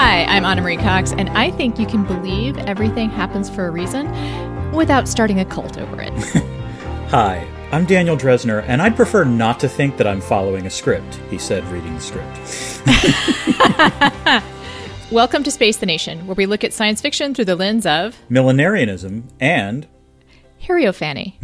Hi, 0.00 0.22
I'm 0.26 0.44
Ana 0.44 0.62
Marie 0.62 0.76
Cox, 0.76 1.10
and 1.10 1.28
I 1.30 1.50
think 1.50 1.76
you 1.76 1.84
can 1.84 2.04
believe 2.04 2.56
everything 2.56 3.10
happens 3.10 3.50
for 3.50 3.66
a 3.66 3.70
reason 3.72 4.06
without 4.70 5.08
starting 5.08 5.40
a 5.40 5.44
cult 5.44 5.76
over 5.76 6.00
it. 6.00 6.12
Hi, 7.10 7.44
I'm 7.72 7.84
Daniel 7.84 8.16
Drezner, 8.16 8.62
and 8.68 8.80
I'd 8.80 8.94
prefer 8.94 9.24
not 9.24 9.58
to 9.58 9.68
think 9.68 9.96
that 9.96 10.06
I'm 10.06 10.20
following 10.20 10.66
a 10.66 10.70
script, 10.70 11.16
he 11.30 11.36
said, 11.36 11.64
reading 11.64 11.96
the 11.96 12.00
script. 12.00 12.30
Welcome 15.10 15.42
to 15.42 15.50
Space 15.50 15.78
the 15.78 15.86
Nation, 15.86 16.28
where 16.28 16.36
we 16.36 16.46
look 16.46 16.62
at 16.62 16.72
science 16.72 17.00
fiction 17.00 17.34
through 17.34 17.46
the 17.46 17.56
lens 17.56 17.84
of 17.84 18.16
Millenarianism 18.30 19.24
and 19.40 19.88
Hierophany. 20.62 21.34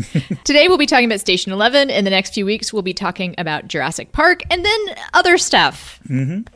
Today 0.44 0.68
we'll 0.68 0.78
be 0.78 0.86
talking 0.86 1.06
about 1.06 1.18
Station 1.18 1.50
11. 1.50 1.90
In 1.90 2.04
the 2.04 2.10
next 2.10 2.34
few 2.34 2.46
weeks, 2.46 2.72
we'll 2.72 2.82
be 2.82 2.94
talking 2.94 3.34
about 3.36 3.66
Jurassic 3.66 4.12
Park 4.12 4.42
and 4.48 4.64
then 4.64 4.80
other 5.12 5.38
stuff. 5.38 5.98
Mm-hmm. 6.08 6.53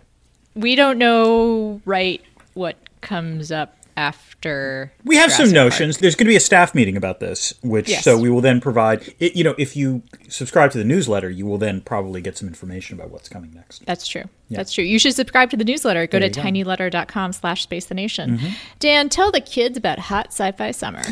We 0.54 0.74
don't 0.74 0.98
know 0.98 1.80
right 1.84 2.22
what 2.54 2.76
comes 3.00 3.52
up 3.52 3.74
after. 3.96 4.92
we 5.04 5.16
have 5.16 5.32
some 5.32 5.50
notions. 5.50 5.96
Park. 5.96 6.02
There's 6.02 6.14
going 6.14 6.26
to 6.26 6.30
be 6.30 6.36
a 6.36 6.40
staff 6.40 6.72
meeting 6.72 6.96
about 6.96 7.18
this, 7.18 7.52
which 7.62 7.88
Yes. 7.88 8.04
so 8.04 8.16
we 8.16 8.30
will 8.30 8.40
then 8.40 8.60
provide. 8.60 9.12
It, 9.18 9.34
you 9.34 9.42
know, 9.42 9.56
if 9.58 9.76
you 9.76 10.02
subscribe 10.28 10.70
to 10.72 10.78
the 10.78 10.84
newsletter, 10.84 11.28
you 11.28 11.46
will 11.46 11.58
then 11.58 11.80
probably 11.80 12.20
get 12.20 12.38
some 12.38 12.46
information 12.46 12.96
about 12.96 13.10
what's 13.10 13.28
coming 13.28 13.52
next. 13.52 13.84
That's 13.86 14.06
true. 14.06 14.24
That's 14.50 14.72
true. 14.72 14.84
You 14.84 14.98
should 14.98 15.14
subscribe 15.14 15.50
to 15.50 15.56
the 15.56 15.64
newsletter. 15.64 16.06
Go 16.06 16.20
There 16.20 16.30
to 16.30 16.40
tinyletter.com 16.40 17.32
slash 17.32 17.62
space 17.64 17.86
the 17.86 17.94
nation. 17.94 18.38
Mm-hmm. 18.38 18.52
Dan, 18.78 19.08
tell 19.08 19.30
the 19.32 19.40
kids 19.40 19.76
about 19.76 19.98
hot 19.98 20.28
sci-fi 20.28 20.70
summer. 20.70 21.02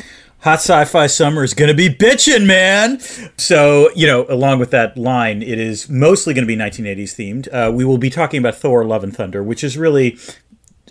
Hot 0.41 0.61
sci-fi 0.61 1.07
summer 1.07 1.43
is 1.43 1.55
going 1.55 1.69
to 1.69 1.75
be 1.75 1.89
bitching, 1.89 2.47
man. 2.47 3.01
So, 3.37 3.91
you 3.97 4.07
know, 4.07 4.27
along 4.29 4.61
with 4.61 4.71
that 4.71 4.97
line, 4.97 5.43
it 5.43 5.59
is 5.59 5.89
mostly 5.89 6.35
going 6.35 6.47
to 6.47 6.47
be 6.47 6.57
1980s 6.57 7.15
themed. 7.17 7.49
Uh, 7.53 7.73
we 7.73 7.85
will 7.85 7.99
be 7.99 8.11
talking 8.11 8.39
about 8.39 8.55
Thor: 8.55 8.85
Love 8.85 9.03
and 9.03 9.17
Thunder, 9.17 9.43
which 9.43 9.65
is 9.65 9.77
really 9.77 10.19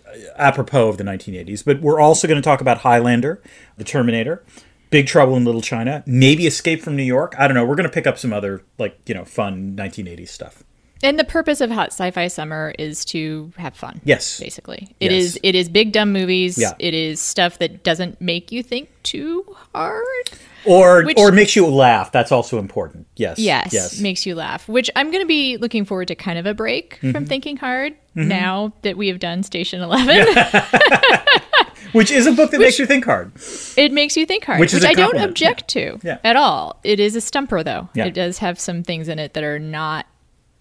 uh, 0.06 0.18
apropos 0.36 0.90
of 0.90 0.98
the 0.98 1.04
1980s. 1.04 1.64
But 1.64 1.80
we're 1.80 2.00
also 2.02 2.28
going 2.28 2.42
to 2.42 2.46
talk 2.46 2.60
about 2.60 2.80
Highlander, 2.80 3.42
The 3.78 3.86
Terminator, 3.86 4.44
Big 4.90 5.08
Trouble 5.08 5.38
in 5.38 5.46
Little 5.46 5.62
China, 5.62 6.04
maybe 6.06 6.48
Escape 6.48 6.82
from 6.82 6.96
New 6.96 7.04
York. 7.04 7.36
I 7.38 7.48
don't 7.48 7.56
know. 7.56 7.66
We're 7.66 7.76
going 7.76 7.90
to 7.90 7.94
pick 7.94 8.08
up 8.08 8.18
some 8.18 8.34
other 8.34 8.64
like 8.78 8.98
you 9.06 9.16
know 9.16 9.26
fun 9.26 9.76
1980s 9.76 10.30
stuff. 10.30 10.64
And 11.04 11.20
the 11.20 11.24
purpose 11.26 11.62
of 11.62 11.70
hot 11.70 11.90
sci-fi 11.90 12.28
summer 12.28 12.74
is 12.80 13.04
to 13.06 13.52
have 13.58 13.76
fun. 13.76 14.02
Yes. 14.06 14.40
Basically. 14.40 14.96
it 15.00 15.12
Yes. 15.12 15.24
is. 15.24 15.40
it 15.44 15.54
is 15.56 15.70
big 15.70 15.92
dumb 15.92 16.12
movies. 16.14 16.58
Yeah. 16.58 16.72
It 16.80 16.94
is 16.94 17.20
stuff 17.20 17.60
that 17.60 17.84
doesn't 17.84 18.20
make 18.22 18.52
you 18.52 18.64
think 18.64 18.90
too 19.04 19.46
hard. 19.74 20.04
Or 20.66 21.04
Which- 21.04 21.18
or 21.18 21.32
makes 21.32 21.56
you 21.56 21.68
laugh. 21.68 22.12
That's 22.12 22.32
also 22.32 22.58
important. 22.58 23.06
Yes. 23.18 23.38
Yes, 23.38 23.72
Yes. 23.72 24.00
makes 24.00 24.26
you 24.26 24.34
laugh. 24.36 24.68
Which 24.68 24.90
I'm 24.96 25.12
going 25.12 25.22
to 25.22 25.28
be 25.28 25.58
looking 25.58 25.86
forward 25.86 26.08
to 26.08 26.16
kind 26.16 26.40
of 26.40 26.46
a 26.48 26.54
break 26.56 26.96
Mm-hmm. 26.96 27.12
from 27.12 27.26
thinking 27.28 27.58
hard 27.58 27.94
now 28.16 28.74
that 28.82 28.98
we 28.98 29.10
have 29.10 29.20
done 29.20 29.44
Station 29.44 29.82
11. 29.82 30.26
Which 31.92 32.12
is 32.12 32.26
a 32.28 32.32
book 32.34 32.52
that 32.52 32.60
makes 32.60 32.78
you 32.78 32.86
think 32.86 33.06
hard. 33.06 33.32
it 33.78 33.92
makes 33.94 34.18
you 34.18 34.26
think 34.26 34.44
hard, 34.44 34.60
Which 34.60 34.74
which, 34.74 34.84
I 34.84 34.94
don't 34.94 35.18
object 35.18 35.70
to 35.70 35.98
Yeah. 36.04 36.18
at 36.26 36.36
all. 36.36 36.80
It 36.84 37.00
is 37.00 37.16
a 37.16 37.22
stumper, 37.22 37.64
though. 37.64 37.88
Yeah. 37.94 38.06
It 38.06 38.14
does 38.14 38.40
have 38.40 38.60
some 38.60 38.84
things 38.84 39.08
in 39.08 39.18
it 39.18 39.34
that 39.34 39.44
are 39.46 39.60
not 39.60 40.06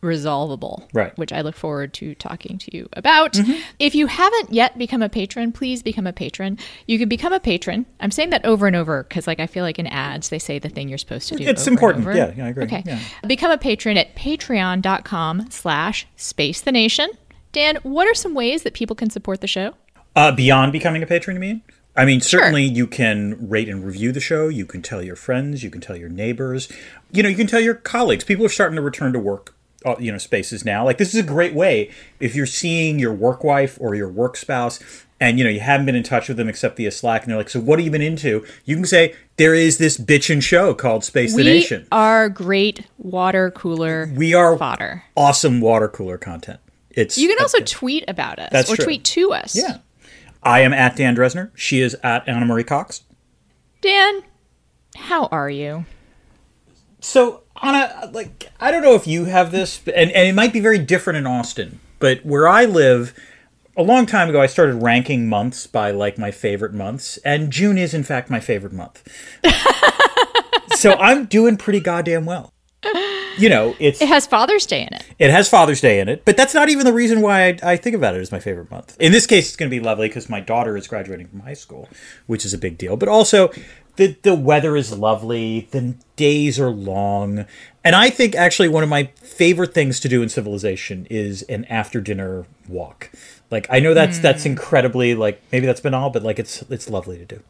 resolvable, 0.05 0.89
Right. 0.93 1.09
Mm-hmm. 1.13 1.21
which 1.21 1.33
I 1.33 1.41
look 1.41 1.57
forward 1.57 1.93
to 1.95 2.15
talking 2.15 2.59
to 2.59 2.77
you 2.77 2.89
about. 2.93 3.37
If 3.79 3.95
you 3.95 4.07
haven't 4.07 4.53
yet 4.53 4.79
become 4.79 5.03
a 5.03 5.09
patron, 5.09 5.51
please 5.53 5.83
become 5.83 6.07
a 6.07 6.13
patron. 6.13 6.59
You 6.87 6.99
can 6.99 7.09
become 7.09 7.33
a 7.33 7.41
patron. 7.41 7.87
I'm 8.01 8.11
saying 8.11 8.31
that 8.31 8.45
over 8.45 8.67
and 8.67 8.77
over 8.77 9.03
because, 9.03 9.27
like, 9.27 9.41
I 9.41 9.47
feel 9.47 9.65
like 9.65 9.79
in 9.79 9.87
ads 9.89 10.29
they 10.29 10.39
say 10.39 10.59
the 10.59 10.69
thing 10.69 10.89
you're 10.89 10.99
supposed 10.99 11.29
to 11.31 11.37
do. 11.37 11.45
It's 11.45 11.67
important. 11.67 12.07
Yeah, 12.15 12.33
yeah, 12.37 12.47
I 12.47 12.49
agree. 12.51 12.65
Okay, 12.65 12.83
Yeah. 12.87 12.99
become 13.27 13.51
a 13.51 13.59
patron 13.59 13.97
at 13.97 14.15
Patreon.com/slash 14.15 16.07
Space 16.17 16.61
the 16.61 16.73
Nation. 16.73 17.09
Dan, 17.53 17.77
what 17.83 18.07
are 18.09 18.15
some 18.15 18.35
ways 18.35 18.63
that 18.65 18.75
people 18.75 18.97
can 18.97 19.11
support 19.11 19.41
the 19.41 19.47
show? 19.47 19.75
Uh, 20.17 20.33
beyond 20.33 20.73
becoming 20.73 21.03
a 21.03 21.07
patron, 21.07 21.37
you 21.37 21.41
mean? 21.41 21.63
I 21.97 22.05
mean, 22.05 22.21
certainly 22.21 22.65
you 22.65 22.89
can 22.89 23.49
rate 23.49 23.69
and 23.69 23.85
review 23.85 24.11
the 24.11 24.19
show. 24.21 24.49
You 24.49 24.67
can 24.67 24.83
tell 24.83 25.01
your 25.03 25.15
friends. 25.15 25.63
You 25.63 25.71
can 25.71 25.81
tell 25.81 25.97
your 25.97 26.09
neighbors. 26.09 26.69
You 27.13 27.23
know, 27.23 27.29
you 27.29 27.37
can 27.37 27.47
tell 27.47 27.61
your 27.61 27.75
colleagues. 27.77 28.25
People 28.25 28.45
are 28.45 28.49
starting 28.49 28.75
to 28.75 28.83
return 28.83 29.13
to 29.13 29.21
work, 29.21 29.54
you 29.99 30.11
know, 30.13 30.19
spaces 30.19 30.65
now. 30.65 30.85
Like 30.85 30.99
this 30.99 31.15
is 31.15 31.21
a 31.21 31.27
great 31.27 31.55
way 31.55 31.91
if 32.21 32.35
you're 32.35 32.47
seeing 32.47 32.99
your 32.99 33.13
work 33.13 33.45
wife 33.45 33.77
or 33.81 33.95
your 33.95 34.09
work 34.09 34.37
spouse, 34.37 34.81
and 35.21 35.39
you 35.39 35.45
know 35.45 35.51
you 35.51 35.61
haven't 35.61 35.87
been 35.87 35.95
in 35.95 36.03
touch 36.03 36.29
with 36.29 36.37
them 36.37 36.49
except 36.49 36.77
via 36.77 36.91
Slack, 36.91 37.23
and 37.23 37.31
they're 37.31 37.39
like, 37.39 37.49
"So 37.51 37.61
what 37.61 37.79
have 37.79 37.85
you 37.85 37.91
been 37.91 38.03
into?" 38.03 38.45
You 38.65 38.77
can 38.77 38.85
say, 38.85 39.15
"There 39.37 39.55
is 39.55 39.79
this 39.79 39.97
bitchin' 39.99 40.43
show 40.43 40.75
called 40.75 41.05
Space 41.05 41.33
the 41.33 41.39
we 41.39 41.45
Nation. 41.45 41.87
are 41.93 42.29
great 42.29 42.87
water 42.99 43.51
cooler 43.51 44.11
We 44.15 44.35
are 44.35 44.57
fodder. 44.59 45.05
awesome 45.17 45.61
water 45.61 45.89
cooler 45.89 46.19
content." 46.19 46.61
It's 46.91 47.19
You 47.19 47.29
can 47.29 47.39
also 47.41 47.59
tweet 47.61 48.05
about 48.07 48.39
us 48.39 48.51
That's 48.53 48.71
or 48.73 48.77
true. 48.77 48.85
tweet 48.85 49.05
to 49.05 49.33
us. 49.33 49.57
yeah. 49.57 49.79
I 50.45 50.61
am 50.61 50.73
at 50.73 50.95
Dan 50.97 51.17
Drezner. 51.17 51.51
She 51.57 51.81
is 51.81 51.97
at 52.05 52.29
Ana 52.29 52.45
Marie 52.47 52.63
Cox. 52.65 53.03
Dan, 53.81 54.23
how 54.97 55.27
are 55.33 55.51
you? 55.51 55.87
So, 57.05 57.43
Ana, 57.61 58.11
like, 58.15 58.51
I 58.59 58.71
don't 58.71 58.81
know 58.83 58.95
if 58.95 59.07
you 59.07 59.27
have 59.27 59.53
this, 59.53 59.83
and, 59.95 60.11
and 60.11 60.27
it 60.27 60.35
might 60.35 60.55
be 60.55 60.61
very 60.61 60.79
different 60.79 61.19
in 61.19 61.27
Austin, 61.27 61.81
but 61.99 62.25
where 62.25 62.49
I 62.49 62.65
live, 62.65 63.13
a 63.77 63.83
long 63.83 64.07
time 64.07 64.31
ago, 64.31 64.41
I 64.41 64.47
started 64.47 64.77
ranking 64.77 65.29
months 65.29 65.67
by, 65.67 65.91
like, 65.91 66.17
my 66.17 66.31
favorite 66.31 66.73
months, 66.73 67.19
and 67.19 67.51
June 67.51 67.77
is, 67.77 67.93
in 67.93 68.05
fact, 68.05 68.31
my 68.31 68.41
favorite 68.41 68.73
month. 68.73 69.07
so 70.77 70.95
I'm 70.95 71.27
doing 71.27 71.59
pretty 71.59 71.81
goddamn 71.81 72.25
well. 72.25 72.51
You 73.37 73.51
know, 73.51 73.75
it's 73.79 74.01
It 74.01 74.09
has 74.09 74.27
Father's 74.27 74.65
Day 74.65 74.83
in 74.83 74.95
it. 74.95 75.05
it 75.19 75.31
has 75.31 75.47
Father's 75.49 75.83
Day 75.83 76.01
in 76.01 76.09
it, 76.09 76.25
but 76.25 76.39
that's 76.39 76.55
not 76.55 76.71
even 76.71 76.87
the 76.87 76.93
reason 76.93 77.21
why 77.21 77.49
I, 77.49 77.59
I 77.65 77.77
think 77.77 77.97
about 77.97 78.15
it 78.15 78.21
as 78.21 78.33
my 78.33 78.39
favorite 78.39 78.71
month. 78.71 78.97
In 78.99 79.13
this 79.13 79.27
case, 79.27 79.49
it's 79.49 79.57
going 79.57 79.71
to 79.71 79.77
be 79.77 79.81
lovely 79.85 80.09
because 80.09 80.31
my 80.31 80.41
daughter 80.41 80.75
is 80.77 80.87
graduating 80.87 81.27
from 81.29 81.41
high 81.41 81.55
school, 81.55 81.89
which 82.27 82.47
is 82.47 82.55
a 82.55 82.59
big 82.59 82.79
deal. 82.79 82.97
But 82.97 83.09
also, 83.09 83.51
the 83.97 84.17
the 84.23 84.35
weather 84.35 84.77
is 84.77 84.97
lovely, 84.97 85.69
the 85.71 85.95
days 86.17 86.59
are 86.59 86.71
long, 86.71 87.47
and 87.83 87.95
I 87.95 88.11
think 88.11 88.35
actually 88.35 88.69
one 88.69 88.83
of 88.83 88.89
my 88.89 89.05
favorite 89.17 89.75
things 89.75 90.01
to 90.01 90.09
do 90.09 90.23
in 90.23 90.29
civilization 90.29 91.07
is 91.11 91.43
an 91.43 91.65
after 91.67 92.01
dinner 92.01 92.47
walk. 92.69 93.11
Like 93.51 93.67
I 93.71 93.81
know 93.81 93.95
that's 93.95 94.19
that's 94.19 94.45
hmm. 94.45 94.51
incredibly 94.51 95.15
like 95.15 95.41
maybe 95.53 95.67
that's 95.67 95.81
banal, 95.81 96.11
but 96.11 96.23
like 96.23 96.39
it's 96.39 96.63
it's 96.63 96.89
lovely 96.89 97.19
to 97.19 97.25
do. 97.25 97.41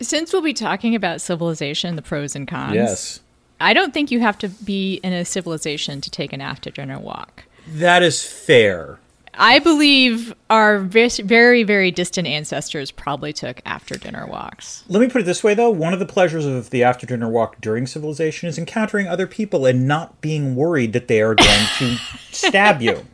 Since 0.00 0.32
we'll 0.32 0.42
be 0.42 0.52
talking 0.52 0.94
about 0.94 1.20
civilization, 1.20 1.96
the 1.96 2.02
pros 2.02 2.34
and 2.34 2.46
cons, 2.48 2.74
Yes. 2.74 3.20
I 3.60 3.74
don't 3.74 3.94
think 3.94 4.10
you 4.10 4.18
have 4.18 4.36
to 4.38 4.48
be 4.48 4.94
in 5.04 5.12
a 5.12 5.24
civilization 5.24 6.00
to 6.00 6.10
take 6.10 6.32
an 6.32 6.40
after 6.40 6.68
dinner 6.68 6.98
walk. 6.98 7.44
that 7.68 8.02
is 8.02 8.24
fair. 8.24 8.98
I 9.34 9.60
believe 9.60 10.34
our 10.50 10.78
very, 10.78 11.62
very 11.62 11.90
distant 11.90 12.28
ancestors 12.28 12.90
probably 12.90 13.32
took 13.32 13.60
after 13.64 13.96
dinner 13.96 14.26
walks. 14.26 14.84
Let 14.88 15.00
me 15.00 15.08
put 15.08 15.22
it 15.22 15.24
this 15.24 15.42
way, 15.42 15.54
though. 15.54 15.70
One 15.70 15.94
of 15.94 15.98
the 15.98 16.06
pleasures 16.06 16.44
of 16.44 16.70
the 16.70 16.84
after 16.84 17.06
dinner 17.06 17.28
walk 17.28 17.60
during 17.60 17.86
civilization 17.86 18.48
is 18.48 18.58
encountering 18.58 19.08
other 19.08 19.26
people 19.26 19.64
and 19.64 19.88
not 19.88 20.20
being 20.20 20.54
worried 20.54 20.92
that 20.92 21.08
they 21.08 21.22
are 21.22 21.34
going 21.34 21.66
to 21.78 21.96
stab 22.30 22.82
you. 22.82 23.06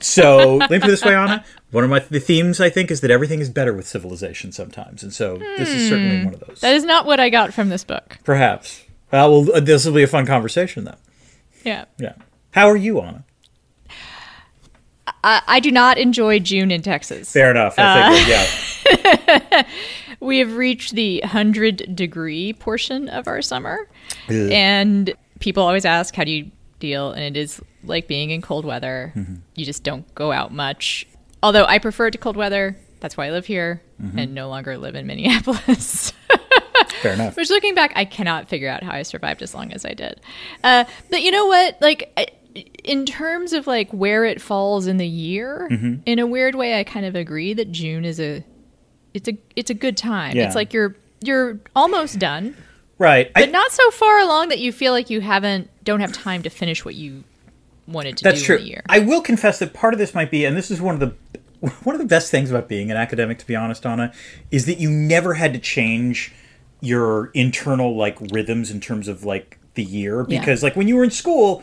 So 0.00 0.56
let 0.56 0.70
me 0.70 0.78
put 0.78 0.88
it 0.88 0.92
this 0.92 1.04
way, 1.04 1.14
Ana. 1.14 1.44
One 1.70 1.84
of 1.84 1.90
my 1.90 1.98
the 1.98 2.20
themes 2.20 2.60
I 2.60 2.70
think 2.70 2.90
is 2.90 3.00
that 3.02 3.10
everything 3.10 3.40
is 3.40 3.50
better 3.50 3.74
with 3.74 3.86
civilization 3.86 4.52
sometimes, 4.52 5.02
and 5.02 5.12
so 5.12 5.36
this 5.36 5.68
is 5.68 5.88
certainly 5.88 6.24
one 6.24 6.34
of 6.34 6.40
those. 6.40 6.60
That 6.60 6.74
is 6.74 6.84
not 6.84 7.04
what 7.04 7.20
I 7.20 7.28
got 7.28 7.52
from 7.52 7.68
this 7.68 7.84
book. 7.84 8.18
Perhaps. 8.24 8.84
Uh, 9.12 9.26
well, 9.28 9.42
this 9.60 9.84
will 9.84 9.94
be 9.94 10.02
a 10.02 10.06
fun 10.06 10.24
conversation 10.24 10.84
then. 10.84 10.96
Yeah. 11.64 11.84
Yeah. 11.98 12.14
How 12.52 12.68
are 12.70 12.76
you, 12.76 13.00
Ana? 13.00 13.24
I, 15.24 15.42
I 15.46 15.60
do 15.60 15.70
not 15.70 15.98
enjoy 15.98 16.38
June 16.38 16.70
in 16.70 16.82
Texas. 16.82 17.32
Fair 17.32 17.50
enough. 17.50 17.74
I 17.78 18.18
figured. 18.18 19.28
yeah. 19.46 19.62
We 20.20 20.40
have 20.40 20.56
reached 20.56 20.96
the 20.96 21.20
100 21.20 21.94
degree 21.94 22.52
portion 22.52 23.08
of 23.08 23.28
our 23.28 23.40
summer. 23.40 23.88
And 24.28 25.14
people 25.38 25.62
always 25.62 25.84
ask, 25.84 26.12
how 26.14 26.24
do 26.24 26.32
you 26.32 26.50
deal? 26.80 27.12
And 27.12 27.36
it 27.36 27.38
is 27.40 27.60
like 27.84 28.08
being 28.08 28.30
in 28.30 28.42
cold 28.42 28.64
weather. 28.64 29.12
You 29.54 29.64
just 29.64 29.84
don't 29.84 30.12
go 30.16 30.32
out 30.32 30.52
much. 30.52 31.06
Although 31.40 31.64
I 31.66 31.78
prefer 31.78 32.08
it 32.08 32.12
to 32.12 32.18
cold 32.18 32.36
weather. 32.36 32.76
That's 33.00 33.16
why 33.16 33.26
I 33.26 33.30
live 33.30 33.46
here 33.46 33.80
and 34.16 34.34
no 34.34 34.48
longer 34.48 34.76
live 34.76 34.96
in 34.96 35.06
Minneapolis. 35.06 36.12
Fair 37.02 37.12
enough. 37.12 37.36
Which, 37.36 37.48
looking 37.50 37.76
back, 37.76 37.92
I 37.94 38.04
cannot 38.04 38.48
figure 38.48 38.68
out 38.68 38.82
how 38.82 38.90
I 38.92 39.02
survived 39.02 39.42
as 39.42 39.54
long 39.54 39.72
as 39.72 39.84
I 39.84 39.94
did. 39.94 40.20
Uh, 40.64 40.84
but 41.10 41.22
you 41.22 41.30
know 41.30 41.46
what? 41.46 41.80
Like, 41.80 42.12
in 42.84 43.06
terms 43.06 43.52
of 43.52 43.66
like 43.66 43.90
where 43.92 44.24
it 44.24 44.40
falls 44.40 44.86
in 44.86 44.96
the 44.96 45.06
year, 45.06 45.68
Mm-hmm. 45.70 45.94
in 46.06 46.18
a 46.18 46.26
weird 46.26 46.54
way, 46.54 46.78
I 46.78 46.84
kind 46.84 47.06
of 47.06 47.14
agree 47.14 47.52
that 47.54 47.70
June 47.72 48.04
is 48.04 48.18
a 48.20 48.44
it's 49.14 49.28
a 49.28 49.38
it's 49.56 49.70
a 49.70 49.74
good 49.74 49.96
time. 49.96 50.36
Yeah. 50.36 50.46
It's 50.46 50.54
like 50.54 50.72
you're 50.72 50.96
you're 51.20 51.58
almost 51.76 52.18
done, 52.18 52.56
Right. 52.98 53.32
but 53.34 53.48
I, 53.48 53.50
not 53.50 53.72
so 53.72 53.90
far 53.90 54.18
along 54.18 54.48
that 54.50 54.58
you 54.60 54.72
feel 54.72 54.92
like 54.92 55.10
you 55.10 55.20
haven't 55.20 55.70
don't 55.84 56.00
have 56.00 56.12
time 56.12 56.42
to 56.42 56.50
finish 56.50 56.84
what 56.84 56.94
you 56.94 57.24
wanted 57.86 58.16
to 58.18 58.24
That's 58.24 58.40
do 58.40 58.46
true. 58.46 58.58
year. 58.58 58.82
I 58.88 58.98
will 59.00 59.20
confess 59.22 59.58
that 59.60 59.72
part 59.72 59.94
of 59.94 59.98
this 59.98 60.14
might 60.14 60.30
be, 60.30 60.44
and 60.44 60.56
this 60.56 60.70
is 60.70 60.80
one 60.80 60.94
of 60.94 61.00
the 61.00 61.14
one 61.84 61.94
of 61.94 62.00
the 62.00 62.06
best 62.06 62.30
things 62.30 62.50
about 62.50 62.68
being 62.68 62.90
an 62.90 62.96
academic, 62.96 63.38
to 63.38 63.46
be 63.46 63.56
honest, 63.56 63.84
Ana, 63.86 64.12
is 64.50 64.66
that 64.66 64.78
you 64.78 64.90
never 64.90 65.34
had 65.34 65.52
to 65.54 65.58
change 65.58 66.32
your 66.80 67.26
internal 67.34 67.96
like 67.96 68.16
rhythms 68.32 68.70
in 68.70 68.80
terms 68.80 69.08
of 69.08 69.24
like 69.24 69.58
the 69.74 69.82
year 69.82 70.24
Yeah. 70.28 70.38
because 70.40 70.62
like 70.62 70.76
when 70.76 70.88
you 70.88 70.96
were 70.96 71.04
in 71.04 71.10
school. 71.10 71.62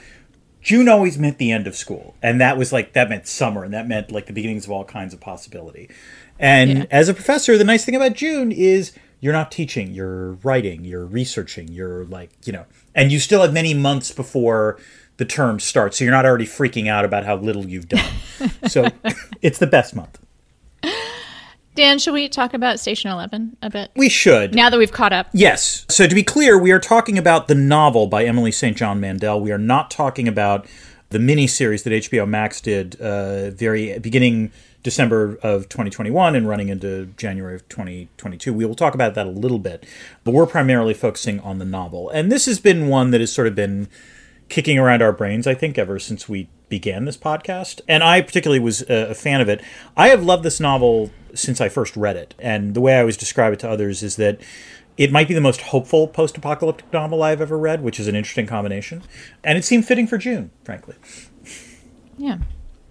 June 0.66 0.90
always 0.90 1.16
meant 1.20 1.38
the 1.38 1.52
end 1.52 1.68
of 1.68 1.76
school, 1.76 2.16
and 2.24 2.42
that 2.42 2.58
was 2.58 2.74
like 2.74 2.94
that 2.94 3.08
meant 3.08 3.28
summer, 3.28 3.64
and 3.64 3.72
that 3.76 3.88
meant 3.88 4.12
like 4.12 4.26
the 4.26 4.34
beginnings 4.34 4.66
of 4.66 4.72
all 4.72 4.84
kinds 4.84 5.14
of 5.14 5.20
possibility. 5.20 5.88
And 6.40 6.70
Yeah. 6.80 6.86
as 6.90 7.08
a 7.08 7.14
professor, 7.14 7.56
the 7.56 7.64
nice 7.64 7.86
thing 7.86 7.96
about 7.96 8.14
June 8.14 8.52
is 8.52 8.92
you're 9.22 9.32
not 9.32 9.52
teaching, 9.52 9.94
you're 9.94 10.34
writing, 10.44 10.84
you're 10.84 11.06
researching, 11.06 11.68
you're 11.68 12.04
like, 12.06 12.32
you 12.46 12.52
know, 12.52 12.66
and 12.96 13.12
you 13.12 13.20
still 13.20 13.44
have 13.44 13.54
many 13.54 13.76
months 13.76 14.10
before 14.12 14.80
the 15.18 15.26
term 15.26 15.60
starts, 15.60 15.98
so 16.00 16.04
you're 16.04 16.12
not 16.12 16.26
already 16.26 16.48
freaking 16.48 16.88
out 16.90 17.06
about 17.06 17.26
how 17.26 17.36
little 17.36 17.68
you've 17.68 17.88
done. 17.88 18.12
so 18.68 18.90
it's 19.44 19.60
the 19.60 19.68
best 19.68 19.96
month. 19.96 20.18
Dan, 21.76 22.00
should 22.00 22.14
we 22.14 22.30
talk 22.30 22.54
about 22.54 22.80
Station 22.80 23.12
Eleven 23.12 23.58
a 23.62 23.70
bit 23.70 23.92
We 23.96 24.10
should. 24.10 24.56
now 24.56 24.70
that 24.70 24.78
we've 24.78 24.92
caught 24.92 25.14
up? 25.14 25.28
Yes. 25.34 25.86
So 25.90 26.08
to 26.08 26.16
be 26.16 26.24
clear, 26.24 26.58
we 26.58 26.72
are 26.72 26.80
talking 26.80 27.18
about 27.18 27.48
the 27.48 27.56
novel 27.56 28.08
by 28.08 28.24
Emily 28.24 28.52
St. 28.52 28.76
John 28.78 29.00
Mandel. 29.00 29.40
We 29.42 29.52
are 29.52 29.58
not 29.58 29.92
talking 29.92 30.28
about 30.28 30.66
the 31.10 31.18
miniseries 31.20 31.84
that 31.84 31.92
HBO 31.92 32.28
Max 32.28 32.62
did 32.62 33.00
uh, 33.00 33.52
very 33.52 34.00
beginning 34.00 34.52
December 34.84 35.38
of 35.44 35.68
2021 35.68 36.36
and 36.36 36.48
running 36.48 36.70
into 36.70 37.08
January 37.18 37.56
of 37.56 37.68
2022. 37.70 38.54
We 38.54 38.66
will 38.66 38.76
talk 38.76 38.94
about 38.94 39.14
that 39.16 39.26
a 39.26 39.30
little 39.30 39.60
bit, 39.60 39.86
but 40.24 40.34
we're 40.34 40.46
primarily 40.46 40.94
focusing 40.94 41.40
on 41.42 41.60
the 41.60 41.66
novel. 41.66 42.10
And 42.10 42.32
this 42.32 42.46
has 42.46 42.60
been 42.60 42.88
one 42.88 43.12
that 43.12 43.20
has 43.20 43.34
sort 43.34 43.48
of 43.48 43.56
been 43.56 43.90
kicking 44.48 44.78
around 44.78 45.02
our 45.02 45.12
brains, 45.12 45.48
I 45.48 45.56
think, 45.56 45.78
ever 45.78 46.00
since 46.00 46.30
we 46.30 46.48
began 46.70 47.06
this 47.06 47.18
podcast. 47.18 47.82
And 47.88 48.04
I 48.04 48.22
particularly 48.22 48.60
was 48.60 48.82
a, 48.84 49.12
a 49.12 49.14
fan 49.14 49.42
of 49.42 49.50
it. 49.50 49.62
I 49.96 50.10
have 50.10 50.24
loved 50.24 50.44
this 50.44 50.60
novel 50.60 51.12
since 51.34 51.60
I 51.62 51.70
first 51.70 51.96
read 51.96 52.16
it. 52.16 52.34
And 52.40 52.74
the 52.74 52.82
way 52.82 52.96
I 52.96 53.00
always 53.02 53.18
describe 53.18 53.54
it 53.54 53.60
to 53.60 53.70
others 53.70 54.04
is 54.04 54.16
that 54.18 54.40
it 54.98 55.12
might 55.12 55.28
be 55.28 55.34
the 55.34 55.42
most 55.42 55.62
hopeful 55.62 56.08
post 56.08 56.38
apocalyptic 56.38 56.92
novel 56.94 57.22
I've 57.22 57.42
ever 57.42 57.58
read, 57.58 57.82
which 57.82 58.00
is 58.00 58.08
an 58.08 58.16
interesting 58.16 58.48
combination. 58.48 59.04
And 59.44 59.58
it 59.58 59.66
seemed 59.66 59.86
fitting 59.86 60.08
for 60.08 60.18
June, 60.18 60.52
frankly. 60.64 60.96
Yeah. 62.18 62.38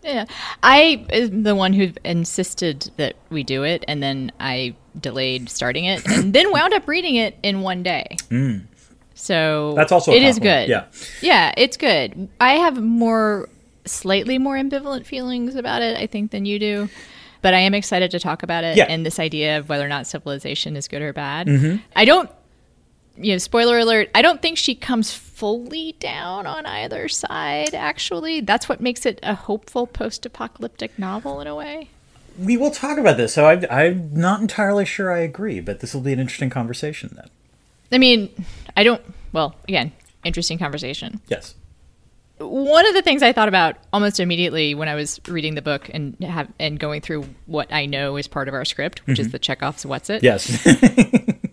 Yeah. 0.02 0.26
I 0.62 1.06
am 1.10 1.44
the 1.44 1.54
one 1.54 1.72
who 1.72 1.92
insisted 2.04 2.90
that 2.98 3.16
we 3.30 3.42
do 3.42 3.62
it, 3.62 3.84
and 3.88 4.02
then 4.02 4.32
I 4.38 4.76
delayed 5.00 5.48
starting 5.48 5.86
it, 5.86 6.06
and 6.06 6.34
then 6.34 6.52
wound 6.52 6.74
up 6.74 6.86
reading 6.86 7.16
it 7.16 7.38
in 7.42 7.62
one 7.62 7.82
day. 7.82 8.16
Mm. 8.28 8.66
So 9.14 9.72
That's 9.74 9.92
also 9.92 10.12
a 10.12 10.14
it 10.14 10.22
is 10.22 10.38
good. 10.38 10.68
yeah. 10.68 10.84
Yeah, 11.22 11.54
it's 11.56 11.78
good. 11.78 12.28
I 12.38 12.54
have 12.56 12.82
more, 12.82 13.48
slightly 13.84 14.38
more 14.38 14.56
ambivalent 14.56 15.06
feelings 15.06 15.54
about 15.54 15.82
it, 15.82 15.96
I 15.96 16.06
think, 16.06 16.30
than 16.30 16.46
you 16.46 16.58
do. 16.58 16.88
But 17.42 17.52
I 17.54 17.58
am 17.58 17.74
excited 17.74 18.10
to 18.12 18.20
talk 18.20 18.42
about 18.42 18.64
it 18.64 18.76
Yeah. 18.76 18.84
Mm-hmm. 18.84 18.92
and 18.92 19.06
this 19.06 19.18
idea 19.18 19.58
of 19.58 19.68
whether 19.68 19.84
or 19.84 19.88
not 19.88 20.06
civilization 20.06 20.76
is 20.76 20.88
good 20.88 21.02
or 21.02 21.12
bad. 21.12 21.80
I 21.94 22.04
don't 22.04 22.30
you 23.16 23.32
know, 23.32 23.38
spoiler 23.38 23.78
alert, 23.78 24.10
I 24.14 24.22
don't 24.22 24.42
think 24.42 24.58
she 24.58 24.74
comes 24.74 25.12
fully 25.12 25.92
down 26.00 26.46
on 26.46 26.66
either 26.66 27.08
side, 27.08 27.74
actually. 27.74 28.40
That's 28.40 28.68
what 28.68 28.80
makes 28.80 29.06
it 29.06 29.20
a 29.22 29.34
hopeful 29.34 29.86
post 29.86 30.26
apocalyptic 30.26 30.98
novel 30.98 31.40
in 31.40 31.46
a 31.46 31.54
way. 31.54 31.90
We 32.38 32.56
will 32.56 32.72
talk 32.72 32.98
about 32.98 33.16
this. 33.16 33.34
So 33.34 33.46
I, 33.46 33.64
I'm 33.70 34.12
not 34.12 34.40
entirely 34.40 34.84
sure 34.84 35.12
I 35.12 35.18
agree, 35.18 35.60
but 35.60 35.80
this 35.80 35.94
will 35.94 36.00
be 36.00 36.12
an 36.12 36.18
interesting 36.18 36.50
conversation 36.50 37.12
then. 37.14 37.28
I 37.92 37.98
mean, 37.98 38.30
I 38.76 38.82
don't, 38.82 39.00
well, 39.32 39.54
again, 39.68 39.92
interesting 40.24 40.58
conversation. 40.58 41.20
Yes. 41.28 41.54
One 42.38 42.86
of 42.86 42.94
the 42.94 43.02
things 43.02 43.22
I 43.22 43.32
thought 43.32 43.48
about 43.48 43.76
almost 43.92 44.18
immediately 44.18 44.74
when 44.74 44.88
I 44.88 44.94
was 44.94 45.20
reading 45.28 45.54
the 45.54 45.62
book 45.62 45.88
and 45.92 46.16
have, 46.24 46.48
and 46.58 46.78
going 46.78 47.00
through 47.00 47.28
what 47.46 47.72
I 47.72 47.86
know 47.86 48.16
is 48.16 48.26
part 48.26 48.48
of 48.48 48.54
our 48.54 48.64
script, 48.64 49.06
which 49.06 49.18
is 49.18 49.28
mm-hmm. 49.28 49.32
the 49.32 49.38
Chekhov's 49.38 49.86
What's 49.86 50.10
It. 50.10 50.22
Yes. 50.22 50.66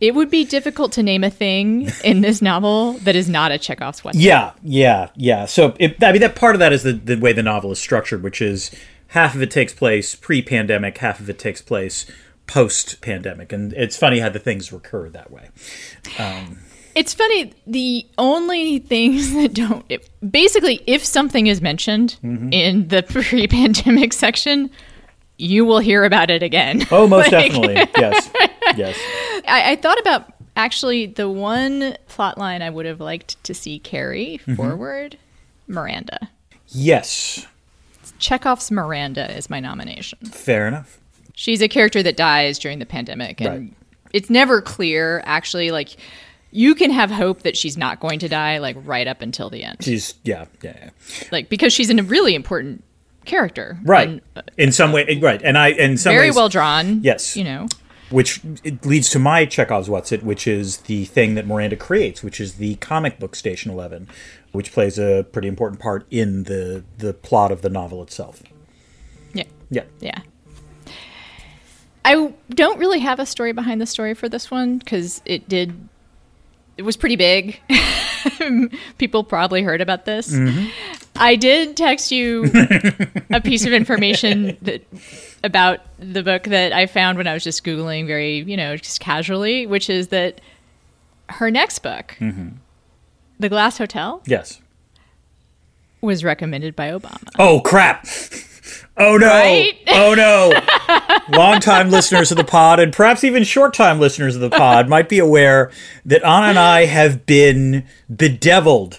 It 0.00 0.14
would 0.14 0.30
be 0.30 0.44
difficult 0.44 0.92
to 0.92 1.02
name 1.02 1.24
a 1.24 1.30
thing 1.30 1.90
in 2.04 2.20
this 2.20 2.40
novel 2.40 2.92
that 3.00 3.16
is 3.16 3.28
not 3.28 3.50
a 3.50 3.58
Chekhov's 3.58 4.04
What's 4.04 4.16
It. 4.16 4.22
Yeah, 4.22 4.52
yeah, 4.62 5.08
yeah. 5.16 5.46
So 5.46 5.74
it, 5.80 6.02
I 6.02 6.12
mean, 6.12 6.20
that 6.20 6.36
part 6.36 6.54
of 6.54 6.60
that 6.60 6.72
is 6.72 6.84
the, 6.84 6.92
the 6.92 7.16
way 7.16 7.32
the 7.32 7.42
novel 7.42 7.72
is 7.72 7.80
structured, 7.80 8.22
which 8.22 8.40
is 8.40 8.70
half 9.08 9.34
of 9.34 9.42
it 9.42 9.50
takes 9.50 9.72
place 9.72 10.14
pre-pandemic, 10.14 10.98
half 10.98 11.18
of 11.18 11.28
it 11.28 11.38
takes 11.38 11.60
place 11.60 12.06
post-pandemic, 12.46 13.52
and 13.52 13.72
it's 13.72 13.96
funny 13.96 14.20
how 14.20 14.28
the 14.28 14.38
things 14.38 14.72
recur 14.72 15.08
that 15.08 15.32
way. 15.32 15.50
Um, 16.18 16.58
It's 16.98 17.14
funny. 17.14 17.52
The 17.66 18.06
only 18.18 18.78
things 18.80 19.32
that 19.34 19.54
don't, 19.54 19.84
if, 19.88 20.08
basically, 20.28 20.82
if 20.86 21.04
something 21.04 21.46
is 21.46 21.60
mentioned 21.62 22.18
Mm-hmm. 22.22 22.52
in 22.52 22.88
the 22.88 23.02
pre-pandemic 23.08 24.12
section, 24.12 24.70
you 25.36 25.64
will 25.64 25.78
hear 25.78 26.04
about 26.04 26.30
it 26.30 26.42
again. 26.42 26.84
Oh, 26.90 27.06
most 27.06 27.30
Like, 27.32 27.52
definitely. 27.52 27.74
Yes, 27.96 28.30
yes. 28.76 28.98
I, 29.46 29.72
I 29.72 29.76
thought 29.76 30.00
about 30.00 30.32
actually 30.56 31.06
the 31.06 31.28
one 31.30 31.96
plot 32.08 32.36
line 32.38 32.62
I 32.62 32.70
would 32.70 32.86
have 32.86 33.00
liked 33.00 33.42
to 33.44 33.54
see 33.54 33.78
carry 33.78 34.38
Mm-hmm. 34.42 34.54
forward. 34.56 35.16
Miranda. 35.68 36.28
Yes, 36.68 37.46
Chekhov's 38.18 38.70
Miranda 38.70 39.30
is 39.36 39.48
my 39.50 39.60
nomination. 39.60 40.18
fair 40.30 40.66
enough. 40.66 40.98
She's 41.34 41.62
a 41.62 41.68
character 41.68 42.02
that 42.02 42.16
dies 42.16 42.58
during 42.58 42.78
the 42.80 42.86
pandemic, 42.86 43.40
and 43.40 43.48
Right. 43.50 43.72
it's 44.12 44.28
never 44.30 44.60
clear 44.60 45.22
actually. 45.24 45.70
Like 45.70 45.96
you 46.50 46.74
can 46.74 46.90
have 46.90 47.10
hope 47.10 47.42
that 47.42 47.56
she's 47.56 47.76
not 47.76 48.00
going 48.00 48.18
to 48.20 48.28
die, 48.28 48.58
like 48.58 48.76
right 48.84 49.06
up 49.06 49.20
until 49.22 49.50
the 49.50 49.64
end. 49.64 49.78
She's 49.80 50.14
yeah, 50.24 50.46
yeah, 50.62 50.74
yeah. 50.78 51.28
like 51.30 51.48
because 51.48 51.72
she's 51.72 51.90
a 51.90 52.02
really 52.02 52.34
important 52.34 52.84
character 53.24 53.78
right. 53.84 54.08
and, 54.08 54.20
uh, 54.36 54.42
in 54.56 54.72
some 54.72 54.90
way, 54.92 55.18
right. 55.20 55.40
And 55.42 55.58
I, 55.58 55.68
in 55.68 55.98
some 55.98 56.12
very 56.14 56.28
ways, 56.28 56.36
well 56.36 56.48
drawn 56.48 57.00
Yes. 57.02 57.36
you 57.36 57.44
know 57.44 57.66
which 58.10 58.40
it 58.64 58.86
leads 58.86 59.10
to 59.10 59.18
my 59.18 59.44
Chekhov's 59.44 59.90
What's 59.90 60.12
It, 60.12 60.22
which 60.22 60.46
is 60.46 60.78
the 60.78 61.04
thing 61.04 61.34
that 61.34 61.46
Miranda 61.46 61.76
creates, 61.76 62.22
which 62.22 62.40
is 62.40 62.54
the 62.54 62.76
comic 62.76 63.18
book 63.18 63.36
Station 63.36 63.70
Eleven, 63.70 64.08
which 64.52 64.72
plays 64.72 64.98
a 64.98 65.26
pretty 65.30 65.46
important 65.46 65.78
part 65.80 66.06
in 66.10 66.44
the 66.44 66.84
the 66.96 67.12
plot 67.12 67.52
of 67.52 67.60
the 67.60 67.68
novel 67.68 68.02
itself. 68.02 68.42
yeah 69.34 69.44
Yeah. 69.70 69.84
yeah 70.00 70.20
i 72.04 72.32
don't 72.48 72.78
really 72.78 73.00
have 73.00 73.20
a 73.20 73.26
story 73.26 73.52
behind 73.52 73.80
the 73.80 73.86
story 73.86 74.14
for 74.14 74.28
this 74.28 74.50
one 74.50 74.78
because 74.78 75.20
it 75.26 75.46
did 75.48 75.88
it 76.78 76.82
was 76.82 76.96
pretty 76.96 77.16
big. 77.16 77.60
People 78.98 79.24
probably 79.24 79.62
heard 79.62 79.80
about 79.80 80.04
this. 80.04 80.32
Mm-hmm. 80.32 80.68
I 81.16 81.36
did 81.36 81.76
text 81.76 82.12
you 82.12 82.44
a 83.30 83.40
piece 83.40 83.66
of 83.66 83.72
information 83.72 84.56
that 84.62 84.86
about 85.44 85.80
the 85.98 86.22
book 86.22 86.44
that 86.44 86.72
i 86.72 86.84
found 86.86 87.16
when 87.16 87.28
i 87.28 87.32
was 87.32 87.44
just 87.44 87.62
googling 87.64 88.08
very 88.08 88.38
you 88.38 88.56
know 88.56 88.76
just 88.76 88.98
casually 88.98 89.66
which 89.66 89.88
is 89.88 90.08
that 90.08 90.40
her 91.28 91.48
next 91.48 91.78
book 91.78 92.16
mm-hmm. 92.18 92.48
the 93.38 93.48
glass 93.48 93.78
hotel 93.78 94.20
Yes. 94.26 94.60
was 96.00 96.24
recommended 96.24 96.74
by 96.74 96.90
obama. 96.90 97.28
Oh 97.38 97.60
crap! 97.60 98.04
Oh 98.98 99.16
no! 99.16 99.26
Right? 99.28 99.78
Oh 99.88 100.14
no! 100.14 100.52
Long-time 101.38 101.90
listeners 101.90 102.30
of 102.30 102.36
the 102.36 102.44
pod, 102.44 102.80
and 102.80 102.92
perhaps 102.92 103.22
even 103.22 103.44
short-time 103.44 104.00
listeners 104.00 104.34
of 104.34 104.40
the 104.40 104.50
pod, 104.50 104.88
might 104.88 105.08
be 105.08 105.18
aware 105.18 105.70
that 106.04 106.24
Ana 106.24 106.46
and 106.46 106.58
I 106.58 106.86
have 106.86 107.24
been 107.26 107.84
bedeviled 108.14 108.98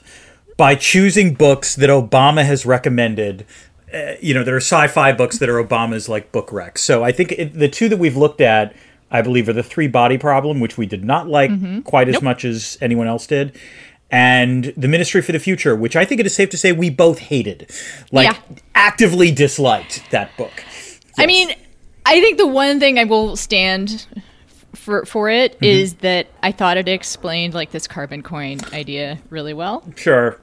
by 0.58 0.76
choosing 0.76 1.34
books 1.34 1.76
that 1.76 1.90
Obama 1.90 2.46
has 2.46 2.66
recommended. 2.66 3.46
Uh, 3.94 4.14
you 4.22 4.34
know, 4.34 4.44
there 4.44 4.56
are 4.56 4.58
sci-fi 4.58 5.12
books 5.12 5.40
that 5.40 5.50
are 5.50 5.64
Obama's 5.64 6.08
like 6.08 6.32
book 6.32 6.50
recs. 6.50 6.78
So 6.80 7.04
I 7.04 7.12
think 7.12 7.32
it, 7.34 7.58
the 7.58 7.70
two 7.70 7.90
that 7.90 7.98
we've 7.98 8.16
looked 8.18 8.40
at, 8.42 8.76
I 9.10 9.22
believe, 9.22 9.50
are 9.50 9.54
the 9.54 9.64
Three 9.64 9.88
Body 9.88 10.18
Problem, 10.18 10.60
which 10.60 10.78
we 10.78 10.86
did 10.86 11.04
not 11.04 11.28
like 11.28 11.84
quite 11.84 12.08
as 12.08 12.22
much 12.22 12.46
as 12.46 12.78
anyone 12.82 13.08
else 13.08 13.26
did. 13.26 13.58
And 14.12 14.74
the 14.76 14.88
Ministry 14.88 15.22
for 15.22 15.32
the 15.32 15.40
Future, 15.40 15.76
which 15.76 15.96
I 15.96 16.04
think 16.06 16.20
it 16.20 16.26
is 16.26 16.34
safe 16.34 16.50
to 16.50 16.58
say 16.58 16.72
we 16.72 16.90
both 16.90 17.20
hated, 17.20 17.70
like 18.12 18.28
Yeah. 18.28 18.38
actively 18.74 19.32
disliked 19.32 20.04
that 20.12 20.36
book. 20.38 20.64
I 21.18 21.26
mean, 21.28 21.52
I 22.06 22.20
think 22.20 22.38
the 22.38 22.48
one 22.48 22.80
thing 22.80 22.98
I 22.98 23.04
will 23.04 23.36
stand 23.36 24.08
for 24.76 25.06
for 25.06 25.30
it 25.30 25.58
is 25.62 25.94
Mm-hmm. 25.94 26.02
that 26.02 26.28
I 26.42 26.52
thought 26.52 26.78
it 26.78 26.88
explained 26.88 27.54
like 27.54 27.72
this 27.72 27.88
carbon 27.88 28.24
coin 28.24 28.60
idea 28.74 29.20
really 29.30 29.54
well, 29.54 29.84
Sure. 29.96 30.40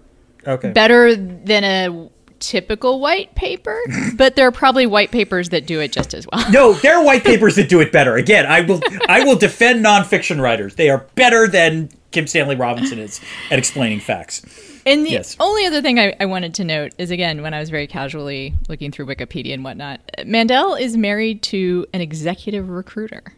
Okay. 0.47 0.71
better 0.71 1.17
than 1.17 1.65
a 1.65 2.09
typical 2.39 3.01
white 3.01 3.35
paper. 3.35 3.77
but 4.15 4.37
there 4.37 4.47
are 4.47 4.53
probably 4.53 4.87
white 4.87 5.11
papers 5.11 5.49
that 5.49 5.67
do 5.67 5.81
it 5.81 5.91
just 5.91 6.15
as 6.15 6.25
well. 6.31 6.49
no, 6.53 6.73
there 6.75 6.97
are 6.99 7.05
white 7.05 7.25
papers 7.33 7.57
that 7.57 7.69
do 7.69 7.81
it 7.81 7.91
better. 7.91 8.15
Again, 8.17 8.47
I 8.47 8.61
will 8.61 8.81
I 9.09 9.25
will 9.25 9.37
defend 9.37 9.85
nonfiction 9.85 10.41
writers. 10.41 10.77
They 10.77 10.89
are 10.91 11.05
better 11.17 11.49
than 11.49 11.89
Kim 12.17 12.27
Stanley 12.27 12.57
Robinson 12.57 12.99
is 12.99 13.21
at 13.51 13.59
explaining 13.59 14.01
facts. 14.01 14.41
And 14.87 15.05
the 15.05 15.11
Yes. 15.11 15.37
only 15.39 15.67
other 15.67 15.83
thing 15.83 15.99
I, 15.99 16.15
I 16.19 16.25
wanted 16.25 16.55
to 16.55 16.65
note 16.65 16.93
is 16.97 17.11
again, 17.11 17.43
when 17.43 17.53
I 17.53 17.61
was 17.61 17.69
very 17.69 17.87
casually 17.87 18.55
looking 18.71 18.91
through 18.91 19.05
Wikipedia 19.05 19.53
and 19.53 19.63
whatnot, 19.63 20.01
Mandel 20.25 20.77
is 20.77 20.97
married 20.97 21.43
to 21.43 21.85
an 21.93 22.01
executive 22.01 22.71
recruiter. 22.71 23.35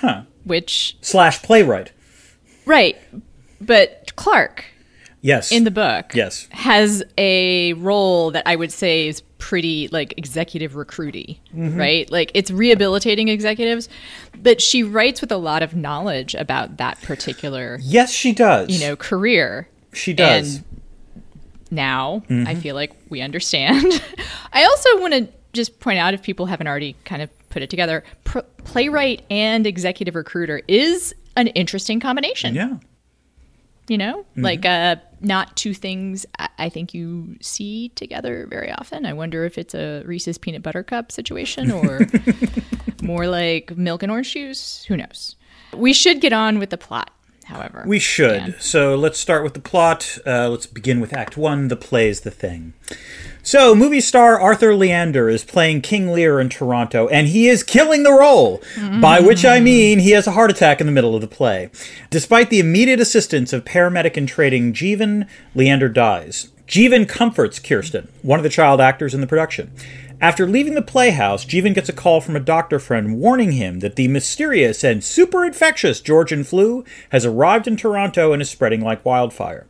Huh. 0.00 0.22
Which, 0.44 0.96
Slash 1.02 1.42
playwright. 1.42 1.92
right. 2.64 2.96
But 3.60 4.16
Clark 4.16 4.64
Yes. 5.20 5.52
in 5.52 5.64
the 5.64 5.70
book 5.70 6.12
Yes. 6.14 6.48
has 6.52 7.02
a 7.18 7.74
role 7.74 8.30
that 8.30 8.44
I 8.46 8.56
would 8.56 8.72
say 8.72 9.08
is 9.08 9.20
pretty 9.48 9.88
like 9.88 10.12
executive 10.18 10.72
recruity, 10.74 11.38
Mm-hmm. 11.56 11.78
right? 11.78 12.10
Like 12.10 12.30
it's 12.34 12.50
rehabilitating 12.50 13.28
executives, 13.28 13.88
but 14.42 14.60
she 14.60 14.82
writes 14.82 15.22
with 15.22 15.32
a 15.32 15.38
lot 15.38 15.62
of 15.62 15.74
knowledge 15.74 16.34
about 16.34 16.76
that 16.76 17.00
particular, 17.00 17.78
Yes, 17.80 18.12
she 18.12 18.32
does. 18.32 18.68
you 18.68 18.86
know, 18.86 18.94
career. 18.94 19.66
she 19.94 20.12
does. 20.12 20.56
and 20.56 20.64
now. 21.70 22.22
I 22.28 22.54
feel 22.54 22.74
like 22.74 22.92
we 23.08 23.20
understand. 23.22 23.84
I 24.52 24.64
also 24.64 25.00
want 25.00 25.14
to 25.14 25.28
just 25.54 25.80
point 25.80 25.98
out, 25.98 26.12
if 26.14 26.22
people 26.22 26.44
haven't 26.46 26.66
already 26.66 26.94
kind 27.06 27.22
of 27.22 27.30
put 27.48 27.62
it 27.62 27.70
together, 27.70 28.04
pr- 28.24 28.40
playwright 28.64 29.22
and 29.30 29.66
executive 29.66 30.14
recruiter 30.14 30.60
is 30.68 31.14
an 31.36 31.46
interesting 31.48 32.00
combination. 32.00 32.54
Yeah. 32.54 32.76
You 33.88 33.98
know, 33.98 34.26
like 34.36 34.66
uh, 34.66 34.96
not 35.20 35.56
two 35.56 35.72
things 35.72 36.26
I-, 36.38 36.48
I 36.58 36.68
think 36.68 36.92
you 36.92 37.36
see 37.40 37.88
together 37.90 38.46
very 38.48 38.70
often. 38.70 39.06
I 39.06 39.14
wonder 39.14 39.44
if 39.44 39.56
it's 39.56 39.74
a 39.74 40.02
Reese's 40.04 40.38
peanut 40.38 40.62
butter 40.62 40.82
cup 40.82 41.10
situation 41.10 41.70
or 41.72 42.00
more 43.02 43.26
like 43.26 43.76
milk 43.76 44.02
and 44.02 44.12
orange 44.12 44.32
juice. 44.32 44.84
Who 44.84 44.96
knows? 44.96 45.36
We 45.72 45.92
should 45.92 46.20
get 46.20 46.32
on 46.32 46.58
with 46.58 46.70
the 46.70 46.78
plot, 46.78 47.10
however. 47.44 47.84
We 47.86 47.98
should. 47.98 48.40
Dan. 48.40 48.54
So 48.58 48.94
let's 48.94 49.18
start 49.18 49.42
with 49.42 49.54
the 49.54 49.60
plot. 49.60 50.18
Uh, 50.26 50.48
let's 50.48 50.66
begin 50.66 51.00
with 51.00 51.12
Act 51.12 51.36
One. 51.36 51.68
The 51.68 51.76
play's 51.76 52.20
the 52.20 52.30
thing. 52.30 52.74
So, 53.42 53.74
movie 53.74 54.00
star 54.00 54.38
Arthur 54.38 54.74
Leander 54.74 55.28
is 55.28 55.42
playing 55.44 55.80
King 55.80 56.08
Lear 56.12 56.38
in 56.38 56.48
Toronto, 56.50 57.08
and 57.08 57.28
he 57.28 57.48
is 57.48 57.62
killing 57.62 58.02
the 58.02 58.12
role. 58.12 58.62
By 59.00 59.20
which 59.20 59.44
I 59.44 59.60
mean 59.60 60.00
he 60.00 60.10
has 60.10 60.26
a 60.26 60.32
heart 60.32 60.50
attack 60.50 60.80
in 60.80 60.86
the 60.86 60.92
middle 60.92 61.14
of 61.14 61.22
the 61.22 61.26
play. 61.26 61.70
Despite 62.10 62.50
the 62.50 62.60
immediate 62.60 63.00
assistance 63.00 63.52
of 63.52 63.64
paramedic 63.64 64.16
in 64.16 64.26
training 64.26 64.74
Jeevan, 64.74 65.26
Leander 65.54 65.88
dies. 65.88 66.50
Jeevan 66.66 67.08
comforts 67.08 67.58
Kirsten, 67.58 68.08
one 68.20 68.38
of 68.38 68.42
the 68.42 68.50
child 68.50 68.80
actors 68.80 69.14
in 69.14 69.22
the 69.22 69.26
production. 69.26 69.72
After 70.20 70.48
leaving 70.48 70.74
the 70.74 70.82
playhouse, 70.82 71.44
Jeevan 71.44 71.74
gets 71.74 71.88
a 71.88 71.92
call 71.92 72.20
from 72.20 72.34
a 72.34 72.40
doctor 72.40 72.80
friend 72.80 73.20
warning 73.20 73.52
him 73.52 73.78
that 73.80 73.94
the 73.94 74.08
mysterious 74.08 74.82
and 74.82 75.02
super 75.02 75.44
infectious 75.44 76.00
Georgian 76.00 76.42
flu 76.42 76.84
has 77.10 77.24
arrived 77.24 77.68
in 77.68 77.76
Toronto 77.76 78.32
and 78.32 78.42
is 78.42 78.50
spreading 78.50 78.80
like 78.80 79.04
wildfire. 79.04 79.66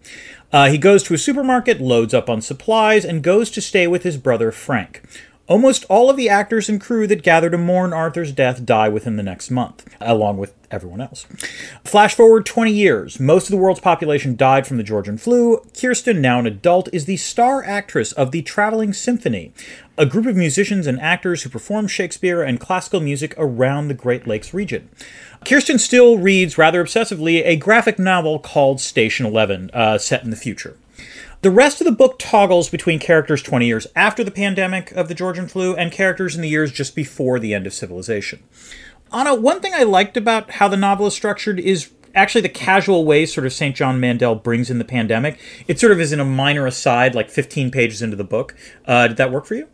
Uh, 0.53 0.71
he 0.71 0.79
goes 0.79 1.03
to 1.03 1.15
a 1.15 1.19
supermarket, 1.19 1.81
loads 1.81 2.15
up 2.15 2.31
on 2.31 2.41
supplies, 2.41 3.05
and 3.05 3.23
goes 3.23 3.51
to 3.51 3.61
stay 3.61 3.87
with 3.87 4.03
his 4.03 4.17
brother 4.17 4.51
Frank. 4.51 5.03
Almost 5.49 5.87
all 5.89 6.11
of 6.11 6.19
the 6.19 6.29
actors 6.29 6.69
and 6.69 6.79
crew 6.79 7.07
that 7.07 7.23
gather 7.23 7.49
to 7.49 7.57
mourn 7.57 7.95
Arthur's 7.95 8.33
death 8.33 8.67
die 8.67 8.91
within 8.91 9.17
the 9.17 9.23
next 9.23 9.51
month, 9.51 9.89
along 9.99 10.37
with 10.37 10.53
everyone 10.71 11.01
else. 11.01 11.25
Flash 11.85 12.15
forward 12.15 12.45
20 12.45 12.71
years. 12.71 13.19
Most 13.19 13.45
of 13.45 13.53
the 13.53 13.57
world's 13.57 13.81
population 13.81 14.37
died 14.37 14.67
from 14.67 14.77
the 14.77 14.83
Georgian 14.83 15.17
flu. 15.17 15.65
Kirsten, 15.75 16.21
now 16.21 16.39
an 16.39 16.47
adult, 16.47 16.91
is 16.93 17.07
the 17.07 17.17
star 17.17 17.65
actress 17.65 18.13
of 18.13 18.31
the 18.31 18.43
Traveling 18.43 18.93
Symphony, 18.93 19.55
a 19.97 20.05
group 20.05 20.27
of 20.27 20.37
musicians 20.37 20.87
and 20.87 21.01
actors 21.01 21.43
who 21.43 21.49
perform 21.49 21.89
Shakespeare 21.89 22.43
and 22.43 22.61
classical 22.61 23.01
music 23.01 23.35
around 23.39 23.89
the 23.89 23.95
Great 23.95 24.27
Lakes 24.27 24.53
region. 24.53 24.91
Kirsten 25.47 25.79
still 25.79 26.19
reads 26.19 26.59
rather 26.59 26.85
obsessively 26.85 27.41
a 27.47 27.57
graphic 27.57 27.99
novel 27.99 28.39
called 28.39 28.83
Station 28.83 29.25
11, 29.25 29.71
uh, 29.73 29.97
set 29.97 30.23
in 30.25 30.29
the 30.29 30.37
future. 30.37 30.77
The 31.43 31.51
rest 31.51 31.81
of 31.81 31.85
the 31.85 31.93
book 31.93 32.19
toggles 32.19 32.69
between 32.69 32.99
characters 32.99 33.43
20 33.43 33.67
years 33.67 33.87
after 33.95 34.25
the 34.25 34.31
pandemic 34.31 34.91
of 34.93 35.09
the 35.09 35.15
Georgian 35.15 35.47
flu 35.47 35.75
and 35.75 35.93
characters 35.93 36.35
in 36.35 36.43
the 36.43 36.49
years 36.49 36.73
just 36.73 36.97
before 36.97 37.39
the 37.39 37.55
end 37.55 37.67
of 37.67 37.73
civilization. 37.73 38.43
Ana, 39.13 39.35
one 39.35 39.61
thing 39.61 39.73
I 39.75 39.85
liked 39.85 40.17
about 40.17 40.53
how 40.53 40.69
the 40.69 40.77
novel 40.77 41.07
is 41.07 41.15
structured 41.15 41.61
is 41.61 41.91
actually 42.15 42.41
the 42.41 42.49
casual 42.49 43.05
way 43.05 43.25
sort 43.25 43.47
of 43.47 43.53
St. 43.53 43.77
John 43.77 44.01
Mandel 44.01 44.35
brings 44.35 44.69
in 44.69 44.79
the 44.79 44.85
pandemic. 44.85 45.39
It 45.69 45.79
sort 45.79 45.93
of 45.93 46.01
is 46.01 46.13
in 46.13 46.21
a 46.21 46.25
minor 46.25 46.67
aside, 46.67 47.15
like 47.15 47.31
15 47.31 47.71
pages 47.71 48.03
into 48.03 48.17
the 48.17 48.25
book. 48.25 48.55
Uh, 48.85 49.09
did 49.09 49.17
that 49.19 49.31
work 49.31 49.47
for 49.47 49.55
you? 49.55 49.69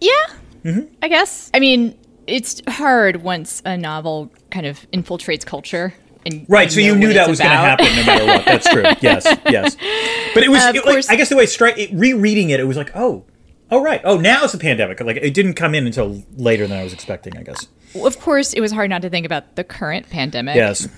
Yeah, 0.00 0.34
Mm-hmm. 0.64 0.94
I 1.02 1.08
guess. 1.08 1.50
I 1.52 1.60
mean, 1.60 1.98
it's 2.26 2.62
hard 2.66 3.22
once 3.22 3.62
a 3.64 3.76
novel 3.76 4.32
kind 4.50 4.66
of 4.66 4.90
infiltrates 4.92 5.44
culture. 5.44 5.94
And 6.26 6.46
Right, 6.48 6.70
so 6.70 6.80
you 6.80 6.94
knew 6.94 7.12
that 7.12 7.28
was 7.28 7.38
going 7.38 7.50
to 7.50 7.56
happen 7.56 7.86
no 7.86 8.04
matter 8.04 8.26
what. 8.26 8.44
That's 8.44 8.68
true. 8.68 8.82
Yes, 9.00 9.26
yes. 9.46 9.76
But 10.32 10.42
it 10.42 10.50
was, 10.50 10.62
Uh, 10.62 10.72
it, 10.74 10.86
like, 10.86 11.10
I 11.10 11.16
guess 11.16 11.28
the 11.28 11.36
way 11.36 11.44
it, 11.44 11.90
rereading 11.92 12.50
it, 12.50 12.60
it 12.60 12.64
was 12.64 12.76
like, 12.76 12.90
oh, 12.94 13.24
oh 13.70 13.82
right, 13.82 14.00
oh 14.04 14.18
now 14.18 14.44
it's 14.44 14.54
a 14.54 14.58
pandemic. 14.58 15.00
Like 15.00 15.16
it 15.16 15.34
didn't 15.34 15.54
come 15.54 15.74
in 15.74 15.86
until 15.86 16.22
later 16.36 16.66
than 16.66 16.78
I 16.78 16.84
was 16.84 16.92
expecting. 16.92 17.36
I 17.36 17.42
guess. 17.42 17.66
Of 17.94 18.18
course, 18.20 18.52
it 18.52 18.60
was 18.60 18.72
hard 18.72 18.90
not 18.90 19.02
to 19.02 19.10
think 19.10 19.26
about 19.26 19.56
the 19.56 19.64
current 19.64 20.08
pandemic. 20.10 20.56
Yes. 20.56 20.88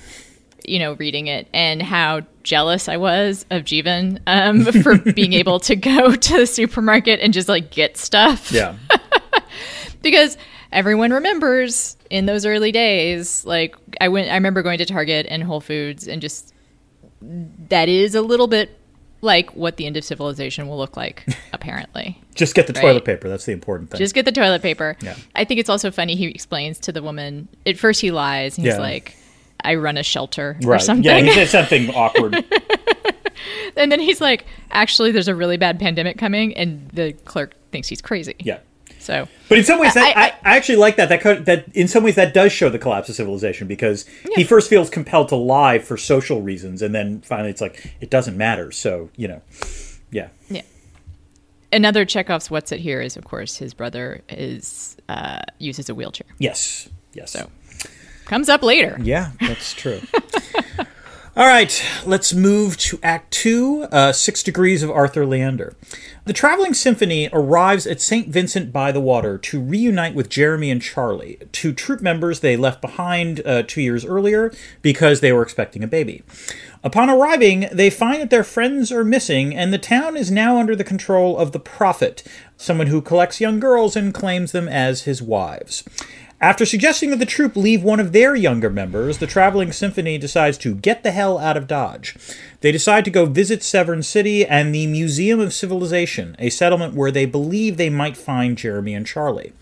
You 0.64 0.78
know, 0.78 0.94
reading 0.94 1.26
it 1.26 1.48
and 1.52 1.82
how 1.82 2.22
jealous 2.42 2.88
I 2.88 2.96
was 2.96 3.44
of 3.50 3.64
Jeevan 3.64 4.20
um, 4.26 4.64
for 4.82 4.98
being 5.12 5.32
able 5.32 5.60
to 5.60 5.76
go 5.76 6.14
to 6.14 6.36
the 6.36 6.46
supermarket 6.46 7.20
and 7.20 7.32
just 7.32 7.48
like 7.48 7.70
get 7.70 7.96
stuff. 7.96 8.50
Yeah. 8.50 8.76
because 10.02 10.36
everyone 10.76 11.10
remembers 11.10 11.96
in 12.10 12.26
those 12.26 12.44
early 12.46 12.70
days 12.70 13.44
like 13.46 13.74
i 14.00 14.06
went 14.08 14.30
i 14.30 14.34
remember 14.34 14.62
going 14.62 14.78
to 14.78 14.84
target 14.84 15.26
and 15.28 15.42
whole 15.42 15.60
foods 15.60 16.06
and 16.06 16.20
just 16.22 16.52
that 17.68 17.88
is 17.88 18.14
a 18.14 18.20
little 18.22 18.46
bit 18.46 18.78
like 19.22 19.50
what 19.56 19.78
the 19.78 19.86
end 19.86 19.96
of 19.96 20.04
civilization 20.04 20.68
will 20.68 20.76
look 20.76 20.96
like 20.96 21.26
apparently 21.54 22.20
Just 22.34 22.54
get 22.54 22.66
the 22.66 22.74
Right. 22.74 22.82
toilet 22.82 23.04
paper. 23.06 23.28
That's 23.30 23.46
the 23.46 23.52
important 23.52 23.90
thing. 23.90 23.98
just 23.98 24.14
get 24.14 24.26
the 24.26 24.32
toilet 24.32 24.60
paper 24.62 24.96
Yeah. 25.00 25.16
i 25.34 25.44
think 25.44 25.58
it's 25.58 25.70
also 25.70 25.90
funny 25.90 26.14
he 26.14 26.26
explains 26.26 26.78
to 26.80 26.92
the 26.92 27.02
woman 27.02 27.48
at 27.64 27.78
first 27.78 28.00
he 28.02 28.10
lies 28.10 28.54
he's 28.56 28.66
Yeah. 28.66 28.78
like 28.78 29.16
i 29.64 29.74
run 29.76 29.96
a 29.96 30.02
shelter 30.02 30.58
or 30.66 30.78
something 30.78 31.04
Yeah, 31.04 31.20
he 31.22 31.32
said 31.32 31.48
something 31.48 31.90
awkward. 31.94 32.44
and 33.76 33.90
then 33.90 33.98
he's 34.00 34.20
like 34.20 34.44
actually 34.70 35.10
there's 35.10 35.28
a 35.28 35.34
really 35.34 35.56
bad 35.56 35.80
pandemic 35.80 36.18
coming 36.18 36.54
and 36.56 36.88
the 36.90 37.14
clerk 37.24 37.54
thinks 37.72 37.88
he's 37.88 38.02
crazy 38.02 38.34
Yeah. 38.40 38.58
So 39.06 39.28
But 39.48 39.58
in 39.58 39.64
some 39.64 39.78
ways, 39.78 39.94
that, 39.94 40.16
I- 40.16 40.20
I, 40.26 40.26
I- 40.52 40.56
actually 40.56 40.76
like 40.76 40.96
that. 40.96 41.08
That 41.08 41.20
co- 41.20 41.38
that 41.40 41.66
in 41.74 41.86
some 41.88 42.02
ways 42.02 42.16
that 42.16 42.34
does 42.34 42.50
show 42.52 42.68
the 42.68 42.78
collapse 42.78 43.08
of 43.08 43.14
civilization 43.14 43.66
because 43.68 44.04
he 44.34 44.42
first 44.44 44.68
feels 44.68 44.90
compelled 44.90 45.28
to 45.28 45.36
lie 45.36 45.78
for 45.78 45.96
social 45.96 46.42
reasons, 46.42 46.82
and 46.82 46.94
then 46.94 47.20
finally 47.22 47.50
it's 47.50 47.60
like 47.60 47.94
it 48.00 48.10
doesn't 48.10 48.36
matter. 48.36 48.72
So 48.72 49.08
you 49.16 49.28
know, 49.28 49.42
yeah, 50.10 50.28
Yeah. 50.50 50.62
Another 51.72 52.04
Chekhov's 52.04 52.50
what's 52.50 52.72
it 52.72 52.80
here 52.80 53.00
is, 53.00 53.16
of 53.16 53.24
course, 53.24 53.56
his 53.56 53.74
brother 53.74 54.22
is 54.28 54.96
uh, 55.08 55.40
uses 55.58 55.88
a 55.88 55.94
wheelchair. 55.94 56.26
yes, 56.38 56.88
yes. 57.12 57.30
So 57.32 57.48
comes 58.26 58.48
up 58.48 58.62
later. 58.62 58.96
Yeah, 59.00 59.30
that's 59.40 59.72
true. 59.74 60.00
All 61.38 61.46
right, 61.46 61.84
let's 62.06 62.32
move 62.32 62.78
to 62.78 62.98
Act 63.02 63.30
Two 63.30 63.82
uh, 63.92 64.12
Six 64.12 64.42
Degrees 64.42 64.82
of 64.82 64.90
Arthur 64.90 65.26
Leander. 65.26 65.76
The 66.24 66.32
Traveling 66.32 66.72
Symphony 66.72 67.28
arrives 67.30 67.86
at 67.86 68.00
St. 68.00 68.28
Vincent 68.28 68.72
by 68.72 68.90
the 68.90 69.02
Water 69.02 69.36
to 69.36 69.60
reunite 69.60 70.14
with 70.14 70.30
Jeremy 70.30 70.70
and 70.70 70.80
Charlie, 70.80 71.38
two 71.52 71.74
troop 71.74 72.00
members 72.00 72.40
they 72.40 72.56
left 72.56 72.80
behind 72.80 73.42
uh, 73.44 73.64
two 73.64 73.82
years 73.82 74.02
earlier 74.02 74.50
because 74.80 75.20
they 75.20 75.30
were 75.30 75.42
expecting 75.42 75.84
a 75.84 75.86
baby. 75.86 76.22
Upon 76.82 77.10
arriving, 77.10 77.68
they 77.70 77.90
find 77.90 78.22
that 78.22 78.30
their 78.30 78.42
friends 78.42 78.90
are 78.90 79.04
missing, 79.04 79.54
and 79.54 79.74
the 79.74 79.78
town 79.78 80.16
is 80.16 80.30
now 80.30 80.56
under 80.56 80.74
the 80.74 80.84
control 80.84 81.36
of 81.36 81.52
the 81.52 81.60
Prophet, 81.60 82.22
someone 82.56 82.86
who 82.86 83.02
collects 83.02 83.42
young 83.42 83.60
girls 83.60 83.94
and 83.94 84.14
claims 84.14 84.52
them 84.52 84.68
as 84.68 85.02
his 85.02 85.20
wives. 85.20 85.84
After 86.40 86.66
suggesting 86.66 87.10
that 87.10 87.18
the 87.18 87.24
troop 87.24 87.56
leave 87.56 87.82
one 87.82 87.98
of 87.98 88.12
their 88.12 88.34
younger 88.34 88.68
members, 88.68 89.18
the 89.18 89.26
Traveling 89.26 89.72
Symphony 89.72 90.18
decides 90.18 90.58
to 90.58 90.74
get 90.74 91.02
the 91.02 91.10
hell 91.10 91.38
out 91.38 91.56
of 91.56 91.66
Dodge. 91.66 92.14
They 92.60 92.70
decide 92.70 93.06
to 93.06 93.10
go 93.10 93.24
visit 93.24 93.62
Severn 93.62 94.02
City 94.02 94.44
and 94.44 94.74
the 94.74 94.86
Museum 94.86 95.40
of 95.40 95.54
Civilization, 95.54 96.36
a 96.38 96.50
settlement 96.50 96.92
where 96.92 97.10
they 97.10 97.24
believe 97.24 97.76
they 97.76 97.88
might 97.88 98.18
find 98.18 98.58
Jeremy 98.58 98.92
and 98.92 99.06
Charlie. 99.06 99.54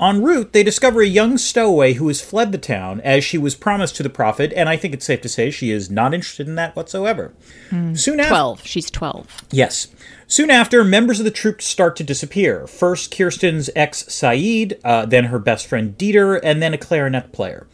En 0.00 0.22
route, 0.22 0.52
they 0.52 0.62
discover 0.62 1.00
a 1.00 1.06
young 1.06 1.38
stowaway 1.38 1.94
who 1.94 2.08
has 2.08 2.20
fled 2.20 2.52
the 2.52 2.58
town 2.58 3.00
as 3.02 3.24
she 3.24 3.38
was 3.38 3.54
promised 3.54 3.96
to 3.96 4.02
the 4.02 4.10
prophet, 4.10 4.52
and 4.54 4.68
I 4.68 4.76
think 4.76 4.92
it's 4.92 5.06
safe 5.06 5.20
to 5.22 5.28
say 5.28 5.50
she 5.50 5.70
is 5.70 5.90
not 5.90 6.14
interested 6.14 6.48
in 6.48 6.56
that 6.56 6.74
whatsoever. 6.74 7.32
Hmm. 7.70 7.94
Soon 7.94 8.18
after, 8.18 8.30
12. 8.30 8.66
She's 8.66 8.90
12. 8.90 9.44
Yes. 9.50 9.88
Soon 10.26 10.50
after, 10.50 10.82
members 10.84 11.18
of 11.18 11.24
the 11.24 11.30
troop 11.30 11.60
start 11.60 11.96
to 11.96 12.04
disappear. 12.04 12.66
First, 12.66 13.14
Kirsten's 13.14 13.70
ex 13.76 14.04
Saeed, 14.08 14.78
uh, 14.82 15.06
then 15.06 15.24
her 15.24 15.38
best 15.38 15.66
friend 15.66 15.96
Dieter, 15.96 16.40
and 16.42 16.62
then 16.62 16.74
a 16.74 16.78
clarinet 16.78 17.32
player. 17.32 17.66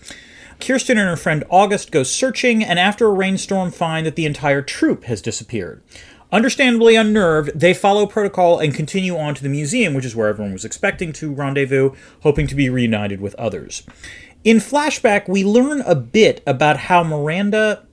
Kirsten 0.59 0.99
and 0.99 1.09
her 1.09 1.16
friend 1.16 1.45
August 1.49 1.90
go 1.90 2.02
searching, 2.02 2.62
and 2.62 2.78
after 2.78 3.07
a 3.07 3.12
rainstorm, 3.12 3.71
find 3.71 4.04
that 4.04 4.16
the 4.16 4.26
entire 4.26 4.62
troop 4.62 5.04
has 5.04 5.23
disappeared. 5.23 5.83
Understandably 6.33 6.95
unnerved, 6.95 7.50
they 7.59 7.75
follow 7.75 8.07
protocol 8.07 8.61
and 8.61 8.75
continue 8.75 9.16
on 9.16 9.35
to 9.35 9.42
the 9.42 9.49
museum, 9.49 9.95
which 9.95 10.04
is 10.04 10.14
where 10.14 10.28
everyone 10.28 10.52
was 10.52 10.64
expecting 10.64 11.12
to 11.14 11.33
rendezvous, 11.33 11.92
hoping 12.23 12.47
to 12.47 12.54
be 12.54 12.69
reunited 12.69 13.21
with 13.21 13.35
others. 13.35 13.83
In 14.45 14.59
flashback, 14.59 15.28
we 15.28 15.45
learn 15.45 15.80
a 15.83 15.95
bit 15.95 16.42
about 16.47 16.76
how 16.76 17.02
Miranda 17.02 17.87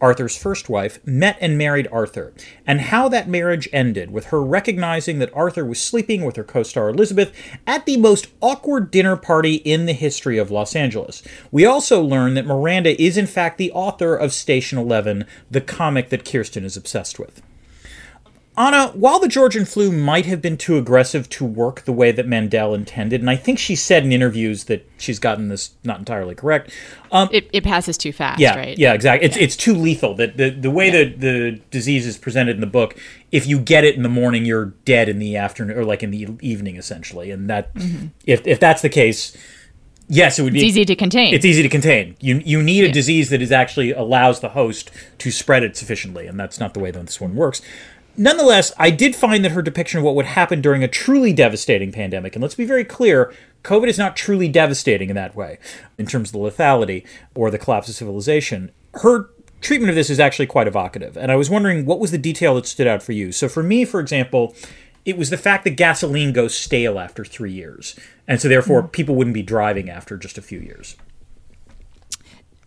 Arthur's 0.00 0.36
first 0.36 0.68
wife, 0.68 0.98
met 1.06 1.36
and 1.40 1.58
married 1.58 1.88
Arthur, 1.92 2.32
and 2.66 2.80
how 2.80 3.08
that 3.08 3.28
marriage 3.28 3.68
ended, 3.72 4.10
with 4.10 4.26
her 4.26 4.42
recognizing 4.42 5.18
that 5.18 5.34
Arthur 5.34 5.64
was 5.64 5.80
sleeping 5.80 6.24
with 6.24 6.36
her 6.36 6.44
co 6.44 6.62
star 6.62 6.88
Elizabeth 6.88 7.32
at 7.66 7.86
the 7.86 7.96
most 7.96 8.28
awkward 8.40 8.90
dinner 8.90 9.16
party 9.16 9.56
in 9.56 9.86
the 9.86 9.92
history 9.92 10.38
of 10.38 10.50
Los 10.50 10.74
Angeles. 10.74 11.22
We 11.50 11.66
also 11.66 12.02
learn 12.02 12.34
that 12.34 12.46
Miranda 12.46 13.00
is, 13.00 13.16
in 13.16 13.26
fact, 13.26 13.58
the 13.58 13.72
author 13.72 14.16
of 14.16 14.32
Station 14.32 14.78
11, 14.78 15.26
the 15.50 15.60
comic 15.60 16.08
that 16.08 16.24
Kirsten 16.24 16.64
is 16.64 16.76
obsessed 16.76 17.18
with. 17.18 17.42
Ana, 18.56 18.88
while 18.88 19.20
the 19.20 19.28
Georgian 19.28 19.64
flu 19.64 19.92
might 19.92 20.26
have 20.26 20.42
been 20.42 20.56
too 20.56 20.76
aggressive 20.76 21.28
to 21.30 21.44
work 21.44 21.82
the 21.82 21.92
way 21.92 22.10
that 22.12 22.26
Mandel 22.26 22.74
intended, 22.74 23.20
and 23.20 23.30
I 23.30 23.36
think 23.36 23.58
she 23.58 23.76
said 23.76 24.04
in 24.04 24.12
interviews 24.12 24.64
that 24.64 24.86
she's 24.98 25.18
gotten 25.18 25.48
this 25.48 25.70
not 25.84 25.98
entirely 26.00 26.34
correct. 26.34 26.70
Um, 27.12 27.28
It, 27.32 27.48
it 27.52 27.64
passes 27.64 27.96
too 27.96 28.12
fast, 28.12 28.40
yeah, 28.40 28.56
right? 28.56 28.76
yeah, 28.76 28.92
exactly. 28.92 29.26
It's 29.26 29.36
it's 29.36 29.56
too 29.56 29.72
lethal. 29.74 30.14
That 30.14 30.36
the 30.36 30.50
the 30.50 30.70
way 30.70 30.90
that 30.90 31.20
the 31.20 31.60
disease 31.70 32.06
is 32.06 32.18
presented 32.18 32.56
in 32.56 32.60
the 32.60 32.66
book, 32.66 32.98
if 33.30 33.46
you 33.46 33.58
get 33.60 33.84
it 33.84 33.94
in 33.94 34.02
the 34.02 34.08
morning, 34.08 34.44
you're 34.44 34.66
dead 34.84 35.08
in 35.08 35.20
the 35.20 35.36
afternoon 35.36 35.78
or 35.78 35.84
like 35.84 36.02
in 36.02 36.10
the 36.10 36.28
evening, 36.40 36.76
essentially. 36.76 37.30
And 37.30 37.48
that 37.48 37.70
if 38.26 38.44
if 38.46 38.58
that's 38.58 38.82
the 38.82 38.88
case, 38.90 39.34
yes, 40.08 40.38
it 40.38 40.42
would 40.42 40.52
be 40.52 40.58
Mm-hmm. 40.58 40.66
It's 40.66 40.76
easy 40.76 40.84
to 40.84 40.96
contain. 40.96 41.34
it's 41.34 41.44
easy 41.44 41.62
to 41.62 41.68
contain. 41.68 42.16
You 42.20 42.42
you 42.44 42.62
need 42.62 42.84
a 42.84 42.92
disease 42.92 43.30
that 43.30 43.40
is 43.40 43.52
actually 43.52 43.92
allows 43.92 44.40
the 44.40 44.50
host 44.50 44.90
to 45.18 45.30
spread 45.30 45.62
it 45.62 45.76
sufficiently, 45.76 46.26
and 46.26 46.38
that's 46.38 46.58
not 46.58 46.74
the 46.74 46.80
way 46.80 46.90
that 46.90 47.06
this 47.06 47.20
one 47.20 47.36
works. 47.36 47.62
Nonetheless, 48.16 48.72
I 48.76 48.90
did 48.90 49.14
find 49.16 49.44
that 49.44 49.52
her 49.52 49.62
depiction 49.62 49.98
of 49.98 50.04
what 50.04 50.14
would 50.14 50.26
happen 50.26 50.60
during 50.60 50.82
a 50.82 50.88
truly 50.88 51.32
devastating 51.32 51.92
pandemic, 51.92 52.34
and 52.34 52.42
let's 52.42 52.54
be 52.54 52.64
very 52.64 52.84
clear, 52.84 53.32
COVID 53.64 53.88
is 53.88 53.98
not 53.98 54.16
truly 54.16 54.48
devastating 54.48 55.10
in 55.10 55.16
that 55.16 55.34
way, 55.34 55.58
in 55.98 56.06
terms 56.06 56.28
of 56.28 56.32
the 56.32 56.38
lethality 56.38 57.06
or 57.34 57.50
the 57.50 57.58
collapse 57.58 57.88
of 57.88 57.94
civilization. 57.94 58.70
Her 58.94 59.30
treatment 59.60 59.90
of 59.90 59.96
this 59.96 60.10
is 60.10 60.20
actually 60.20 60.46
quite 60.46 60.66
evocative, 60.66 61.16
and 61.16 61.30
I 61.30 61.36
was 61.36 61.50
wondering 61.50 61.86
what 61.86 62.00
was 62.00 62.10
the 62.10 62.18
detail 62.18 62.54
that 62.56 62.66
stood 62.66 62.86
out 62.86 63.02
for 63.02 63.12
you. 63.12 63.32
So, 63.32 63.48
for 63.48 63.62
me, 63.62 63.84
for 63.84 64.00
example, 64.00 64.54
it 65.04 65.16
was 65.16 65.30
the 65.30 65.36
fact 65.36 65.64
that 65.64 65.70
gasoline 65.70 66.32
goes 66.32 66.54
stale 66.54 66.98
after 66.98 67.24
three 67.24 67.52
years, 67.52 67.98
and 68.26 68.40
so 68.40 68.48
therefore 68.48 68.82
hmm. 68.82 68.88
people 68.88 69.14
wouldn't 69.14 69.34
be 69.34 69.42
driving 69.42 69.88
after 69.88 70.16
just 70.16 70.38
a 70.38 70.42
few 70.42 70.58
years. 70.58 70.96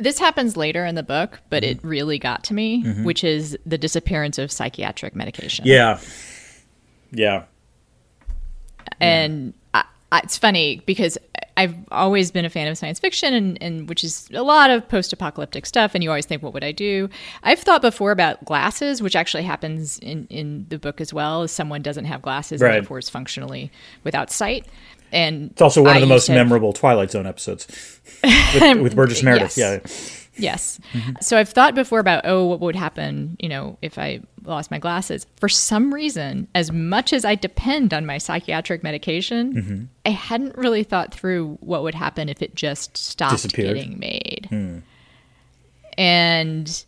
This 0.04 0.20
happens 0.20 0.56
later 0.58 0.86
in 0.86 0.96
the 0.96 1.04
book, 1.04 1.40
but 1.50 1.64
Mm-hmm. 1.64 1.80
it 1.80 1.84
really 1.84 2.20
got 2.20 2.44
to 2.46 2.54
me, 2.54 2.84
which 3.04 3.24
is 3.24 3.58
the 3.66 3.78
disappearance 3.78 4.38
of 4.38 4.52
psychiatric 4.52 5.16
medication. 5.16 5.66
Yeah. 5.66 6.00
Yeah. 7.12 7.44
and 9.00 9.54
I, 9.74 9.84
I, 10.12 10.20
it's 10.24 10.38
funny 10.38 10.82
because 10.86 11.18
I've 11.56 11.76
always 11.92 12.32
been 12.32 12.46
a 12.46 12.50
fan 12.50 12.68
of 12.68 12.78
science 12.78 13.00
fiction, 13.00 13.34
and, 13.34 13.62
and 13.62 13.88
which 13.88 14.04
is 14.04 14.28
a 14.34 14.42
lot 14.42 14.72
of 14.72 14.88
post-apocalyptic 14.90 15.68
stuff. 15.68 15.94
And 15.94 16.04
you 16.04 16.10
always 16.10 16.26
think, 16.26 16.42
what 16.42 16.54
would 16.54 16.64
I 16.64 16.72
do? 16.72 17.10
I've 17.44 17.60
thought 17.60 17.82
before 17.82 18.12
about 18.12 18.44
glasses, 18.44 19.02
which 19.04 19.16
actually 19.16 19.44
happens 19.44 20.00
in 20.00 20.26
in 20.32 20.66
the 20.70 20.80
book 20.80 21.00
as 21.00 21.14
well. 21.14 21.44
As 21.44 21.52
someone 21.52 21.82
doesn't 21.84 22.06
have 22.06 22.22
glasses, 22.24 22.60
Right. 22.62 22.70
and 22.76 22.84
therefore 22.84 22.98
is 23.00 23.10
functionally 23.10 23.72
without 24.04 24.32
sight. 24.32 24.66
And 25.14 25.52
It's 25.52 25.62
also 25.62 25.84
one 25.84 25.92
I 25.92 25.96
of 25.96 26.02
the 26.02 26.08
most 26.08 26.26
to 26.26 26.34
memorable 26.34 26.74
Twilight 26.74 27.12
Zone 27.12 27.26
episodes 27.28 27.68
with, 28.24 28.82
with 28.82 28.96
Burgess 28.96 29.24
Meredith. 29.24 29.58
Yes. 29.58 29.80
Yeah. 29.80 30.20
Yes. 30.36 30.80
So 31.22 31.38
I've 31.38 31.50
thought 31.50 31.76
before 31.76 32.00
about, 32.00 32.24
oh, 32.26 32.48
what 32.48 32.60
would 32.62 32.76
happen, 32.76 33.38
you 33.40 33.48
know, 33.48 33.78
if 33.84 34.00
I 34.00 34.22
lost 34.44 34.72
my 34.72 34.80
glasses. 34.80 35.28
For 35.38 35.48
some 35.48 35.94
reason, 35.94 36.48
as 36.56 36.72
much 36.72 37.14
as 37.14 37.24
I 37.24 37.36
depend 37.36 37.94
on 37.94 38.06
my 38.08 38.18
psychiatric 38.18 38.82
medication, 38.84 39.54
Mm-hmm. 39.54 39.84
I 40.08 40.10
hadn't 40.10 40.58
really 40.58 40.84
thought 40.84 41.14
through 41.14 41.60
what 41.62 41.84
would 41.84 41.94
happen 41.94 42.30
if 42.30 42.42
it 42.42 42.56
just 42.56 42.98
stopped 42.98 43.54
getting 43.54 44.00
made. 44.00 44.48
And 45.98 46.84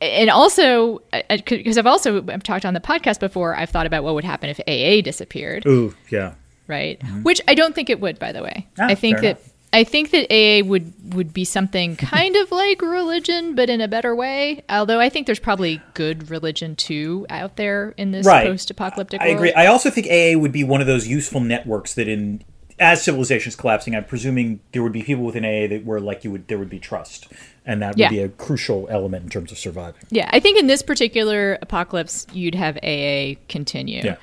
and 0.00 0.30
also 0.30 1.02
because 1.28 1.78
I've 1.78 1.86
also 1.86 2.24
I've 2.28 2.42
talked 2.42 2.64
on 2.64 2.74
the 2.74 2.80
podcast 2.80 3.20
before, 3.20 3.54
I've 3.54 3.70
thought 3.70 3.86
about 3.86 4.02
what 4.02 4.14
would 4.14 4.24
happen 4.24 4.48
if 4.50 4.58
AA 4.66 5.02
disappeared 5.02 5.66
Ooh, 5.66 5.94
yeah. 6.10 6.34
Right? 6.68 7.02
Which 7.22 7.40
I 7.48 7.54
don't 7.54 7.74
think 7.74 7.90
it 7.90 8.00
would, 8.00 8.18
by 8.18 8.30
the 8.32 8.42
way. 8.42 8.66
Mm-hmm. 8.72 8.82
Ah, 8.82 8.86
I 8.86 8.94
think 8.94 9.20
that 9.20 9.40
I 9.70 9.84
think 9.84 10.12
that 10.12 10.32
AA 10.32 10.64
would 10.66 11.14
would 11.14 11.34
be 11.34 11.44
something 11.44 11.96
kind 11.96 12.36
of 12.36 12.50
like 12.52 12.80
religion, 12.80 13.54
but 13.54 13.68
in 13.68 13.80
a 13.80 13.88
better 13.88 14.14
way. 14.14 14.62
Although 14.70 15.00
I 15.00 15.08
think 15.08 15.26
there's 15.26 15.38
probably 15.40 15.82
good 15.94 16.30
religion 16.30 16.76
too 16.76 17.26
out 17.28 17.56
there 17.56 17.92
in 17.96 18.12
this 18.12 18.26
Right. 18.26 18.46
post-apocalyptic 18.46 19.20
I 19.20 19.26
world. 19.26 19.36
agree. 19.36 19.52
I 19.54 19.66
also 19.66 19.90
think 19.90 20.06
AA 20.06 20.38
would 20.38 20.52
be 20.52 20.64
one 20.64 20.80
of 20.80 20.86
those 20.86 21.06
useful 21.08 21.40
networks 21.40 21.94
that 21.94 22.08
in 22.08 22.42
as 22.80 23.02
civilization's 23.02 23.56
collapsing, 23.56 23.96
I'm 23.96 24.04
presuming 24.04 24.60
there 24.70 24.84
would 24.84 24.92
be 24.92 25.02
people 25.02 25.24
within 25.24 25.44
AA 25.44 25.66
that 25.66 25.84
were 25.84 26.00
like 26.00 26.22
you 26.22 26.30
would 26.30 26.46
there 26.48 26.58
would 26.58 26.70
be 26.70 26.78
trust. 26.78 27.26
And 27.66 27.82
that 27.82 27.90
would 27.90 27.98
Yeah. 27.98 28.08
be 28.08 28.20
a 28.20 28.28
crucial 28.30 28.86
element 28.88 29.24
in 29.24 29.30
terms 29.30 29.52
of 29.52 29.58
surviving. 29.58 30.00
yeah, 30.10 30.30
I 30.32 30.40
think 30.40 30.58
in 30.58 30.66
this 30.68 30.80
particular 30.80 31.58
apocalypse, 31.60 32.26
you'd 32.32 32.54
have 32.54 32.78
AA 32.82 33.36
continue. 33.50 34.00
Yeah. 34.02 34.16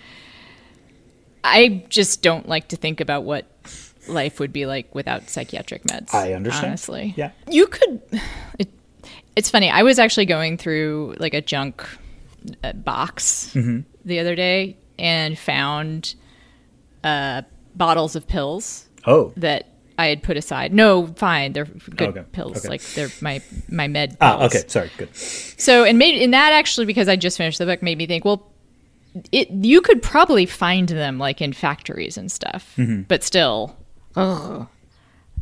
I 1.46 1.86
just 1.90 2.22
don't 2.22 2.48
like 2.50 2.70
to 2.70 2.76
think 2.76 3.00
about 3.02 3.24
what 3.24 3.46
life 4.08 4.40
would 4.40 4.54
be 4.54 4.66
like 4.66 4.94
without 4.94 5.30
psychiatric 5.30 5.84
meds. 5.84 6.14
I 6.14 6.34
understand. 6.34 6.68
Honestly, 6.68 7.14
Yeah. 7.18 7.32
you 7.50 7.68
could. 7.68 8.02
It, 8.60 8.70
it's 9.36 9.50
funny. 9.50 9.70
I 9.70 9.84
was 9.84 10.00
actually 10.00 10.26
going 10.26 10.58
through 10.58 11.16
like 11.20 11.34
a 11.34 11.42
junk 11.42 11.86
uh, 12.64 12.74
box 12.74 13.52
Mm-hmm. 13.54 13.80
the 14.06 14.20
other 14.20 14.36
day 14.36 14.78
and 15.00 15.38
found 15.38 16.16
uh, 17.04 17.42
bottles 17.76 18.16
of 18.16 18.28
pills 18.28 18.88
Oh. 19.06 19.34
that 19.38 19.68
I 19.98 20.08
had 20.08 20.24
put 20.24 20.36
aside. 20.38 20.74
No, 20.74 21.08
fine, 21.08 21.54
they're 21.54 21.66
good 21.66 22.10
Okay, 22.10 22.24
pills. 22.32 22.58
okay. 22.60 22.68
Like 22.70 22.82
they're 22.82 23.10
my 23.22 23.42
my 23.70 23.88
med. 23.88 24.12
Pills. 24.12 24.18
Ah, 24.22 24.46
okay. 24.46 24.64
Sorry. 24.68 24.90
Good. 24.98 25.16
So 25.16 25.84
and 25.84 25.98
made 25.98 26.22
and 26.22 26.34
that 26.34 26.52
actually 26.54 26.86
because 26.86 27.08
I 27.08 27.16
just 27.16 27.38
finished 27.38 27.58
the 27.60 27.66
book 27.66 27.82
made 27.82 27.98
me 27.98 28.06
think, 28.06 28.26
well, 28.26 28.52
it 29.32 29.50
you 29.50 29.82
could 29.82 30.02
probably 30.02 30.46
find 30.46 30.90
them 30.90 31.18
like 31.18 31.42
in 31.42 31.54
factories 31.54 32.18
and 32.18 32.32
stuff, 32.32 32.74
Mm-hmm. 32.78 33.04
but 33.04 33.24
still, 33.24 33.76
ugh, 34.16 34.68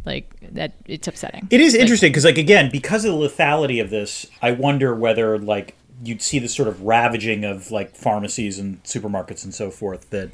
like 0.05 0.29
that 0.53 0.73
it's 0.86 1.07
upsetting. 1.07 1.47
It 1.49 1.62
is 1.62 1.73
interesting 1.73 2.12
because, 2.12 2.25
like, 2.25 2.38
again, 2.38 2.69
because 2.71 3.05
of 3.05 3.13
the 3.13 3.27
lethality 3.27 3.81
of 3.81 3.89
this, 3.89 4.27
I 4.41 4.51
wonder 4.51 4.93
whether, 4.93 5.38
like, 5.39 5.75
you'd 6.03 6.21
see 6.21 6.39
the 6.39 6.49
sort 6.49 6.67
of 6.67 6.81
ravaging 6.81 7.45
of 7.45 7.71
like 7.71 7.95
pharmacies 7.95 8.59
and 8.59 8.83
supermarkets 8.83 9.45
and 9.45 9.53
so 9.55 9.71
forth 9.71 10.09
that 10.09 10.29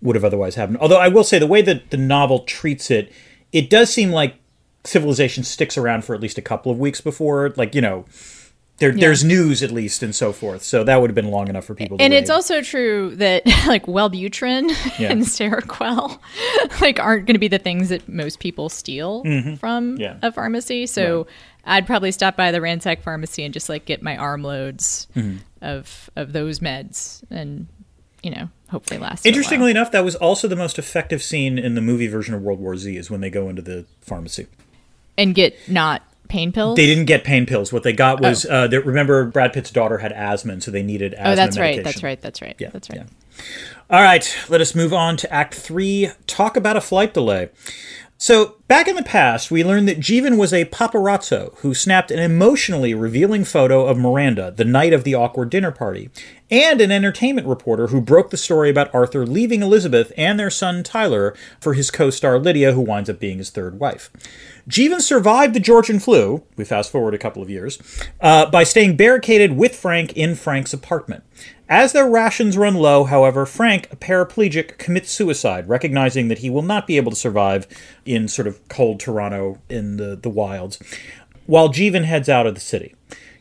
would 0.00 0.14
have 0.14 0.24
otherwise 0.24 0.54
happened. 0.54 0.78
Although 0.78 1.00
I 1.00 1.08
will 1.08 1.24
say, 1.24 1.38
the 1.40 1.46
way 1.46 1.60
that 1.62 1.90
the 1.90 1.96
novel 1.96 2.40
treats 2.40 2.90
it, 2.90 3.10
it 3.52 3.68
does 3.68 3.92
seem 3.92 4.10
like 4.12 4.36
civilization 4.84 5.42
sticks 5.44 5.76
around 5.76 6.04
for 6.04 6.14
at 6.14 6.20
least 6.20 6.38
a 6.38 6.42
couple 6.42 6.70
of 6.70 6.78
weeks 6.78 7.00
before, 7.00 7.52
like, 7.56 7.74
you 7.74 7.80
know, 7.80 8.04
there, 8.82 8.92
there's 8.92 9.24
news 9.24 9.62
at 9.62 9.70
least 9.70 10.02
and 10.02 10.14
so 10.14 10.32
forth. 10.32 10.62
So 10.62 10.84
that 10.84 11.00
would 11.00 11.08
have 11.10 11.14
been 11.14 11.30
long 11.30 11.48
enough 11.48 11.64
for 11.64 11.74
people. 11.74 11.96
to 11.98 12.04
and 12.04 12.12
it's 12.12 12.28
wait. 12.28 12.34
also 12.34 12.60
true 12.60 13.14
that 13.16 13.46
like 13.66 13.86
Wellbutrin 13.86 14.68
Yeah. 14.98 15.10
and 15.12 15.22
Seroquel 15.22 16.18
like 16.80 16.98
aren't 17.00 17.26
going 17.26 17.34
to 17.34 17.38
be 17.40 17.48
the 17.48 17.58
things 17.58 17.88
that 17.88 18.08
most 18.08 18.40
people 18.40 18.68
steal 18.68 19.22
from 19.56 19.92
Mm-hmm. 19.92 20.00
Yeah. 20.00 20.16
a 20.22 20.30
pharmacy. 20.32 20.86
So 20.86 21.26
I'd 21.64 21.86
probably 21.86 22.12
stop 22.12 22.36
by 22.36 22.50
the 22.50 22.60
ransack 22.60 23.02
pharmacy 23.02 23.44
and 23.44 23.54
just 23.54 23.68
like 23.68 23.84
get 23.84 24.02
my 24.02 24.16
armloads 24.16 25.06
Mm-hmm. 25.16 25.36
of 25.62 26.10
of 26.16 26.32
those 26.32 26.58
meds 26.60 27.22
and 27.30 27.68
you 28.22 28.30
know 28.30 28.48
hopefully 28.70 28.98
last. 28.98 29.24
a 29.24 29.28
while. 29.28 29.34
Interestingly 29.36 29.70
enough, 29.70 29.92
that 29.92 30.04
was 30.04 30.14
also 30.16 30.48
the 30.48 30.56
most 30.56 30.78
effective 30.78 31.22
scene 31.22 31.58
in 31.58 31.74
the 31.74 31.80
movie 31.80 32.06
version 32.08 32.34
of 32.34 32.42
World 32.42 32.58
War 32.60 32.76
Z 32.76 32.96
is 32.96 33.10
when 33.10 33.20
they 33.20 33.30
go 33.30 33.48
into 33.48 33.62
the 33.62 33.84
pharmacy. 34.00 34.46
and 35.18 35.34
get 35.34 35.54
not 35.68 36.02
pain 36.32 36.50
pills. 36.50 36.76
They 36.76 36.86
didn't 36.86 37.04
get 37.04 37.24
pain 37.24 37.44
pills. 37.46 37.72
What 37.72 37.82
they 37.82 37.92
got 37.92 38.20
was 38.20 38.46
uh, 38.46 38.66
they, 38.66 38.78
remember 38.78 39.24
Brad 39.26 39.52
Pitt's 39.52 39.70
daughter 39.70 39.98
had 39.98 40.12
asthma, 40.12 40.54
and 40.54 40.62
so 40.62 40.70
they 40.70 40.82
needed 40.82 41.12
asthma 41.14 41.32
Oh, 41.32 41.36
that's 41.36 41.56
medication. 41.56 41.78
right. 41.78 41.84
That's 41.84 42.02
right. 42.02 42.20
That's 42.20 42.42
right. 42.42 42.56
Yeah, 42.58 42.70
that's 42.70 42.90
right. 42.90 43.00
yeah. 43.00 43.44
All 43.90 44.00
right, 44.02 44.34
let 44.48 44.60
us 44.62 44.74
move 44.74 44.92
on 44.94 45.16
to 45.18 45.30
Act 45.32 45.54
Three. 45.54 46.08
Talk 46.26 46.56
about 46.56 46.76
a 46.76 46.80
flight 46.80 47.12
delay. 47.12 47.50
So, 48.22 48.54
back 48.68 48.86
in 48.86 48.94
the 48.94 49.02
past, 49.02 49.50
we 49.50 49.64
learned 49.64 49.88
that 49.88 49.98
Jeevan 49.98 50.38
was 50.38 50.52
a 50.52 50.66
paparazzo 50.66 51.58
who 51.58 51.74
snapped 51.74 52.12
an 52.12 52.20
emotionally 52.20 52.94
revealing 52.94 53.42
photo 53.42 53.84
of 53.84 53.98
Miranda 53.98 54.52
the 54.52 54.64
night 54.64 54.92
of 54.92 55.02
the 55.02 55.16
awkward 55.16 55.50
dinner 55.50 55.72
party, 55.72 56.08
and 56.48 56.80
an 56.80 56.92
entertainment 56.92 57.48
reporter 57.48 57.88
who 57.88 58.00
broke 58.00 58.30
the 58.30 58.36
story 58.36 58.70
about 58.70 58.94
Arthur 58.94 59.26
leaving 59.26 59.60
Elizabeth 59.60 60.12
and 60.16 60.38
their 60.38 60.50
son 60.50 60.84
Tyler 60.84 61.34
for 61.60 61.74
his 61.74 61.90
co 61.90 62.10
star 62.10 62.38
Lydia, 62.38 62.74
who 62.74 62.80
winds 62.80 63.10
up 63.10 63.18
being 63.18 63.38
his 63.38 63.50
third 63.50 63.80
wife. 63.80 64.08
Jeevan 64.68 65.00
survived 65.00 65.52
the 65.52 65.58
Georgian 65.58 65.98
flu, 65.98 66.44
we 66.54 66.64
fast 66.64 66.92
forward 66.92 67.14
a 67.14 67.18
couple 67.18 67.42
of 67.42 67.50
years, 67.50 67.80
uh, 68.20 68.48
by 68.48 68.62
staying 68.62 68.96
barricaded 68.96 69.56
with 69.56 69.74
Frank 69.74 70.12
in 70.12 70.36
Frank's 70.36 70.72
apartment. 70.72 71.24
As 71.72 71.94
their 71.94 72.06
rations 72.06 72.58
run 72.58 72.74
low, 72.74 73.04
however, 73.04 73.46
Frank, 73.46 73.90
a 73.90 73.96
paraplegic, 73.96 74.76
commits 74.76 75.10
suicide, 75.10 75.70
recognizing 75.70 76.28
that 76.28 76.40
he 76.40 76.50
will 76.50 76.60
not 76.60 76.86
be 76.86 76.98
able 76.98 77.10
to 77.12 77.16
survive 77.16 77.66
in 78.04 78.28
sort 78.28 78.46
of 78.46 78.68
cold 78.68 79.00
Toronto 79.00 79.58
in 79.70 79.96
the, 79.96 80.14
the 80.14 80.28
wilds, 80.28 80.78
while 81.46 81.70
Jeevan 81.70 82.04
heads 82.04 82.28
out 82.28 82.46
of 82.46 82.54
the 82.54 82.60
city. 82.60 82.94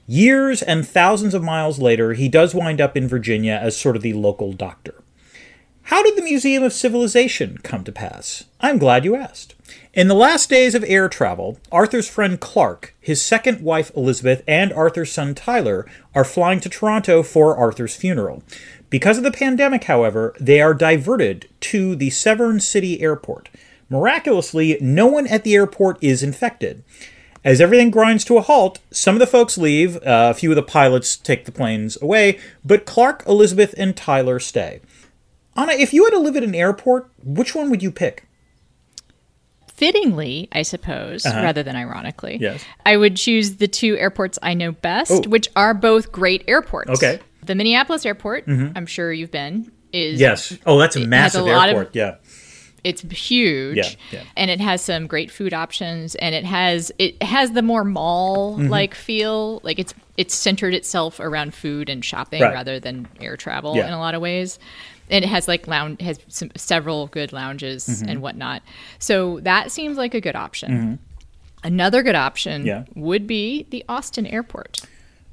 Years 0.08 0.62
and 0.62 0.88
thousands 0.88 1.34
of 1.34 1.44
miles 1.44 1.78
later, 1.78 2.14
he 2.14 2.30
does 2.30 2.56
wind 2.56 2.80
up 2.80 2.96
in 2.96 3.06
Virginia 3.06 3.60
as 3.62 3.76
sort 3.76 3.98
of 3.98 4.02
the 4.02 4.14
local 4.14 4.54
doctor. 4.54 5.04
How 5.84 6.02
did 6.02 6.16
the 6.16 6.22
Museum 6.22 6.64
of 6.64 6.72
Civilization 6.72 7.58
come 7.64 7.84
to 7.84 7.92
pass? 7.92 8.46
I'm 8.62 8.78
glad 8.78 9.04
you 9.04 9.14
asked. 9.14 9.56
In 9.94 10.08
the 10.08 10.16
last 10.16 10.50
days 10.50 10.74
of 10.74 10.86
air 10.88 11.10
travel, 11.10 11.60
Arthur's 11.70 12.08
friend 12.08 12.40
Clark, 12.40 12.96
his 13.02 13.22
second 13.22 13.60
wife 13.60 13.92
Elizabeth, 13.94 14.42
and 14.48 14.72
Arthur's 14.72 15.12
son 15.12 15.36
Tyler 15.36 15.86
are 16.16 16.24
flying 16.24 16.62
to 16.62 16.70
Toronto 16.70 17.22
for 17.22 17.58
Arthur's 17.58 17.94
funeral. 17.94 18.42
Because 18.90 19.18
of 19.18 19.26
the 19.26 19.34
pandemic, 19.34 19.84
however, 19.84 20.34
they 20.40 20.62
are 20.62 20.74
diverted 20.74 21.50
to 21.60 21.98
the 21.98 22.10
Severn 22.10 22.62
City 22.62 23.02
Airport. 23.02 23.50
Miraculously, 23.90 24.78
no 24.80 25.08
one 25.08 25.28
at 25.28 25.44
the 25.44 25.56
airport 25.56 26.02
is 26.02 26.24
infected. 26.24 26.86
As 27.44 27.60
everything 27.60 27.92
grinds 27.92 28.24
to 28.26 28.38
a 28.38 28.42
halt, 28.42 28.80
some 28.92 29.16
of 29.16 29.20
the 29.20 29.28
folks 29.28 29.58
leave, 29.58 29.98
uh, 29.98 30.32
a 30.32 30.34
few 30.34 30.52
of 30.52 30.56
the 30.56 30.64
pilots 30.64 31.18
take 31.18 31.44
the 31.44 31.52
planes 31.52 32.02
away, 32.02 32.40
but 32.64 32.86
Clark, 32.86 33.26
Elizabeth, 33.28 33.76
and 33.78 33.98
Tyler 33.98 34.40
stay. 34.40 34.80
Ana, 35.58 35.74
if 35.74 35.94
you 35.94 36.06
had 36.06 36.12
to 36.12 36.20
live 36.20 36.38
at 36.38 36.44
an 36.44 36.56
airport, 36.56 37.10
which 37.22 37.54
one 37.54 37.70
would 37.70 37.84
you 37.84 37.92
pick? 37.92 38.26
Fittingly, 39.86 40.48
I 40.52 40.62
suppose, 40.62 41.26
rather 41.26 41.64
than 41.64 41.76
ironically, 41.76 42.36
Uh-huh. 42.36 42.52
Yes. 42.54 42.64
I 42.86 42.98
would 42.98 43.16
choose 43.16 43.56
the 43.56 43.68
two 43.68 43.98
airports 43.98 44.38
I 44.44 44.54
know 44.54 44.72
best, 44.74 45.12
Oh. 45.12 45.22
which 45.30 45.48
are 45.56 45.74
both 45.74 46.12
great 46.12 46.44
airports. 46.48 46.92
Okay. 46.92 47.16
Mm-hmm. 47.16 47.46
The 47.48 47.56
Minneapolis 47.56 48.06
airport, 48.06 48.44
I'm 48.48 48.86
sure 48.86 49.12
you've 49.12 49.32
been, 49.32 49.72
is 49.92 50.20
Yes. 50.20 50.56
Oh, 50.68 50.78
that's 50.78 50.96
a 50.96 51.00
has 51.00 51.06
a 51.08 51.10
massive 51.10 51.46
lot 51.46 51.70
of- 51.70 51.76
airport. 51.78 51.96
yeah. 51.96 52.16
it's 52.84 53.02
huge 53.12 53.78
Yeah, 53.78 53.90
yeah. 54.12 54.24
and 54.36 54.50
it 54.50 54.60
has 54.60 54.82
some 54.82 55.06
great 55.06 55.30
food 55.30 55.54
options 55.54 56.16
and 56.16 56.34
it 56.34 56.44
has 56.46 56.92
it 56.98 57.22
has 57.22 57.52
the 57.52 57.62
more 57.62 57.84
mall 57.84 58.58
Mm-hmm. 58.58 58.70
like 58.70 58.96
feel 58.96 59.60
like 59.64 59.78
it's 59.78 59.94
it's 60.18 60.34
centered 60.34 60.74
itself 60.74 61.20
around 61.20 61.54
food 61.54 61.90
and 61.90 62.04
shopping 62.04 62.42
Right. 62.42 62.54
rather 62.56 62.80
than 62.80 63.08
air 63.20 63.38
travel 63.38 63.76
Yeah. 63.76 63.86
in 63.88 63.94
a 63.94 64.00
lot 64.00 64.16
of 64.16 64.22
ways 64.22 64.58
and 65.12 65.24
it 65.24 65.28
has 65.28 65.48
like 65.48 65.68
lounge 65.68 66.02
has 66.02 66.20
some, 66.30 66.50
several 66.56 67.08
good 67.08 67.32
lounges 67.34 67.86
Mm-hmm. 67.88 68.10
and 68.10 68.22
whatnot 68.22 68.62
so 69.00 69.40
that 69.42 69.70
seems 69.72 69.98
like 69.98 70.14
a 70.16 70.22
good 70.22 70.36
option 70.36 71.00
another 71.64 72.02
good 72.02 72.16
option 72.16 72.62
Mm-hmm. 72.64 72.68
Yeah. 72.68 72.84
would 72.96 73.28
be 73.28 73.68
the 73.70 73.84
austin 73.90 74.26
airport 74.26 74.82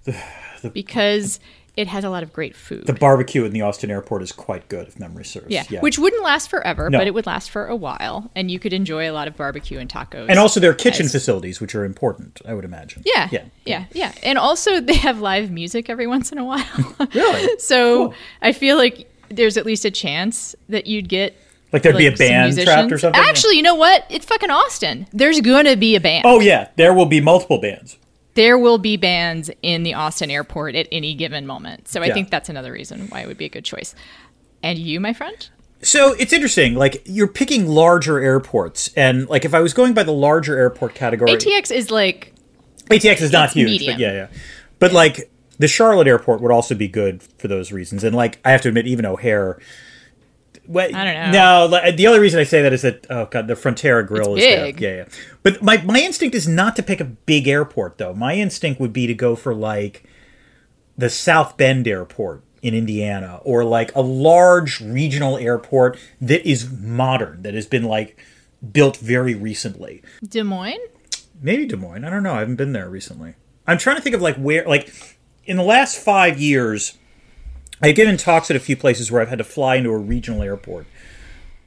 because 0.73 1.41
it 1.77 1.87
has 1.87 2.03
a 2.03 2.11
lot 2.11 2.25
of 2.25 2.33
great 2.33 2.57
food 2.57 2.87
The 2.87 2.93
barbecue 2.93 3.45
in 3.45 3.53
the 3.53 3.61
Austin 3.63 3.89
airport 3.89 4.21
is 4.23 4.33
quite 4.33 4.69
good, 4.69 4.89
if 4.89 4.99
memory 4.99 5.25
serves. 5.25 5.47
yeah. 5.49 5.63
which 5.81 5.97
wouldn't 5.97 6.25
last 6.25 6.51
forever, 6.51 6.91
No. 6.91 6.99
but 6.99 7.07
it 7.07 7.15
would 7.15 7.25
last 7.27 7.51
for 7.51 7.67
a 7.67 7.77
while, 7.77 8.33
and 8.35 8.51
you 8.51 8.59
could 8.59 8.73
enjoy 8.73 9.09
a 9.09 9.13
lot 9.13 9.29
of 9.29 9.37
barbecue 9.37 9.79
and 9.79 9.89
tacos. 9.89 10.27
and 10.29 10.41
also 10.41 10.59
their 10.59 10.75
kitchen 10.75 11.07
as- 11.07 11.13
facilities, 11.13 11.61
which 11.61 11.77
are 11.77 11.85
important, 11.85 12.41
I 12.45 12.55
would 12.55 12.65
imagine. 12.65 13.03
yeah, 13.07 13.29
Yeah. 13.31 13.45
yeah, 13.65 13.85
yeah, 13.93 14.13
and 14.25 14.39
also 14.39 14.81
they 14.81 14.97
have 14.97 15.21
live 15.21 15.53
music 15.53 15.89
every 15.89 16.07
once 16.17 16.33
in 16.33 16.39
a 16.39 16.45
while. 16.45 16.67
Really? 17.15 17.49
so 17.61 18.07
Cool. 18.07 18.15
I 18.43 18.51
feel 18.53 18.77
like 18.77 19.09
there's 19.31 19.57
at 19.57 19.67
least 19.67 19.85
a 19.85 19.91
chance 19.91 20.55
that 20.69 20.87
you'd 20.87 21.09
get. 21.09 21.37
Like 21.73 21.83
there'd 21.83 21.97
be 21.97 22.07
a 22.07 22.13
band 22.13 22.59
trapped 22.59 22.91
or 22.93 22.99
something? 22.99 23.21
Actually, 23.21 23.57
you 23.57 23.63
know 23.63 23.75
what? 23.75 24.07
It's 24.09 24.25
fucking 24.25 24.51
Austin. 24.51 25.07
There's 25.13 25.41
gonna 25.41 25.77
be 25.77 25.97
a 25.97 26.01
band. 26.01 26.25
Oh, 26.27 26.41
yeah. 26.41 26.69
There 26.77 26.95
will 26.95 27.07
be 27.07 27.21
multiple 27.21 27.61
bands. 27.61 27.99
There 28.35 28.57
will 28.57 28.79
be 28.79 28.97
bands 28.97 29.51
in 29.63 29.83
the 29.83 29.95
Austin 29.95 30.31
airport 30.31 30.75
at 30.77 30.87
any 30.93 31.15
given 31.15 31.47
moment. 31.47 31.89
So 31.89 32.01
I 32.03 32.07
Yeah. 32.07 32.15
think 32.15 32.31
that's 32.31 32.49
another 32.49 32.73
reason 32.73 33.09
why 33.11 33.21
it 33.21 33.27
would 33.27 33.37
be 33.37 33.45
a 33.45 33.49
good 33.51 33.65
choice. 33.65 33.95
And 34.63 34.79
you, 34.79 34.99
my 35.01 35.13
friend? 35.13 35.49
So 35.83 36.13
it's 36.15 36.33
interesting. 36.33 36.75
Like 36.75 37.03
you're 37.05 37.29
picking 37.29 37.67
larger 37.69 38.19
airports, 38.19 38.91
and 38.97 39.29
like 39.29 39.45
if 39.45 39.55
I 39.55 39.61
was 39.61 39.73
going 39.75 39.93
by 39.93 40.03
the 40.05 40.13
larger 40.13 40.57
airport 40.59 40.95
category, 40.95 41.31
ATX 41.33 41.71
is 41.71 41.91
like 41.91 42.33
ATX 42.91 43.21
is 43.21 43.31
not 43.31 43.51
huge, 43.51 43.71
medium. 43.71 43.93
but 43.95 44.01
yeah, 44.01 44.13
yeah. 44.13 44.27
But 44.79 44.93
like 44.93 45.31
the 45.59 45.69
Charlotte 45.69 46.07
airport 46.07 46.41
would 46.41 46.53
also 46.53 46.75
be 46.75 46.89
good 46.89 47.23
for 47.39 47.49
those 47.49 47.73
reasons, 47.73 48.05
and 48.05 48.15
like 48.15 48.39
I 48.45 48.51
have 48.53 48.63
to 48.63 48.69
admit, 48.69 48.87
even 48.87 49.05
O'Hare. 49.07 49.59
Well, 50.67 50.95
I 50.95 51.05
don't 51.05 51.33
know. 51.33 51.69
No, 51.69 51.91
the 51.93 52.07
only 52.07 52.21
reason 52.21 52.39
I 52.41 52.45
say 52.45 52.61
that 52.63 52.73
is 52.73 52.83
that 52.83 53.07
oh 53.09 53.27
god, 53.27 53.47
the 53.49 53.55
Frontera 53.55 54.07
Grill 54.07 54.37
It's 54.37 54.45
is 54.45 54.55
there. 54.55 54.65
big. 54.67 54.81
Yeah, 54.81 54.97
yeah. 54.97 55.05
But 55.43 55.63
my 55.63 55.83
my 55.83 56.01
instinct 56.01 56.35
is 56.35 56.47
not 56.47 56.77
to 56.77 56.83
pick 56.83 57.01
a 57.01 57.05
big 57.05 57.49
airport 57.49 57.99
though. 57.99 58.13
My 58.15 58.35
instinct 58.35 58.81
would 58.81 58.93
be 58.93 59.07
to 59.07 59.15
go 59.15 59.35
for 59.35 59.55
like 59.55 60.05
the 60.97 61.09
South 61.09 61.57
Bend 61.57 61.87
Airport 61.89 62.43
in 62.61 62.75
Indiana, 62.75 63.41
or 63.45 63.65
like 63.65 63.95
a 63.95 64.01
large 64.01 64.81
regional 64.81 65.39
airport 65.39 65.97
that 66.21 66.47
is 66.47 66.71
modern, 66.71 67.43
that 67.43 67.55
has 67.55 67.67
been 67.67 67.85
like 67.85 68.19
built 68.73 68.97
very 68.97 69.35
recently. 69.35 70.03
Des 70.27 70.43
Moines. 70.43 70.81
Maybe 71.41 71.67
Des 71.67 71.77
Moines. 71.77 72.05
I 72.05 72.11
don't 72.11 72.25
know. 72.25 72.35
I 72.35 72.41
haven't 72.41 72.57
been 72.57 72.73
there 72.73 72.91
recently. 72.91 73.35
I'm 73.67 73.79
trying 73.79 73.97
to 73.97 74.03
think 74.03 74.17
of 74.17 74.23
like 74.23 74.35
where, 74.37 74.65
like, 74.67 74.93
in 75.49 75.57
the 75.57 75.65
last 75.65 75.97
five 75.97 76.39
years, 76.39 76.97
I've 77.83 77.97
given 77.97 78.17
talks 78.17 78.51
at 78.51 78.57
a 78.57 78.61
few 78.61 78.77
places 78.77 79.11
where 79.11 79.23
I've 79.23 79.31
had 79.31 79.39
to 79.39 79.45
fly 79.45 79.77
into 79.77 79.91
a 79.91 79.99
regional 79.99 80.43
airport, 80.43 80.87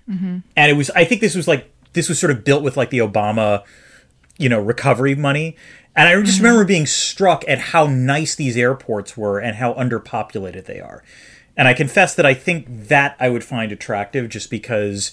mm-hmm. 0.10 0.40
and 0.56 0.72
it 0.72 0.76
was. 0.76 0.90
I 0.92 1.04
think 1.04 1.20
this 1.20 1.36
was 1.36 1.48
like 1.48 1.70
this 1.94 2.08
was 2.08 2.20
sort 2.20 2.32
of 2.32 2.46
built 2.46 2.64
with 2.64 2.78
like 2.78 2.92
the 2.92 3.00
Obama, 3.00 3.64
you 4.38 4.48
know, 4.48 4.62
recovery 4.62 5.16
money, 5.16 5.58
and 5.96 6.08
I 6.08 6.22
just 6.22 6.36
mm-hmm. 6.36 6.46
remember 6.46 6.66
being 6.66 6.86
struck 6.86 7.44
at 7.48 7.58
how 7.58 7.88
nice 7.88 8.36
these 8.36 8.56
airports 8.56 9.18
were 9.18 9.40
and 9.40 9.56
how 9.56 9.74
underpopulated 9.74 10.66
they 10.66 10.80
are. 10.80 11.04
And 11.58 11.68
I 11.68 11.74
confess 11.74 12.16
that 12.16 12.26
I 12.26 12.34
think 12.34 12.68
that 12.88 13.16
I 13.20 13.30
would 13.30 13.44
find 13.44 13.72
attractive 13.72 14.30
just 14.30 14.50
because 14.52 15.12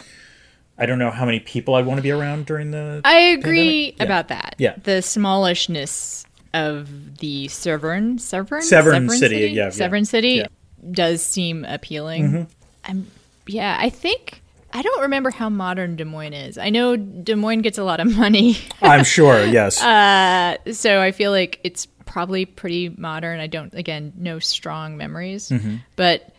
I 0.76 0.84
don't 0.86 0.98
know 0.98 1.10
how 1.10 1.24
many 1.24 1.40
people 1.40 1.74
I'd 1.74 1.86
want 1.86 1.98
to 1.98 2.02
be 2.02 2.10
around 2.10 2.46
during 2.46 2.70
the. 2.70 3.00
I 3.04 3.18
agree? 3.18 3.94
Yeah. 3.96 4.04
about 4.04 4.28
that. 4.28 4.56
Yeah. 4.58 4.76
The 4.82 5.00
smallishness 5.00 6.26
of 6.54 7.18
the 7.18 7.48
Severn, 7.48 8.18
Severn, 8.18 8.62
Severn 8.62 9.08
City, 9.10 9.36
yeah, 9.38 9.64
yeah. 9.64 9.70
Severn 9.70 10.04
City 10.04 10.28
Yeah. 10.36 10.46
does 10.90 11.22
seem 11.22 11.64
appealing. 11.64 12.46
I'm, 12.84 13.06
yeah, 13.46 13.76
I 13.80 13.90
think 13.90 14.42
I 14.72 14.82
don't 14.82 15.00
remember 15.02 15.30
how 15.30 15.48
modern 15.48 15.96
Des 15.96 16.04
Moines 16.04 16.34
is. 16.34 16.58
I 16.58 16.70
know 16.70 16.96
Des 16.96 17.34
Moines 17.34 17.62
gets 17.62 17.78
a 17.78 17.84
lot 17.84 18.00
of 18.00 18.16
money, 18.16 18.58
I'm 18.82 19.04
sure, 19.04 19.44
yes. 19.46 19.82
Uh, 19.82 20.56
so 20.72 21.00
I 21.00 21.12
feel 21.12 21.30
like 21.30 21.60
it's 21.64 21.86
probably 22.06 22.44
pretty 22.46 22.88
modern. 22.90 23.40
I 23.40 23.46
don't, 23.46 23.72
again, 23.74 24.12
no 24.16 24.38
strong 24.38 24.96
memories, 24.96 25.48
Mm-hmm. 25.50 25.76
but 25.96 26.32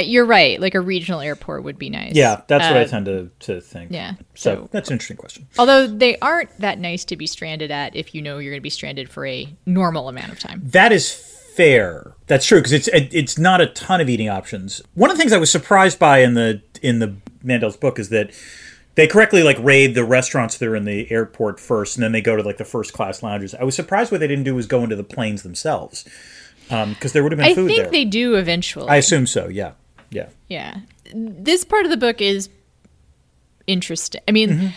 you're 0.00 0.24
right. 0.26 0.60
Like 0.60 0.74
a 0.74 0.80
regional 0.80 1.20
airport 1.20 1.64
would 1.64 1.78
be 1.78 1.90
nice. 1.90 2.14
yeah, 2.14 2.42
that's 2.46 2.64
what 2.66 2.76
I 2.76 2.82
Uh, 2.82 2.86
tend 2.86 3.06
to, 3.06 3.30
to 3.40 3.60
think. 3.60 3.90
Yeah. 3.92 4.14
So, 4.34 4.54
So 4.62 4.68
that's 4.72 4.88
an 4.90 4.94
interesting 4.94 5.16
question. 5.16 5.46
Although 5.58 5.86
they 5.86 6.18
aren't 6.18 6.56
that 6.60 6.78
nice 6.78 7.04
to 7.06 7.16
be 7.16 7.26
stranded 7.26 7.70
at 7.70 7.96
if 7.96 8.14
you 8.14 8.22
know 8.22 8.38
you're 8.38 8.52
going 8.52 8.60
to 8.60 8.62
be 8.62 8.70
stranded 8.70 9.08
for 9.10 9.26
a 9.26 9.48
normal 9.66 10.08
amount 10.08 10.32
of 10.32 10.38
time. 10.38 10.60
That 10.64 10.92
is 10.92 11.12
fair. 11.12 12.14
That's 12.26 12.46
true 12.46 12.58
because 12.58 12.72
it's 12.72 12.88
it, 12.88 13.08
it's 13.12 13.38
not 13.38 13.60
a 13.60 13.66
ton 13.66 14.00
of 14.00 14.08
eating 14.08 14.28
options. 14.28 14.82
One 14.94 15.10
of 15.10 15.16
the 15.16 15.20
things 15.20 15.32
I 15.32 15.38
was 15.38 15.50
surprised 15.50 15.98
by 15.98 16.18
in 16.18 16.34
the 16.34 16.62
in 16.82 16.98
the 16.98 17.16
Mandel's 17.42 17.76
book 17.76 17.98
is 17.98 18.08
that 18.10 18.30
they 18.94 19.06
correctly 19.06 19.42
like 19.42 19.58
raid 19.60 19.94
the 19.94 20.04
restaurants 20.04 20.56
that 20.58 20.66
are 20.68 20.76
in 20.76 20.84
the 20.84 21.10
airport 21.10 21.60
first, 21.60 21.96
and 21.96 22.02
then 22.04 22.12
they 22.12 22.20
go 22.20 22.36
to 22.36 22.42
like 22.42 22.56
the 22.58 22.64
first 22.64 22.92
class 22.92 23.22
lounges. 23.22 23.54
I 23.54 23.64
was 23.64 23.74
surprised 23.74 24.10
what 24.12 24.20
they 24.20 24.26
didn't 24.26 24.44
do 24.44 24.54
was 24.54 24.66
go 24.66 24.82
into 24.84 24.96
the 24.96 25.04
planes 25.04 25.42
themselves 25.42 26.04
because 26.68 27.12
there 27.12 27.22
would 27.22 27.32
have 27.32 27.38
been 27.38 27.54
food. 27.54 27.64
I 27.64 27.74
think 27.74 27.82
there. 27.84 27.90
they 27.90 28.04
do 28.04 28.34
eventually. 28.34 28.88
I 28.88 28.96
assume 28.96 29.26
so. 29.26 29.48
Yeah, 29.48 29.72
yeah. 30.10 30.28
yeah. 30.48 30.78
This 31.14 31.64
part 31.64 31.84
of 31.84 31.90
the 31.90 31.96
book 31.96 32.20
is 32.20 32.48
interesting. 33.66 34.20
I 34.26 34.32
mean, 34.32 34.50
Mm-hmm. 34.50 34.68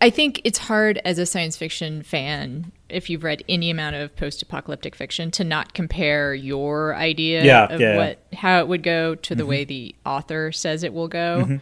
I 0.00 0.10
think 0.10 0.40
it's 0.42 0.58
hard 0.58 1.00
as 1.04 1.18
a 1.18 1.26
science 1.26 1.56
fiction 1.56 2.02
fan 2.02 2.72
if 2.88 3.08
you've 3.08 3.22
read 3.22 3.44
any 3.48 3.70
amount 3.70 3.94
of 3.94 4.14
post-apocalyptic 4.16 4.96
fiction 4.96 5.30
to 5.32 5.44
not 5.44 5.72
compare 5.72 6.34
your 6.34 6.96
idea 6.96 7.44
Yeah, 7.44 7.66
of 7.66 7.80
yeah, 7.80 7.92
yeah. 7.92 7.96
what 7.96 8.18
how 8.32 8.58
it 8.58 8.66
would 8.66 8.82
go 8.82 9.14
to 9.14 9.34
the 9.36 9.46
way 9.46 9.64
the 9.64 9.94
author 10.04 10.50
says 10.50 10.82
it 10.82 10.92
will 10.92 11.06
go. 11.06 11.60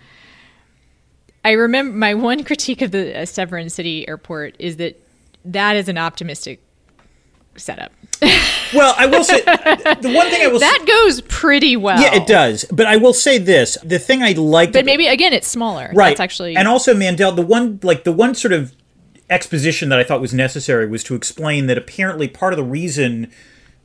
I 1.44 1.52
remember 1.52 1.96
my 1.96 2.14
one 2.14 2.42
critique 2.44 2.80
of 2.80 2.90
the 2.90 3.20
uh, 3.20 3.26
Severn 3.26 3.68
City 3.68 4.08
Airport 4.08 4.56
is 4.58 4.76
that 4.76 4.98
that 5.44 5.76
is 5.76 5.88
an 5.88 5.98
optimistic 5.98 6.60
setup. 7.60 7.92
Well, 8.74 8.94
I 8.98 9.06
will 9.06 9.24
say 9.24 9.40
the 9.40 10.12
one 10.14 10.28
thing 10.30 10.42
I 10.42 10.48
will 10.48 10.60
say, 10.60 10.66
That 10.66 10.84
goes 10.86 11.20
pretty 11.22 11.76
well. 11.76 12.00
yeah, 12.00 12.14
it 12.14 12.26
does. 12.26 12.64
But 12.70 12.86
I 12.86 12.96
will 12.96 13.14
say 13.14 13.38
this: 13.38 13.78
the 13.82 13.98
thing 13.98 14.22
I 14.22 14.32
like, 14.32 14.72
But 14.72 14.84
maybe 14.84 15.06
again, 15.06 15.32
it's 15.32 15.48
smaller. 15.48 15.90
right 15.94 16.10
That's 16.10 16.20
actually 16.20 16.56
and 16.56 16.68
also 16.68 16.94
mandel 16.94 17.32
the 17.32 17.42
one 17.42 17.80
like 17.82 18.04
the 18.04 18.12
one 18.12 18.34
sort 18.34 18.52
of 18.52 18.74
exposition 19.28 19.88
that 19.90 19.98
i 20.00 20.02
thought 20.02 20.20
was 20.20 20.34
necessary 20.34 20.88
was 20.88 21.04
to 21.04 21.14
explain 21.14 21.66
that 21.66 21.78
apparently 21.78 22.26
part 22.26 22.52
of 22.52 22.56
the 22.56 22.64
reason 22.64 23.30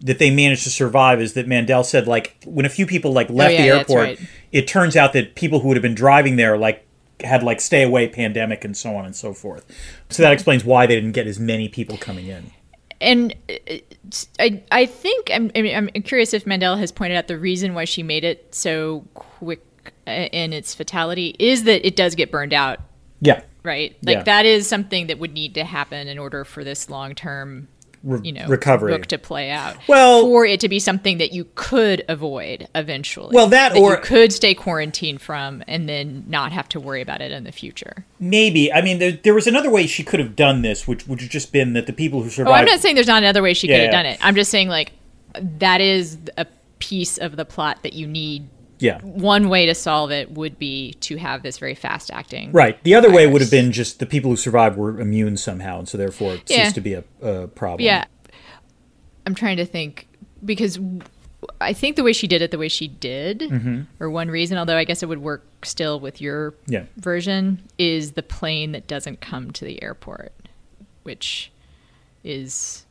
that 0.02 0.18
they 0.18 0.32
managed 0.32 0.64
to 0.64 0.72
survive 0.72 1.22
is 1.22 1.34
that 1.34 1.48
mandel 1.48 1.84
said 1.84 2.08
like 2.08 2.36
when 2.48 2.66
a 2.66 2.70
few 2.70 2.88
people 2.88 3.14
like 3.14 3.30
left 3.30 3.52
Oh, 3.52 3.54
yeah, 3.54 3.62
the 3.62 3.68
airport 3.78 4.00
right. 4.04 4.20
it 4.52 4.68
turns 4.68 4.96
out 4.96 5.14
that 5.14 5.36
people 5.36 5.60
who 5.60 5.68
would 5.68 5.78
have 5.78 5.84
been 5.84 5.94
driving 5.94 6.36
there 6.38 6.58
like 6.58 6.84
had 7.20 7.44
like 7.44 7.62
stay 7.62 7.84
away 7.84 8.08
pandemic 8.08 8.66
and 8.66 8.76
so 8.76 8.96
on 8.96 9.06
and 9.06 9.16
so 9.16 9.34
forth 9.34 9.66
so 10.10 10.24
that 10.24 10.34
explains 10.34 10.66
why 10.66 10.88
they 10.88 10.96
didn't 10.96 11.12
get 11.12 11.28
as 11.28 11.40
many 11.40 11.70
people 11.70 11.96
coming 11.98 12.26
in 12.26 12.50
and 13.02 13.36
uh, 13.50 13.78
I 14.40 14.64
I 14.72 14.86
think 14.86 15.30
I'm 15.32 15.52
I'm 15.56 15.90
curious 16.04 16.34
if 16.34 16.46
Mandel 16.46 16.76
has 16.78 16.92
pointed 16.92 17.18
out 17.18 17.28
the 17.28 17.38
reason 17.38 17.74
why 17.74 17.86
she 17.86 18.04
made 18.04 18.24
it 18.24 18.54
so 18.54 19.06
quick 19.14 19.62
uh, 20.08 20.12
in 20.12 20.54
its 20.54 20.74
fatality 20.74 21.36
is 21.40 21.64
that 21.64 21.86
it 21.86 21.96
does 21.96 22.16
get 22.16 22.32
burned 22.32 22.54
out, 22.54 22.80
yeah 23.22 23.42
right? 23.66 23.98
Like 24.04 24.18
Yeah. 24.18 24.24
that 24.24 24.46
is 24.46 24.68
something 24.68 25.08
that 25.08 25.20
would 25.20 25.34
need 25.34 25.56
to 25.56 25.64
happen 25.64 26.08
in 26.08 26.20
order 26.20 26.46
for 26.46 26.64
this 26.64 26.90
long 26.90 27.16
term. 27.16 27.68
Re- 28.06 28.20
You 28.24 28.32
know, 28.34 28.46
recovery 28.48 28.94
book 28.94 29.08
to 29.08 29.18
play 29.18 29.50
out. 29.50 29.76
Well- 29.88 30.22
for 30.22 30.46
it 30.46 30.60
to 30.62 30.70
be 30.70 30.80
something 30.80 31.18
that 31.18 31.34
you 31.34 31.48
could 31.56 32.06
avoid 32.08 32.68
eventually. 32.76 33.32
Well, 33.34 33.48
that 33.48 33.76
or- 33.76 33.96
you 33.96 33.98
could 34.02 34.32
stay 34.32 34.54
quarantined 34.54 35.22
from, 35.22 35.64
and 35.68 35.90
then 35.90 36.24
not 36.28 36.52
have 36.52 36.70
to 36.70 36.80
worry 36.80 37.02
about 37.02 37.20
it 37.22 37.32
in 37.32 37.44
the 37.44 37.52
future. 37.52 38.06
maybe 38.20 38.72
i 38.72 38.82
mean 38.82 39.00
there, 39.00 39.12
there 39.12 39.34
was 39.34 39.48
another 39.48 39.70
way 39.70 39.86
she 39.88 40.04
could 40.04 40.20
have 40.20 40.36
done 40.36 40.62
this 40.62 40.88
which 40.88 41.06
would 41.08 41.20
have 41.20 41.30
just 41.30 41.52
been 41.52 41.74
that 41.74 41.86
the 41.88 41.94
people 41.94 42.22
who 42.22 42.28
Oh, 42.28 42.30
survived 42.30 42.58
I'm 42.60 42.66
not 42.66 42.80
saying 42.80 42.96
there's 42.96 43.08
not 43.08 43.24
another 43.24 43.42
way 43.42 43.54
she 43.54 43.68
Yeah, 43.68 43.76
could 43.76 43.82
have 43.86 43.92
yeah. 43.94 44.04
done 44.04 44.06
it. 44.06 44.20
I'm 44.22 44.36
just 44.36 44.52
saying 44.52 44.70
like 44.70 44.92
that 45.60 45.82
is 45.82 46.18
a 46.38 46.46
piece 46.80 47.18
of 47.18 47.36
the 47.36 47.44
plot 47.46 47.80
that 47.84 47.94
you 47.94 48.06
need 48.08 48.48
Yeah. 48.80 49.00
one 49.02 49.50
way 49.50 49.66
to 49.66 49.74
solve 49.76 50.12
it 50.12 50.32
would 50.32 50.60
be 50.60 50.94
to 51.02 51.18
have 51.18 51.44
this 51.44 51.58
very 51.58 51.76
fast 51.76 52.12
acting. 52.12 52.52
Right. 52.52 52.82
The 52.84 52.96
other 52.96 53.12
way 53.12 53.26
would 53.28 53.42
have 53.42 53.52
been 53.52 53.72
just 53.72 54.00
the 54.00 54.06
people 54.06 54.32
who 54.32 54.38
survived 54.38 54.78
were 54.78 55.00
immune 55.00 55.38
somehow, 55.38 55.80
and 55.80 55.88
so 55.90 55.98
therefore 55.98 56.36
it 56.36 56.50
Yeah. 56.50 56.70
to 56.72 56.82
be 56.82 56.94
a, 56.94 57.04
a 57.22 57.48
problem. 57.48 57.86
Yeah. 57.86 58.06
I'm 59.26 59.36
trying 59.36 59.58
to 59.58 59.66
think 59.66 60.08
because 60.44 60.80
I 61.62 61.74
think 61.74 61.96
the 61.96 62.04
way 62.04 62.14
she 62.14 62.28
did 62.28 62.42
it, 62.42 62.52
the 62.52 62.58
way 62.58 62.68
she 62.70 62.88
did, 62.88 63.40
Mm-hmm. 63.40 63.82
or 64.00 64.10
one 64.10 64.30
reason, 64.30 64.58
although 64.58 64.78
I 64.78 64.84
guess 64.84 65.04
it 65.04 65.10
would 65.10 65.22
work 65.22 65.46
still 65.64 66.00
with 66.00 66.20
your 66.22 66.54
Yeah. 66.68 66.84
version, 66.98 67.64
is 67.78 68.14
the 68.14 68.24
plane 68.24 68.72
that 68.74 68.88
doesn't 68.88 69.22
come 69.22 69.52
to 69.52 69.66
the 69.66 69.82
airport, 69.84 70.34
which 71.04 71.52
is 72.24 72.85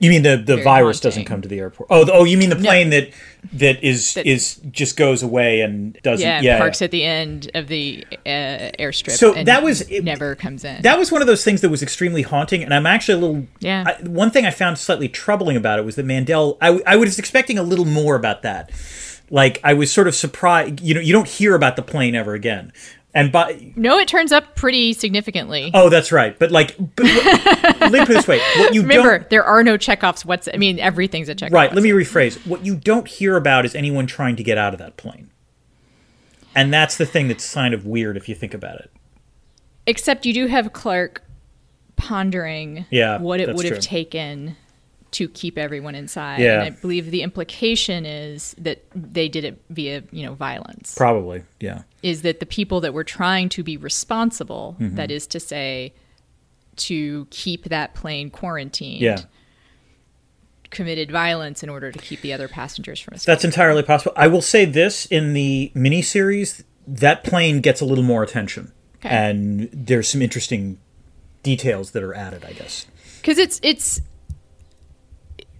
You 0.00 0.10
mean 0.10 0.22
the, 0.22 0.36
the 0.36 0.54
Very 0.54 0.62
virus 0.62 1.00
doesn't 1.00 1.24
come 1.24 1.42
to 1.42 1.48
the 1.48 1.58
airport? 1.58 1.88
Oh, 1.90 2.04
the, 2.04 2.12
oh, 2.12 2.22
you 2.22 2.38
mean 2.38 2.50
the 2.50 2.56
plane 2.56 2.90
that 2.90 3.10
that 3.54 3.82
is 3.82 4.14
That- 4.14 4.26
is 4.26 4.60
just 4.70 4.96
goes 4.96 5.24
away 5.24 5.60
and 5.60 5.98
doesn't? 6.04 6.24
yeah, 6.24 6.40
Yeah, 6.40 6.58
parks 6.58 6.80
yeah. 6.80 6.84
at 6.84 6.90
the 6.92 7.02
end 7.04 7.50
of 7.54 7.66
the 7.66 8.06
uh, 8.24 8.70
airstrip. 8.78 9.10
So 9.12 9.32
that 9.32 9.62
was- 9.64 9.80
it- 9.90 10.04
never 10.04 10.36
comes 10.36 10.62
in. 10.64 10.82
That 10.82 10.98
was 10.98 11.10
one 11.10 11.20
of 11.20 11.26
those 11.26 11.42
things 11.42 11.62
that 11.62 11.68
was 11.70 11.82
extremely 11.82 12.22
haunting, 12.22 12.62
and 12.62 12.72
I'm 12.72 12.86
actually 12.86 13.14
a 13.14 13.26
little. 13.26 13.46
Yeah. 13.58 13.84
I, 13.88 14.02
one 14.08 14.30
thing 14.30 14.46
I 14.46 14.50
found 14.52 14.78
slightly 14.78 15.08
troubling 15.08 15.56
about 15.56 15.80
it 15.80 15.84
was 15.84 15.96
that 15.96 16.04
Mandel. 16.04 16.58
I, 16.60 16.80
I 16.86 16.94
was 16.96 17.18
expecting 17.18 17.58
a 17.58 17.62
little 17.64 17.84
more 17.84 18.14
about 18.14 18.42
that. 18.42 18.70
Like 19.30 19.60
I 19.64 19.74
was 19.74 19.90
sort 19.92 20.06
of 20.06 20.14
surprised. 20.14 20.80
You 20.80 20.94
know, 20.94 21.00
you 21.00 21.12
don't 21.12 21.28
hear 21.28 21.54
about 21.56 21.74
the 21.76 21.82
plane 21.82 22.14
ever 22.14 22.34
again. 22.34 22.72
And 23.14 23.32
by 23.32 23.72
no, 23.74 23.98
it 23.98 24.06
turns 24.06 24.32
up 24.32 24.54
pretty 24.54 24.92
significantly. 24.92 25.70
oh, 25.74 25.88
that's 25.88 26.12
right. 26.12 26.38
But 26.38 26.50
like, 26.50 26.76
but, 26.78 27.06
let 27.90 28.06
this 28.06 28.28
way: 28.28 28.38
what 28.58 28.74
you 28.74 28.82
Remember, 28.82 29.26
there 29.30 29.44
are 29.44 29.64
no 29.64 29.76
Chekhov's. 29.76 30.24
What's 30.24 30.48
I 30.52 30.58
mean, 30.58 30.78
everything's 30.78 31.28
a 31.28 31.34
Chekhov. 31.34 31.54
right. 31.54 31.72
Let 31.72 31.82
me 31.82 31.90
rephrase: 31.90 32.46
what 32.46 32.66
you 32.66 32.76
don't 32.76 33.08
hear 33.08 33.36
about 33.36 33.64
is 33.64 33.74
anyone 33.74 34.06
trying 34.06 34.36
to 34.36 34.42
get 34.42 34.58
out 34.58 34.74
of 34.74 34.78
that 34.78 34.96
plane. 34.96 35.30
And 36.54 36.72
that's 36.72 36.96
the 36.96 37.06
thing 37.06 37.28
that's 37.28 37.54
kind 37.54 37.72
of 37.72 37.86
weird 37.86 38.16
if 38.16 38.28
you 38.28 38.34
think 38.34 38.52
about 38.52 38.80
it. 38.80 38.90
Except 39.86 40.26
you 40.26 40.34
do 40.34 40.46
have 40.46 40.72
Clark 40.72 41.22
pondering 41.96 42.84
Yeah, 42.90 43.18
what 43.18 43.40
it 43.40 43.54
would 43.54 43.64
have 43.64 43.80
taken 43.80 44.56
to 45.12 45.28
keep 45.28 45.56
everyone 45.56 45.94
inside. 45.94 46.40
Yeah. 46.40 46.62
And 46.62 46.76
I 46.76 46.80
believe 46.80 47.10
the 47.10 47.22
implication 47.22 48.04
is 48.04 48.54
that 48.58 48.84
they 48.94 49.28
did 49.28 49.44
it 49.44 49.62
via, 49.70 50.02
you 50.10 50.24
know, 50.24 50.34
violence. 50.34 50.94
Probably, 50.94 51.44
yeah. 51.60 51.82
Is 52.02 52.22
that 52.22 52.40
the 52.40 52.46
people 52.46 52.80
that 52.80 52.94
were 52.94 53.04
trying 53.04 53.48
to 53.50 53.62
be 53.62 53.76
responsible, 53.76 54.76
Mm-hmm. 54.80 54.96
that 54.96 55.10
is 55.10 55.26
to 55.28 55.40
say, 55.40 55.92
to 56.76 57.26
keep 57.30 57.64
that 57.64 57.94
plane 57.94 58.30
quarantined, 58.30 59.00
Yeah. 59.00 59.18
committed 60.70 61.10
violence 61.10 61.62
in 61.62 61.68
order 61.68 61.90
to 61.90 61.98
keep 61.98 62.20
the 62.20 62.32
other 62.32 62.46
passengers 62.46 63.00
from 63.00 63.14
escaping. 63.14 63.32
That's 63.34 63.44
entirely 63.44 63.82
possible. 63.82 64.12
I 64.16 64.28
will 64.28 64.42
say 64.42 64.64
this 64.64 65.06
in 65.06 65.32
the 65.32 65.72
miniseries, 65.74 66.62
that 66.86 67.24
plane 67.24 67.60
gets 67.60 67.80
a 67.80 67.84
little 67.84 68.04
more 68.04 68.22
attention. 68.22 68.72
Okay. 68.96 69.08
And 69.08 69.68
there's 69.72 70.08
some 70.08 70.20
interesting 70.22 70.78
details 71.42 71.92
that 71.92 72.02
are 72.02 72.14
added, 72.14 72.44
I 72.44 72.52
guess. 72.52 72.86
because 73.20 73.38
it's 73.38 73.58
it's 73.62 74.00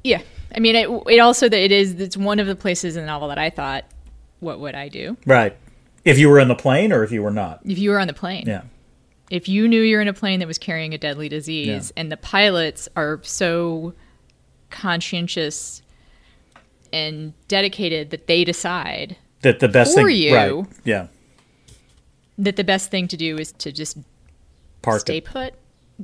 yeah 0.04 0.20
i 0.54 0.60
mean 0.60 0.74
it, 0.76 0.88
it 1.08 1.18
also 1.18 1.48
that 1.48 1.58
it 1.58 1.72
is 1.72 2.00
it's 2.00 2.16
one 2.16 2.38
of 2.40 2.46
the 2.46 2.54
places 2.56 2.96
in 2.96 3.02
the 3.02 3.06
novel 3.06 3.28
that 3.28 3.38
i 3.38 3.50
thought 3.50 3.84
what 4.40 4.60
would 4.60 4.74
i 4.74 4.88
do 4.88 5.16
Right. 5.26 5.56
If 6.04 6.18
you 6.18 6.28
were 6.28 6.38
in 6.38 6.48
the 6.48 6.54
plane 6.54 6.92
or 6.92 7.02
if 7.04 7.12
you 7.12 7.22
were 7.22 7.30
not. 7.30 7.60
if 7.64 7.78
you 7.78 7.90
were 7.90 7.98
on 8.00 8.06
the 8.06 8.12
plane 8.14 8.44
Yeah. 8.46 8.62
if 9.30 9.48
you 9.48 9.68
knew 9.68 9.80
you're 9.82 10.00
in 10.00 10.08
a 10.08 10.12
plane 10.14 10.38
that 10.40 10.46
was 10.48 10.58
carrying 10.58 10.94
a 10.94 10.98
deadly 10.98 11.28
disease 11.28 11.92
Yeah. 11.94 12.00
and 12.00 12.12
the 12.12 12.16
pilots 12.16 12.88
are 12.96 13.20
so 13.22 13.92
conscientious 14.70 15.82
and 16.92 17.32
dedicated 17.48 18.10
that 18.10 18.26
they 18.26 18.44
decide 18.44 19.16
That 19.42 19.60
the 19.60 19.68
best 19.68 19.94
For 19.94 20.04
thing 20.06 20.16
you. 20.16 20.34
right. 20.34 20.66
Yeah. 20.84 21.08
that 22.38 22.56
the 22.56 22.64
best 22.64 22.90
thing 22.90 23.08
to 23.08 23.16
do 23.16 23.36
is 23.36 23.52
to 23.52 23.72
just 23.72 23.98
Park 24.82 25.00
stay 25.00 25.18
it. 25.18 25.24
put 25.24 25.54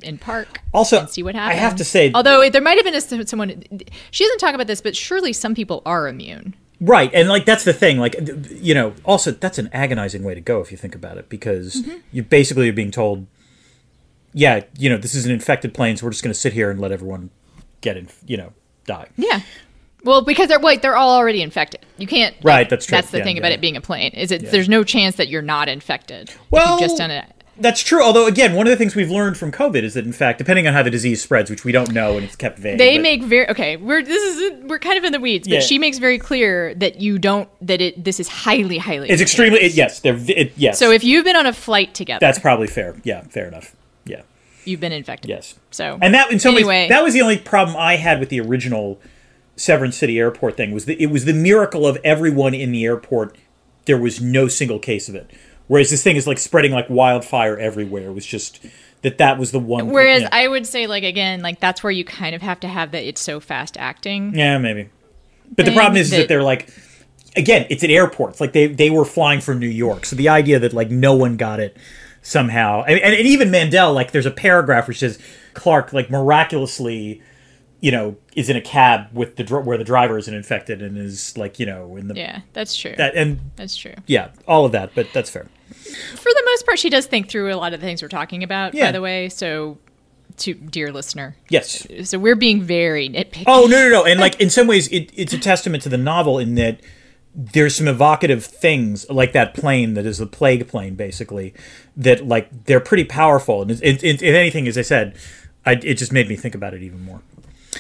in 0.03 0.19
park 0.19 0.61
Also, 0.73 0.99
and 1.01 1.09
see 1.09 1.23
what 1.23 1.37
happens. 1.37 1.57
I 1.57 1.61
have 1.63 1.77
to 1.77 1.85
say 1.85 2.11
although 2.15 2.51
there 2.51 2.61
might 2.61 2.77
have 2.77 2.85
been 2.85 3.21
a, 3.21 3.27
someone 3.27 3.63
she 4.11 4.25
doesn't 4.25 4.39
talk 4.39 4.55
about 4.55 4.67
this, 4.67 4.81
but 4.81 4.97
surely 4.97 5.33
some 5.33 5.55
people 5.55 5.81
are 5.87 6.09
immune. 6.09 6.55
Right, 6.87 7.11
and 7.15 7.29
like 7.29 7.45
that's 7.47 7.65
the 7.65 7.73
thing. 7.73 7.99
Like, 7.99 8.17
you 8.51 8.75
know, 8.75 8.95
also 9.05 9.31
that's 9.31 9.59
an 9.59 9.71
agonizing 9.73 10.23
way 10.25 10.35
to 10.35 10.41
go 10.41 10.61
if 10.61 10.71
you 10.71 10.77
think 10.77 10.95
about 10.95 11.19
it, 11.19 11.29
because 11.29 11.83
Mm-hmm. 11.83 11.99
you 12.13 12.23
basically 12.23 12.69
are 12.69 12.73
being 12.73 12.91
told, 12.91 13.27
yeah, 14.33 14.63
you 14.79 14.91
know, 14.91 14.97
this 14.97 15.15
is 15.15 15.25
an 15.27 15.33
infected 15.33 15.73
plane, 15.75 15.97
so 15.97 16.05
we're 16.07 16.11
just 16.11 16.23
going 16.23 16.33
to 16.33 16.39
sit 16.39 16.53
here 16.53 16.71
and 16.71 16.81
let 16.81 16.93
everyone 16.93 17.31
get 17.81 17.97
in, 17.97 18.09
you 18.27 18.37
know, 18.37 18.53
die. 18.87 19.09
Yeah. 19.17 19.41
Well, 20.03 20.21
because 20.23 20.49
they're 20.49 20.61
wait, 20.61 20.83
they're 20.83 20.97
all 20.97 21.17
already 21.17 21.41
infected. 21.41 21.81
You 21.97 22.07
can't. 22.07 22.35
like, 22.37 22.45
Right, 22.45 22.69
that's 22.69 22.85
true. 22.87 22.97
That's 22.97 23.11
the 23.11 23.19
Yeah, 23.19 23.25
thing 23.25 23.37
yeah. 23.37 23.41
about 23.41 23.53
it 23.53 23.61
being 23.61 23.77
a 23.77 23.81
plane 23.81 24.13
is 24.13 24.31
it 24.31 24.51
there's 24.51 24.69
no 24.69 24.85
chance 24.85 25.17
that 25.17 25.29
you're 25.29 25.41
not 25.43 25.69
infected. 25.69 26.31
Well, 26.51 26.73
you've 26.73 26.81
just 26.81 26.99
done 26.99 27.11
it. 27.11 27.25
That's 27.57 27.83
true. 27.83 28.03
Although, 28.03 28.27
again, 28.27 28.55
one 28.55 28.67
of 28.67 28.71
the 28.71 28.77
things 28.77 28.97
we've 28.97 29.11
learned 29.11 29.37
from 29.37 29.53
COVID 29.53 29.83
is 29.85 29.95
that, 29.95 30.05
in 30.05 30.13
fact, 30.13 30.39
depending 30.39 30.67
on 30.67 30.73
how 30.73 30.83
the 30.83 30.91
disease 30.91 31.23
spreads, 31.23 31.49
which 31.51 31.65
we 31.65 31.71
don't 31.71 31.93
know 31.93 32.17
and 32.17 32.25
it's 32.25 32.35
kept 32.35 32.59
vague, 32.59 32.79
They 32.79 32.97
but- 32.97 33.03
make 33.03 33.23
very 33.23 33.49
okay. 33.51 33.77
We're 33.77 34.03
this 34.03 34.37
is 34.37 34.63
we're 34.65 34.79
kind 34.81 34.99
of 34.99 35.05
in 35.05 35.13
the 35.13 35.21
weeds, 35.21 35.47
but 35.47 35.55
Yeah. 35.55 35.61
she 35.61 35.79
makes 35.79 35.99
very 35.99 36.19
clear 36.19 36.75
that 36.75 37.01
you 37.01 37.19
don't 37.19 37.49
that 37.67 37.81
it 37.81 38.03
this 38.05 38.19
is 38.19 38.27
highly 38.29 38.79
highly. 38.79 39.09
it's 39.09 39.23
extremely 39.23 39.61
it, 39.61 39.75
yes, 39.75 40.01
they're 40.01 40.19
it, 40.29 40.53
yes. 40.57 40.79
So 40.79 40.91
if 40.91 41.05
you've 41.05 41.25
been 41.25 41.37
on 41.37 41.47
a 41.47 41.53
flight 41.53 41.95
together, 41.95 42.19
that's 42.21 42.39
probably 42.41 42.67
fair. 42.67 42.97
Yeah, 43.05 43.23
fair 43.23 43.47
enough. 43.47 43.75
Yeah. 44.05 44.23
you've 44.65 44.81
been 44.81 44.93
infected. 44.93 45.29
Yes. 45.29 45.55
So 45.71 45.99
And 46.03 46.13
that, 46.15 46.33
in 46.33 46.39
some 46.41 46.55
anyway, 46.57 46.69
ways, 46.85 46.89
that 46.89 47.05
was 47.05 47.15
the 47.15 47.23
only 47.23 47.39
problem 47.39 47.77
I 47.77 47.97
had 47.97 48.19
with 48.19 48.31
the 48.31 48.41
original 48.41 49.01
Severn 49.57 49.93
City 49.93 50.19
Airport 50.19 50.57
thing. 50.57 50.73
Was 50.73 50.87
that 50.87 51.01
it 51.01 51.07
was 51.07 51.25
the 51.25 51.33
miracle 51.35 51.87
of 51.87 51.99
everyone 52.03 52.53
in 52.55 52.73
the 52.73 52.85
airport. 52.85 53.37
There 53.85 53.99
was 53.99 54.21
no 54.21 54.49
single 54.49 54.79
case 54.79 55.09
of 55.09 55.15
it. 55.15 55.31
Whereas 55.67 55.91
this 55.91 56.03
thing 56.03 56.17
is 56.17 56.27
like 56.27 56.39
spreading 56.39 56.73
like 56.73 56.91
wildfire 56.91 57.57
everywhere. 57.59 58.09
It 58.09 58.13
was 58.13 58.27
just 58.27 58.65
that 59.03 59.19
that 59.19 59.39
was 59.39 59.51
the 59.51 59.59
one. 59.59 59.89
Whereas 59.91 60.23
yeah. 60.23 60.29
I 60.33 60.47
would 60.49 60.67
say, 60.67 60.87
like 60.87 61.05
again, 61.05 61.41
like 61.43 61.61
that's 61.61 61.83
where 61.83 61.91
you 61.93 62.05
kind 62.05 62.35
of 62.35 62.43
have 62.43 62.61
to 62.61 62.69
have 62.69 62.91
that. 62.93 63.03
It's 63.05 63.21
so 63.21 63.41
fast 63.41 63.77
acting. 63.79 64.35
yeah, 64.35 64.59
maybe. 64.59 64.91
But 65.57 65.67
the 65.67 65.73
problem 65.75 65.97
is 65.97 66.11
that, 66.11 66.17
that- 66.17 66.29
they're 66.29 66.43
like, 66.43 66.69
again, 67.37 67.67
it's 67.71 67.85
at 67.85 67.91
airports. 67.91 68.41
Like 68.41 68.53
they 68.53 68.67
they 68.67 68.91
were 68.91 69.05
flying 69.05 69.41
from 69.41 69.59
New 69.59 69.69
York, 69.69 70.05
so 70.07 70.17
the 70.17 70.29
idea 70.29 70.59
that 70.59 70.73
like 70.73 70.91
no 70.91 71.15
one 71.15 71.37
got 71.37 71.61
it 71.61 71.77
somehow, 72.23 72.83
and, 72.83 72.99
and, 73.01 73.15
and 73.15 73.27
even 73.27 73.51
Mandel, 73.51 73.93
like 73.93 74.11
there's 74.13 74.25
a 74.27 74.31
paragraph 74.31 74.89
which 74.89 74.99
says 75.01 75.19
Clark 75.53 75.93
like 75.93 76.11
miraculously, 76.11 77.23
you 77.81 77.91
know, 77.93 78.17
is 78.35 78.49
in 78.49 78.57
a 78.57 78.61
cab 78.63 79.09
with 79.13 79.37
the 79.37 79.45
dr- 79.45 79.67
where 79.67 79.77
the 79.77 79.85
driver 79.85 80.17
isn't 80.17 80.33
infected 80.35 80.81
and 80.83 80.97
is 80.97 81.37
like 81.37 81.59
you 81.59 81.67
know 81.67 81.97
in 81.97 82.09
the 82.09 82.15
Yeah, 82.15 82.41
that's 82.55 82.75
true. 82.77 82.95
that 82.97 83.15
and 83.15 83.39
that's 83.57 83.77
true. 83.77 83.95
yeah, 84.07 84.31
all 84.49 84.65
of 84.65 84.73
that. 84.73 84.93
But 84.95 85.09
that's 85.13 85.29
fair. 85.31 85.47
For 85.73 86.31
the 86.33 86.43
most 86.47 86.67
part, 86.67 86.79
she 86.79 86.91
does 86.91 87.07
think 87.07 87.29
through 87.29 87.53
a 87.53 87.57
lot 87.57 87.73
of 87.73 87.81
the 87.81 87.87
things 87.87 88.03
we're 88.03 88.09
talking 88.09 88.43
about. 88.43 88.75
Yeah. 88.75 88.87
By 88.87 88.93
the 88.93 89.01
way, 89.01 89.29
so 89.29 89.79
to 90.39 90.55
dear 90.55 90.93
listener, 90.93 91.37
Yes. 91.49 91.87
so 92.05 92.19
we're 92.19 92.35
being 92.37 92.61
very 92.63 93.09
nitpicky. 93.09 93.45
Oh 93.47 93.67
no 93.67 93.77
no 93.77 93.89
no! 93.91 94.05
And 94.05 94.19
like 94.19 94.41
in 94.41 94.51
some 94.51 94.67
ways, 94.67 94.89
it, 94.89 95.11
it's 95.15 95.33
a 95.33 95.39
testament 95.39 95.83
to 95.85 95.89
the 95.89 95.99
novel 95.99 96.39
in 96.39 96.55
that 96.57 96.81
there's 97.35 97.75
some 97.77 97.89
evocative 97.89 98.45
things 98.45 99.09
like 99.11 99.33
that 99.33 99.55
plane 99.55 99.95
that 99.95 100.07
is 100.07 100.19
the 100.19 100.27
plague 100.27 100.69
plane, 100.69 100.95
basically. 100.95 101.55
That 101.97 102.27
like 102.27 102.65
they're 102.67 102.81
pretty 102.81 103.05
powerful, 103.05 103.63
and 103.63 103.71
it, 103.71 103.83
it, 103.83 104.05
it, 104.05 104.23
if 104.23 104.35
anything, 104.35 104.67
as 104.69 104.77
I 104.79 104.83
said, 104.83 105.17
I, 105.65 105.73
it 105.73 105.95
just 105.95 106.13
made 106.13 106.29
me 106.29 106.37
think 106.37 106.55
about 106.55 106.75
it 106.75 106.83
even 106.83 107.05
more. 107.05 107.23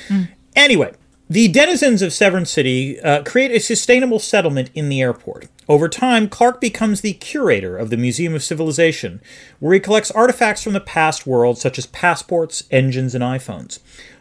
Mm. 0.08 0.28
Anyway, 0.56 0.92
the 1.28 1.48
denizens 1.48 2.02
of 2.02 2.12
Severn 2.12 2.44
City 2.44 3.00
uh, 3.00 3.22
create 3.22 3.50
a 3.50 3.58
sustainable 3.58 4.18
settlement 4.18 4.70
in 4.74 4.90
the 4.90 5.00
airport. 5.00 5.48
Over 5.66 5.88
time, 5.88 6.28
Clark 6.28 6.60
becomes 6.60 7.00
the 7.00 7.14
curator 7.14 7.78
of 7.78 7.88
the 7.88 7.96
Museum 7.96 8.34
of 8.34 8.42
Civilization, 8.42 9.22
where 9.58 9.72
he 9.72 9.80
collects 9.80 10.10
artifacts 10.10 10.62
from 10.62 10.74
the 10.74 10.80
past 10.80 11.26
world, 11.26 11.56
such 11.56 11.78
as 11.78 11.86
passports, 11.86 12.64
engines, 12.70 13.14
and 13.14 13.24
iPhones. 13.24 13.78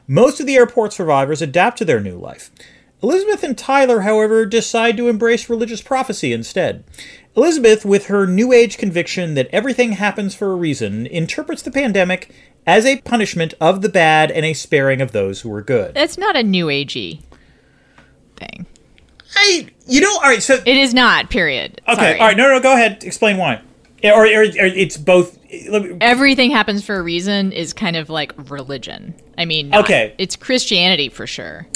Most 0.07 0.39
of 0.39 0.45
the 0.45 0.55
airport 0.55 0.93
survivors 0.93 1.41
adapt 1.41 1.77
to 1.79 1.85
their 1.85 1.99
new 1.99 2.17
life. 2.17 2.51
Elizabeth 3.01 3.43
and 3.43 3.57
Tyler, 3.57 4.01
however, 4.01 4.45
decide 4.45 4.95
to 4.95 5.09
embrace 5.09 5.49
religious 5.49 5.81
prophecy 5.81 6.31
instead. 6.31 6.85
Elizabeth, 7.35 7.83
with 7.83 8.05
her 8.05 8.25
New 8.25 8.53
Age 8.53 8.77
conviction 8.77 9.33
that 9.33 9.49
everything 9.51 9.93
happens 9.93 10.33
for 10.33 10.53
a 10.53 10.55
reason, 10.55 11.05
interprets 11.07 11.63
the 11.63 11.71
pandemic 11.71 12.33
as 12.65 12.85
a 12.85 12.97
punishment 13.01 13.53
of 13.59 13.81
the 13.81 13.89
bad 13.89 14.31
and 14.31 14.45
a 14.45 14.53
sparing 14.53 15.01
of 15.01 15.11
those 15.11 15.41
who 15.41 15.53
are 15.53 15.61
good. 15.61 15.93
That's 15.93 16.17
not 16.17 16.35
a 16.35 16.43
new 16.43 16.67
agey 16.67 17.21
thing. 18.37 18.65
I, 19.35 19.67
you 19.87 20.01
know, 20.01 20.13
all 20.15 20.21
right. 20.21 20.41
So 20.43 20.55
It 20.65 20.77
is 20.77 20.93
not. 20.93 21.29
Period. 21.29 21.81
okay, 21.87 21.95
Sorry. 21.95 22.19
all 22.19 22.27
right. 22.27 22.37
No, 22.37 22.47
no, 22.49 22.59
go 22.59 22.73
ahead. 22.73 23.03
Explain 23.03 23.37
why. 23.37 23.61
Or, 24.03 24.25
or, 24.25 24.41
or 24.43 24.45
it's 24.45 24.97
both. 24.97 25.41
me- 25.51 25.97
Everything 26.01 26.51
happens 26.51 26.83
for 26.83 26.95
a 26.97 27.01
reason 27.01 27.51
is 27.51 27.73
kind 27.73 27.95
of 27.95 28.09
like 28.09 28.33
religion. 28.51 29.13
I 29.37 29.45
mean, 29.45 29.69
not- 29.69 29.85
Okay. 29.85 30.13
it's 30.17 30.35
Christianity 30.35 31.09
for 31.09 31.25
sure. 31.25 31.67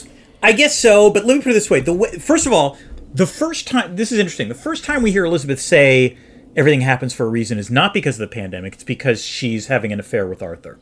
I 0.43 0.51
guess 0.51 0.77
so, 0.77 1.09
but 1.09 1.25
let 1.25 1.35
me 1.37 1.41
put 1.41 1.51
it 1.51 1.53
this 1.55 1.69
way: 1.69 1.79
the 1.79 1.93
way, 1.93 2.11
first 2.19 2.45
of 2.45 2.53
all, 2.53 2.77
the 3.13 3.25
first 3.25 3.67
time 3.67 3.95
this 3.95 4.11
is 4.11 4.19
interesting. 4.19 4.49
The 4.49 4.53
first 4.55 4.83
time 4.83 5.01
we 5.01 5.11
hear 5.11 5.25
Elizabeth 5.25 5.59
say 5.59 6.15
everything 6.57 6.81
happens 6.81 7.13
for 7.13 7.25
a 7.25 7.29
reason 7.29 7.57
is 7.57 7.71
not 7.71 7.93
because 7.93 8.15
of 8.19 8.29
the 8.29 8.33
pandemic; 8.33 8.73
it's 8.73 8.83
because 8.83 9.23
she's 9.23 9.67
having 9.67 9.93
an 9.93 9.99
affair 10.01 10.27
with 10.27 10.41
Arthur, 10.41 10.77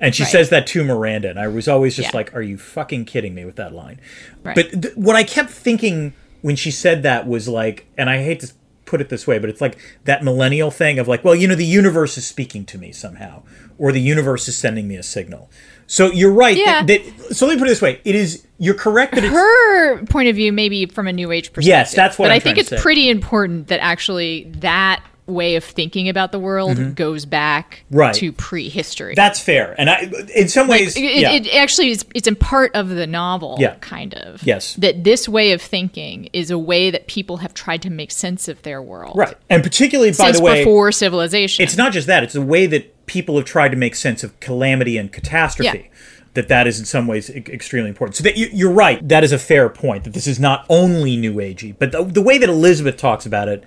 and 0.00 0.14
she 0.14 0.22
Right. 0.22 0.30
says 0.32 0.50
that 0.50 0.66
to 0.68 0.84
Miranda. 0.84 1.30
And 1.30 1.40
I 1.40 1.48
was 1.48 1.66
always 1.66 1.96
just 1.96 2.12
Yeah. 2.12 2.16
like, 2.18 2.34
"Are 2.34 2.42
you 2.42 2.58
fucking 2.58 3.06
kidding 3.06 3.34
me 3.34 3.44
with 3.44 3.56
that 3.56 3.72
line?" 3.74 3.98
Right. 4.44 4.54
But 4.54 4.82
th- 4.82 4.96
what 4.96 5.16
I 5.16 5.24
kept 5.24 5.50
thinking 5.50 6.12
when 6.42 6.54
she 6.54 6.70
said 6.70 7.02
that 7.02 7.26
was 7.26 7.48
like, 7.48 7.86
and 7.98 8.08
I 8.08 8.22
hate 8.22 8.40
to 8.40 8.52
put 8.86 9.00
it 9.00 9.08
this 9.08 9.26
way, 9.26 9.38
but 9.38 9.50
it's 9.50 9.60
like 9.60 9.78
that 10.04 10.24
millennial 10.24 10.70
thing 10.70 10.98
of 10.98 11.06
like, 11.06 11.24
well, 11.24 11.34
you 11.34 11.46
know, 11.46 11.54
the 11.54 11.66
universe 11.66 12.16
is 12.16 12.26
speaking 12.26 12.64
to 12.66 12.78
me 12.78 12.92
somehow, 12.92 13.42
or 13.76 13.92
the 13.92 14.00
universe 14.00 14.48
is 14.48 14.56
sending 14.56 14.88
me 14.88 14.96
a 14.96 15.02
signal. 15.02 15.50
So 15.86 16.10
you're 16.10 16.32
right. 16.32 16.56
Yeah. 16.56 16.84
That, 16.84 17.04
that, 17.04 17.34
so 17.36 17.46
let 17.46 17.54
me 17.54 17.58
put 17.58 17.66
it 17.66 17.70
this 17.70 17.82
way: 17.82 18.00
it 18.04 18.14
is 18.14 18.46
you're 18.58 18.74
correct 18.74 19.14
that 19.14 19.24
it's 19.24 19.32
her 19.32 20.04
point 20.06 20.28
of 20.28 20.36
view 20.36 20.52
maybe 20.52 20.86
from 20.86 21.06
a 21.06 21.12
new 21.12 21.30
age 21.30 21.52
perspective. 21.52 21.68
Yes, 21.68 21.94
that's 21.94 22.18
what 22.18 22.26
But 22.26 22.32
I'm 22.32 22.36
I 22.36 22.40
think 22.40 22.58
it's 22.58 22.70
say. 22.70 22.78
pretty 22.78 23.10
important 23.10 23.68
that 23.68 23.80
actually 23.80 24.44
that 24.58 25.04
way 25.26 25.56
of 25.56 25.64
thinking 25.64 26.08
about 26.08 26.30
the 26.32 26.38
world 26.38 26.94
goes 26.94 27.24
back 27.24 27.84
Mm-hmm. 27.86 27.96
Right. 27.96 28.14
to 28.14 28.32
prehistory. 28.32 29.14
that's 29.14 29.40
fair, 29.40 29.74
and 29.78 29.90
I 29.90 30.10
in 30.34 30.48
some 30.48 30.68
like, 30.68 30.80
ways, 30.82 30.96
it, 30.96 31.02
yeah, 31.02 31.32
it 31.32 31.52
actually 31.54 31.90
is 31.90 32.04
it's 32.14 32.28
in 32.28 32.36
part 32.36 32.74
of 32.74 32.88
the 32.88 33.06
novel 33.06 33.56
Yeah. 33.58 33.74
kind 33.80 34.14
of 34.14 34.42
Yes. 34.44 34.74
that 34.74 35.04
this 35.04 35.28
way 35.28 35.52
of 35.52 35.60
thinking 35.60 36.28
is 36.32 36.50
a 36.50 36.58
way 36.58 36.90
that 36.90 37.06
people 37.08 37.38
have 37.38 37.54
tried 37.54 37.82
to 37.82 37.90
make 37.90 38.10
sense 38.12 38.46
of 38.48 38.62
their 38.62 38.80
world 38.80 39.16
right, 39.16 39.36
and 39.50 39.62
particularly 39.62 40.12
by 40.12 40.32
the 40.32 40.40
way, 40.42 40.60
before 40.64 40.92
civilization 40.92 41.62
it's 41.64 41.76
not 41.76 41.92
just 41.92 42.06
that; 42.06 42.22
it's 42.22 42.34
the 42.34 42.40
way 42.42 42.66
that 42.66 43.06
people 43.06 43.36
have 43.36 43.44
tried 43.44 43.70
to 43.70 43.76
make 43.76 43.94
sense 43.94 44.22
of 44.24 44.38
calamity 44.40 44.96
and 44.98 45.12
catastrophe. 45.12 45.78
Yeah. 45.90 45.98
That 46.34 46.48
that 46.48 46.66
is 46.66 46.78
in 46.78 46.84
some 46.84 47.06
ways 47.06 47.30
extremely 47.30 47.88
important. 47.88 48.14
So 48.16 48.22
that 48.24 48.36
you, 48.36 48.48
you're 48.52 48.70
right. 48.70 49.06
That 49.08 49.24
is 49.24 49.32
a 49.32 49.38
fair 49.38 49.70
point. 49.70 50.04
That 50.04 50.12
this 50.12 50.26
is 50.26 50.38
not 50.38 50.66
only 50.68 51.16
New 51.16 51.32
Agey, 51.36 51.74
but 51.78 51.92
the, 51.92 52.04
the 52.04 52.20
way 52.20 52.36
that 52.36 52.50
Elizabeth 52.50 52.98
talks 52.98 53.24
about 53.24 53.48
it, 53.48 53.64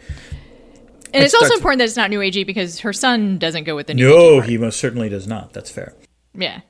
and 1.14 1.24
it's 1.24 1.34
also 1.34 1.54
important 1.56 1.80
that 1.80 1.86
it's 1.86 1.96
not 1.98 2.10
new 2.10 2.20
agey 2.20 2.46
because 2.46 2.80
her 2.80 2.94
son 2.94 3.38
doesn't 3.38 3.64
go 3.64 3.76
with 3.76 3.88
the 3.88 3.94
new 3.94 4.08
Age. 4.10 4.16
no, 4.16 4.42
he 4.42 4.58
most 4.58 4.80
certainly 4.80 5.10
does 5.10 5.28
not. 5.28 5.54
That's 5.54 5.70
fair. 5.72 5.94
yeah 6.34 6.62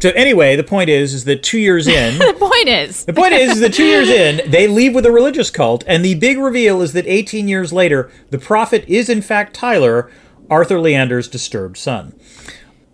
So 0.00 0.10
anyway, 0.10 0.56
the 0.56 0.64
point 0.64 0.90
is, 0.90 1.14
is 1.14 1.24
that 1.24 1.42
two 1.42 1.58
years 1.58 1.86
in, 1.86 2.18
the 2.18 2.34
point 2.38 2.68
is 2.68 3.04
the 3.04 3.12
point 3.12 3.32
is, 3.32 3.52
is 3.52 3.60
that 3.60 3.74
two 3.74 3.84
years 3.84 4.08
in, 4.08 4.50
they 4.50 4.66
leave 4.68 4.94
with 4.94 5.06
a 5.06 5.12
religious 5.12 5.50
cult, 5.50 5.84
and 5.86 6.04
the 6.04 6.14
big 6.14 6.38
reveal 6.38 6.82
is 6.82 6.92
that 6.94 7.06
18 7.06 7.48
years 7.48 7.72
later, 7.72 8.10
the 8.30 8.38
prophet 8.38 8.84
is 8.88 9.08
in 9.08 9.22
fact 9.22 9.54
Tyler, 9.54 10.10
Arthur 10.50 10.78
Leander's 10.78 11.28
disturbed 11.28 11.76
son. 11.76 12.14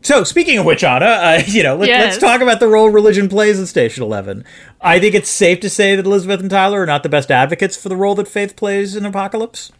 So, 0.05 0.25
speaking 0.25 0.59
of 0.59 0.67
which, 0.67 0.83
Ana, 0.83 1.07
uh, 1.07 1.43
you 1.47 1.63
know, 1.63 1.77
let, 1.77 1.89
Yes. 1.89 2.05
let's 2.05 2.19
talk 2.19 2.41
about 2.41 2.59
the 2.59 2.67
role 2.67 2.91
religion 2.91 3.29
plays 3.29 3.59
in 3.61 3.67
Station 3.67 4.03
Eleven. 4.03 4.45
I 4.81 4.99
think 4.99 5.15
it's 5.15 5.31
safe 5.31 5.61
to 5.61 5.71
say 5.71 5.95
that 5.95 6.05
Elizabeth 6.07 6.41
and 6.41 6.51
Tyler 6.51 6.83
are 6.83 6.87
not 6.87 7.05
the 7.05 7.09
best 7.09 7.31
advocates 7.31 7.77
for 7.77 7.89
the 7.89 7.95
role 7.97 8.17
that 8.17 8.27
faith 8.27 8.57
plays 8.57 8.97
in 8.97 9.05
Apocalypse. 9.07 9.71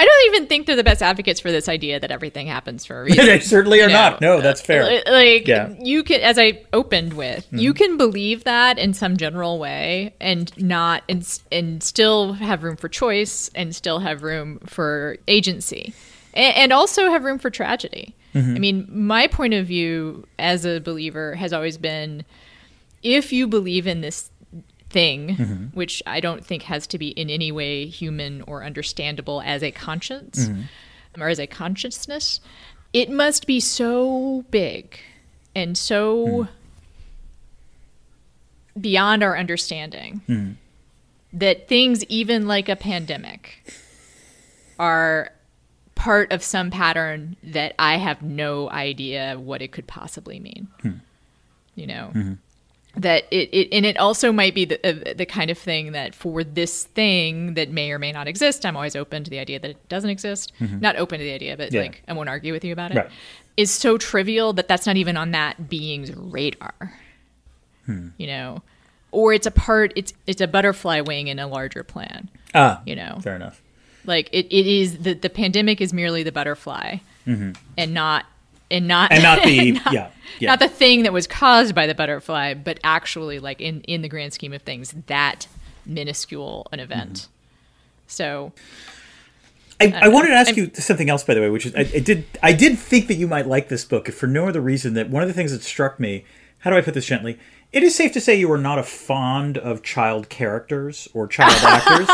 I 0.00 0.04
don't 0.06 0.34
even 0.34 0.48
think 0.48 0.66
they're 0.66 0.76
the 0.76 0.82
best 0.82 1.02
advocates 1.02 1.40
for 1.40 1.52
this 1.52 1.68
idea 1.68 2.00
that 2.00 2.10
everything 2.10 2.46
happens 2.46 2.86
for 2.86 3.02
a 3.02 3.04
reason. 3.04 3.26
they 3.26 3.38
certainly 3.38 3.82
are 3.82 3.88
you 3.88 3.92
not. 3.92 4.22
No, 4.22 4.40
that's 4.40 4.62
fair. 4.62 5.02
Like 5.06 5.46
Yeah. 5.46 5.66
Mm-hmm. 5.66 5.84
you 5.84 6.02
can, 6.02 6.22
as 6.22 6.38
I 6.38 6.64
opened 6.72 7.12
with, 7.12 7.46
you 7.50 7.74
can 7.74 7.98
believe 7.98 8.44
that 8.44 8.78
in 8.78 8.94
some 8.94 9.18
general 9.18 9.58
way, 9.58 10.14
and 10.18 10.56
not, 10.56 11.02
and, 11.06 11.40
and 11.52 11.82
still 11.82 12.32
have 12.32 12.62
room 12.62 12.76
for 12.76 12.88
choice, 12.88 13.50
and 13.54 13.76
still 13.76 13.98
have 13.98 14.22
room 14.22 14.60
for 14.60 15.18
agency, 15.28 15.92
and, 16.32 16.56
and 16.56 16.72
also 16.72 17.10
have 17.10 17.22
room 17.22 17.38
for 17.38 17.50
tragedy. 17.50 18.14
Mm-hmm. 18.34 18.56
I 18.56 18.58
mean, 18.58 18.88
my 18.88 19.26
point 19.26 19.52
of 19.52 19.66
view 19.66 20.26
as 20.38 20.64
a 20.64 20.78
believer 20.78 21.34
has 21.34 21.52
always 21.52 21.76
been, 21.76 22.24
if 23.02 23.34
you 23.34 23.46
believe 23.46 23.86
in 23.86 24.00
this 24.00 24.29
thing, 24.90 25.36
Mm-hmm. 25.36 25.64
which 25.76 26.02
I 26.06 26.20
don't 26.20 26.44
think 26.44 26.64
has 26.64 26.86
to 26.88 26.98
be 26.98 27.08
in 27.08 27.30
any 27.30 27.50
way 27.52 27.86
human 27.86 28.42
or 28.42 28.64
understandable 28.64 29.40
as 29.44 29.62
a 29.62 29.70
conscience 29.70 30.48
Mm-hmm. 30.48 31.22
or 31.22 31.28
as 31.28 31.38
a 31.38 31.46
consciousness, 31.46 32.40
it 32.92 33.08
must 33.10 33.46
be 33.46 33.60
so 33.60 34.44
big 34.50 34.98
and 35.54 35.78
so 35.78 36.48
beyond 38.80 39.22
our 39.22 39.36
understanding 39.36 40.56
that 41.32 41.68
things, 41.68 42.04
even 42.06 42.46
like 42.46 42.68
a 42.68 42.76
pandemic, 42.76 43.72
are 44.78 45.30
part 45.94 46.32
of 46.32 46.42
some 46.42 46.70
pattern 46.70 47.36
that 47.42 47.74
I 47.78 47.96
have 47.98 48.22
no 48.22 48.70
idea 48.70 49.38
what 49.38 49.60
it 49.62 49.70
could 49.72 49.86
possibly 49.86 50.40
mean. 50.40 50.68
You 51.74 51.86
know? 51.86 52.36
That 53.00 53.24
it, 53.30 53.48
it 53.52 53.68
and 53.72 53.84
it 53.86 53.96
also 53.96 54.30
might 54.32 54.54
be 54.54 54.64
the 54.64 54.78
uh, 54.86 55.14
the 55.14 55.24
kind 55.26 55.50
of 55.50 55.56
thing 55.58 55.92
that 55.92 56.14
for 56.14 56.42
this 56.44 56.84
thing 56.84 57.54
that 57.54 57.70
may 57.70 57.90
or 57.92 57.98
may 57.98 58.12
not 58.12 58.26
exist 58.28 58.66
i'm 58.66 58.76
always 58.76 58.94
open 58.96 59.22
to 59.24 59.30
the 59.30 59.38
idea 59.38 59.58
that 59.58 59.70
it 59.70 59.88
doesn't 59.88 60.10
exist 60.10 60.52
not 60.60 60.96
open 60.96 61.18
to 61.18 61.24
the 61.24 61.32
idea 61.32 61.56
but 61.56 61.66
Mm-hmm. 61.68 61.76
Yeah. 61.76 61.82
like 61.82 62.02
i 62.08 62.12
won't 62.12 62.28
argue 62.28 62.52
with 62.52 62.64
you 62.64 62.72
about 62.72 62.90
it, 62.90 62.96
Right. 62.96 63.10
is 63.56 63.70
so 63.70 63.96
trivial 63.96 64.52
that 64.54 64.66
that's 64.68 64.86
not 64.86 64.96
even 64.96 65.16
on 65.16 65.30
that 65.32 65.68
being's 65.68 66.14
radar 66.14 66.74
Hmm. 67.86 68.08
you 68.18 68.26
know 68.26 68.62
or 69.12 69.32
it's 69.32 69.46
a 69.46 69.50
part 69.50 69.92
it's 69.96 70.12
it's 70.26 70.40
a 70.40 70.46
butterfly 70.48 71.00
wing 71.00 71.28
in 71.28 71.38
a 71.38 71.46
larger 71.46 71.82
plan 71.82 72.28
ah, 72.54 72.82
you 72.86 72.94
know 72.94 73.18
fair 73.22 73.36
enough. 73.36 73.62
like 74.04 74.28
it, 74.32 74.46
it 74.54 74.66
is 74.66 74.98
the 74.98 75.14
the 75.14 75.30
pandemic 75.30 75.80
is 75.80 75.92
merely 75.92 76.22
the 76.22 76.32
butterfly 76.32 76.96
and 77.26 77.94
not 77.94 78.26
and 78.70 78.86
not 78.88 79.10
Mm-hmm. 79.10 79.14
And 79.14 79.22
not 79.22 79.44
the 79.44 79.72
not- 79.84 79.92
yeah, 79.92 80.10
yeah. 80.38 80.50
not 80.50 80.60
the 80.60 80.68
thing 80.68 81.02
that 81.02 81.12
was 81.12 81.26
caused 81.26 81.74
by 81.74 81.86
the 81.86 81.94
butterfly, 81.94 82.54
but 82.54 82.78
actually, 82.84 83.38
like 83.38 83.60
in 83.60 83.80
in 83.82 84.02
the 84.02 84.08
grand 84.08 84.32
scheme 84.32 84.52
of 84.52 84.62
things, 84.62 84.94
that 85.06 85.46
minuscule 85.86 86.66
an 86.72 86.80
event. 86.80 87.12
Mm-hmm. 87.12 87.30
So 88.06 88.52
I, 89.80 89.92
I 90.02 90.08
wanted 90.08 90.28
to 90.28 90.34
ask 90.34 90.48
I'm- 90.50 90.58
you 90.58 90.70
something 90.74 91.08
else, 91.08 91.24
by 91.24 91.34
the 91.34 91.40
way, 91.40 91.50
which 91.50 91.66
is 91.66 91.74
I, 91.74 91.80
I 91.80 92.00
did 92.00 92.24
I 92.42 92.52
did 92.52 92.78
think 92.78 93.08
that 93.08 93.14
you 93.14 93.26
might 93.26 93.46
like 93.46 93.68
this 93.68 93.84
book, 93.84 94.08
if 94.08 94.14
for 94.16 94.26
no 94.26 94.48
other 94.48 94.60
reason 94.60 94.94
that 94.94 95.10
one 95.10 95.22
of 95.22 95.28
the 95.28 95.34
things 95.34 95.52
that 95.52 95.62
struck 95.62 95.98
me. 95.98 96.24
How 96.64 96.68
do 96.68 96.76
I 96.76 96.82
put 96.82 96.92
this 96.92 97.06
gently? 97.06 97.38
It 97.72 97.82
is 97.82 97.94
safe 97.94 98.12
to 98.12 98.20
say 98.20 98.34
you 98.34 98.52
are 98.52 98.58
not 98.58 98.78
a 98.78 98.82
fond 98.82 99.56
of 99.56 99.82
child 99.82 100.28
characters 100.28 101.08
or 101.14 101.26
child 101.26 101.54
actors. 101.62 102.06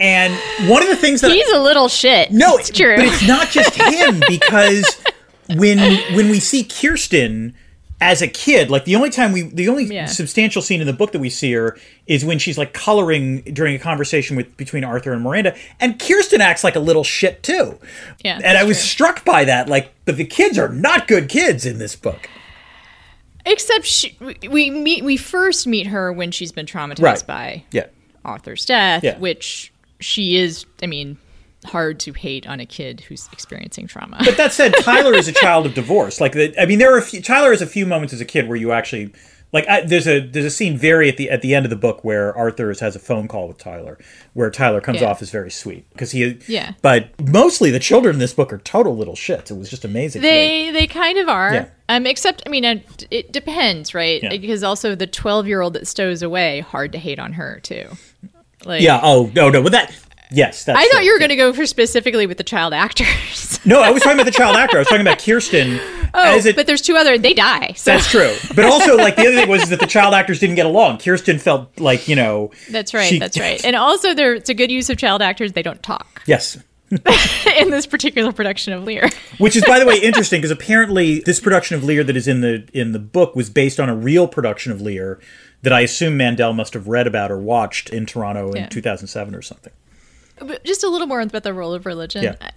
and 0.00 0.32
one 0.70 0.82
of 0.82 0.88
the 0.88 0.96
things 0.96 1.20
that 1.20 1.30
he's 1.30 1.50
a 1.50 1.60
little 1.60 1.88
shit. 1.88 2.30
no, 2.30 2.56
it's 2.56 2.70
true. 2.70 2.96
but 2.96 3.04
it's 3.04 3.28
not 3.28 3.48
just 3.50 3.74
him 3.74 4.22
because 4.26 5.02
when 5.56 5.78
when 6.14 6.28
we 6.30 6.40
see 6.40 6.64
Kirsten 6.64 7.54
as 8.00 8.22
a 8.22 8.28
kid, 8.28 8.70
like 8.70 8.84
the 8.84 8.94
only 8.94 9.10
time 9.10 9.32
we, 9.32 9.42
the 9.42 9.68
only 9.68 9.84
Yeah. 9.84 10.06
substantial 10.06 10.62
scene 10.62 10.80
in 10.80 10.86
the 10.86 10.92
book 10.92 11.10
that 11.12 11.18
we 11.18 11.28
see 11.30 11.52
her 11.54 11.76
is 12.06 12.24
when 12.24 12.38
she's 12.38 12.56
like 12.56 12.72
coloring 12.72 13.40
during 13.42 13.74
a 13.74 13.78
conversation 13.78 14.36
with 14.36 14.56
between 14.56 14.84
Arthur 14.84 15.12
and 15.12 15.20
Miranda, 15.22 15.56
and 15.80 15.98
Kirsten 15.98 16.40
acts 16.40 16.62
like 16.62 16.76
a 16.76 16.80
little 16.80 17.02
shit 17.02 17.42
too. 17.42 17.76
Yeah, 18.24 18.38
and 18.44 18.56
I 18.56 18.62
was 18.64 18.76
true. 18.78 18.86
struck 18.86 19.24
by 19.24 19.44
that. 19.46 19.68
Like, 19.68 19.92
but 20.04 20.16
the 20.16 20.24
kids 20.24 20.58
are 20.58 20.68
not 20.68 21.08
good 21.08 21.28
kids 21.28 21.66
in 21.66 21.78
this 21.78 21.96
book. 21.96 22.28
Except 23.44 23.84
she, 23.86 24.16
we- 24.48 24.70
meet 24.70 25.04
we 25.04 25.16
first 25.16 25.66
meet 25.66 25.86
her 25.88 26.12
when 26.12 26.30
she's 26.30 26.52
been 26.52 26.66
traumatized 26.66 27.02
Right. 27.02 27.26
by 27.26 27.64
Yeah, 27.72 27.86
Arthur's 28.24 28.64
death, 28.64 29.02
Yeah. 29.02 29.18
which 29.18 29.72
she 30.00 30.36
is. 30.36 30.66
I 30.82 30.86
mean, 30.86 31.16
hard 31.66 31.98
to 32.00 32.12
hate 32.12 32.46
on 32.46 32.60
a 32.60 32.66
kid 32.66 33.00
who's 33.02 33.28
experiencing 33.32 33.86
trauma. 33.86 34.18
but 34.24 34.36
that 34.36 34.52
said, 34.52 34.74
Tyler 34.80 35.14
is 35.14 35.28
a 35.28 35.32
child 35.32 35.66
of 35.66 35.74
divorce. 35.74 36.20
Like, 36.20 36.32
the, 36.32 36.54
I 36.60 36.66
mean, 36.66 36.78
there 36.78 36.94
are 36.94 36.98
a 36.98 37.02
few, 37.02 37.20
Tyler 37.20 37.50
has 37.50 37.60
a 37.62 37.66
few 37.66 37.84
moments 37.86 38.12
as 38.14 38.20
a 38.20 38.24
kid 38.24 38.46
where 38.48 38.56
you 38.56 38.72
actually 38.72 39.12
like. 39.52 39.66
I, 39.66 39.80
there's 39.80 40.06
a 40.06 40.20
there's 40.20 40.44
a 40.44 40.50
scene 40.50 40.76
very 40.78 41.08
at 41.08 41.16
the 41.16 41.30
at 41.30 41.40
the 41.42 41.54
end 41.54 41.66
of 41.66 41.70
the 41.70 41.76
book 41.76 42.04
where 42.04 42.36
Arthur 42.36 42.68
has 42.80 42.94
a 42.94 42.98
phone 42.98 43.26
call 43.28 43.48
with 43.48 43.58
Tyler, 43.58 43.98
where 44.34 44.50
Tyler 44.50 44.80
comes 44.80 45.00
Yeah. 45.00 45.08
off 45.10 45.20
as 45.22 45.30
very 45.30 45.50
sweet 45.50 45.88
because 45.90 46.10
he. 46.12 46.38
Yeah. 46.46 46.74
But 46.82 47.10
mostly 47.28 47.70
the 47.70 47.78
children 47.80 48.14
in 48.16 48.18
this 48.20 48.34
book 48.34 48.52
are 48.52 48.58
total 48.58 48.96
little 48.96 49.14
shits. 49.14 49.50
It 49.50 49.54
was 49.56 49.68
just 49.70 49.84
amazing. 49.84 50.22
They 50.22 50.70
they 50.70 50.86
kind 50.86 51.18
of 51.18 51.28
are. 51.28 51.52
Yeah. 51.54 51.68
Um, 51.88 52.06
except 52.06 52.42
I 52.46 52.50
mean, 52.50 52.64
it, 52.64 53.06
it 53.10 53.32
depends, 53.32 53.94
right? 53.94 54.22
Yeah. 54.22 54.36
Because 54.36 54.62
also 54.62 54.94
the 54.94 55.06
twelve 55.06 55.46
year 55.48 55.60
old 55.62 55.72
that 55.72 55.86
stows 55.88 56.22
away, 56.22 56.60
hard 56.60 56.92
to 56.92 56.98
hate 56.98 57.18
on 57.18 57.32
her 57.32 57.58
too. 57.62 57.88
Like, 58.66 58.82
Yeah. 58.82 59.00
Oh 59.02 59.30
no 59.34 59.48
no. 59.48 59.62
But 59.62 59.72
that. 59.72 59.96
Yes. 60.30 60.64
That's 60.64 60.78
I 60.78 60.86
thought 60.88 61.04
you 61.04 61.12
were 61.12 61.18
going 61.18 61.30
to 61.30 61.36
go 61.36 61.52
for 61.52 61.64
specifically 61.66 62.26
with 62.26 62.36
the 62.38 62.44
child 62.44 62.74
actors. 62.74 63.60
No, 63.64 63.80
I 63.82 63.90
was 63.90 64.02
talking 64.02 64.18
about 64.20 64.26
the 64.26 64.30
child 64.38 64.56
actor. 64.56 64.76
I 64.76 64.80
was 64.80 64.88
talking 64.88 65.00
about 65.00 65.18
Kirsten. 65.18 65.78
oh, 66.14 66.36
it, 66.38 66.54
but 66.56 66.66
there's 66.66 66.80
two 66.82 66.96
other. 66.96 67.18
They 67.18 67.34
die. 67.34 67.72
So 67.76 67.92
That's 67.92 68.10
true. 68.10 68.34
But 68.54 68.64
also, 68.72 68.96
like 68.96 69.16
the 69.16 69.22
other 69.26 69.36
thing 69.36 69.48
was 69.48 69.68
that 69.70 69.80
the 69.80 69.86
child 69.86 70.14
actors 70.14 70.38
didn't 70.38 70.56
get 70.56 70.66
along. 70.66 70.98
Kirsten 70.98 71.38
felt 71.38 71.78
like 71.80 72.08
you 72.08 72.16
know. 72.16 72.50
that's 72.70 72.94
right. 72.94 73.08
she- 73.08 73.18
that's 73.18 73.38
right. 73.38 73.62
And 73.64 73.74
also, 73.76 74.14
there 74.14 74.34
it's 74.34 74.48
a 74.50 74.54
good 74.54 74.70
use 74.70 74.90
of 74.90 74.96
child 74.98 75.22
actors. 75.22 75.52
They 75.52 75.62
don't 75.62 75.82
talk 75.82 76.22
Yes. 76.26 76.58
in 76.90 77.70
this 77.70 77.86
particular 77.86 78.32
production 78.32 78.72
of 78.72 78.84
Lear. 78.84 79.10
Which 79.38 79.56
is, 79.56 79.64
by 79.66 79.78
the 79.78 79.84
way, 79.86 79.98
interesting 80.00 80.40
because 80.40 80.50
apparently 80.50 81.20
this 81.20 81.38
production 81.40 81.76
of 81.76 81.84
Lear 81.84 82.02
that 82.04 82.16
is 82.16 82.26
in 82.28 82.40
the 82.40 82.66
in 82.72 82.92
the 82.92 82.98
book 82.98 83.34
was 83.36 83.50
based 83.50 83.78
on 83.78 83.88
a 83.88 83.94
real 83.94 84.26
production 84.28 84.72
of 84.72 84.80
Lear 84.80 85.20
that 85.62 85.72
I 85.72 85.80
assume 85.80 86.16
Mandel 86.16 86.52
must 86.54 86.72
have 86.74 86.86
read 86.88 87.06
about 87.06 87.30
or 87.30 87.38
watched 87.38 87.90
in 87.90 88.06
Toronto 88.06 88.50
in 88.52 88.56
Yeah. 88.56 88.66
2007 88.68 89.34
or 89.34 89.42
something. 89.42 89.72
But 90.40 90.64
just 90.64 90.84
a 90.84 90.88
little 90.88 91.06
more 91.06 91.20
about 91.20 91.42
the 91.42 91.54
role 91.54 91.74
of 91.74 91.86
religion. 91.86 92.22
Yeah. 92.24 92.34
I, 92.40 92.50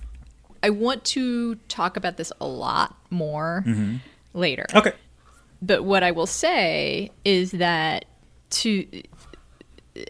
I 0.63 0.69
want 0.69 1.03
to 1.05 1.55
talk 1.67 1.97
about 1.97 2.17
this 2.17 2.31
a 2.39 2.47
lot 2.47 2.95
more 3.09 3.63
Mm-hmm. 3.65 3.95
later. 4.33 4.65
Okay. 4.75 4.93
But 5.61 5.83
what 5.83 6.03
I 6.03 6.11
will 6.11 6.25
say 6.27 7.11
is 7.25 7.51
that 7.51 8.05
to, 8.51 8.87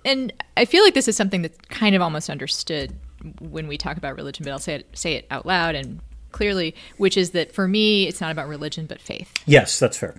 and 0.06 0.32
I 0.56 0.66
feel 0.66 0.84
like 0.84 0.94
this 0.94 1.08
is 1.08 1.16
something 1.18 1.42
that's 1.42 1.58
kind 1.70 1.96
of 1.96 2.02
almost 2.02 2.30
understood 2.30 2.94
when 3.40 3.68
we 3.68 3.78
talk 3.78 3.98
about 3.98 4.16
religion, 4.16 4.44
but 4.44 4.52
I'll 4.52 4.60
say 4.60 4.76
it, 4.76 4.88
say 4.94 5.16
it 5.16 5.28
out 5.30 5.46
loud 5.46 5.76
and 5.76 6.00
clearly, 6.32 6.74
which 6.98 7.18
is 7.18 7.32
that 7.32 7.52
for 7.54 7.68
me, 7.68 8.08
it's 8.08 8.22
not 8.22 8.32
about 8.32 8.48
religion, 8.48 8.86
but 8.86 9.00
faith. 9.02 9.32
Yes, 9.46 9.78
that's 9.80 9.98
fair. 9.98 10.16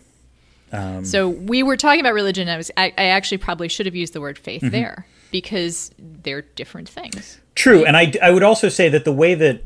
So 1.03 1.29
we 1.29 1.63
were 1.63 1.77
talking 1.77 2.01
about 2.01 2.15
religion. 2.15 2.49
I 2.49 2.57
was, 2.57 2.71
I, 2.79 2.95
I 2.97 3.05
actually 3.09 3.37
probably 3.39 3.69
should 3.69 3.85
have 3.85 3.95
used 3.95 4.15
the 4.15 4.23
word 4.23 4.39
faith 4.39 4.63
there 4.63 5.07
because 5.31 5.91
they're 5.99 6.41
different 6.41 6.89
things. 6.89 7.42
True, 7.55 7.85
and 7.85 7.97
I, 7.97 8.13
I 8.23 8.31
would 8.31 8.43
also 8.43 8.69
say 8.69 8.89
that 8.89 9.05
the 9.05 9.13
way 9.13 9.35
that 9.35 9.63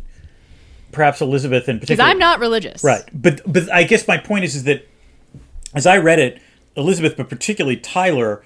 perhaps 0.93 1.21
Elizabeth 1.21 1.69
in 1.69 1.77
Because 1.77 1.89
particular, 1.97 2.11
I'm 2.11 2.19
not 2.19 2.41
religious. 2.41 2.83
right, 2.83 3.03
but 3.13 3.41
but 3.51 3.71
I 3.73 3.85
guess 3.85 4.07
my 4.09 4.19
point 4.19 4.45
is 4.45 4.55
is 4.55 4.65
that 4.65 4.87
as 5.75 5.87
I 5.87 5.99
read 5.99 6.19
it, 6.19 6.41
Elizabeth, 6.77 7.17
but 7.17 7.29
particularly 7.29 7.77
Tyler, 7.77 8.43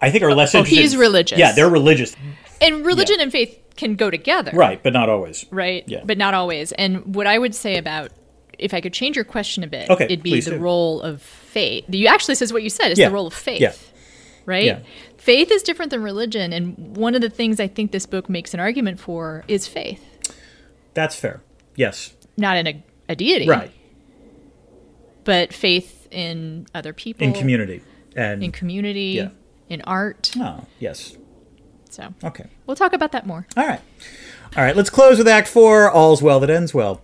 I 0.00 0.10
think 0.10 0.22
are 0.22 0.30
oh, 0.30 0.34
less. 0.34 0.54
oh, 0.54 0.58
interested 0.58 0.80
he's 0.80 0.96
religious. 0.96 1.38
Yeah, 1.38 1.52
they're 1.52 1.68
religious, 1.68 2.14
And 2.60 2.84
religion 2.86 3.20
and 3.20 3.32
faith 3.32 3.58
can 3.76 3.96
go 3.96 4.10
together. 4.10 4.52
right, 4.54 4.82
but 4.82 4.92
not 4.92 5.08
always. 5.08 5.44
Right? 5.50 5.82
Yeah. 5.88 6.02
But 6.04 6.18
not 6.18 6.34
always. 6.34 6.72
And 6.72 7.14
what 7.14 7.26
I 7.26 7.38
would 7.38 7.54
say 7.54 7.76
about 7.78 8.10
if 8.58 8.72
I 8.72 8.80
could 8.80 8.92
change 8.92 9.16
your 9.16 9.24
question 9.24 9.64
a 9.64 9.66
bit, 9.66 9.90
Okay, 9.90 10.04
it'd 10.04 10.22
be 10.22 10.40
the 10.40 10.52
do. 10.52 10.58
role 10.58 11.00
of 11.00 11.20
faith. 11.20 11.84
You 11.88 12.06
actually 12.06 12.36
says 12.36 12.52
what 12.52 12.62
you 12.62 12.70
said. 12.70 12.92
is 12.92 12.98
Yeah. 13.00 13.08
the 13.08 13.14
role 13.14 13.26
of 13.26 13.34
faith. 13.34 13.60
Yeah. 13.60 13.72
Right? 14.46 14.84
Faith 15.24 15.50
is 15.50 15.62
different 15.62 15.90
than 15.90 16.02
religion. 16.02 16.52
And 16.52 16.94
one 16.98 17.14
of 17.14 17.22
the 17.22 17.30
things 17.30 17.58
I 17.58 17.66
think 17.66 17.92
this 17.92 18.04
book 18.04 18.28
makes 18.28 18.52
an 18.52 18.60
argument 18.60 19.00
for 19.00 19.42
is 19.48 19.66
faith, 19.66 20.02
That's 20.92 21.16
fair. 21.16 21.40
Yes, 21.76 22.12
not 22.36 22.58
in 22.58 22.66
a, 22.66 22.84
a 23.08 23.16
deity, 23.16 23.48
right. 23.48 23.72
but 25.24 25.54
faith 25.54 26.06
in 26.10 26.66
other 26.74 26.92
people, 26.92 27.26
In 27.26 27.32
community 27.32 27.80
and 28.14 28.44
in 28.44 28.52
community, 28.52 29.00
Yeah. 29.16 29.28
in 29.70 29.80
art. 29.82 30.30
oh 30.36 30.66
yes, 30.78 31.16
So 31.88 32.12
okay. 32.22 32.44
we'll 32.66 32.76
talk 32.76 32.92
about 32.92 33.12
that 33.12 33.26
more. 33.26 33.46
All 33.56 33.66
right. 33.66 33.80
All 34.56 34.62
right, 34.62 34.76
let's 34.76 34.88
close 34.88 35.18
with 35.18 35.26
Act 35.26 35.48
Four 35.48 35.90
All's 35.90 36.22
Well 36.22 36.38
That 36.38 36.48
Ends 36.48 36.72
Well. 36.72 37.00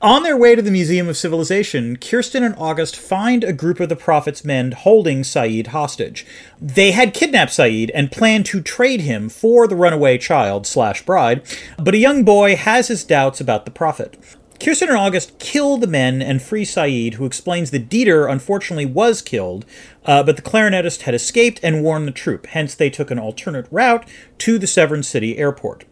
On 0.00 0.22
their 0.22 0.38
way 0.38 0.54
to 0.54 0.62
the 0.62 0.70
Museum 0.70 1.06
of 1.06 1.18
Civilization, 1.18 1.98
Kirsten 1.98 2.42
and 2.42 2.54
August 2.56 2.96
find 2.96 3.44
a 3.44 3.52
group 3.52 3.78
of 3.78 3.90
the 3.90 3.94
Prophet's 3.94 4.42
men 4.42 4.72
holding 4.72 5.20
Sayid 5.20 5.66
hostage. 5.66 6.24
They 6.58 6.92
had 6.92 7.12
kidnapped 7.12 7.52
Sayid 7.52 7.90
and 7.92 8.10
planned 8.10 8.46
to 8.46 8.62
trade 8.62 9.02
him 9.02 9.28
for 9.28 9.68
the 9.68 9.76
runaway 9.76 10.16
child 10.16 10.66
slash 10.66 11.04
bride, 11.04 11.42
but 11.76 11.92
a 11.92 11.98
young 11.98 12.24
boy 12.24 12.56
has 12.56 12.88
his 12.88 13.04
doubts 13.04 13.38
about 13.38 13.66
the 13.66 13.70
Prophet. 13.70 14.16
Kirsten 14.58 14.88
and 14.88 14.96
August 14.96 15.38
kill 15.38 15.76
the 15.76 15.86
men 15.86 16.22
and 16.22 16.40
free 16.40 16.64
Sayid, 16.64 17.14
who 17.14 17.26
explains 17.26 17.70
that 17.70 17.90
Dieter 17.90 18.32
unfortunately 18.32 18.86
was 18.86 19.20
killed, 19.20 19.66
uh, 20.06 20.22
but 20.22 20.36
the 20.36 20.42
clarinetist 20.42 21.02
had 21.02 21.14
escaped 21.14 21.60
and 21.62 21.82
warned 21.82 22.08
the 22.08 22.12
troop. 22.12 22.46
Hence, 22.46 22.74
they 22.74 22.88
took 22.88 23.10
an 23.10 23.18
alternate 23.18 23.68
route 23.70 24.08
to 24.38 24.58
the 24.58 24.66
Severn 24.66 25.02
City 25.02 25.36
airport. 25.36 25.84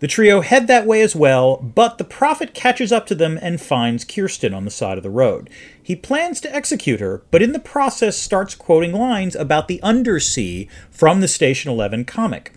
The 0.00 0.06
trio 0.06 0.42
head 0.42 0.68
that 0.68 0.86
way 0.86 1.02
as 1.02 1.16
well, 1.16 1.56
but 1.56 1.98
the 1.98 2.04
prophet 2.04 2.54
catches 2.54 2.92
up 2.92 3.06
to 3.08 3.16
them 3.16 3.36
and 3.42 3.60
finds 3.60 4.04
Kirsten 4.04 4.54
on 4.54 4.64
the 4.64 4.70
side 4.70 4.96
of 4.96 5.02
the 5.02 5.10
road. 5.10 5.50
He 5.82 5.96
plans 5.96 6.40
to 6.42 6.54
execute 6.54 7.00
her, 7.00 7.22
but 7.32 7.42
in 7.42 7.52
the 7.52 7.58
process 7.58 8.16
starts 8.16 8.54
quoting 8.54 8.92
lines 8.92 9.34
about 9.34 9.66
the 9.66 9.82
undersea 9.82 10.68
from 10.90 11.20
the 11.20 11.26
Station 11.26 11.70
11 11.72 12.04
comic. 12.04 12.52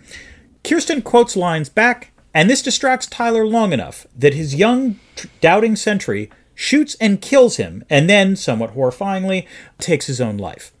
Kirsten 0.62 1.02
quotes 1.02 1.34
lines 1.34 1.68
back, 1.68 2.12
and 2.32 2.48
this 2.48 2.62
distracts 2.62 3.06
Tyler 3.08 3.44
long 3.44 3.72
enough 3.72 4.06
that 4.16 4.34
his 4.34 4.54
young, 4.54 5.00
doubting 5.40 5.74
sentry 5.74 6.30
shoots 6.54 6.94
and 7.00 7.20
kills 7.20 7.56
him, 7.56 7.84
and 7.90 8.08
then, 8.08 8.36
somewhat 8.36 8.76
horrifyingly, 8.76 9.48
takes 9.78 10.06
his 10.06 10.20
own 10.20 10.36
life. 10.36 10.72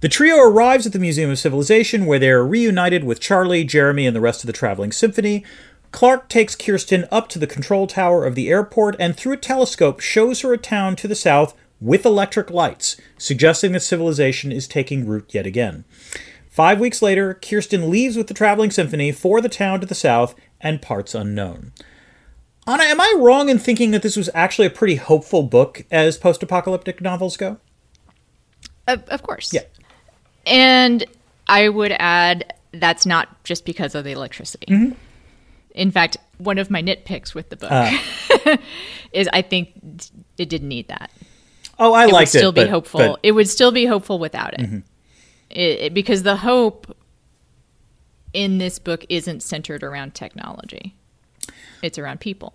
The 0.00 0.08
trio 0.08 0.38
arrives 0.38 0.86
at 0.86 0.92
the 0.92 0.98
Museum 0.98 1.30
of 1.30 1.38
Civilization, 1.38 2.06
where 2.06 2.18
they 2.18 2.30
are 2.30 2.46
reunited 2.46 3.04
with 3.04 3.20
Charlie, 3.20 3.64
Jeremy, 3.64 4.06
and 4.06 4.16
the 4.16 4.20
rest 4.20 4.42
of 4.42 4.46
the 4.46 4.52
traveling 4.52 4.92
symphony. 4.92 5.44
Clark 5.92 6.28
takes 6.28 6.54
Kirsten 6.54 7.06
up 7.10 7.28
to 7.28 7.38
the 7.38 7.46
control 7.46 7.86
tower 7.86 8.24
of 8.24 8.34
the 8.34 8.48
airport 8.48 8.96
and, 9.00 9.16
through 9.16 9.32
a 9.32 9.36
telescope, 9.36 10.00
shows 10.00 10.40
her 10.42 10.52
a 10.52 10.58
town 10.58 10.96
to 10.96 11.08
the 11.08 11.14
south 11.14 11.54
with 11.80 12.04
electric 12.04 12.50
lights, 12.50 13.00
suggesting 13.18 13.72
that 13.72 13.80
civilization 13.80 14.52
is 14.52 14.68
taking 14.68 15.06
root 15.06 15.34
yet 15.34 15.46
again. 15.46 15.84
Five 16.50 16.78
weeks 16.78 17.00
later, 17.00 17.34
Kirsten 17.34 17.90
leaves 17.90 18.16
with 18.16 18.26
the 18.26 18.34
traveling 18.34 18.70
symphony 18.70 19.12
for 19.12 19.40
the 19.40 19.48
town 19.48 19.80
to 19.80 19.86
the 19.86 19.94
south 19.94 20.34
and 20.60 20.82
parts 20.82 21.14
unknown. 21.14 21.72
Ana, 22.66 22.82
am 22.84 23.00
I 23.00 23.14
wrong 23.16 23.48
in 23.48 23.58
thinking 23.58 23.90
that 23.92 24.02
this 24.02 24.16
was 24.16 24.28
actually 24.34 24.66
a 24.66 24.70
pretty 24.70 24.96
hopeful 24.96 25.42
book 25.42 25.84
as 25.90 26.18
post 26.18 26.42
apocalyptic 26.42 27.00
novels 27.00 27.36
go? 27.36 27.58
Of, 28.86 29.08
of 29.08 29.22
course. 29.22 29.52
Yeah. 29.52 29.62
And 30.46 31.04
I 31.48 31.68
would 31.68 31.92
add 31.98 32.54
that's 32.72 33.06
not 33.06 33.42
just 33.44 33.64
because 33.64 33.94
of 33.94 34.04
the 34.04 34.12
electricity. 34.12 34.66
Mm-hmm. 34.66 34.94
In 35.74 35.90
fact, 35.90 36.16
one 36.38 36.58
of 36.58 36.70
my 36.70 36.82
nitpicks 36.82 37.34
with 37.34 37.48
the 37.50 37.56
book 37.56 37.70
Ah. 37.72 38.58
is 39.12 39.28
I 39.32 39.42
think 39.42 39.72
it 40.38 40.48
didn't 40.48 40.68
need 40.68 40.88
that. 40.88 41.10
Oh, 41.78 41.92
I 41.92 42.06
liked 42.06 42.08
It 42.08 42.12
It 42.12 42.14
would 42.14 42.28
still 42.28 42.48
it. 42.50 42.54
be 42.54 42.60
but- 42.62 42.70
hopeful. 42.70 42.98
but- 43.00 43.06
Mm-hmm. 43.12 43.20
it 43.22 43.32
would 43.32 43.48
still 43.48 43.72
be 43.72 43.86
hopeful 43.86 44.18
without 44.18 44.54
it. 44.58 44.82
It- 45.50 45.80
it- 45.80 45.94
because 45.94 46.22
the 46.24 46.36
hope 46.36 46.96
in 48.32 48.58
this 48.58 48.78
book 48.78 49.04
isn't 49.08 49.42
centered 49.42 49.82
around 49.82 50.14
technology. 50.14 50.94
It's 51.82 51.98
around 51.98 52.20
people. 52.20 52.54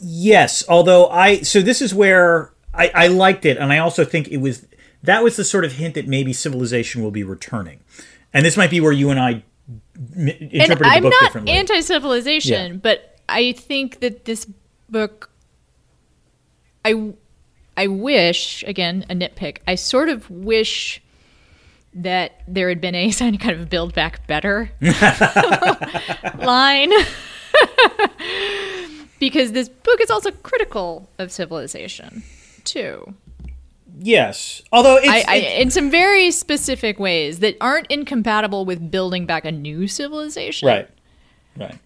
Yes, 0.00 0.64
although 0.68 1.08
I 1.08 1.42
so 1.42 1.60
this 1.60 1.80
is 1.80 1.94
where 1.94 2.52
I, 2.74 2.90
I 2.94 3.06
liked 3.06 3.44
it, 3.44 3.56
and 3.58 3.72
I 3.72 3.78
also 3.78 4.04
think 4.04 4.28
it 4.28 4.38
was 4.38 4.66
that 5.02 5.22
was 5.22 5.36
the 5.36 5.44
sort 5.44 5.64
of 5.64 5.72
hint 5.72 5.94
that 5.94 6.08
maybe 6.08 6.32
civilization 6.32 7.02
will 7.02 7.10
be 7.12 7.22
returning, 7.22 7.80
and 8.32 8.44
this 8.44 8.56
might 8.56 8.70
be 8.70 8.80
where 8.80 8.92
you 8.92 9.10
and 9.10 9.20
I 9.20 9.44
m- 10.16 10.28
interpreted 10.28 10.62
and 10.62 10.84
I'm 10.84 11.02
book 11.02 11.12
not 11.12 11.22
differently. 11.24 11.52
anti-civilization, 11.54 12.72
Yeah. 12.72 12.78
but 12.78 13.18
I 13.28 13.52
think 13.52 14.00
that 14.00 14.24
this 14.24 14.46
book, 14.88 15.30
I, 16.84 17.12
I 17.76 17.86
wish 17.86 18.62
again 18.66 19.04
a 19.08 19.14
nitpick. 19.14 19.58
I 19.66 19.74
sort 19.76 20.08
of 20.08 20.30
wish 20.30 21.00
that 21.94 22.42
there 22.48 22.68
had 22.68 22.80
been 22.80 22.94
a 22.94 23.10
kind 23.12 23.50
of 23.50 23.68
build 23.70 23.94
back 23.94 24.26
better 24.26 24.70
line. 26.38 26.90
because 29.18 29.52
this 29.52 29.68
book 29.68 30.00
is 30.00 30.10
also 30.10 30.30
critical 30.30 31.08
of 31.18 31.30
civilization 31.30 32.22
too. 32.64 33.14
Yes, 33.98 34.62
although 34.72 34.96
it's, 34.96 35.08
I, 35.08 35.24
I, 35.28 35.36
it- 35.36 35.60
in 35.62 35.70
some 35.70 35.90
very 35.90 36.30
specific 36.30 36.98
ways 36.98 37.38
that 37.40 37.56
aren't 37.60 37.86
incompatible 37.88 38.64
with 38.64 38.90
building 38.90 39.26
back 39.26 39.44
a 39.44 39.52
new 39.52 39.86
civilization. 39.88 40.68
right, 40.68 40.88
right, 41.56 41.78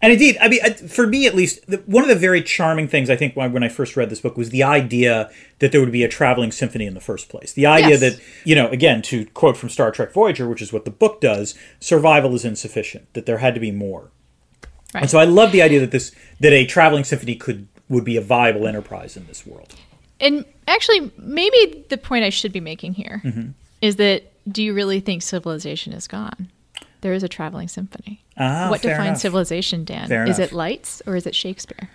and 0.00 0.12
indeed, 0.12 0.36
I 0.40 0.48
mean, 0.48 0.60
for 0.88 1.06
me 1.06 1.26
at 1.26 1.34
least, 1.34 1.64
the, 1.68 1.76
one 1.86 2.02
of 2.02 2.08
the 2.08 2.16
very 2.16 2.42
charming 2.42 2.88
things 2.88 3.08
I 3.08 3.16
think 3.16 3.36
when 3.36 3.52
when 3.52 3.62
I 3.62 3.68
first 3.68 3.96
read 3.96 4.10
this 4.10 4.20
book 4.20 4.36
was 4.36 4.50
the 4.50 4.62
idea 4.64 5.30
that 5.60 5.70
there 5.72 5.80
would 5.80 5.92
be 5.92 6.02
a 6.02 6.08
traveling 6.08 6.50
symphony 6.50 6.86
in 6.86 6.94
the 6.94 7.00
first 7.00 7.28
place. 7.28 7.52
The 7.52 7.66
idea 7.66 7.90
Yes. 7.90 8.00
that 8.00 8.20
you 8.44 8.54
know, 8.56 8.68
again, 8.70 9.00
to 9.02 9.26
quote 9.26 9.56
from 9.56 9.68
Star 9.68 9.90
Trek 9.92 10.12
Voyager, 10.12 10.48
which 10.48 10.60
is 10.62 10.72
what 10.72 10.84
the 10.84 10.90
book 10.90 11.20
does, 11.20 11.54
survival 11.78 12.34
is 12.34 12.44
insufficient. 12.44 13.12
That 13.14 13.26
there 13.26 13.38
had 13.38 13.54
to 13.54 13.60
be 13.60 13.70
more. 13.70 14.10
Right. 14.94 15.02
And 15.02 15.10
so 15.10 15.18
I 15.18 15.24
love 15.24 15.52
the 15.52 15.62
idea 15.62 15.78
that 15.80 15.90
this 15.92 16.12
that 16.40 16.52
a 16.52 16.66
traveling 16.66 17.04
symphony 17.04 17.36
could 17.36 17.68
would 17.88 18.04
be 18.04 18.16
a 18.16 18.20
viable 18.20 18.66
enterprise 18.66 19.16
in 19.16 19.26
this 19.28 19.46
world. 19.46 19.74
And 20.18 20.44
actually, 20.68 21.10
maybe 21.18 21.84
the 21.88 21.98
point 21.98 22.24
I 22.24 22.30
should 22.30 22.52
be 22.52 22.60
making 22.60 22.94
here 22.94 23.20
is 23.80 23.96
Mm-hmm. 23.96 24.02
that 24.02 24.22
do 24.52 24.62
you 24.62 24.74
really 24.74 25.00
think 25.00 25.22
civilization 25.22 25.92
is 25.92 26.06
gone? 26.08 26.48
There 27.00 27.12
is 27.12 27.22
a 27.22 27.28
traveling 27.28 27.68
symphony. 27.68 28.22
Ah, 28.38 28.68
what 28.70 28.80
defines 28.82 29.06
enough. 29.06 29.18
civilization, 29.20 29.84
Dan? 29.84 30.08
Fair 30.08 30.24
is 30.26 30.38
enough. 30.38 30.52
it 30.52 30.54
lights 30.54 31.02
or 31.06 31.16
is 31.16 31.26
it 31.26 31.34
Shakespeare? 31.34 31.88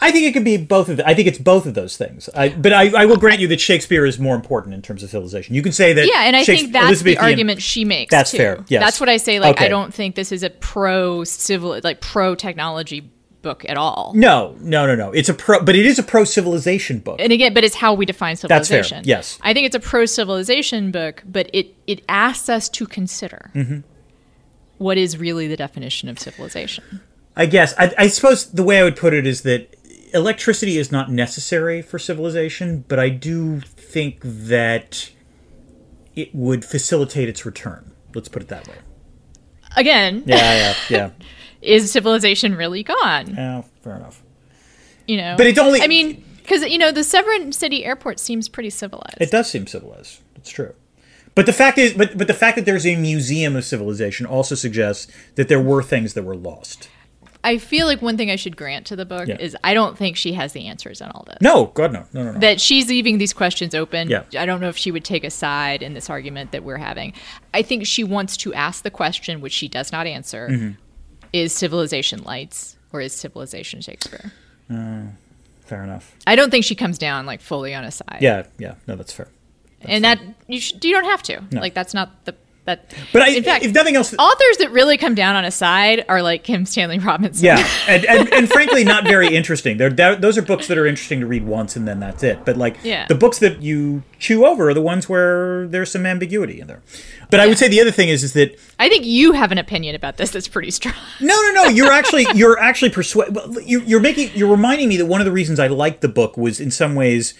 I 0.00 0.10
think 0.10 0.24
it 0.26 0.32
could 0.32 0.44
be 0.44 0.56
both 0.56 0.88
of. 0.88 0.96
The, 0.96 1.06
I 1.08 1.14
think 1.14 1.28
it's 1.28 1.38
both 1.38 1.64
of 1.64 1.74
those 1.74 1.96
things. 1.96 2.28
I, 2.34 2.48
but 2.48 2.72
I, 2.72 3.02
I 3.02 3.06
will 3.06 3.16
grant 3.16 3.38
you 3.40 3.46
that 3.48 3.60
Shakespeare 3.60 4.04
is 4.04 4.18
more 4.18 4.34
important 4.34 4.74
in 4.74 4.82
terms 4.82 5.04
of 5.04 5.10
civilization. 5.10 5.54
You 5.54 5.62
can 5.62 5.70
say 5.70 5.92
that. 5.92 6.08
Yeah, 6.08 6.24
and 6.24 6.34
I 6.34 6.42
think 6.42 6.72
that's 6.72 7.02
the 7.02 7.18
argument 7.18 7.62
she 7.62 7.84
makes. 7.84 8.10
That's 8.10 8.32
too. 8.32 8.38
fair, 8.38 8.64
yes. 8.66 8.82
That's 8.82 8.98
what 8.98 9.08
I 9.08 9.16
say. 9.18 9.38
Like, 9.38 9.56
Okay. 9.58 9.66
I 9.66 9.68
don't 9.68 9.94
think 9.94 10.16
this 10.16 10.32
is 10.32 10.42
a 10.42 10.50
pro 10.50 11.22
civil, 11.22 11.78
like 11.84 12.00
pro 12.00 12.34
technology 12.34 13.08
book 13.42 13.64
at 13.68 13.76
all. 13.76 14.12
No, 14.14 14.56
no, 14.60 14.86
no, 14.86 14.94
no. 14.94 15.10
It's 15.12 15.28
a 15.28 15.34
pro, 15.34 15.62
but 15.62 15.74
it 15.76 15.84
is 15.84 15.98
a 15.98 16.02
pro 16.02 16.24
civilization 16.24 17.00
book. 17.00 17.20
and 17.20 17.32
again, 17.32 17.52
but 17.52 17.64
it's 17.64 17.74
how 17.76 17.92
we 17.94 18.06
define 18.06 18.36
That's 18.36 18.68
fair, 18.68 18.82
civilization. 18.84 19.02
yes. 19.04 19.38
I 19.42 19.52
think 19.52 19.66
it's 19.66 19.76
a 19.76 19.80
pro 19.80 20.06
civilization 20.06 20.90
book, 20.92 21.22
but 21.26 21.50
it 21.52 21.74
it 21.86 22.02
asks 22.08 22.48
us 22.48 22.68
to 22.70 22.86
consider 22.86 23.50
Mm-hmm. 23.54 23.80
what 24.78 24.96
is 24.98 25.18
really 25.18 25.46
the 25.48 25.56
definition 25.56 26.08
of 26.08 26.18
civilization. 26.18 27.00
I 27.36 27.46
guess. 27.46 27.74
I, 27.78 27.92
I 27.98 28.06
suppose 28.08 28.50
the 28.50 28.62
way 28.62 28.78
I 28.78 28.84
would 28.84 28.96
put 28.96 29.14
it 29.14 29.26
is 29.26 29.42
that 29.42 29.74
electricity 30.12 30.76
is 30.78 30.92
not 30.92 31.10
necessary 31.10 31.80
for 31.82 31.98
civilization, 31.98 32.84
but 32.88 32.98
I 32.98 33.08
do 33.08 33.60
think 33.60 34.20
that 34.22 35.10
it 36.14 36.34
would 36.34 36.64
facilitate 36.64 37.28
its 37.28 37.46
return. 37.46 37.92
Let's 38.14 38.28
put 38.28 38.42
it 38.42 38.48
that 38.48 38.68
way. 38.68 38.74
Again, 39.76 40.22
Yeah, 40.26 40.36
yeah, 40.36 40.74
yeah. 40.90 41.10
is 41.62 41.90
civilization 41.92 42.54
really 42.54 42.82
gone? 42.82 43.34
yeah 43.34 43.62
fair 43.82 43.96
enough. 43.96 44.22
You 45.06 45.16
know, 45.16 45.34
But 45.36 45.46
it's 45.48 45.58
only- 45.58 45.80
I 45.80 45.86
mean, 45.88 46.24
because 46.42 46.62
you 46.62 46.78
know, 46.78 46.92
the 46.92 47.02
Severn 47.04 47.52
City 47.52 47.84
Airport 47.84 48.20
seems 48.20 48.48
pretty 48.48 48.70
civilized. 48.70 49.16
It 49.20 49.30
does 49.30 49.50
seem 49.50 49.66
civilized. 49.66 50.20
It's 50.36 50.50
true. 50.50 50.74
But 51.34 51.46
the 51.46 51.52
fact 51.52 51.78
is, 51.78 51.92
but 51.94 52.16
but 52.18 52.26
the 52.26 52.34
fact 52.34 52.56
that 52.56 52.66
there's 52.66 52.86
a 52.86 52.94
museum 52.96 53.56
of 53.56 53.64
civilization 53.64 54.26
also 54.26 54.54
suggests 54.54 55.10
that 55.36 55.48
there 55.48 55.60
were 55.60 55.82
things 55.82 56.14
that 56.14 56.22
were 56.24 56.36
lost. 56.36 56.88
I 57.44 57.58
feel 57.58 57.86
like 57.86 58.00
one 58.00 58.16
thing 58.16 58.30
I 58.30 58.36
should 58.36 58.56
grant 58.56 58.86
to 58.86 58.94
the 58.96 59.04
book 59.04 59.26
Yeah. 59.26 59.36
is 59.40 59.56
I 59.64 59.74
don't 59.74 59.98
think 59.98 60.16
she 60.16 60.34
has 60.34 60.52
the 60.52 60.66
answers 60.68 61.02
on 61.02 61.10
all 61.10 61.24
this. 61.26 61.38
No, 61.40 61.66
God, 61.74 61.92
no, 61.92 62.04
no, 62.12 62.22
no, 62.24 62.32
no. 62.32 62.38
That 62.38 62.60
she's 62.60 62.88
leaving 62.88 63.18
these 63.18 63.32
questions 63.32 63.74
open. 63.74 64.08
Yeah. 64.08 64.22
I 64.38 64.46
don't 64.46 64.60
know 64.60 64.68
if 64.68 64.76
she 64.76 64.92
would 64.92 65.04
take 65.04 65.24
a 65.24 65.30
side 65.30 65.82
in 65.82 65.94
this 65.94 66.08
argument 66.08 66.52
that 66.52 66.62
we're 66.62 66.76
having. 66.76 67.14
I 67.52 67.62
think 67.62 67.84
she 67.86 68.04
wants 68.04 68.36
to 68.38 68.54
ask 68.54 68.84
the 68.84 68.90
question, 68.92 69.40
which 69.40 69.52
she 69.52 69.66
does 69.66 69.90
not 69.90 70.06
answer 70.06 70.48
Mm-hmm. 70.48 70.70
Is 71.32 71.52
civilization 71.52 72.22
lights 72.22 72.76
or 72.92 73.00
is 73.00 73.12
civilization 73.12 73.80
Shakespeare? 73.80 74.32
Uh, 74.70 75.02
fair 75.64 75.82
enough. 75.82 76.14
I 76.26 76.36
don't 76.36 76.50
think 76.50 76.64
she 76.64 76.74
comes 76.74 76.98
down 76.98 77.26
like 77.26 77.40
fully 77.40 77.74
on 77.74 77.84
a 77.84 77.90
side. 77.90 78.18
Yeah, 78.20 78.46
yeah. 78.58 78.74
No, 78.86 78.96
that's 78.96 79.12
fair. 79.12 79.28
and 79.82 80.04
that 80.04 80.20
you, 80.46 80.60
sh- 80.60 80.74
you 80.82 80.92
don't 80.92 81.04
have 81.04 81.22
to. 81.24 81.42
No. 81.50 81.60
Like, 81.60 81.74
that's 81.74 81.94
not 81.94 82.24
the. 82.24 82.34
That, 82.64 82.94
But 83.12 83.22
I, 83.22 83.30
in 83.30 83.42
fact, 83.42 83.64
if 83.64 83.72
nothing 83.74 83.96
else, 83.96 84.14
authors 84.16 84.58
that 84.58 84.70
really 84.70 84.96
come 84.96 85.16
down 85.16 85.34
on 85.34 85.44
a 85.44 85.50
side 85.50 86.04
are 86.08 86.22
like 86.22 86.44
Kim 86.44 86.64
Stanley 86.64 87.00
Robinson. 87.00 87.44
yeah, 87.44 87.68
and, 87.88 88.04
and 88.04 88.32
and 88.32 88.48
frankly, 88.48 88.84
not 88.84 89.02
very 89.02 89.34
interesting. 89.34 89.78
They're, 89.78 89.90
they're 89.90 90.14
those 90.14 90.38
are 90.38 90.42
books 90.42 90.68
that 90.68 90.78
are 90.78 90.86
interesting 90.86 91.18
to 91.20 91.26
read 91.26 91.44
once 91.44 91.74
and 91.74 91.88
then 91.88 91.98
that's 91.98 92.22
it. 92.22 92.44
But 92.44 92.56
like 92.56 92.76
Yeah. 92.84 93.06
the 93.08 93.16
books 93.16 93.40
that 93.40 93.62
you 93.62 94.04
chew 94.20 94.46
over 94.46 94.70
are 94.70 94.74
the 94.74 94.80
ones 94.80 95.08
where 95.08 95.66
there's 95.66 95.90
some 95.90 96.06
ambiguity 96.06 96.60
in 96.60 96.68
there. 96.68 96.82
But 97.32 97.40
I 97.40 97.48
would 97.48 97.58
say 97.58 97.66
the 97.66 97.80
other 97.80 97.90
thing 97.90 98.08
is 98.08 98.22
is 98.22 98.32
that 98.34 98.56
I 98.78 98.88
think 98.88 99.06
you 99.06 99.32
have 99.32 99.50
an 99.50 99.58
opinion 99.58 99.96
about 99.96 100.16
this 100.16 100.30
that's 100.30 100.46
pretty 100.46 100.70
strong. 100.70 100.94
No, 101.20 101.34
no, 101.34 101.64
no. 101.64 101.68
You're 101.68 101.90
actually 101.90 102.26
you're 102.34 102.60
actually 102.60 102.90
persuade. 102.90 103.36
You're, 103.64 103.82
you're 103.82 104.00
making 104.00 104.30
you're 104.36 104.50
reminding 104.50 104.88
me 104.88 104.96
that 104.98 105.06
one 105.06 105.20
of 105.20 105.24
the 105.24 105.32
reasons 105.32 105.58
I 105.58 105.66
liked 105.66 106.00
the 106.00 106.08
book 106.08 106.36
was 106.36 106.60
in 106.60 106.70
some 106.70 106.94
ways 106.94 107.34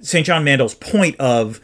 St. 0.00 0.26
John 0.26 0.42
Mandel's 0.42 0.74
point 0.74 1.14
of 1.20 1.60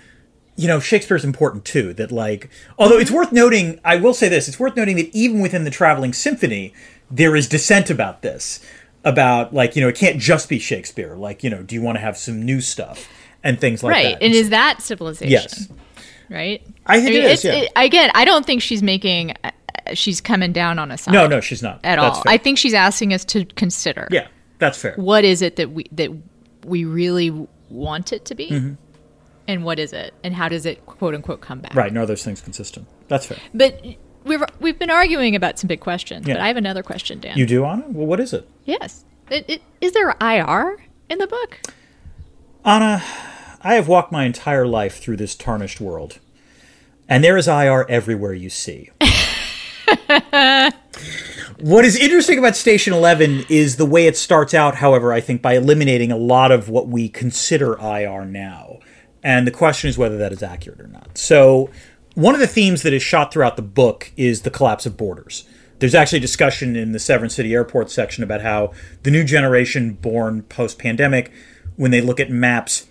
you 0.59 0.67
know 0.67 0.81
Shakespeare's 0.81 1.25
important 1.25 1.65
too. 1.65 1.95
That 1.95 2.13
like 2.13 2.51
although 2.79 2.99
it's 2.99 3.11
worth 3.11 3.33
noting, 3.33 3.81
I 3.85 3.97
will 3.97 4.13
say 4.13 4.29
this: 4.29 4.49
it's 4.49 4.59
worth 4.59 4.77
noting 4.77 4.97
that 4.97 5.15
even 5.15 5.41
within 5.41 5.65
the 5.65 5.71
traveling 5.71 6.13
symphony, 6.13 6.75
there 7.11 7.35
is 7.37 7.49
dissent 7.49 7.89
about 7.89 8.21
this. 8.23 8.61
About 9.05 9.55
like 9.55 9.77
you 9.77 9.83
know 9.83 9.89
it 9.89 9.95
can't 9.95 10.19
just 10.19 10.49
be 10.49 10.59
Shakespeare. 10.59 11.15
Like 11.15 11.45
you 11.45 11.49
know, 11.49 11.63
do 11.63 11.77
you 11.77 11.81
want 11.81 11.97
to 11.97 12.01
have 12.01 12.19
some 12.19 12.45
new 12.45 12.61
stuff 12.61 13.09
and 13.45 13.61
things 13.61 13.83
like 13.83 13.93
right. 13.93 14.03
that? 14.03 14.13
Right 14.15 14.23
and 14.23 14.35
is 14.35 14.51
that 14.51 14.83
civilization? 14.83 15.31
yes, 15.31 15.69
Right? 16.29 16.67
I 16.85 17.01
think 17.01 17.15
it 17.15 17.25
is, 17.25 17.45
yeah. 17.45 17.65
again, 17.77 18.11
I 18.15 18.25
don't 18.25 18.45
think 18.45 18.61
she's 18.61 18.83
making, 18.83 19.35
uh, 19.45 19.51
she's 19.95 20.21
coming 20.21 20.53
down 20.53 20.79
on 20.79 20.91
a 20.91 20.99
side. 20.99 21.15
no, 21.15 21.27
no, 21.27 21.41
she's 21.41 21.63
not 21.63 21.77
At 21.85 21.97
That's 21.97 22.19
all. 22.19 22.23
fair. 22.25 22.33
I 22.33 22.37
think 22.39 22.59
she's 22.59 22.75
asking 22.75 23.15
us 23.15 23.25
to 23.27 23.45
consider. 23.45 24.09
yeah, 24.11 24.27
that's 24.59 24.77
fair. 24.79 24.95
What 24.97 25.25
is 25.25 25.41
it 25.41 25.57
that 25.57 25.71
we 25.71 25.87
that 25.93 26.11
we 26.65 26.85
really 26.85 27.31
want 27.71 28.13
it 28.13 28.25
to 28.27 28.35
be, 28.35 28.51
Mm-hmm. 28.51 28.75
And 29.49 29.65
what 29.65 29.79
is 29.79 29.93
it, 29.95 30.13
and 30.23 30.35
how 30.35 30.49
does 30.49 30.67
it 30.67 30.85
quote 30.87 31.15
unquote 31.15 31.41
come 31.41 31.61
back? 31.61 31.75
Right, 31.75 31.93
no, 31.93 32.05
those 32.07 32.23
things 32.23 32.41
consistent. 32.41 32.87
That's 33.09 33.27
fair. 33.27 33.39
But 33.55 33.83
we've 34.25 34.43
we've 34.61 34.79
been 34.79 34.91
arguing 34.91 35.35
about 35.35 35.59
some 35.59 35.67
big 35.67 35.81
questions. 35.81 36.27
But 36.27 36.37
Yeah. 36.37 36.45
I 36.45 36.49
have 36.49 36.59
another 36.59 36.83
question, 36.83 37.19
Dan. 37.19 37.37
You 37.37 37.47
do, 37.47 37.65
Ana? 37.65 37.85
Well, 37.89 38.07
what 38.07 38.21
is 38.21 38.33
it? 38.33 38.49
yes. 38.67 39.05
It, 39.31 39.45
it, 39.49 39.63
is 39.81 39.93
there 39.93 40.15
IR 40.23 40.79
in 41.11 41.19
the 41.19 41.27
book? 41.27 41.61
Ana, 42.65 43.03
I 43.63 43.75
have 43.75 43.89
walked 43.89 44.11
my 44.13 44.25
entire 44.25 44.67
life 44.67 45.01
through 45.01 45.17
this 45.17 45.35
tarnished 45.35 45.81
world, 45.81 46.19
and 47.09 47.23
there 47.25 47.37
is 47.37 47.47
IR 47.49 47.85
everywhere 47.91 48.33
you 48.33 48.49
see. 48.51 48.91
what 51.61 51.85
is 51.85 51.97
interesting 51.97 52.39
about 52.39 52.57
Station 52.57 52.93
11 52.93 53.47
is 53.49 53.77
the 53.77 53.87
way 53.87 54.07
it 54.07 54.17
starts 54.17 54.55
out, 54.55 54.77
however, 54.77 55.13
I 55.13 55.21
think 55.21 55.43
by 55.43 55.55
eliminating 55.55 56.13
a 56.13 56.17
lot 56.17 56.53
of 56.53 56.69
what 56.69 56.89
we 56.89 57.09
consider 57.09 57.79
IR 57.79 58.25
now. 58.25 58.68
And 59.23 59.47
the 59.47 59.53
question 59.53 59.89
is 59.89 59.99
whether 59.99 60.17
that 60.19 60.33
is 60.33 60.43
accurate 60.43 60.81
or 60.81 60.87
not. 60.87 61.19
So, 61.19 61.71
one 62.15 62.35
of 62.35 62.41
the 62.41 62.47
themes 62.47 62.83
that 62.83 62.93
is 62.93 63.03
shot 63.03 63.33
throughout 63.33 63.57
the 63.57 63.63
book 63.63 64.13
is 64.17 64.43
the 64.43 64.51
collapse 64.51 64.87
of 64.87 64.97
borders. 64.97 65.45
There's 65.79 65.95
actually 65.95 66.19
discussion 66.19 66.75
in 66.75 66.91
the 66.91 66.99
Severn 66.99 67.31
City 67.31 67.55
Airport 67.55 67.91
section 67.91 68.25
about 68.25 68.41
how 68.41 68.73
the 69.05 69.11
new 69.11 69.23
generation 69.23 69.93
born 69.93 70.43
post 70.43 70.79
pandemic, 70.79 71.31
when 71.77 71.93
they 71.93 72.01
look 72.01 72.19
at 72.19 72.31
maps, 72.31 72.89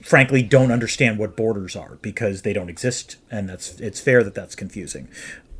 frankly 0.00 0.42
don't 0.42 0.72
understand 0.72 1.18
what 1.18 1.36
borders 1.36 1.76
are 1.76 1.98
because 2.00 2.42
they 2.42 2.52
don't 2.52 2.70
exist 2.70 3.16
and 3.30 3.48
that's 3.48 3.78
it's 3.80 4.00
fair 4.00 4.24
that 4.24 4.34
that's 4.34 4.54
confusing 4.54 5.08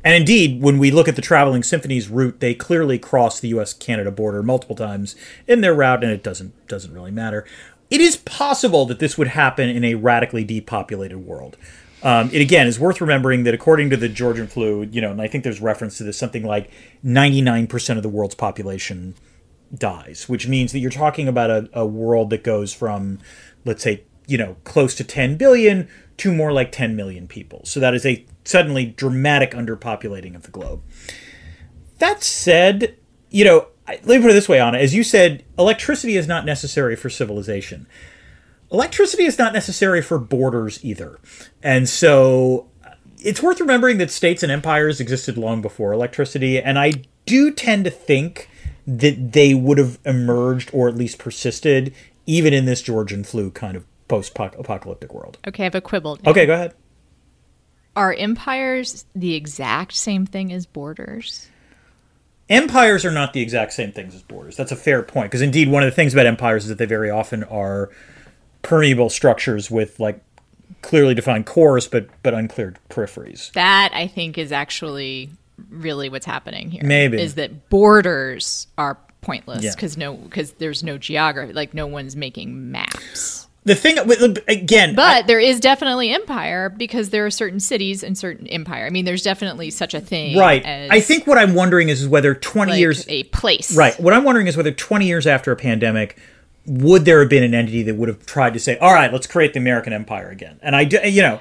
and 0.03 0.15
indeed 0.15 0.61
when 0.61 0.79
we 0.79 0.89
look 0.89 1.07
at 1.07 1.15
the 1.15 1.21
traveling 1.21 1.61
symphonies 1.61 2.09
route 2.09 2.39
they 2.39 2.53
clearly 2.53 2.97
cross 2.97 3.39
the 3.39 3.49
US 3.49 3.71
Canada 3.71 4.09
border 4.09 4.41
multiple 4.41 4.75
times 4.75 5.15
in 5.47 5.61
their 5.61 5.75
route 5.75 6.03
and 6.03 6.11
it 6.11 6.23
doesn't 6.23 6.67
doesn't 6.67 6.93
really 6.93 7.11
matter 7.11 7.45
it 7.91 8.01
is 8.01 8.15
possible 8.15 8.87
that 8.87 8.97
this 8.97 9.17
would 9.17 9.27
happen 9.27 9.69
in 9.69 9.83
a 9.83 9.93
radically 9.93 10.43
depopulated 10.43 11.19
world 11.19 11.57
um, 12.03 12.29
it 12.33 12.41
again 12.41 12.67
is 12.67 12.79
worth 12.79 12.99
remembering 12.99 13.43
that 13.43 13.53
according 13.53 13.89
to 13.91 13.97
the 13.97 14.09
Georgian 14.09 14.47
flu, 14.47 14.83
you 14.83 15.01
know, 15.01 15.11
and 15.11 15.21
I 15.21 15.27
think 15.27 15.43
there's 15.43 15.61
reference 15.61 15.97
to 15.97 16.03
this, 16.03 16.17
something 16.17 16.43
like 16.43 16.71
99% 17.05 17.97
of 17.97 18.03
the 18.03 18.09
world's 18.09 18.35
population 18.35 19.15
dies, 19.73 20.27
which 20.27 20.47
means 20.47 20.71
that 20.71 20.79
you're 20.79 20.89
talking 20.89 21.27
about 21.27 21.49
a, 21.49 21.69
a 21.73 21.85
world 21.85 22.31
that 22.31 22.43
goes 22.43 22.73
from, 22.73 23.19
let's 23.65 23.83
say, 23.83 24.03
you 24.25 24.37
know, 24.37 24.57
close 24.63 24.95
to 24.95 25.03
10 25.03 25.37
billion 25.37 25.87
to 26.17 26.33
more 26.33 26.51
like 26.51 26.71
10 26.71 26.95
million 26.95 27.27
people. 27.27 27.61
So 27.65 27.79
that 27.79 27.93
is 27.93 28.05
a 28.05 28.25
suddenly 28.45 28.85
dramatic 28.85 29.51
underpopulating 29.51 30.35
of 30.35 30.43
the 30.43 30.51
globe. 30.51 30.81
That 31.99 32.23
said, 32.23 32.95
you 33.29 33.45
know, 33.45 33.67
let 34.03 34.17
me 34.17 34.21
put 34.21 34.31
it 34.31 34.33
this 34.33 34.49
way, 34.49 34.59
Ana. 34.59 34.77
As 34.77 34.93
you 34.93 35.03
said, 35.03 35.43
electricity 35.57 36.15
is 36.15 36.27
not 36.27 36.45
necessary 36.45 36.95
for 36.95 37.09
civilization. 37.09 37.87
Electricity 38.71 39.23
is 39.23 39.37
not 39.37 39.53
necessary 39.53 40.01
for 40.01 40.17
borders 40.17 40.83
either. 40.83 41.19
And 41.61 41.89
so 41.89 42.69
uh, 42.85 42.93
it's 43.19 43.41
worth 43.41 43.59
remembering 43.59 43.97
that 43.97 44.11
states 44.11 44.43
and 44.43 44.51
empires 44.51 44.99
existed 44.99 45.37
long 45.37 45.61
before 45.61 45.91
electricity, 45.91 46.61
and 46.61 46.79
I 46.79 46.93
do 47.25 47.51
tend 47.51 47.85
to 47.85 47.91
think 47.91 48.49
that 48.87 49.33
they 49.33 49.53
would 49.53 49.77
have 49.77 49.99
emerged 50.05 50.69
or 50.73 50.87
at 50.87 50.95
least 50.95 51.17
persisted 51.17 51.93
even 52.25 52.53
in 52.53 52.65
this 52.65 52.81
Georgian 52.81 53.23
flu 53.23 53.51
kind 53.51 53.75
of 53.75 53.85
post 54.07 54.31
apocalyptic 54.37 55.13
world. 55.13 55.37
Okay, 55.47 55.63
I 55.63 55.65
have 55.65 55.75
a 55.75 55.81
quibble. 55.81 56.17
Dan. 56.17 56.29
Okay, 56.31 56.45
go 56.45 56.53
ahead. 56.53 56.73
Are 57.95 58.13
empires 58.13 59.05
the 59.13 59.35
exact 59.35 59.93
same 59.93 60.25
thing 60.25 60.53
as 60.53 60.65
borders? 60.65 61.49
Empires 62.51 63.05
are 63.05 63.11
not 63.11 63.33
the 63.33 63.41
exact 63.41 63.73
same 63.73 63.91
things 63.91 64.13
as 64.13 64.21
borders. 64.21 64.57
That's 64.57 64.71
a 64.71 64.75
fair 64.75 65.01
point 65.03 65.31
because 65.31 65.41
indeed 65.41 65.69
one 65.69 65.83
of 65.83 65.87
the 65.87 65.95
things 65.95 66.13
about 66.13 66.25
empires 66.25 66.63
is 66.63 66.69
that 66.69 66.77
they 66.77 66.85
very 66.85 67.09
often 67.09 67.43
are 67.45 67.89
permeable 68.61 69.09
structures 69.09 69.71
with 69.71 69.99
like 69.99 70.21
clearly 70.81 71.13
defined 71.13 71.45
cores 71.45 71.87
but 71.87 72.07
but 72.23 72.33
unclear 72.33 72.73
peripheries. 72.89 73.51
That 73.53 73.91
I 73.93 74.07
think 74.07 74.37
is 74.37 74.51
actually 74.51 75.29
really 75.69 76.09
what's 76.09 76.25
happening 76.25 76.71
here. 76.71 76.83
Maybe. 76.83 77.21
is 77.21 77.35
that 77.35 77.69
borders 77.69 78.67
are 78.77 78.97
pointless 79.21 79.63
Yeah. 79.63 79.71
because 79.75 79.97
no 79.97 80.15
because 80.15 80.51
there's 80.53 80.83
no 80.83 80.97
geography 80.97 81.53
like 81.53 81.73
no 81.73 81.87
one's 81.87 82.15
making 82.15 82.71
maps. 82.71 83.47
The 83.63 83.75
thing 83.75 83.97
again, 84.47 84.95
But 84.95 85.27
there 85.27 85.39
is 85.39 85.59
definitely 85.59 86.09
empire 86.11 86.67
because 86.69 87.11
there 87.11 87.27
are 87.27 87.29
certain 87.29 87.59
cities 87.59 88.03
and 88.03 88.17
certain 88.17 88.47
empire. 88.47 88.87
I 88.87 88.89
mean, 88.89 89.05
there's 89.05 89.21
definitely 89.21 89.69
such 89.69 89.93
a 89.93 90.01
thing. 90.01 90.35
right. 90.35 90.65
As, 90.65 90.89
I 90.89 90.99
think 90.99 91.27
what 91.27 91.37
I'm 91.37 91.53
wondering 91.53 91.89
is, 91.89 92.01
is 92.01 92.07
whether 92.07 92.33
20 92.33 92.71
like 92.71 92.79
years 92.79 93.05
a 93.07 93.23
place. 93.25 93.75
Right. 93.75 93.99
What 93.99 94.15
I'm 94.15 94.23
wondering 94.23 94.47
is 94.47 94.57
whether 94.57 94.71
20 94.71 95.05
years 95.05 95.27
after 95.27 95.51
a 95.51 95.55
pandemic, 95.55 96.17
would 96.65 97.05
there 97.05 97.19
have 97.19 97.29
been 97.29 97.43
an 97.43 97.53
entity 97.53 97.83
that 97.83 97.95
would 97.95 98.09
have 98.09 98.25
tried 98.25 98.53
to 98.53 98.59
say, 98.59 98.77
"All 98.79 98.93
right, 98.93 99.11
let's 99.13 99.27
create 99.27 99.53
the 99.53 99.59
American 99.59 99.93
empire 99.93 100.29
again"? 100.29 100.59
And 100.63 100.75
I, 100.75 100.83
do, 100.83 100.97
you 101.07 101.21
know, 101.21 101.39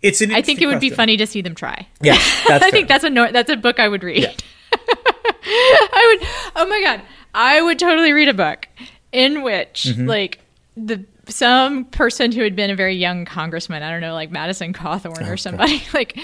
it's 0.00 0.22
an. 0.22 0.32
I 0.32 0.40
think 0.42 0.62
it 0.62 0.66
would 0.66 0.80
be 0.80 0.88
funny 0.90 1.16
to 1.18 1.26
see 1.26 1.40
them 1.42 1.54
try. 1.54 1.86
Yeah, 2.00 2.14
that's 2.48 2.64
I 2.64 2.70
think 2.70 2.88
that's 2.88 3.04
a 3.04 3.10
no, 3.10 3.30
that's 3.32 3.50
a 3.50 3.56
book 3.56 3.78
I 3.78 3.88
would 3.88 4.02
read. 4.02 4.42
I 4.72 6.16
would. 6.18 6.28
Oh 6.56 6.66
my 6.68 6.80
god, 6.82 7.02
I 7.34 7.60
would 7.62 7.78
totally 7.78 8.12
read 8.12 8.28
a 8.28 8.34
book 8.34 8.66
in 9.12 9.42
which 9.42 9.86
Mm-hmm. 9.88 10.06
like 10.06 10.40
the 10.76 11.04
some 11.30 11.84
person 11.86 12.32
who 12.32 12.42
had 12.42 12.56
been 12.56 12.70
a 12.70 12.76
very 12.76 12.96
young 12.96 13.24
congressman, 13.24 13.82
I 13.82 13.90
don't 13.90 14.00
know, 14.00 14.14
like 14.14 14.30
Madison 14.30 14.72
Cawthorn 14.72 15.28
or 15.28 15.36
somebody, 15.36 15.82
like 15.94 16.18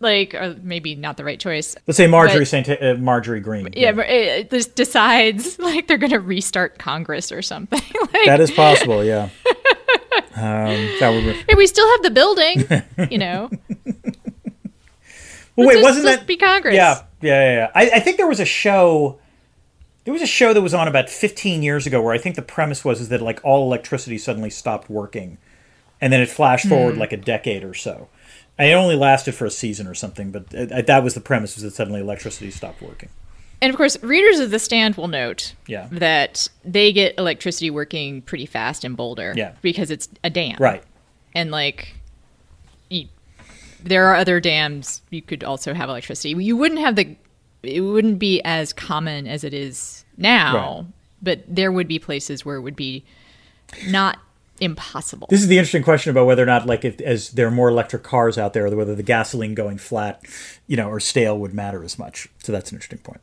like 0.00 0.34
or 0.34 0.56
maybe 0.62 0.94
not 0.94 1.16
the 1.16 1.24
right 1.24 1.40
choice. 1.40 1.76
Let's 1.86 1.96
say 1.96 2.06
Marjorie 2.06 2.46
Saint 2.46 2.68
uh, 2.68 2.94
Marjorie 2.98 3.40
Greene. 3.40 3.68
Yeah, 3.74 3.92
but 3.92 4.08
it, 4.08 4.28
it 4.28 4.50
just 4.50 4.74
decides 4.74 5.58
like 5.58 5.88
they're 5.88 5.98
going 5.98 6.10
to 6.10 6.20
restart 6.20 6.78
Congress 6.78 7.32
or 7.32 7.42
something. 7.42 7.80
like, 8.12 8.26
that 8.26 8.40
is 8.40 8.50
possible. 8.50 9.04
Yeah. 9.04 9.30
Um, 10.36 10.88
that 11.00 11.10
would. 11.10 11.24
Be, 11.24 11.32
hey, 11.32 11.54
we 11.56 11.66
still 11.66 11.88
have 11.90 12.02
the 12.02 12.10
building, 12.10 12.64
you 13.10 13.18
know. 13.18 13.50
well, 15.56 15.66
wait, 15.66 15.76
Let's 15.76 15.82
wasn't 15.82 16.06
just 16.06 16.20
that 16.20 16.26
be 16.26 16.36
Congress? 16.36 16.74
Yeah, 16.74 17.02
yeah, 17.20 17.30
yeah. 17.30 17.54
yeah. 17.54 17.70
I, 17.74 17.96
I 17.96 18.00
think 18.00 18.16
there 18.16 18.28
was 18.28 18.40
a 18.40 18.44
show. 18.44 19.18
There 20.10 20.14
was 20.14 20.22
a 20.22 20.26
show 20.26 20.52
that 20.52 20.60
was 20.60 20.74
on 20.74 20.88
about 20.88 21.08
15 21.08 21.62
years 21.62 21.86
ago 21.86 22.02
where 22.02 22.12
I 22.12 22.18
think 22.18 22.34
the 22.34 22.42
premise 22.42 22.84
was 22.84 23.00
is 23.00 23.10
that 23.10 23.22
like 23.22 23.38
all 23.44 23.62
electricity 23.64 24.18
suddenly 24.18 24.50
stopped 24.50 24.90
working, 24.90 25.38
and 26.00 26.12
then 26.12 26.20
it 26.20 26.28
flashed 26.28 26.66
forward 26.66 26.94
Hmm. 26.94 27.00
like 27.00 27.12
a 27.12 27.16
decade 27.16 27.62
or 27.62 27.74
so. 27.74 28.08
And 28.58 28.68
it 28.68 28.72
only 28.72 28.96
lasted 28.96 29.36
for 29.36 29.44
a 29.46 29.52
season 29.52 29.86
or 29.86 29.94
something, 29.94 30.32
but 30.32 30.52
uh, 30.52 30.82
that 30.82 31.04
was 31.04 31.14
the 31.14 31.20
premise: 31.20 31.54
was 31.54 31.62
that 31.62 31.74
suddenly 31.74 32.00
electricity 32.00 32.50
stopped 32.50 32.82
working. 32.82 33.08
And 33.62 33.70
of 33.70 33.76
course, 33.76 34.02
readers 34.02 34.40
of 34.40 34.50
the 34.50 34.58
stand 34.58 34.96
will 34.96 35.06
note 35.06 35.54
Yeah. 35.68 35.86
that 35.92 36.48
they 36.64 36.92
get 36.92 37.14
electricity 37.16 37.70
working 37.70 38.20
pretty 38.22 38.46
fast 38.46 38.84
in 38.84 38.96
Boulder. 38.96 39.32
Yeah. 39.36 39.52
Because 39.62 39.92
it's 39.92 40.08
a 40.24 40.30
dam. 40.30 40.56
Right. 40.58 40.82
And 41.36 41.52
like, 41.52 41.94
there 43.84 44.06
are 44.06 44.16
other 44.16 44.40
dams 44.40 45.02
you 45.10 45.22
could 45.22 45.44
also 45.44 45.72
have 45.72 45.88
electricity. 45.88 46.30
You 46.42 46.56
wouldn't 46.56 46.80
have 46.80 46.96
the 46.96 47.14
it 47.62 47.80
wouldn't 47.80 48.18
be 48.18 48.40
as 48.42 48.72
common 48.72 49.26
as 49.26 49.44
it 49.44 49.54
is 49.54 50.04
now, 50.16 50.76
Right. 50.78 50.86
but 51.22 51.44
there 51.48 51.72
would 51.72 51.88
be 51.88 51.98
places 51.98 52.44
where 52.44 52.56
it 52.56 52.62
would 52.62 52.76
be 52.76 53.04
not 53.88 54.18
impossible. 54.60 55.26
This 55.30 55.40
is 55.40 55.48
the 55.48 55.56
interesting 55.56 55.82
question 55.82 56.10
about 56.10 56.26
whether 56.26 56.42
or 56.42 56.46
not, 56.46 56.66
like, 56.66 56.84
if, 56.84 57.00
as 57.00 57.30
there 57.30 57.46
are 57.46 57.50
more 57.50 57.68
electric 57.70 58.02
cars 58.02 58.36
out 58.36 58.52
there, 58.52 58.68
whether 58.68 58.94
the 58.94 59.02
gasoline 59.02 59.54
going 59.54 59.78
flat, 59.78 60.22
you 60.66 60.76
know, 60.76 60.88
or 60.88 61.00
stale 61.00 61.38
would 61.38 61.54
matter 61.54 61.82
as 61.82 61.98
much. 61.98 62.28
So 62.42 62.52
that's 62.52 62.70
an 62.70 62.76
interesting 62.76 62.98
point. 62.98 63.20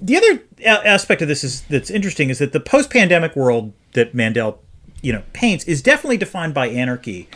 The 0.00 0.16
other 0.16 0.42
a- 0.60 0.86
aspect 0.86 1.22
of 1.22 1.28
this 1.28 1.42
is 1.42 1.62
that's 1.62 1.90
interesting 1.90 2.28
is 2.28 2.38
that 2.38 2.52
the 2.52 2.60
post-pandemic 2.60 3.34
world 3.34 3.72
that 3.94 4.14
Mandel, 4.14 4.60
you 5.00 5.12
know, 5.12 5.22
paints 5.32 5.64
is 5.64 5.80
definitely 5.80 6.18
defined 6.18 6.52
by 6.52 6.68
anarchy. 6.68 7.28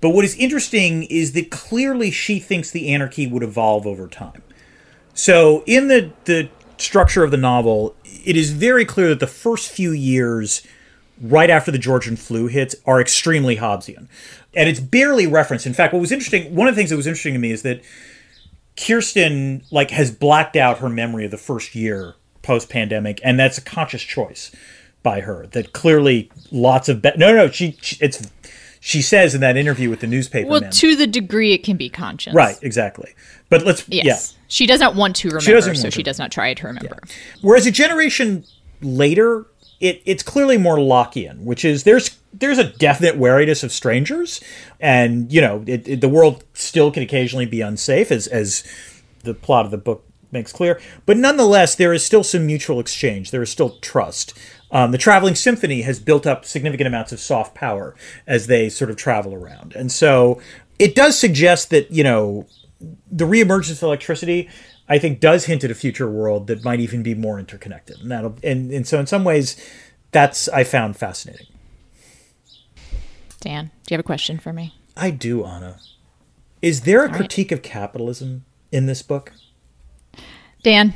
But 0.00 0.10
what 0.10 0.24
is 0.24 0.34
interesting 0.36 1.02
is 1.04 1.32
that 1.32 1.50
clearly 1.50 2.10
she 2.10 2.38
thinks 2.38 2.70
the 2.70 2.88
anarchy 2.92 3.26
would 3.26 3.42
evolve 3.42 3.86
over 3.86 4.06
time. 4.08 4.42
So 5.16 5.64
in 5.66 5.88
the 5.88 6.12
the 6.26 6.48
structure 6.78 7.24
of 7.24 7.30
the 7.30 7.38
novel, 7.38 7.96
it 8.04 8.36
is 8.36 8.50
very 8.50 8.84
clear 8.84 9.08
that 9.08 9.18
the 9.18 9.26
first 9.26 9.70
few 9.70 9.90
years 9.90 10.64
right 11.20 11.48
after 11.48 11.70
the 11.70 11.78
Georgian 11.78 12.16
flu 12.16 12.46
hits 12.46 12.76
are 12.84 13.00
extremely 13.00 13.56
Hobbesian. 13.56 14.08
And 14.54 14.68
it's 14.68 14.80
barely 14.80 15.26
referenced. 15.26 15.66
In 15.66 15.72
fact, 15.72 15.94
what 15.94 16.00
was 16.00 16.12
interesting, 16.12 16.54
one 16.54 16.68
of 16.68 16.74
the 16.74 16.78
things 16.78 16.90
that 16.90 16.96
was 16.96 17.06
interesting 17.06 17.32
to 17.32 17.38
me 17.38 17.50
is 17.50 17.62
that 17.62 17.82
Kirsten 18.76 19.62
like 19.70 19.90
has 19.90 20.10
blacked 20.10 20.54
out 20.54 20.78
her 20.78 20.90
memory 20.90 21.24
of 21.24 21.30
the 21.30 21.38
first 21.38 21.74
year 21.74 22.14
post 22.42 22.68
pandemic, 22.68 23.18
and 23.24 23.40
that's 23.40 23.56
a 23.56 23.62
conscious 23.62 24.02
choice 24.02 24.52
by 25.02 25.20
her. 25.20 25.46
That 25.46 25.72
clearly 25.72 26.30
lots 26.50 26.90
of 26.90 27.00
be- 27.00 27.12
no, 27.16 27.34
no, 27.34 27.48
she, 27.48 27.78
she 27.80 27.96
it's 28.04 28.26
she 28.86 29.02
says 29.02 29.34
in 29.34 29.40
that 29.40 29.56
interview 29.56 29.90
with 29.90 29.98
the 29.98 30.06
newspaper 30.06 30.48
well, 30.48 30.60
man. 30.60 30.70
to 30.70 30.94
the 30.94 31.08
degree 31.08 31.52
it 31.52 31.64
can 31.64 31.76
be 31.76 31.88
conscious. 31.88 32.32
right, 32.32 32.56
exactly. 32.62 33.12
But 33.48 33.64
let's 33.66 33.84
Yes. 33.88 34.04
yeah. 34.06 34.42
She 34.46 34.64
doesn't 34.64 34.94
want 34.94 35.16
to 35.16 35.28
remember, 35.28 35.50
doesn't 35.50 35.74
so 35.74 35.90
she 35.90 36.04
does 36.04 36.20
not 36.20 36.30
try 36.30 36.54
to 36.54 36.66
remember. 36.68 36.98
Whereas 37.40 37.66
a 37.66 37.72
generation 37.72 38.44
later, 38.80 39.46
it, 39.80 40.02
it's 40.06 40.22
clearly 40.22 40.56
more 40.56 40.76
Lockean, 40.76 41.40
which 41.42 41.64
is 41.64 41.82
there's 41.82 42.16
there's 42.32 42.58
a 42.58 42.64
definite 42.78 43.16
wariness 43.16 43.64
of 43.64 43.72
strangers, 43.72 44.40
and 44.78 45.32
you 45.32 45.40
know 45.40 45.64
it, 45.66 45.88
it- 45.88 46.00
the 46.00 46.08
world 46.08 46.44
still 46.54 46.92
can 46.92 47.02
occasionally 47.02 47.46
be 47.46 47.60
unsafe, 47.62 48.12
as 48.12 48.28
as 48.28 48.62
the 49.24 49.34
plot 49.34 49.64
of 49.64 49.72
the 49.72 49.78
book 49.78 50.04
makes 50.30 50.52
clear. 50.52 50.80
But 51.06 51.16
nonetheless, 51.16 51.74
there 51.74 51.92
is 51.92 52.06
still 52.06 52.22
some 52.22 52.46
mutual 52.46 52.78
exchange. 52.78 53.32
There 53.32 53.42
is 53.42 53.50
still 53.50 53.78
trust. 53.80 54.32
Um, 54.70 54.90
the 54.90 54.98
traveling 54.98 55.34
symphony 55.34 55.82
has 55.82 56.00
built 56.00 56.26
up 56.26 56.44
significant 56.44 56.88
amounts 56.88 57.12
of 57.12 57.20
soft 57.20 57.54
power 57.54 57.94
as 58.26 58.46
they 58.48 58.68
sort 58.68 58.90
of 58.90 58.96
travel 58.96 59.34
around, 59.34 59.74
and 59.76 59.92
so 59.92 60.40
it 60.78 60.94
does 60.94 61.18
suggest 61.18 61.70
that 61.70 61.90
you 61.90 62.02
know 62.02 62.46
the 63.10 63.24
reemergence 63.24 63.78
of 63.78 63.84
electricity, 63.84 64.48
I 64.88 64.98
think, 64.98 65.20
does 65.20 65.46
hint 65.46 65.64
at 65.64 65.70
a 65.70 65.74
future 65.74 66.10
world 66.10 66.46
that 66.48 66.64
might 66.64 66.80
even 66.80 67.02
be 67.02 67.14
more 67.14 67.38
interconnected, 67.38 68.00
and 68.00 68.10
that'll 68.10 68.36
and, 68.42 68.70
and 68.72 68.86
so 68.86 68.98
in 68.98 69.06
some 69.06 69.24
ways, 69.24 69.56
that's 70.10 70.48
I 70.48 70.64
found 70.64 70.96
fascinating. 70.96 71.46
Dan, 73.40 73.66
do 73.66 73.92
you 73.92 73.96
have 73.96 74.00
a 74.00 74.02
question 74.02 74.38
for 74.38 74.52
me? 74.52 74.74
I 74.96 75.10
do, 75.10 75.44
Ana. 75.44 75.78
Is 76.62 76.80
there 76.80 77.04
a 77.04 77.08
right. 77.08 77.16
critique 77.16 77.52
of 77.52 77.62
capitalism 77.62 78.44
in 78.72 78.86
this 78.86 79.02
book? 79.02 79.32
Dan, 80.62 80.94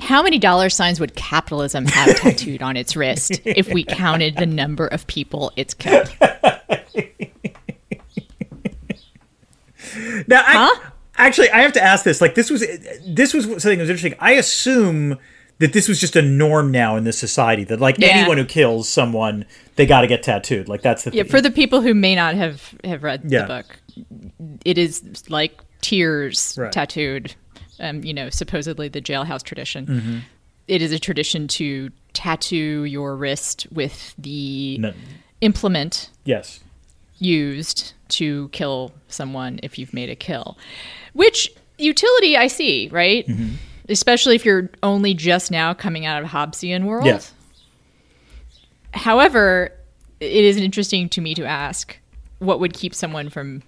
how 0.00 0.22
many 0.22 0.38
dollar 0.38 0.68
signs 0.70 0.98
would 1.00 1.14
capitalism 1.14 1.86
have 1.86 2.16
tattooed 2.20 2.62
on 2.62 2.76
its 2.76 2.96
wrist 2.96 3.40
if 3.44 3.68
we 3.72 3.84
counted 3.84 4.36
the 4.36 4.46
number 4.46 4.86
of 4.86 5.06
people 5.06 5.52
it's 5.56 5.74
killed? 5.74 6.10
Now, 10.28 10.40
I, 10.46 10.52
Huh? 10.74 10.90
actually, 11.16 11.50
I 11.50 11.60
have 11.62 11.72
to 11.72 11.82
ask 11.82 12.04
this. 12.04 12.20
Like, 12.20 12.34
this 12.34 12.50
was 12.50 12.60
this 13.06 13.32
was 13.34 13.44
something 13.44 13.78
that 13.78 13.82
was 13.82 13.90
interesting. 13.90 14.14
I 14.20 14.32
assume 14.32 15.18
that 15.58 15.72
this 15.72 15.88
was 15.88 16.00
just 16.00 16.16
a 16.16 16.22
norm 16.22 16.70
now 16.70 16.96
in 16.96 17.04
this 17.04 17.18
society 17.18 17.64
that 17.64 17.80
like 17.80 17.96
Yeah. 17.98 18.08
anyone 18.08 18.38
who 18.38 18.44
kills 18.44 18.88
someone, 18.88 19.44
they 19.76 19.84
got 19.86 20.02
to 20.02 20.06
get 20.06 20.22
tattooed. 20.22 20.68
Like 20.68 20.82
that's 20.82 21.04
the 21.04 21.10
Yeah, 21.12 21.22
thing. 21.22 21.30
for 21.30 21.40
the 21.40 21.50
people 21.50 21.80
who 21.82 21.92
may 21.94 22.14
not 22.14 22.34
have 22.34 22.74
have 22.84 23.02
read 23.02 23.22
Yeah. 23.26 23.42
the 23.42 23.46
book, 23.46 23.78
it 24.64 24.78
is 24.78 25.02
like 25.28 25.60
tears 25.80 26.54
Right. 26.58 26.72
tattooed. 26.72 27.34
Um, 27.80 28.04
you 28.04 28.12
know, 28.12 28.28
supposedly 28.30 28.88
the 28.88 29.00
jailhouse 29.00 29.42
tradition. 29.42 29.86
Mm-hmm. 29.86 30.18
It 30.68 30.82
is 30.82 30.92
a 30.92 30.98
tradition 30.98 31.48
to 31.48 31.90
tattoo 32.12 32.84
your 32.84 33.16
wrist 33.16 33.66
with 33.72 34.14
the 34.18 34.78
No- 34.78 34.92
implement 35.40 36.10
yes. 36.24 36.60
used 37.18 37.94
to 38.10 38.48
kill 38.50 38.92
someone 39.08 39.58
if 39.62 39.78
you've 39.78 39.94
made 39.94 40.10
a 40.10 40.14
kill. 40.14 40.58
Which 41.14 41.50
utility 41.78 42.36
I 42.36 42.46
see, 42.48 42.88
right? 42.92 43.26
Mm-hmm. 43.26 43.54
Especially 43.88 44.36
if 44.36 44.44
you're 44.44 44.70
only 44.82 45.14
just 45.14 45.50
now 45.50 45.72
coming 45.74 46.06
out 46.06 46.22
of 46.22 46.28
Hobbesian 46.28 46.84
world. 46.84 47.06
Yeah. 47.06 47.20
However, 48.92 49.72
it 50.20 50.44
is 50.44 50.56
interesting 50.56 51.08
to 51.10 51.20
me 51.20 51.34
to 51.34 51.44
ask 51.46 51.98
what 52.38 52.60
would 52.60 52.72
keep 52.72 52.94
someone 52.94 53.28
from 53.30 53.62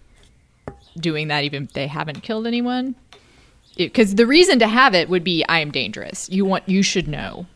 doing 0.99 1.29
that 1.29 1.45
even 1.45 1.65
if 1.65 1.73
they 1.73 1.87
haven't 1.87 2.23
killed 2.23 2.47
anyone. 2.47 2.95
Because 3.77 4.15
the 4.17 4.27
reason 4.27 4.59
to 4.59 4.67
have 4.69 4.95
it 4.95 5.09
would 5.09 5.25
be 5.25 5.45
I 5.49 5.61
am 5.61 5.71
dangerous. 5.71 6.29
You 6.31 6.45
want 6.45 6.69
you 6.69 6.83
should 6.83 7.09
know 7.09 7.47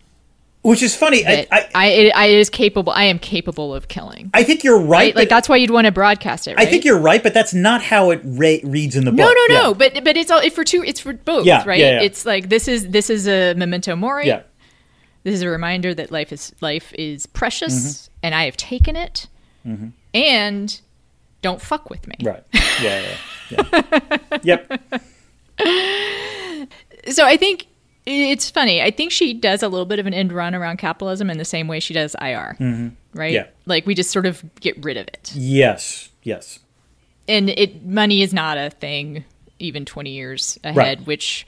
Which 0.63 0.83
is 0.83 0.97
funny. 0.97 1.25
I, 1.27 1.47
I, 1.53 1.69
I, 1.75 1.87
it, 1.89 2.11
I 2.17 2.27
is 2.27 2.51
capable. 2.51 2.93
I 2.93 3.05
am 3.05 3.19
capable 3.21 3.73
of 3.75 3.87
killing. 3.89 4.31
I 4.35 4.43
think 4.43 4.65
you're 4.65 4.79
right. 4.81 4.89
Right? 4.89 5.17
Like 5.17 5.29
that's 5.29 5.49
why 5.49 5.57
you'd 5.57 5.71
want 5.71 5.85
to 5.87 5.93
broadcast 5.93 6.49
it. 6.49 6.57
Right? 6.57 6.67
I 6.67 6.71
think 6.71 6.85
you're 6.85 6.99
right, 6.99 7.23
but 7.23 7.35
that's 7.35 7.55
not 7.55 7.83
how 7.83 8.11
it 8.11 8.21
ra- 8.25 8.57
reads 8.65 8.97
in 8.97 9.05
the 9.05 9.13
book. 9.13 9.19
no, 9.19 9.33
no. 9.55 9.69
Yeah. 9.69 9.73
But 9.75 10.05
but 10.05 10.17
it's 10.17 10.31
all 10.31 10.41
it's 10.41 10.55
for 10.55 10.65
two. 10.65 10.83
It's 10.83 10.99
for 11.01 11.13
both, 11.13 11.47
Yeah, 11.47 11.63
right? 11.67 11.79
yeah, 11.79 12.01
yeah. 12.01 12.03
It's 12.03 12.25
like 12.27 12.49
this 12.49 12.67
is 12.67 12.89
this 12.89 13.11
is 13.11 13.29
a 13.29 13.55
memento 13.55 13.95
mori. 13.95 14.27
Yeah. 14.27 14.43
This 15.23 15.35
is 15.35 15.43
a 15.43 15.49
reminder 15.49 15.93
that 15.95 16.11
life 16.13 16.33
is 16.33 16.53
life 16.61 16.93
is 16.95 17.27
precious, 17.27 17.75
Mm-hmm. 17.75 18.13
and 18.25 18.35
I 18.35 18.45
have 18.45 18.57
taken 18.57 18.97
it, 18.97 19.27
and 20.15 20.81
don't 21.43 21.61
fuck 21.61 21.91
with 21.91 22.07
me. 22.09 22.15
Right. 22.23 22.43
Yeah. 22.81 23.15
Yeah. 23.51 23.63
yeah. 23.81 24.19
yep. 24.43 24.83
So 27.09 27.25
I 27.25 27.37
think 27.37 27.67
it's 28.05 28.51
funny. 28.51 28.83
I 28.83 28.91
think 28.91 29.13
she 29.13 29.33
does 29.35 29.63
a 29.63 29.69
little 29.69 29.87
bit 29.87 29.99
of 29.99 30.07
an 30.07 30.15
end 30.15 30.33
run 30.33 30.55
around 30.55 30.79
capitalism 30.79 31.31
in 31.31 31.39
the 31.39 31.45
same 31.45 31.69
way 31.69 31.79
she 31.81 31.95
does 31.95 32.15
IR, 32.21 32.57
right? 32.59 32.59
Mm-hmm. 32.59 33.23
Yeah. 33.33 33.47
Like 33.67 33.87
we 33.87 33.95
just 33.95 34.11
sort 34.11 34.27
of 34.27 34.43
get 34.61 34.83
rid 34.85 34.97
of 34.97 35.07
it, 35.09 35.33
Yes. 35.35 36.11
Yes. 36.23 36.59
and 37.29 37.49
it 37.51 37.85
money 37.87 38.23
is 38.23 38.35
not 38.35 38.59
a 38.59 38.71
thing 38.71 39.25
even 39.61 39.85
20 39.85 40.11
years 40.11 40.59
ahead 40.65 40.77
Right. 40.77 41.07
which 41.07 41.47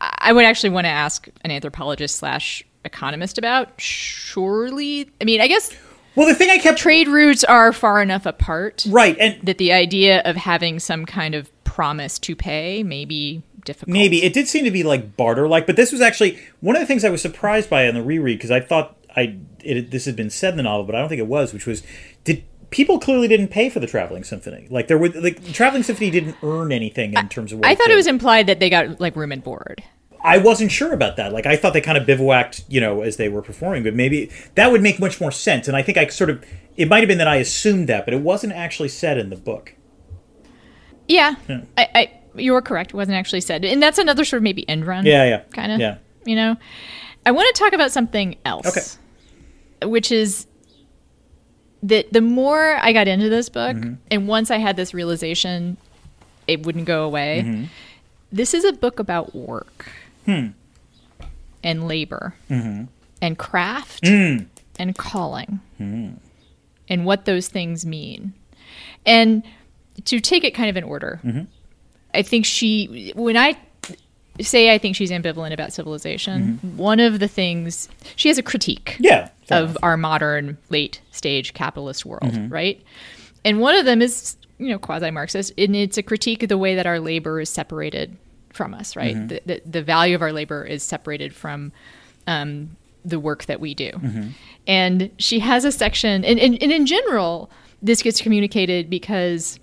i 0.00 0.14
I 0.20 0.32
would 0.32 0.44
actually 0.44 0.70
want 0.70 0.84
to 0.84 0.90
ask 0.90 1.28
an 1.42 1.50
anthropologist 1.50 2.16
slash 2.16 2.62
economist 2.84 3.38
about 3.38 3.80
surely 3.80 5.08
i 5.20 5.24
mean 5.24 5.40
i 5.40 5.46
guess 5.48 5.72
Well, 6.18 6.26
the 6.26 6.34
thing 6.34 6.50
I 6.50 6.58
kept 6.58 6.78
trade 6.78 7.06
routes 7.06 7.44
are 7.44 7.72
far 7.72 8.02
enough 8.02 8.26
apart 8.26 8.84
right, 8.88 9.16
and 9.20 9.40
that 9.46 9.58
the 9.58 9.72
idea 9.72 10.20
of 10.24 10.34
having 10.34 10.80
some 10.80 11.06
kind 11.06 11.36
of 11.36 11.48
promise 11.62 12.18
to 12.18 12.34
pay 12.34 12.82
may 12.82 13.04
be 13.04 13.44
difficult 13.64 13.92
maybe 13.92 14.24
it 14.24 14.32
did 14.32 14.48
seem 14.48 14.64
to 14.64 14.70
be 14.72 14.82
like 14.82 15.16
barter 15.16 15.46
like, 15.46 15.64
but 15.64 15.76
this 15.76 15.92
was 15.92 16.00
actually 16.00 16.40
one 16.58 16.74
of 16.74 16.80
the 16.80 16.86
things 16.86 17.04
I 17.04 17.10
was 17.10 17.22
surprised 17.22 17.70
by 17.70 17.86
on 17.86 17.94
the 17.94 18.02
reread 18.02 18.36
because 18.36 18.50
I 18.50 18.58
thought 18.58 18.96
I 19.14 19.36
it, 19.60 19.92
this 19.92 20.06
had 20.06 20.16
been 20.16 20.28
said 20.28 20.54
in 20.54 20.56
the 20.56 20.64
novel, 20.64 20.84
but 20.84 20.96
I 20.96 20.98
don't 20.98 21.08
think 21.08 21.20
it 21.20 21.28
was. 21.28 21.52
Which 21.52 21.66
was 21.66 21.84
did 22.24 22.42
people 22.70 22.98
clearly 22.98 23.28
didn't 23.28 23.48
pay 23.48 23.70
for 23.70 23.78
the 23.78 23.86
traveling 23.86 24.24
symphony? 24.24 24.66
Like 24.70 24.88
there 24.88 24.98
were 24.98 25.10
like 25.10 25.40
the 25.44 25.52
traveling 25.52 25.84
symphony 25.84 26.10
didn't 26.10 26.34
earn 26.42 26.72
anything 26.72 27.14
in 27.14 27.28
terms 27.28 27.52
of. 27.52 27.60
What 27.60 27.68
i 27.68 27.76
thought 27.76 27.90
it 27.90 27.96
was 27.96 28.08
implied 28.08 28.48
that 28.48 28.58
they 28.58 28.70
got 28.70 29.00
like 29.00 29.14
room 29.14 29.30
and 29.30 29.44
board 29.44 29.84
I 30.22 30.38
wasn't 30.38 30.72
sure 30.72 30.92
about 30.92 31.16
that. 31.16 31.32
Like 31.32 31.46
I 31.46 31.56
thought 31.56 31.72
they 31.74 31.80
kind 31.80 31.96
of 31.96 32.04
bivouacked, 32.06 32.64
you 32.68 32.80
know, 32.80 33.02
as 33.02 33.16
they 33.18 33.28
were 33.28 33.42
performing, 33.42 33.82
but 33.84 33.94
maybe 33.94 34.30
that 34.56 34.72
would 34.72 34.82
make 34.82 34.98
much 34.98 35.20
more 35.20 35.30
sense. 35.30 35.68
And 35.68 35.76
I 35.76 35.82
think 35.82 35.96
I 35.98 36.06
sort 36.08 36.30
of 36.30 36.44
it 36.76 36.88
might 36.88 37.00
have 37.00 37.08
been 37.08 37.18
that 37.18 37.28
I 37.28 37.36
assumed 37.36 37.88
that, 37.88 38.04
but 38.04 38.14
it 38.14 38.20
wasn't 38.20 38.52
actually 38.52 38.88
said 38.88 39.18
in 39.18 39.30
the 39.30 39.36
book. 39.36 39.74
yeah 41.08 41.34
I, 41.76 41.88
I 41.94 42.10
you 42.34 42.52
were 42.52 42.62
correct 42.62 42.90
it 42.90 42.96
wasn't 42.96 43.16
actually 43.16 43.40
said 43.40 43.64
and 43.64 43.82
that's 43.82 43.98
another 43.98 44.24
sort 44.24 44.38
of 44.38 44.42
maybe 44.44 44.68
end 44.68 44.86
run 44.86 45.04
Yeah, 45.06 45.24
yeah, 45.24 45.40
kind 45.52 45.72
of. 45.72 45.80
Yeah, 45.80 45.96
You 46.24 46.36
know, 46.36 46.56
I 47.26 47.30
want 47.32 47.52
to 47.54 47.58
talk 47.58 47.72
about 47.72 47.90
something 47.90 48.36
else. 48.44 48.66
Okay. 48.66 49.88
Which 49.88 50.12
is 50.12 50.46
that 51.82 52.12
the 52.12 52.20
more 52.20 52.76
I 52.80 52.92
got 52.92 53.06
into 53.08 53.28
this 53.28 53.48
book, 53.48 53.76
Mm-hmm. 53.76 53.94
and 54.10 54.26
once 54.28 54.50
I 54.50 54.58
had 54.58 54.76
this 54.76 54.92
realization, 54.92 55.76
it 56.48 56.64
wouldn't 56.66 56.86
go 56.86 57.04
away. 57.04 57.42
Mm-hmm. 57.46 57.64
This 58.32 58.52
is 58.54 58.64
a 58.64 58.72
book 58.72 58.98
about 58.98 59.34
work 59.34 59.86
Hmm. 60.28 60.48
and 61.64 61.88
labor 61.88 62.34
Mm-hmm. 62.50 62.84
and 63.22 63.38
craft 63.38 64.02
Mm. 64.04 64.46
and 64.78 64.96
calling 64.96 65.60
Hmm. 65.78 66.10
and 66.88 67.04
what 67.06 67.24
those 67.24 67.48
things 67.48 67.84
mean. 67.86 68.32
And 69.06 69.42
to 70.04 70.20
take 70.20 70.44
it 70.44 70.52
kind 70.54 70.68
of 70.70 70.76
in 70.76 70.84
order, 70.84 71.20
Mm-hmm. 71.24 71.42
I 72.14 72.22
think 72.22 72.44
she, 72.46 73.12
when 73.16 73.36
I 73.36 73.56
say 74.40 74.72
I 74.72 74.78
think 74.78 74.96
she's 74.96 75.10
ambivalent 75.10 75.52
about 75.52 75.72
civilization, 75.72 76.60
Mm-hmm. 76.62 76.76
one 76.76 77.00
of 77.00 77.18
the 77.20 77.28
things, 77.28 77.88
she 78.16 78.28
has 78.28 78.38
a 78.38 78.42
critique 78.42 78.96
yeah. 79.00 79.30
of 79.50 79.70
enough. 79.70 79.76
our 79.82 79.96
modern 79.96 80.58
late 80.70 81.00
stage 81.10 81.54
capitalist 81.54 82.04
world, 82.06 82.32
Mm-hmm. 82.32 82.52
right? 82.52 82.82
And 83.44 83.60
one 83.60 83.74
of 83.74 83.84
them 83.84 84.02
is, 84.02 84.36
you 84.58 84.68
know, 84.68 84.78
quasi 84.78 85.10
Marxist, 85.10 85.52
and 85.58 85.74
it's 85.74 85.96
a 85.98 86.02
critique 86.02 86.42
of 86.42 86.48
the 86.48 86.58
way 86.58 86.74
that 86.74 86.86
our 86.86 87.00
labor 87.00 87.40
is 87.40 87.48
separated 87.50 88.16
from 88.52 88.74
us, 88.74 88.96
right? 88.96 89.14
Mm-hmm. 89.14 89.26
The, 89.28 89.42
the, 89.46 89.62
the 89.64 89.82
value 89.82 90.14
of 90.14 90.22
our 90.22 90.32
labor 90.32 90.64
is 90.64 90.82
separated 90.82 91.34
from 91.34 91.72
um, 92.26 92.76
the 93.04 93.18
work 93.18 93.44
that 93.46 93.60
we 93.60 93.74
do. 93.74 93.90
Mm-hmm. 93.90 94.28
And 94.66 95.10
she 95.18 95.38
has 95.40 95.64
a 95.64 95.72
section, 95.72 96.24
and, 96.24 96.38
and, 96.38 96.60
and 96.62 96.72
in 96.72 96.86
general, 96.86 97.50
this 97.82 98.02
gets 98.02 98.20
communicated 98.20 98.90
because 98.90 99.60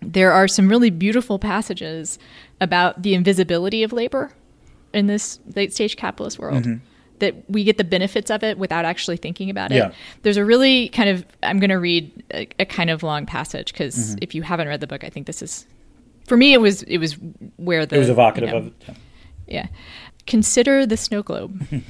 there 0.00 0.32
are 0.32 0.48
some 0.48 0.68
really 0.68 0.90
beautiful 0.90 1.38
passages 1.38 2.18
about 2.60 3.02
the 3.02 3.14
invisibility 3.14 3.82
of 3.82 3.92
labor 3.92 4.32
in 4.92 5.06
this 5.06 5.40
late 5.54 5.72
stage 5.72 5.96
capitalist 5.96 6.38
world. 6.38 6.62
Mm-hmm. 6.62 6.84
That 7.18 7.34
we 7.48 7.64
get 7.64 7.78
the 7.78 7.84
benefits 7.84 8.30
of 8.30 8.42
it 8.42 8.58
without 8.58 8.84
actually 8.84 9.16
thinking 9.16 9.48
about 9.48 9.72
it. 9.72 9.76
Yeah. 9.76 9.92
There's 10.20 10.36
a 10.36 10.44
really 10.44 10.90
kind 10.90 11.08
of, 11.08 11.24
I'm 11.42 11.58
going 11.58 11.70
to 11.70 11.78
read 11.78 12.12
a, 12.34 12.46
a 12.58 12.66
kind 12.66 12.90
of 12.90 13.02
long 13.02 13.24
passage 13.24 13.72
because 13.72 14.16
if 14.20 14.34
you 14.34 14.42
haven't 14.42 14.68
read 14.68 14.80
the 14.80 14.86
book, 14.86 15.02
I 15.02 15.08
think 15.08 15.26
this 15.26 15.40
is, 15.40 15.66
for 16.26 16.36
me, 16.36 16.52
it 16.52 16.60
was 16.60 16.82
it 16.82 16.98
was 16.98 17.16
where 17.56 17.86
the 17.86 17.96
It 17.96 18.00
was 18.00 18.08
evocative 18.08 18.48
you 18.48 18.54
know, 18.54 18.58
of 18.60 18.66
it. 18.66 18.96
yeah. 19.46 19.66
Consider 20.26 20.86
the 20.86 20.96
snow 20.96 21.22
globe. 21.22 21.62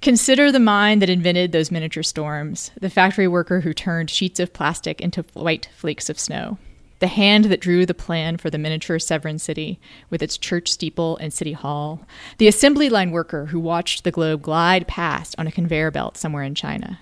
Consider 0.00 0.52
the 0.52 0.60
mind 0.60 1.02
that 1.02 1.10
invented 1.10 1.50
those 1.50 1.70
miniature 1.72 2.04
storms, 2.04 2.70
the 2.80 2.90
factory 2.90 3.26
worker 3.26 3.60
who 3.60 3.72
turned 3.74 4.10
sheets 4.10 4.38
of 4.38 4.52
plastic 4.52 5.00
into 5.00 5.24
white 5.34 5.68
flakes 5.76 6.08
of 6.08 6.20
snow, 6.20 6.58
the 7.00 7.08
hand 7.08 7.46
that 7.46 7.60
drew 7.60 7.84
the 7.84 7.94
plan 7.94 8.36
for 8.36 8.48
the 8.48 8.58
miniature 8.58 9.00
Severn 9.00 9.40
city 9.40 9.80
with 10.08 10.22
its 10.22 10.38
church 10.38 10.70
steeple 10.70 11.16
and 11.16 11.32
city 11.32 11.52
hall, 11.52 12.06
the 12.38 12.46
assembly 12.46 12.88
line 12.88 13.10
worker 13.10 13.46
who 13.46 13.58
watched 13.58 14.04
the 14.04 14.12
globe 14.12 14.40
glide 14.42 14.86
past 14.86 15.34
on 15.36 15.48
a 15.48 15.52
conveyor 15.52 15.90
belt 15.90 16.16
somewhere 16.16 16.44
in 16.44 16.54
China. 16.54 17.00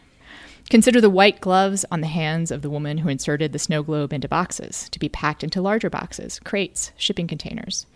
Consider 0.69 1.01
the 1.01 1.11
white 1.11 1.41
gloves 1.41 1.85
on 1.93 2.01
the 2.01 2.09
hands 2.09 2.51
of 2.51 2.61
the 2.61 2.71
woman 2.71 2.99
who 2.99 3.09
inserted 3.09 3.53
the 3.53 3.59
snow 3.59 3.85
globe 3.85 4.13
into 4.13 4.27
boxes 4.27 4.89
to 4.91 4.99
be 4.99 5.09
packed 5.09 5.45
into 5.45 5.63
larger 5.63 5.89
boxes, 5.89 6.41
crates, 6.41 6.91
shipping 6.97 7.29
containers. 7.29 7.87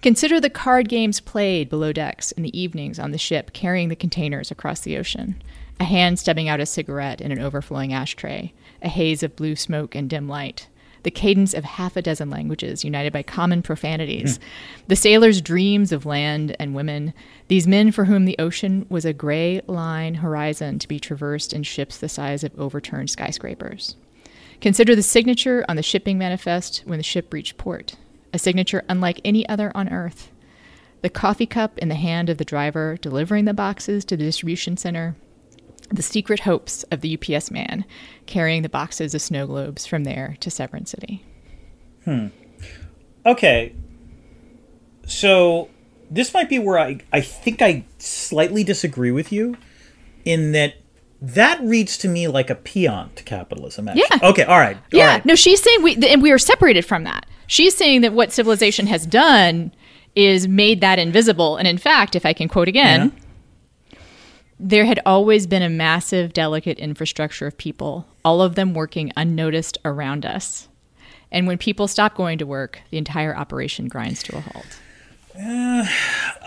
Consider 0.00 0.38
the 0.38 0.48
card 0.48 0.88
games 0.88 1.18
played 1.18 1.68
below 1.68 1.92
decks 1.92 2.30
in 2.32 2.44
the 2.44 2.58
evenings 2.58 3.00
on 3.00 3.10
the 3.10 3.18
ship 3.18 3.52
carrying 3.52 3.88
the 3.88 3.96
containers 3.96 4.52
across 4.52 4.80
the 4.80 4.96
ocean. 4.96 5.42
A 5.80 5.84
hand 5.84 6.20
stubbing 6.20 6.48
out 6.48 6.60
a 6.60 6.66
cigarette 6.66 7.20
in 7.20 7.32
an 7.32 7.40
overflowing 7.40 7.92
ashtray, 7.92 8.52
a 8.80 8.88
haze 8.88 9.24
of 9.24 9.34
blue 9.34 9.56
smoke 9.56 9.96
and 9.96 10.08
dim 10.08 10.28
light. 10.28 10.68
The 11.02 11.10
cadence 11.10 11.54
of 11.54 11.64
half 11.64 11.96
a 11.96 12.02
dozen 12.02 12.28
languages 12.30 12.84
united 12.84 13.12
by 13.12 13.22
common 13.22 13.62
profanities. 13.62 14.38
The 14.88 14.96
sailors' 14.96 15.40
dreams 15.40 15.92
of 15.92 16.04
land 16.04 16.54
and 16.58 16.74
women. 16.74 17.14
These 17.48 17.66
men 17.66 17.90
for 17.90 18.04
whom 18.04 18.26
the 18.26 18.38
ocean 18.38 18.86
was 18.88 19.04
a 19.04 19.12
gray 19.12 19.60
line 19.66 20.16
horizon 20.16 20.78
to 20.78 20.88
be 20.88 21.00
traversed 21.00 21.52
in 21.52 21.62
ships 21.62 21.96
the 21.96 22.08
size 22.08 22.44
of 22.44 22.58
overturned 22.58 23.10
skyscrapers. 23.10 23.96
Consider 24.60 24.94
the 24.94 25.02
signature 25.02 25.64
on 25.68 25.76
the 25.76 25.82
shipping 25.82 26.18
manifest 26.18 26.82
when 26.84 26.98
the 26.98 27.02
ship 27.02 27.32
reached 27.32 27.56
port, 27.56 27.94
a 28.34 28.38
signature 28.38 28.84
unlike 28.88 29.20
any 29.24 29.48
other 29.48 29.72
on 29.74 29.88
earth. 29.88 30.30
The 31.00 31.08
coffee 31.08 31.46
cup 31.46 31.78
in 31.78 31.88
the 31.88 31.94
hand 31.94 32.28
of 32.28 32.36
the 32.36 32.44
driver 32.44 32.98
delivering 33.00 33.46
the 33.46 33.54
boxes 33.54 34.04
to 34.04 34.18
the 34.18 34.24
distribution 34.24 34.76
center. 34.76 35.16
The 35.90 36.02
secret 36.02 36.40
hopes 36.40 36.82
of 36.84 37.00
the 37.00 37.18
UPS 37.18 37.50
man 37.50 37.84
carrying 38.26 38.62
the 38.62 38.68
boxes 38.68 39.14
of 39.14 39.20
snow 39.22 39.46
globes 39.46 39.86
from 39.86 40.04
there 40.04 40.36
to 40.40 40.50
Severn 40.50 40.86
City. 40.86 41.24
Hmm. 42.04 42.28
Okay. 43.26 43.74
So 45.06 45.68
this 46.10 46.32
might 46.32 46.48
be 46.48 46.58
where 46.58 46.78
I, 46.78 47.00
I 47.12 47.20
think 47.20 47.60
I 47.62 47.84
slightly 47.98 48.64
disagree 48.64 49.10
with 49.10 49.32
you 49.32 49.56
in 50.24 50.52
that 50.52 50.74
that 51.22 51.60
reads 51.60 51.98
to 51.98 52.08
me 52.08 52.28
like 52.28 52.48
a 52.50 52.54
paean 52.54 53.10
to 53.14 53.22
capitalism. 53.24 53.88
Actually. 53.88 54.04
Yeah. 54.10 54.28
Okay. 54.30 54.44
All 54.44 54.58
right. 54.58 54.76
all 54.76 54.82
Yeah, 54.92 55.06
right. 55.14 55.26
no, 55.26 55.34
she's 55.34 55.62
saying 55.62 55.82
we, 55.82 55.94
and 55.96 56.22
we 56.22 56.30
are 56.30 56.38
separated 56.38 56.84
from 56.86 57.04
that. 57.04 57.26
She's 57.46 57.76
saying 57.76 58.00
that 58.02 58.12
what 58.14 58.32
civilization 58.32 58.86
has 58.86 59.06
done 59.06 59.72
is 60.14 60.48
made 60.48 60.80
that 60.80 60.98
invisible. 60.98 61.56
And 61.56 61.68
in 61.68 61.78
fact, 61.78 62.16
if 62.16 62.24
I 62.24 62.32
can 62.32 62.48
quote 62.48 62.68
again, 62.68 63.12
there 64.60 64.84
had 64.84 65.00
always 65.06 65.46
been 65.46 65.62
a 65.62 65.70
massive, 65.70 66.32
delicate 66.32 66.78
infrastructure 66.78 67.46
of 67.46 67.56
people, 67.56 68.06
all 68.24 68.42
of 68.42 68.54
them 68.54 68.74
working 68.74 69.10
unnoticed 69.16 69.78
around 69.84 70.26
us. 70.26 70.68
And 71.32 71.46
when 71.46 71.58
people 71.58 71.88
stop 71.88 72.14
going 72.14 72.38
to 72.38 72.46
work, 72.46 72.80
the 72.90 72.98
entire 72.98 73.34
operation 73.36 73.88
grinds 73.88 74.22
to 74.24 74.36
a 74.36 74.40
halt. 74.40 74.80
Uh, 75.40 75.86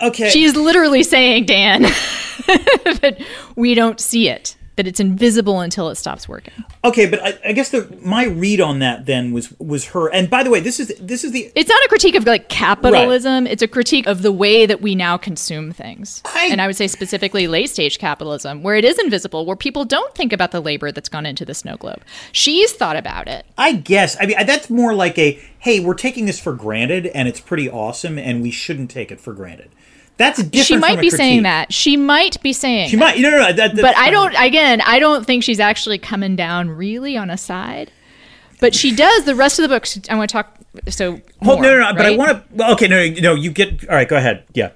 okay. 0.08 0.30
She 0.30 0.44
is 0.44 0.54
literally 0.54 1.02
saying, 1.02 1.46
Dan, 1.46 1.82
that 2.46 3.18
we 3.56 3.74
don't 3.74 3.98
see 3.98 4.28
it, 4.28 4.56
that 4.76 4.86
it's 4.86 5.00
invisible 5.00 5.60
until 5.60 5.88
it 5.88 5.94
stops 5.96 6.28
working. 6.28 6.52
okay, 6.84 7.06
but 7.06 7.22
I, 7.22 7.38
I 7.46 7.52
guess 7.52 7.70
the 7.70 7.96
my 8.02 8.24
read 8.26 8.60
on 8.60 8.80
that 8.80 9.06
then 9.06 9.32
was 9.32 9.52
was 9.60 9.86
her. 9.88 10.12
And 10.12 10.28
by 10.28 10.42
the 10.42 10.50
way, 10.50 10.60
this 10.60 10.80
is 10.80 10.92
this 11.00 11.24
is 11.24 11.32
the 11.32 11.50
it's 11.54 11.68
not 11.68 11.82
a 11.84 11.88
critique 11.88 12.14
of 12.14 12.26
like 12.26 12.48
capitalism 12.48 13.46
it's 13.46 13.62
a 13.62 13.68
critique 13.68 14.06
of 14.06 14.22
the 14.22 14.32
way 14.32 14.66
that 14.66 14.80
we 14.80 14.94
now 14.94 15.16
consume 15.16 15.72
things 15.72 16.22
I- 16.24 16.48
and 16.50 16.60
i 16.60 16.66
would 16.66 16.76
say 16.76 16.86
specifically 16.86 17.46
late 17.46 17.70
stage 17.70 17.98
capitalism 17.98 18.62
where 18.62 18.76
it 18.76 18.84
is 18.84 18.98
invisible 18.98 19.46
where 19.46 19.56
people 19.56 19.84
don't 19.84 20.14
think 20.14 20.32
about 20.32 20.50
the 20.50 20.60
labor 20.60 20.90
that's 20.92 21.08
gone 21.08 21.26
into 21.26 21.44
the 21.44 21.54
snow 21.54 21.76
globe 21.76 22.02
she's 22.32 22.72
thought 22.72 22.96
about 22.96 23.28
it 23.28 23.46
I 23.56 23.72
guess. 23.74 24.16
I 24.20 24.26
mean, 24.26 24.36
that's 24.46 24.68
more 24.68 24.94
like 24.94 25.16
a 25.18 25.38
hey, 25.58 25.80
we're 25.80 25.94
taking 25.94 26.26
this 26.26 26.38
for 26.38 26.52
granted, 26.52 27.06
and 27.06 27.26
it's 27.26 27.40
pretty 27.40 27.70
awesome, 27.70 28.18
and 28.18 28.42
we 28.42 28.50
shouldn't 28.50 28.90
take 28.90 29.10
it 29.10 29.18
for 29.18 29.32
granted. 29.32 29.70
That's 30.16 30.42
different. 30.42 30.66
she 30.66 30.76
might 30.76 31.00
be 31.00 31.10
saying 31.10 31.42
that 31.42 31.72
she 31.72 31.96
might 31.96 32.40
be 32.42 32.52
saying 32.52 32.88
She 32.90 32.96
that. 32.96 33.00
might. 33.16 33.18
No, 33.20 33.30
no, 33.30 33.38
no. 33.38 33.52
That, 33.52 33.74
but 33.74 33.96
i 33.96 34.10
don't 34.10 34.34
again 34.36 34.80
i 34.82 34.98
don't 35.00 35.26
think 35.26 35.42
she's 35.42 35.58
actually 35.60 35.98
coming 35.98 36.36
down 36.36 36.70
really 36.70 37.16
on 37.16 37.30
a 37.30 37.36
side 37.36 37.90
but 38.60 38.74
she 38.74 38.94
does 38.94 39.24
the 39.24 39.34
rest 39.34 39.58
of 39.58 39.64
the 39.64 39.68
book 39.68 39.86
i 40.08 40.14
want 40.14 40.30
to 40.30 40.32
talk 40.32 40.56
so 40.88 41.20
Hold, 41.42 41.62
no, 41.62 41.70
no, 41.78 41.90
no. 41.90 41.94
But 41.96 42.06
I 42.06 42.16
want 42.16 42.56
to. 42.58 42.72
Okay, 42.72 42.88
no, 42.88 43.06
no. 43.20 43.34
You 43.34 43.52
get. 43.52 43.88
All 43.88 43.94
right, 43.94 44.08
go 44.08 44.16
ahead. 44.16 44.42
Yeah, 44.54 44.70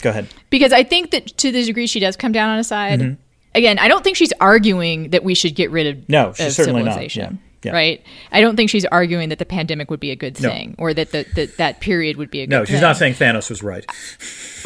go 0.00 0.10
ahead. 0.10 0.28
because 0.50 0.72
I 0.72 0.84
think 0.84 1.10
that 1.10 1.26
to 1.38 1.50
the 1.50 1.64
degree 1.64 1.88
she 1.88 1.98
does 1.98 2.16
come 2.16 2.30
down 2.30 2.48
on 2.50 2.60
a 2.60 2.64
side, 2.64 3.16
again, 3.52 3.76
I 3.80 3.88
don't 3.88 4.04
think 4.04 4.16
she's 4.16 4.32
arguing 4.40 5.10
that 5.10 5.24
we 5.24 5.34
should 5.34 5.56
get 5.56 5.72
rid 5.72 5.86
of, 5.88 5.96
Mm-hmm. 5.96 6.12
No, 6.12 6.32
she's 6.32 6.46
of 6.46 6.52
certainly 6.52 6.82
not. 6.84 6.92
civilization. 6.92 7.40
Yeah, 7.42 7.51
yeah. 7.62 7.72
Right? 7.72 8.02
I 8.32 8.40
don't 8.40 8.56
think 8.56 8.70
she's 8.70 8.84
arguing 8.86 9.28
that 9.30 9.38
the 9.38 9.46
pandemic 9.46 9.90
would 9.90 10.00
be 10.00 10.10
a 10.10 10.16
good 10.16 10.40
No. 10.40 10.48
thing 10.50 10.74
or 10.78 10.92
that 10.94 11.10
the, 11.12 11.24
that 11.36 11.56
that 11.58 11.80
period 11.80 12.16
would 12.16 12.30
be 12.30 12.40
a 12.40 12.46
good 12.46 12.50
No, 12.50 12.64
she's 12.64 12.74
thing. 12.74 12.82
not 12.82 12.96
saying 12.96 13.14
Thanos 13.14 13.48
was 13.50 13.62
right. 13.62 13.84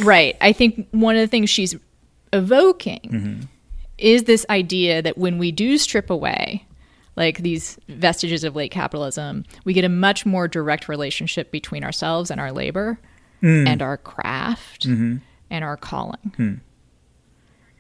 Right. 0.01 0.37
I 0.41 0.53
think 0.53 0.89
one 0.93 1.15
of 1.17 1.21
the 1.21 1.27
things 1.29 1.51
she's 1.51 1.75
evoking 2.33 3.01
Mm-hmm. 3.13 3.41
is 3.99 4.25
this 4.25 4.45
idea 4.51 5.03
that 5.03 5.17
when 5.17 5.39
we 5.39 5.53
do 5.53 5.79
strip 5.79 6.11
away 6.11 6.65
like 7.17 7.39
these 7.39 7.79
vestiges 7.89 8.45
of 8.45 8.55
late 8.55 8.71
capitalism, 8.71 9.45
we 9.65 9.73
get 9.73 9.85
a 9.85 9.89
much 9.89 10.27
more 10.27 10.47
direct 10.49 10.87
relationship 10.89 11.51
between 11.51 11.83
ourselves 11.85 12.31
and 12.31 12.41
our 12.41 12.53
labor 12.53 12.99
Mm. 13.43 13.67
and 13.69 13.83
our 13.83 13.97
craft 13.99 14.87
Mm-hmm. 14.89 15.17
and 15.51 15.65
our 15.65 15.77
calling, 15.77 16.33
Hmm. 16.37 16.55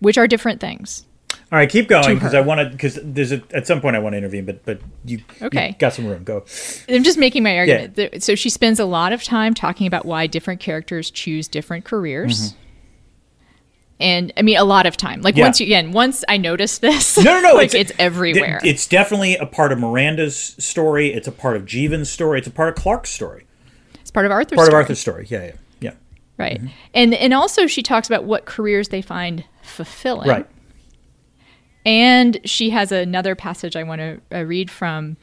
which 0.00 0.18
are 0.18 0.26
different 0.26 0.60
things. 0.60 1.06
All 1.52 1.58
right, 1.58 1.70
keep 1.70 1.86
going 1.88 2.16
because. 2.16 2.34
I 2.34 2.40
want 2.40 2.60
to. 2.60 2.68
Because 2.70 2.98
there's 3.02 3.30
a, 3.30 3.40
at 3.52 3.66
some 3.68 3.80
point 3.80 3.94
I 3.94 4.00
want 4.00 4.14
to 4.14 4.18
intervene, 4.18 4.44
but 4.46 4.64
but 4.64 4.80
you 5.04 5.18
you 5.40 5.46
Okay. 5.46 5.76
got 5.78 5.92
some 5.92 6.06
room. 6.06 6.24
Go. 6.24 6.44
I'm 6.88 7.04
just 7.04 7.18
making 7.18 7.44
my 7.44 7.56
argument. 7.56 7.94
There- 7.94 8.10
So 8.18 8.34
she 8.34 8.50
spends 8.50 8.80
a 8.80 8.84
lot 8.84 9.12
of 9.12 9.22
time 9.22 9.54
talking 9.54 9.86
about 9.86 10.04
why 10.04 10.26
different 10.26 10.58
characters 10.60 11.08
choose 11.10 11.46
different 11.46 11.84
careers. 11.84 12.54
And 13.98 14.32
I 14.36 14.42
mean, 14.42 14.58
a 14.58 14.64
lot 14.64 14.84
of 14.86 14.96
time. 14.96 15.22
Like 15.22 15.34
Mm-hmm. 15.34 15.38
Yeah. 15.38 15.44
once 15.46 15.60
you, 15.60 15.66
again, 15.66 15.92
once 15.92 16.24
I 16.28 16.36
noticed 16.36 16.80
this, 16.82 17.16
No, 17.16 17.40
no, 17.40 17.50
no. 17.50 17.54
like 17.54 17.74
it's, 17.74 17.92
everywhere. 17.98 18.58
th- 18.60 18.74
It's 18.74 18.86
definitely 18.86 19.36
a 19.36 19.46
part 19.46 19.72
of 19.72 19.78
Miranda's 19.78 20.36
story. 20.36 21.12
It's 21.14 21.28
a 21.28 21.32
part 21.32 21.56
of 21.56 21.64
Jeevan's 21.64 22.10
story. 22.10 22.38
It's 22.38 22.48
a 22.48 22.50
part 22.50 22.68
of 22.68 22.74
Clark's 22.74 23.10
story. 23.10 23.46
It's 24.00 24.10
part 24.10 24.26
of 24.26 24.32
Arthur's 24.32 24.56
Part 24.56 24.68
of 24.68 24.72
story. 24.72 24.82
Arthur's 24.82 24.98
story. 25.00 25.26
Yeah, 25.30 25.44
yeah, 25.46 25.52
yeah. 25.80 25.92
right? 26.38 26.60
And 26.92 27.14
and 27.14 27.32
also 27.32 27.66
she 27.66 27.82
talks 27.82 28.08
about 28.08 28.24
what 28.24 28.44
careers 28.44 28.88
they 28.88 29.00
find 29.02 29.44
fulfilling. 29.62 30.28
Right. 30.28 30.46
And 31.86 32.38
she 32.44 32.70
has 32.70 32.92
another 32.92 33.34
passage 33.34 33.76
I 33.76 33.84
want 33.84 34.00
to 34.00 34.20
uh, 34.36 34.42
read 34.42 34.70
from 34.70 35.16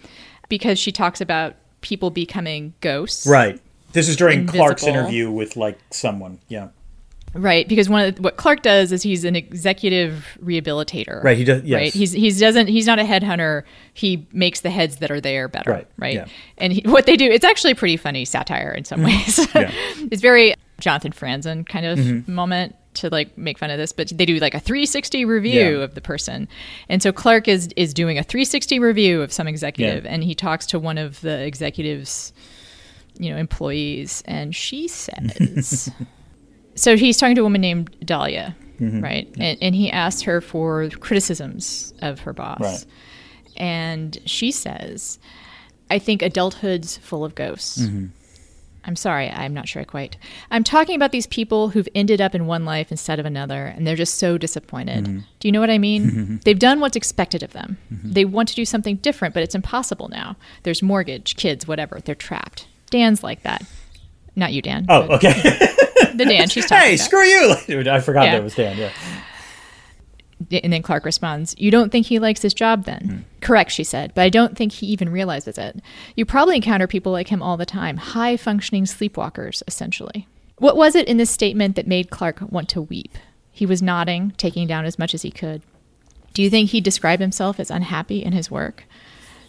because 0.49 0.80
she 0.80 0.91
talks 0.91 1.22
about 1.22 1.55
people 1.82 2.09
becoming 2.09 2.74
ghosts. 2.82 3.28
Right. 3.28 3.59
This 3.91 4.09
is 4.09 4.16
during 4.16 4.47
Clark's 4.47 4.84
interview 4.84 5.30
with 5.30 5.55
like 5.55 5.78
someone. 5.91 6.39
Yeah. 6.47 6.70
Right, 7.36 7.68
because 7.68 7.89
one 7.89 8.05
of 8.05 8.16
the, 8.16 8.22
what 8.22 8.38
Clark 8.38 8.61
does 8.61 8.91
is 8.91 9.01
he's 9.01 9.26
an 9.26 9.36
executive 9.36 10.38
rehabilitator. 10.43 11.24
Right, 11.24 11.36
he 11.36 11.43
does- 11.43 11.64
yes. 11.64 11.78
Right, 11.80 11.93
he's 11.93 12.11
he 12.11 12.30
doesn't 12.32 12.68
he's 12.68 12.86
not 12.86 12.99
a 12.99 13.03
headhunter. 13.03 13.64
He 13.93 14.28
makes 14.32 14.61
the 14.61 14.70
heads 14.70 14.97
that 14.97 15.09
are 15.09 15.20
there 15.20 15.47
better. 15.47 15.72
Right, 15.72 15.88
right. 15.97 16.14
yeah. 16.14 16.26
And 16.59 16.74
he, 16.74 16.82
what 16.86 17.07
they 17.07 17.18
do, 17.18 17.26
it's 17.26 17.43
actually 17.43 17.74
pretty 17.74 17.97
funny 17.97 18.24
satire 18.24 18.72
in 18.72 18.86
some 18.86 19.01
ways. 19.03 19.38
Mm-hmm. 19.39 19.57
Yeah. 19.64 19.72
Mm-hmm. 19.72 20.07
it's 20.11 20.22
very 20.22 20.53
Jonathan 20.80 21.11
Franzen 21.11 21.68
kind 21.68 21.86
of 21.88 22.28
moment 22.28 22.76
to 22.96 23.10
like 23.10 23.38
make 23.38 23.58
fun 23.58 23.70
of 23.72 23.78
this, 23.78 23.91
but 23.91 24.10
they 24.16 24.26
do 24.26 24.38
like 24.39 24.54
a 24.54 24.60
360 24.60 25.26
review 25.26 25.78
Yeah. 25.80 25.84
of 25.84 25.96
the 25.96 26.02
person. 26.02 26.48
And 26.89 27.02
so 27.02 27.12
Clark 27.12 27.48
is 27.48 27.70
is 27.76 27.94
doing 27.94 28.18
a 28.18 28.24
360 28.24 28.80
review 28.80 29.22
of 29.22 29.32
some 29.34 29.48
executive, 29.48 30.06
Yeah. 30.06 30.12
and 30.12 30.24
he 30.24 30.36
talks 30.36 30.66
to 30.68 30.80
one 30.80 30.98
of 30.98 31.22
the 31.22 31.44
executives 31.46 32.34
you 33.20 33.30
know, 33.30 33.38
employees, 33.38 34.24
and 34.26 34.56
she 34.56 34.88
says, 34.88 35.91
so 36.76 36.98
he's 36.98 37.16
talking 37.18 37.36
to 37.36 37.41
a 37.41 37.44
woman 37.44 37.62
named 37.62 37.96
Dahlia, 38.04 38.56
Mm-hmm. 38.82 39.02
right? 39.02 39.28
And, 39.39 39.58
and 39.62 39.76
he 39.76 39.91
asked 39.91 40.24
her 40.26 40.41
for 40.41 40.89
criticisms 40.89 41.94
of 42.02 42.22
her 42.22 42.34
boss, 42.34 42.60
Right. 42.60 42.86
and 43.56 44.18
she 44.26 44.52
says, 44.52 45.20
"I 45.91 46.00
think 46.00 46.24
adulthood's 46.24 46.98
full 46.98 47.24
of 47.24 47.36
ghosts." 47.36 47.84
Mm-hmm. 47.84 48.08
I'm 48.86 48.96
sorry, 48.96 49.30
I'm 49.30 49.54
not 49.54 49.68
sure 49.68 49.82
I 49.82 49.86
quite. 49.86 50.18
I'm 50.52 50.64
talking 50.64 50.96
about 50.96 51.12
these 51.12 51.28
people 51.28 51.70
who've 51.70 51.88
ended 51.96 52.20
up 52.20 52.36
in 52.36 52.46
one 52.48 52.66
life 52.66 52.92
instead 52.92 53.20
of 53.20 53.26
another, 53.26 53.66
and 53.68 53.88
they're 53.88 53.96
just 53.96 54.16
so 54.16 54.38
disappointed. 54.38 55.06
Mm-hmm. 55.06 55.20
Do 55.40 55.48
you 55.48 55.52
know 55.54 55.62
what 55.62 55.70
I 55.70 55.78
mean? 55.78 56.06
Mm-hmm. 56.12 56.36
They've 56.44 56.60
done 56.60 56.80
what's 56.82 56.98
expected 56.98 57.44
of 57.44 57.54
them. 57.54 57.78
Mm-hmm. 57.94 58.12
They 58.12 58.26
want 58.26 58.50
to 58.50 58.56
do 58.56 58.66
something 58.66 58.98
different, 58.98 59.34
but 59.34 59.42
it's 59.44 59.56
impossible 59.56 60.10
now. 60.10 60.36
There's 60.64 60.82
mortgage, 60.84 61.36
kids, 61.38 61.68
whatever. 61.68 62.00
They're 62.04 62.14
trapped. 62.16 62.68
Dan's 62.90 63.24
like 63.24 63.44
that. 63.44 63.64
Not 64.36 64.52
you, 64.52 64.62
Dan. 64.62 64.86
Oh, 64.90 65.04
okay. 65.16 65.70
The 66.16 66.26
Dan 66.26 66.48
she's 66.48 66.68
talking 66.68 66.86
hey, 66.90 66.94
about. 66.96 67.06
screw 67.06 67.24
you! 67.24 67.52
I 67.92 68.00
forgot 68.00 68.26
Yeah. 68.26 68.34
that 68.36 68.44
was 68.44 68.54
Dan. 68.54 68.78
Yeah. 68.78 68.92
And 70.64 70.74
then 70.74 70.82
Clark 70.82 71.06
responds, 71.06 71.56
You 71.58 71.72
don't 71.72 71.91
think 71.91 72.08
he 72.08 72.20
likes 72.20 72.41
his 72.41 72.54
job 72.54 72.86
then? 72.86 73.01
Hmm. 73.01 73.18
Correct, 73.41 73.72
she 73.72 73.84
said, 73.84 74.14
but 74.14 74.22
I 74.22 74.30
don't 74.30 74.58
think 74.58 74.72
he 74.72 74.88
even 74.88 75.10
realizes 75.10 75.58
it. 75.58 75.82
You 76.16 76.26
probably 76.26 76.56
encounter 76.56 76.88
people 76.88 77.12
like 77.12 77.28
him 77.28 77.41
all 77.41 77.58
the 77.58 77.66
time, 77.66 77.97
high 77.97 78.38
functioning 78.38 78.86
sleepwalkers, 78.86 79.64
essentially. 79.68 80.28
What 80.58 80.78
was 80.78 80.95
it 80.95 81.08
in 81.08 81.18
this 81.18 81.32
statement 81.32 81.76
that 81.76 81.88
made 81.88 82.10
Clark 82.10 82.41
want 82.49 82.70
to 82.70 82.82
weep? 82.82 83.18
He 83.51 83.66
was 83.66 83.82
nodding, 83.82 84.34
taking 84.38 84.68
down 84.68 84.86
as 84.86 84.97
much 84.97 85.14
as 85.14 85.22
he 85.22 85.32
could. 85.32 85.62
Do 86.34 86.41
you 86.41 86.49
think 86.49 86.70
he 86.70 86.82
described 86.82 87.22
himself 87.22 87.60
as 87.60 87.70
unhappy 87.70 88.24
in 88.24 88.34
his 88.34 88.49
work? 88.49 88.86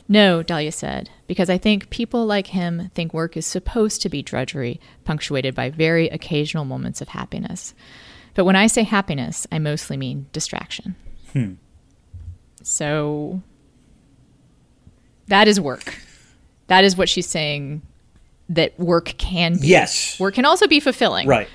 No, 0.07 0.43
Dahlia 0.43 0.73
said, 0.73 1.09
because 1.27 1.49
I 1.49 1.57
think 1.57 1.89
people 1.89 2.27
like 2.27 2.49
him 2.49 2.91
think 2.95 3.15
work 3.15 3.37
is 3.37 3.47
supposed 3.47 4.03
to 4.03 4.11
be 4.11 4.23
drudgery, 4.23 4.79
punctuated 5.05 5.55
by 5.55 5.71
very 5.71 6.09
occasional 6.09 6.67
moments 6.67 7.01
of 7.01 7.09
happiness. 7.09 7.75
But 8.35 8.45
when 8.45 8.57
I 8.57 8.67
say 8.67 8.83
happiness, 8.83 9.47
I 9.53 9.59
mostly 9.59 9.97
mean 9.97 10.27
distraction. 10.33 10.97
Hmm. 11.33 11.53
So 12.63 13.43
that 15.29 15.49
is 15.49 15.61
work. 15.61 15.99
That 16.67 16.85
is 16.85 16.97
what 16.97 17.09
she's 17.09 17.27
saying 17.27 17.83
that 18.49 18.79
work 18.79 19.15
can 19.19 19.59
be. 19.59 19.69
Yes. 19.69 20.19
Work 20.19 20.35
can 20.35 20.45
also 20.45 20.67
be 20.67 20.81
fulfilling. 20.81 21.27
Right. 21.29 21.49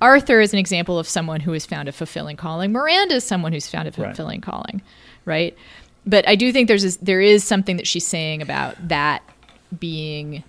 Arthur 0.00 0.40
is 0.40 0.52
an 0.52 0.58
example 0.58 0.98
of 0.98 1.08
someone 1.08 1.40
who 1.40 1.52
has 1.52 1.64
found 1.64 1.88
a 1.88 1.92
fulfilling 1.92 2.36
calling. 2.36 2.72
Miranda 2.72 3.14
is 3.14 3.24
someone 3.24 3.52
who's 3.52 3.68
found 3.68 3.88
a 3.88 3.90
Right. 3.90 4.08
fulfilling 4.08 4.40
calling, 4.42 4.82
right? 5.24 5.56
But 6.06 6.28
I 6.28 6.36
do 6.36 6.52
think 6.52 6.68
there's 6.68 6.82
this, 6.82 6.96
there 6.98 7.20
is 7.20 7.42
something 7.44 7.76
that 7.78 7.86
she's 7.86 8.06
saying 8.06 8.42
about 8.42 8.88
that 8.88 9.22
being 9.78 10.44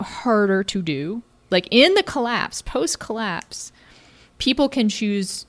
harder 0.00 0.62
to 0.64 0.82
do. 0.82 1.22
Like 1.50 1.68
in 1.70 1.94
the 1.94 2.02
collapse, 2.02 2.62
post 2.62 2.98
collapse, 2.98 3.72
people 4.38 4.68
can 4.68 4.88
choose. 4.88 5.46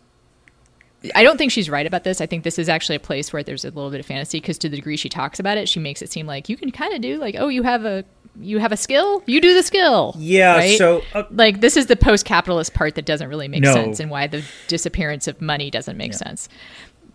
I 1.15 1.23
don't 1.23 1.37
think 1.37 1.51
she's 1.51 1.69
right 1.69 1.85
about 1.85 2.03
this. 2.03 2.21
I 2.21 2.25
think 2.25 2.43
this 2.43 2.57
is 2.57 2.67
actually 2.69 2.95
a 2.95 2.99
place 2.99 3.31
where 3.31 3.43
there's 3.43 3.63
a 3.63 3.69
little 3.69 3.91
bit 3.91 3.99
of 3.99 4.05
fantasy 4.05 4.39
because 4.39 4.57
to 4.59 4.69
the 4.69 4.75
degree 4.77 4.97
she 4.97 5.09
talks 5.09 5.39
about 5.39 5.57
it, 5.57 5.69
she 5.69 5.79
makes 5.79 6.01
it 6.01 6.11
seem 6.11 6.25
like 6.25 6.49
you 6.49 6.57
can 6.57 6.71
kind 6.71 6.93
of 6.93 7.01
do 7.01 7.17
like, 7.17 7.35
oh, 7.37 7.47
you 7.49 7.63
have 7.63 7.85
a 7.85 8.03
you 8.39 8.59
have 8.59 8.71
a 8.71 8.77
skill, 8.77 9.23
you 9.25 9.41
do 9.41 9.53
the 9.55 9.63
skill. 9.63 10.15
Yeah. 10.17 10.55
right? 10.57 10.77
So 10.77 11.01
uh, 11.13 11.23
like 11.31 11.61
this 11.61 11.75
is 11.77 11.87
the 11.87 11.95
post-capitalist 11.95 12.73
part 12.73 12.95
that 12.95 13.05
doesn't 13.05 13.29
really 13.29 13.47
make 13.47 13.61
No. 13.63 13.73
sense 13.73 13.99
and 13.99 14.09
why 14.11 14.27
the 14.27 14.43
disappearance 14.67 15.27
of 15.27 15.41
money 15.41 15.69
doesn't 15.71 15.97
make 15.97 16.13
sense 16.13 16.47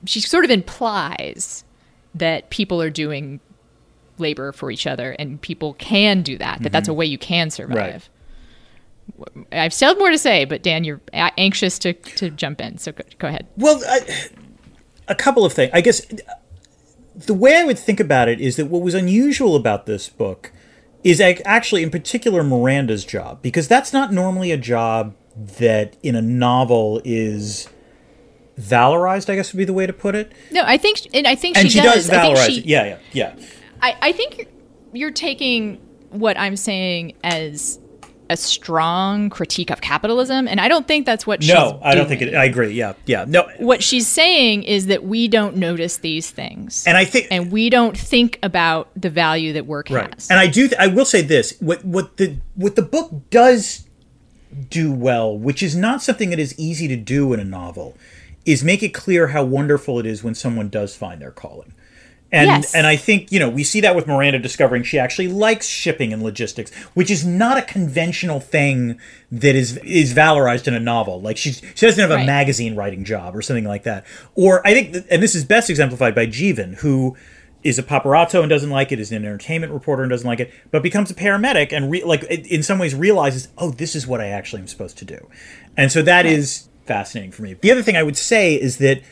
she 0.05 0.21
sort 0.21 0.45
of 0.45 0.51
implies 0.51 1.63
that 2.13 2.51
people 2.51 2.83
are 2.83 2.91
doing 2.91 3.39
labor 4.19 4.51
for 4.51 4.69
each 4.73 4.85
other 4.85 5.13
and 5.13 5.41
people 5.41 5.75
can 5.75 6.23
do 6.23 6.37
that 6.39 6.61
that 6.65 6.73
that's 6.73 6.89
a 6.89 6.93
way 6.93 7.07
you 7.07 7.19
can 7.19 7.51
survive 7.51 7.95
i've 7.95 8.11
still 9.69 9.89
have 9.91 9.99
more 9.99 10.11
to 10.11 10.19
say 10.19 10.45
but 10.45 10.63
dan 10.63 10.85
you're 10.85 11.01
anxious 11.13 11.79
to, 11.79 11.93
to 11.93 12.31
jump 12.31 12.61
in 12.61 12.79
so 12.79 12.93
go, 12.93 13.03
go 13.19 13.29
ahead 13.29 13.47
Well, 13.57 13.81
I, 13.89 14.01
a 15.09 15.15
couple 15.15 15.45
of 15.45 15.53
things. 15.53 15.71
I 15.75 15.81
guess 15.81 16.07
the 17.15 17.35
way 17.35 17.57
I 17.57 17.65
would 17.65 17.79
think 17.79 18.01
about 18.01 18.29
it 18.29 18.41
is 18.41 18.57
that 18.57 18.67
what 18.67 18.83
was 18.83 18.95
unusual 18.95 19.57
about 19.57 19.87
this 19.87 20.09
book 20.09 20.53
is 21.05 21.21
actually, 21.21 21.83
in 21.83 21.91
particular, 21.91 22.43
Miranda's 22.45 23.05
job, 23.05 23.43
because 23.43 23.67
that's 23.69 23.93
not 23.93 24.13
normally 24.13 24.53
a 24.53 24.57
job 24.57 25.15
that 25.37 25.97
in 26.03 26.15
a 26.15 26.23
novel 26.23 27.03
is 27.05 27.69
valorized. 28.59 29.29
I 29.29 29.35
guess 29.35 29.53
would 29.53 29.59
be 29.59 29.65
the 29.65 29.73
way 29.73 29.87
to 29.87 29.93
put 29.93 30.15
it. 30.15 30.33
no 30.53 30.63
i 30.65 30.77
think 30.77 31.01
and 31.13 31.27
i 31.27 31.35
think 31.35 31.57
And 31.57 31.71
she, 31.71 31.79
she, 31.79 31.83
does, 31.85 32.09
I 32.09 32.21
think 32.23 32.37
valorize 32.39 32.47
she- 32.47 32.59
it. 32.61 32.67
Yeah, 32.67 32.85
yeah, 33.13 33.35
yeah. 33.37 33.47
I, 33.83 33.97
I 34.01 34.13
think 34.13 34.39
you're, 34.39 34.47
you're 34.93 35.11
taking 35.11 35.81
what 36.11 36.39
I'm 36.39 36.57
saying 36.57 37.15
as 37.25 37.81
a 38.33 38.37
strong 38.37 39.31
critique 39.31 39.71
of 39.71 39.81
capitalism, 39.81 40.49
and 40.49 40.61
I 40.61 40.67
don't 40.69 40.89
think 40.89 41.07
that's 41.07 41.27
what 41.27 41.43
she's 41.43 41.53
No, 41.53 41.79
I 41.83 41.95
don't 41.95 42.09
think 42.09 42.23
it. 42.23 42.35
I 42.35 42.45
agree. 42.45 42.73
Yeah, 42.73 42.95
yeah. 43.07 43.25
No, 43.29 43.49
What 43.59 43.83
she's 43.83 44.09
saying 44.09 44.65
is 44.65 44.87
that 44.87 45.05
we 45.05 45.29
don't 45.29 45.57
notice 45.57 45.99
these 45.99 46.31
things, 46.31 46.85
and 46.87 46.97
I 46.97 47.05
think 47.05 47.29
and 47.31 47.53
we 47.53 47.71
don't 47.71 47.97
think 47.97 48.39
about 48.43 48.89
the 48.97 49.11
value 49.11 49.53
that 49.53 49.67
work 49.67 49.89
Right. 49.91 50.13
has. 50.15 50.29
And 50.31 50.39
I 50.41 50.47
do. 50.47 50.69
Th- 50.69 50.81
I 50.81 50.87
will 50.89 51.05
say 51.05 51.23
this: 51.23 51.55
what 51.61 51.85
what 51.85 52.17
the 52.17 52.37
what 52.57 52.75
the 52.77 52.83
book 52.83 53.13
does 53.31 53.87
do 54.69 54.93
well, 54.93 55.37
which 55.37 55.63
is 55.63 55.75
not 55.77 56.03
something 56.03 56.31
that 56.31 56.39
is 56.39 56.59
easy 56.59 56.89
to 56.89 56.97
do 56.97 57.33
in 57.33 57.41
a 57.41 57.45
novel, 57.45 57.97
is 58.45 58.63
make 58.65 58.83
it 58.83 58.91
clear 58.95 59.29
how 59.29 59.45
wonderful 59.45 59.99
it 59.99 60.07
is 60.07 60.23
when 60.25 60.35
someone 60.35 60.69
does 60.69 60.95
find 60.97 61.21
their 61.23 61.31
calling. 61.31 61.73
And 62.35 62.47
Yes. 62.47 62.75
and 62.75 62.87
I 62.87 62.97
think 62.97 63.31
you 63.31 63.39
know 63.39 63.49
we 63.51 63.63
see 63.63 63.81
that 63.83 63.95
with 63.95 64.07
Miranda 64.07 64.39
discovering 64.39 64.83
she 64.83 64.99
actually 64.99 65.29
likes 65.29 65.67
shipping 65.69 66.13
and 66.15 66.23
logistics, 66.23 66.73
which 66.95 67.11
is 67.11 67.27
not 67.27 67.59
a 67.59 67.63
conventional 67.63 68.41
thing 68.41 68.99
that 69.31 69.55
is 69.55 69.77
is 69.85 70.15
valorized 70.15 70.67
in 70.67 70.73
a 70.75 70.81
novel. 70.81 71.21
Like 71.21 71.37
she's 71.37 71.61
she 71.75 71.87
doesn't 71.87 72.01
have 72.01 72.11
a 72.11 72.15
Right. 72.17 72.27
magazine 72.27 72.75
writing 72.75 73.05
job 73.05 73.37
or 73.37 73.43
something 73.43 73.65
like 73.65 73.83
that. 73.83 74.05
Or 74.35 74.67
I 74.67 74.73
think, 74.73 75.05
and 75.11 75.23
this 75.23 75.35
is 75.35 75.45
best 75.45 75.69
exemplified 75.69 76.15
by 76.15 76.27
Jeevan, 76.27 76.77
who 76.77 77.17
is 77.63 77.79
a 77.79 77.83
paparazzo 77.83 78.41
and 78.41 78.49
doesn't 78.51 78.71
like 78.71 78.91
it, 78.93 78.99
is 78.99 79.13
an 79.13 79.25
entertainment 79.25 79.73
reporter 79.73 80.03
and 80.03 80.11
doesn't 80.11 80.27
like 80.27 80.41
it, 80.41 80.51
but 80.71 80.83
becomes 80.83 81.11
a 81.11 81.15
paramedic 81.15 81.71
and 81.73 81.91
re- 81.91 82.03
like 82.03 82.25
in 82.25 82.63
some 82.63 82.79
ways 82.79 82.95
realizes, 82.95 83.49
oh, 83.59 83.71
this 83.71 83.95
is 83.95 84.07
what 84.07 84.21
I 84.23 84.29
actually 84.29 84.63
am 84.63 84.67
supposed 84.69 84.97
to 84.99 85.05
do, 85.05 85.29
and 85.77 85.93
so 85.93 86.01
that 86.03 86.25
is 86.27 86.69
fascinating 86.87 87.31
for 87.31 87.43
me. 87.43 87.55
The 87.61 87.71
other 87.71 87.83
thing 87.83 87.97
I 87.97 88.03
would 88.03 88.17
say 88.17 88.55
is 88.55 88.79
that 88.79 89.03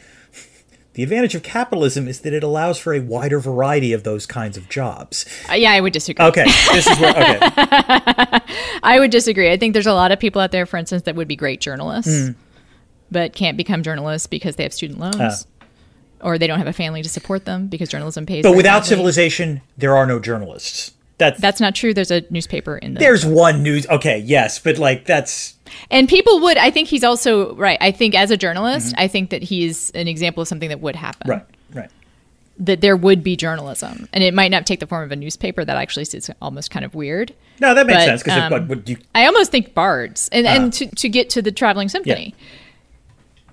the 0.95 1.03
advantage 1.05 1.35
of 1.35 1.43
capitalism 1.43 2.09
is 2.09 2.21
that 2.21 2.33
it 2.33 2.43
allows 2.43 2.79
for 2.79 2.93
a 2.93 3.01
wider 3.01 3.39
variety 3.39 3.93
of 3.93 4.03
those 4.03 4.27
kinds 4.27 4.57
of 4.57 4.69
jobs. 4.69 5.25
Uh, 5.49 5.55
yeah, 5.55 5.71
I 5.73 5.81
would 5.81 5.93
disagree. 5.93 6.25
Okay, 6.27 6.45
this 6.73 6.87
is 6.87 6.99
where 6.99 7.11
okay. 7.11 7.39
I 8.83 8.97
would 8.99 9.11
disagree. 9.11 9.51
I 9.53 9.57
think 9.57 9.73
there's 9.73 9.87
a 9.87 9.93
lot 9.95 10.11
of 10.13 10.19
people 10.19 10.41
out 10.43 10.51
there, 10.51 10.67
for 10.67 10.77
instance, 10.77 11.03
that 11.05 11.15
would 11.15 11.29
be 11.29 11.37
great 11.37 11.61
journalists, 11.61 12.27
Hmm. 12.29 12.33
but 13.11 13.35
can't 13.35 13.57
become 13.57 13.83
journalists 13.83 14.27
because 14.27 14.57
they 14.57 14.63
have 14.65 14.73
student 14.73 14.99
loans. 14.99 15.47
Or 16.23 16.37
they 16.37 16.47
don't 16.47 16.59
have 16.59 16.67
a 16.69 16.73
family 16.75 17.03
to 17.03 17.09
support 17.09 17.47
them 17.47 17.69
because 17.69 17.89
journalism 17.89 18.27
pays. 18.27 18.43
But 18.43 18.55
without 18.55 18.85
civilization, 18.85 19.63
there 19.79 19.97
are 19.97 20.05
no 20.05 20.19
journalists. 20.19 20.93
That's, 21.21 21.41
that's 21.41 21.61
not 21.61 21.75
true. 21.77 21.95
There's 21.95 22.11
a 22.11 22.25
newspaper 22.31 22.77
in 22.79 22.95
the 22.95 22.99
there's 23.01 23.25
one 23.25 23.63
news. 23.63 23.87
Okay, 23.87 24.19
yes, 24.19 24.59
but 24.59 24.79
like 24.79 25.05
that's 25.05 25.55
And 25.91 26.09
people 26.09 26.41
would, 26.41 26.57
I 26.57 26.71
think 26.73 26.89
he's 26.89 27.05
also 27.05 27.55
right. 27.55 27.79
I 27.81 27.93
think 27.93 28.15
as 28.17 28.31
a 28.33 28.37
journalist, 28.37 28.95
I 28.99 29.07
think 29.07 29.31
that 29.31 29.43
he's 29.43 29.91
an 29.91 30.09
example 30.09 30.43
of 30.43 30.49
something 30.49 30.71
that 30.71 30.81
would 30.81 30.97
happen. 30.97 31.29
Mm-hmm. 31.31 31.77
right, 31.77 31.83
right. 31.83 31.91
That 32.59 32.81
there 32.81 32.97
would 32.97 33.23
be 33.23 33.37
journalism. 33.37 34.09
And 34.13 34.25
it 34.25 34.35
might 34.35 34.51
not 34.51 34.67
take 34.67 34.81
the 34.81 34.87
form 34.87 35.05
of 35.05 35.13
a 35.13 35.17
newspaper. 35.17 35.65
That 35.65 35.77
actually 35.77 36.03
is 36.03 36.31
almost 36.43 36.71
kind 36.71 36.85
of 36.85 36.95
weird. 36.95 37.35
No, 37.61 37.75
that 37.75 37.87
makes 37.87 37.99
But, 38.01 38.05
sense 38.07 38.23
because 38.23 38.53
um, 38.53 38.69
would 38.69 38.89
you? 38.89 38.97
I 39.15 39.27
almost 39.27 39.51
think 39.51 39.73
bards. 39.75 40.29
And, 40.33 40.47
Ah. 40.47 40.51
and 40.57 40.73
to, 40.73 40.87
to 40.87 41.09
get 41.09 41.31
to 41.31 41.43
the 41.43 41.53
traveling 41.53 41.89
symphony, 41.89 42.35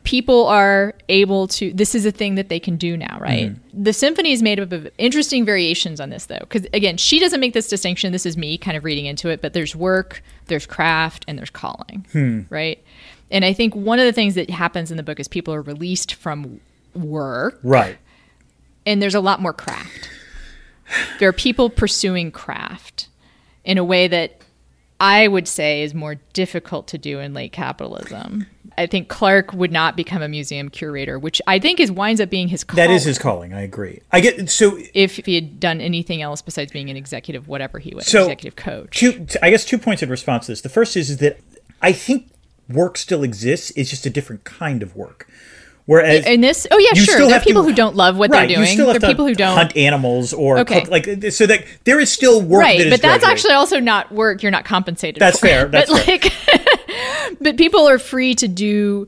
people 0.08 0.45
are 0.47 0.93
able 1.10 1.47
to, 1.49 1.74
this 1.74 1.93
is 1.93 2.05
a 2.05 2.12
thing 2.12 2.36
that 2.36 2.47
they 2.47 2.62
can 2.62 2.78
do 2.78 2.95
now, 2.95 3.18
right? 3.20 3.49
Mm-hmm. 3.51 3.84
The 3.84 3.91
symphony 3.91 4.32
is 4.32 4.41
made 4.41 4.58
up 4.58 4.72
of 4.72 4.88
interesting 4.97 5.43
variations 5.43 5.99
on 5.99 6.10
this, 6.12 6.28
though. 6.28 6.38
Because 6.39 6.66
again, 6.74 6.95
she 6.95 7.20
doesn't 7.20 7.41
make 7.41 7.51
this 7.53 7.68
distinction. 7.68 8.14
This 8.14 8.26
is 8.26 8.38
me 8.38 8.58
kind 8.58 8.78
of 8.78 8.86
reading 8.86 9.05
into 9.05 9.28
it, 9.28 9.41
but 9.41 9.51
there's 9.51 9.76
work, 9.76 10.24
there's 10.45 10.66
craft, 10.66 11.26
and 11.28 11.38
there's 11.38 11.49
calling, 11.49 12.05
Hmm. 12.14 12.41
right? 12.49 12.82
And 13.30 13.43
I 13.43 13.51
think 13.51 13.76
one 13.76 13.99
of 13.99 14.05
the 14.05 14.14
things 14.14 14.36
that 14.36 14.49
happens 14.49 14.91
in 14.91 14.95
the 14.97 15.03
book 15.03 15.20
is 15.20 15.28
people 15.28 15.53
are 15.53 15.62
released 15.62 16.14
from 16.14 16.62
work 16.95 17.60
Right. 17.62 17.97
and 18.86 19.01
there's 19.01 19.14
a 19.16 19.20
lot 19.20 19.41
more 19.41 19.51
craft. 19.51 20.10
There 21.20 21.28
are 21.28 21.34
people 21.34 21.70
pursuing 21.70 22.32
craft 22.32 23.10
in 23.66 23.78
a 23.78 23.84
way 23.84 24.08
that 24.08 24.39
I 25.01 25.28
would 25.28 25.47
say 25.49 25.84
is 25.84 25.93
more 25.93 26.16
difficult 26.32 26.88
to 26.88 26.97
do 26.97 27.20
in 27.20 27.34
late 27.34 27.51
capitalism. 27.51 28.47
I 28.78 28.86
think 28.86 29.07
Clark 29.07 29.53
would 29.53 29.71
not 29.71 29.95
become 29.97 30.21
a 30.21 30.28
museum 30.28 30.69
curator, 30.69 31.17
which 31.17 31.41
I 31.47 31.57
think 31.57 31.80
is 31.80 31.91
winds 31.91 32.21
up 32.21 32.30
being 32.30 32.47
his 32.47 32.63
calling. 32.63 32.88
That 32.88 32.93
is 32.93 33.03
his 33.05 33.17
calling. 33.17 33.53
I 33.53 33.61
agree. 33.61 34.01
I 34.11 34.19
get 34.19 34.49
so 34.49 34.78
If 34.93 35.17
he 35.25 35.36
had 35.36 35.59
done 35.59 35.82
anything 35.82 36.21
else 36.21 36.41
besides 36.41 36.71
being 36.71 36.89
an 36.89 36.97
executive, 36.97 37.47
whatever 37.47 37.80
he 37.80 37.93
was, 37.95 38.05
So- 38.07 38.23
executive 38.23 38.55
coach. 38.55 38.97
two. 38.99 39.25
I 39.41 39.49
guess 39.49 39.65
two 39.65 39.78
points 39.80 40.03
in 40.03 40.09
response 40.09 40.45
to 40.45 40.51
this. 40.51 40.61
The 40.61 40.69
first 40.69 40.95
is, 40.95 41.09
is 41.09 41.17
that 41.17 41.39
I 41.82 41.91
think 41.91 42.30
work 42.69 42.97
still 42.97 43.23
exists. 43.23 43.71
It's 43.75 43.89
just 43.89 44.05
a 44.05 44.09
different 44.09 44.43
kind 44.43 44.84
of 44.84 44.95
work. 44.95 45.28
Whereas 45.88 46.25
In 46.25 46.41
this, 46.41 46.67
oh 46.69 46.77
yeah, 46.77 46.93
sure. 47.01 47.15
There 47.17 47.27
are 47.27 47.29
have 47.31 47.43
to- 47.43 47.47
people 47.47 47.63
who 47.63 47.73
don't 47.73 47.95
love 47.95 48.17
what 48.17 48.29
right, 48.29 48.45
they're 48.47 48.57
doing. 48.57 48.77
There 48.77 48.89
are 48.89 48.99
people 48.99 49.25
who 49.25 49.33
don't 49.33 49.55
hunt 49.57 49.75
animals 49.77 50.33
or 50.33 50.59
Okay. 50.59 50.81
cook, 50.81 50.89
like 50.91 51.31
so 51.31 51.45
that 51.47 51.63
there 51.85 51.97
is 51.99 52.11
still 52.11 52.41
work. 52.41 52.61
right 52.61 52.77
that 52.77 52.88
is 52.88 52.91
but 52.93 53.01
that's 53.01 53.19
drudgery. 53.23 53.31
actually 53.33 53.53
also 53.53 53.79
not 53.79 54.11
work 54.11 54.43
you're 54.43 54.51
not 54.51 54.65
compensated 54.65 55.19
That's 55.21 55.39
for. 55.39 55.47
fair, 55.47 55.65
that's 55.69 55.89
but 55.89 56.01
fair. 56.03 56.17
like 56.19 57.38
but 57.41 57.55
people 57.57 57.88
are 57.88 57.97
free 57.99 58.35
to 58.35 58.47
do 58.49 59.07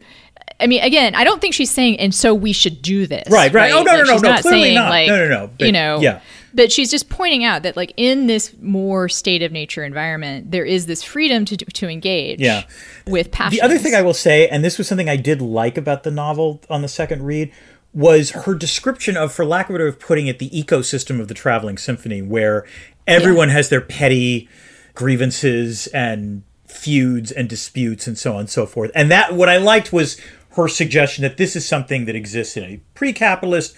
I 0.62 0.68
mean, 0.68 0.82
again, 0.84 1.16
I 1.16 1.24
don't 1.24 1.40
think 1.40 1.54
she's 1.54 1.72
saying, 1.72 2.02
and 2.02 2.14
so 2.14 2.34
we 2.34 2.52
should 2.52 2.82
do 2.82 3.08
this. 3.08 3.30
Right, 3.32 3.54
right. 3.54 3.72
Oh, 3.72 3.82
no, 3.82 3.94
Like, 3.94 4.08
no, 4.08 4.16
no, 4.18 4.30
no, 4.36 4.42
clearly 4.42 4.64
saying, 4.64 4.76
not. 4.76 4.90
Like, 4.90 5.08
No, 5.08 5.16
no, 5.16 5.28
no, 5.30 5.50
but, 5.58 5.66
you 5.66 5.72
know, 5.72 6.02
yeah. 6.02 6.20
But 6.54 6.72
she's 6.72 6.90
just 6.90 7.10
pointing 7.10 7.44
out 7.44 7.64
that, 7.64 7.78
like, 7.78 7.94
in 7.98 8.28
this 8.28 8.56
more 8.62 9.10
state 9.10 9.42
of 9.44 9.52
nature 9.52 9.84
environment, 9.84 10.52
there 10.52 10.66
is 10.66 10.86
this 10.86 11.04
freedom 11.04 11.46
to 11.46 11.58
to 11.58 11.88
engage. 11.88 12.40
Yeah. 12.40 12.64
With 13.08 13.32
passion. 13.32 13.58
The 13.58 13.62
other 13.62 13.78
thing 13.78 13.96
I 13.96 14.02
will 14.02 14.14
say, 14.14 14.48
and 14.48 14.64
this 14.64 14.78
was 14.78 14.88
something 14.88 15.10
I 15.10 15.16
did 15.16 15.42
like 15.42 15.78
about 15.78 16.04
the 16.04 16.12
novel 16.12 16.62
on 16.70 16.82
the 16.82 16.88
second 16.88 17.24
read, 17.24 17.52
was 17.94 18.32
her 18.32 18.54
description 18.54 19.18
of, 19.18 19.34
for 19.34 19.46
lack 19.46 19.68
of 19.68 19.72
a 19.72 19.74
better 19.74 19.86
way 19.86 19.90
of 19.90 20.00
putting 20.00 20.28
it, 20.28 20.40
the 20.40 20.50
ecosystem 20.52 21.20
of 21.20 21.28
the 21.28 21.34
traveling 21.34 21.78
symphony, 21.78 22.22
where 22.22 22.66
everyone 23.08 23.50
has 23.50 23.70
their 23.70 23.82
petty 23.82 24.48
grievances 24.94 25.88
and 25.88 26.44
feuds 26.68 27.32
and 27.32 27.50
disputes 27.50 28.06
and 28.06 28.18
so 28.18 28.34
on 28.34 28.42
and 28.42 28.50
so 28.50 28.66
forth. 28.66 28.92
And 28.94 29.10
that 29.10 29.34
what 29.34 29.50
I 29.50 29.58
liked 29.58 29.92
was 29.92 30.22
her 30.52 30.68
suggestion 30.68 31.24
that 31.24 31.38
this 31.38 31.56
is 31.56 31.68
something 31.68 32.06
that 32.06 32.16
exists 32.16 32.56
in 32.58 32.64
a 32.64 32.80
pre-capitalist, 32.94 33.76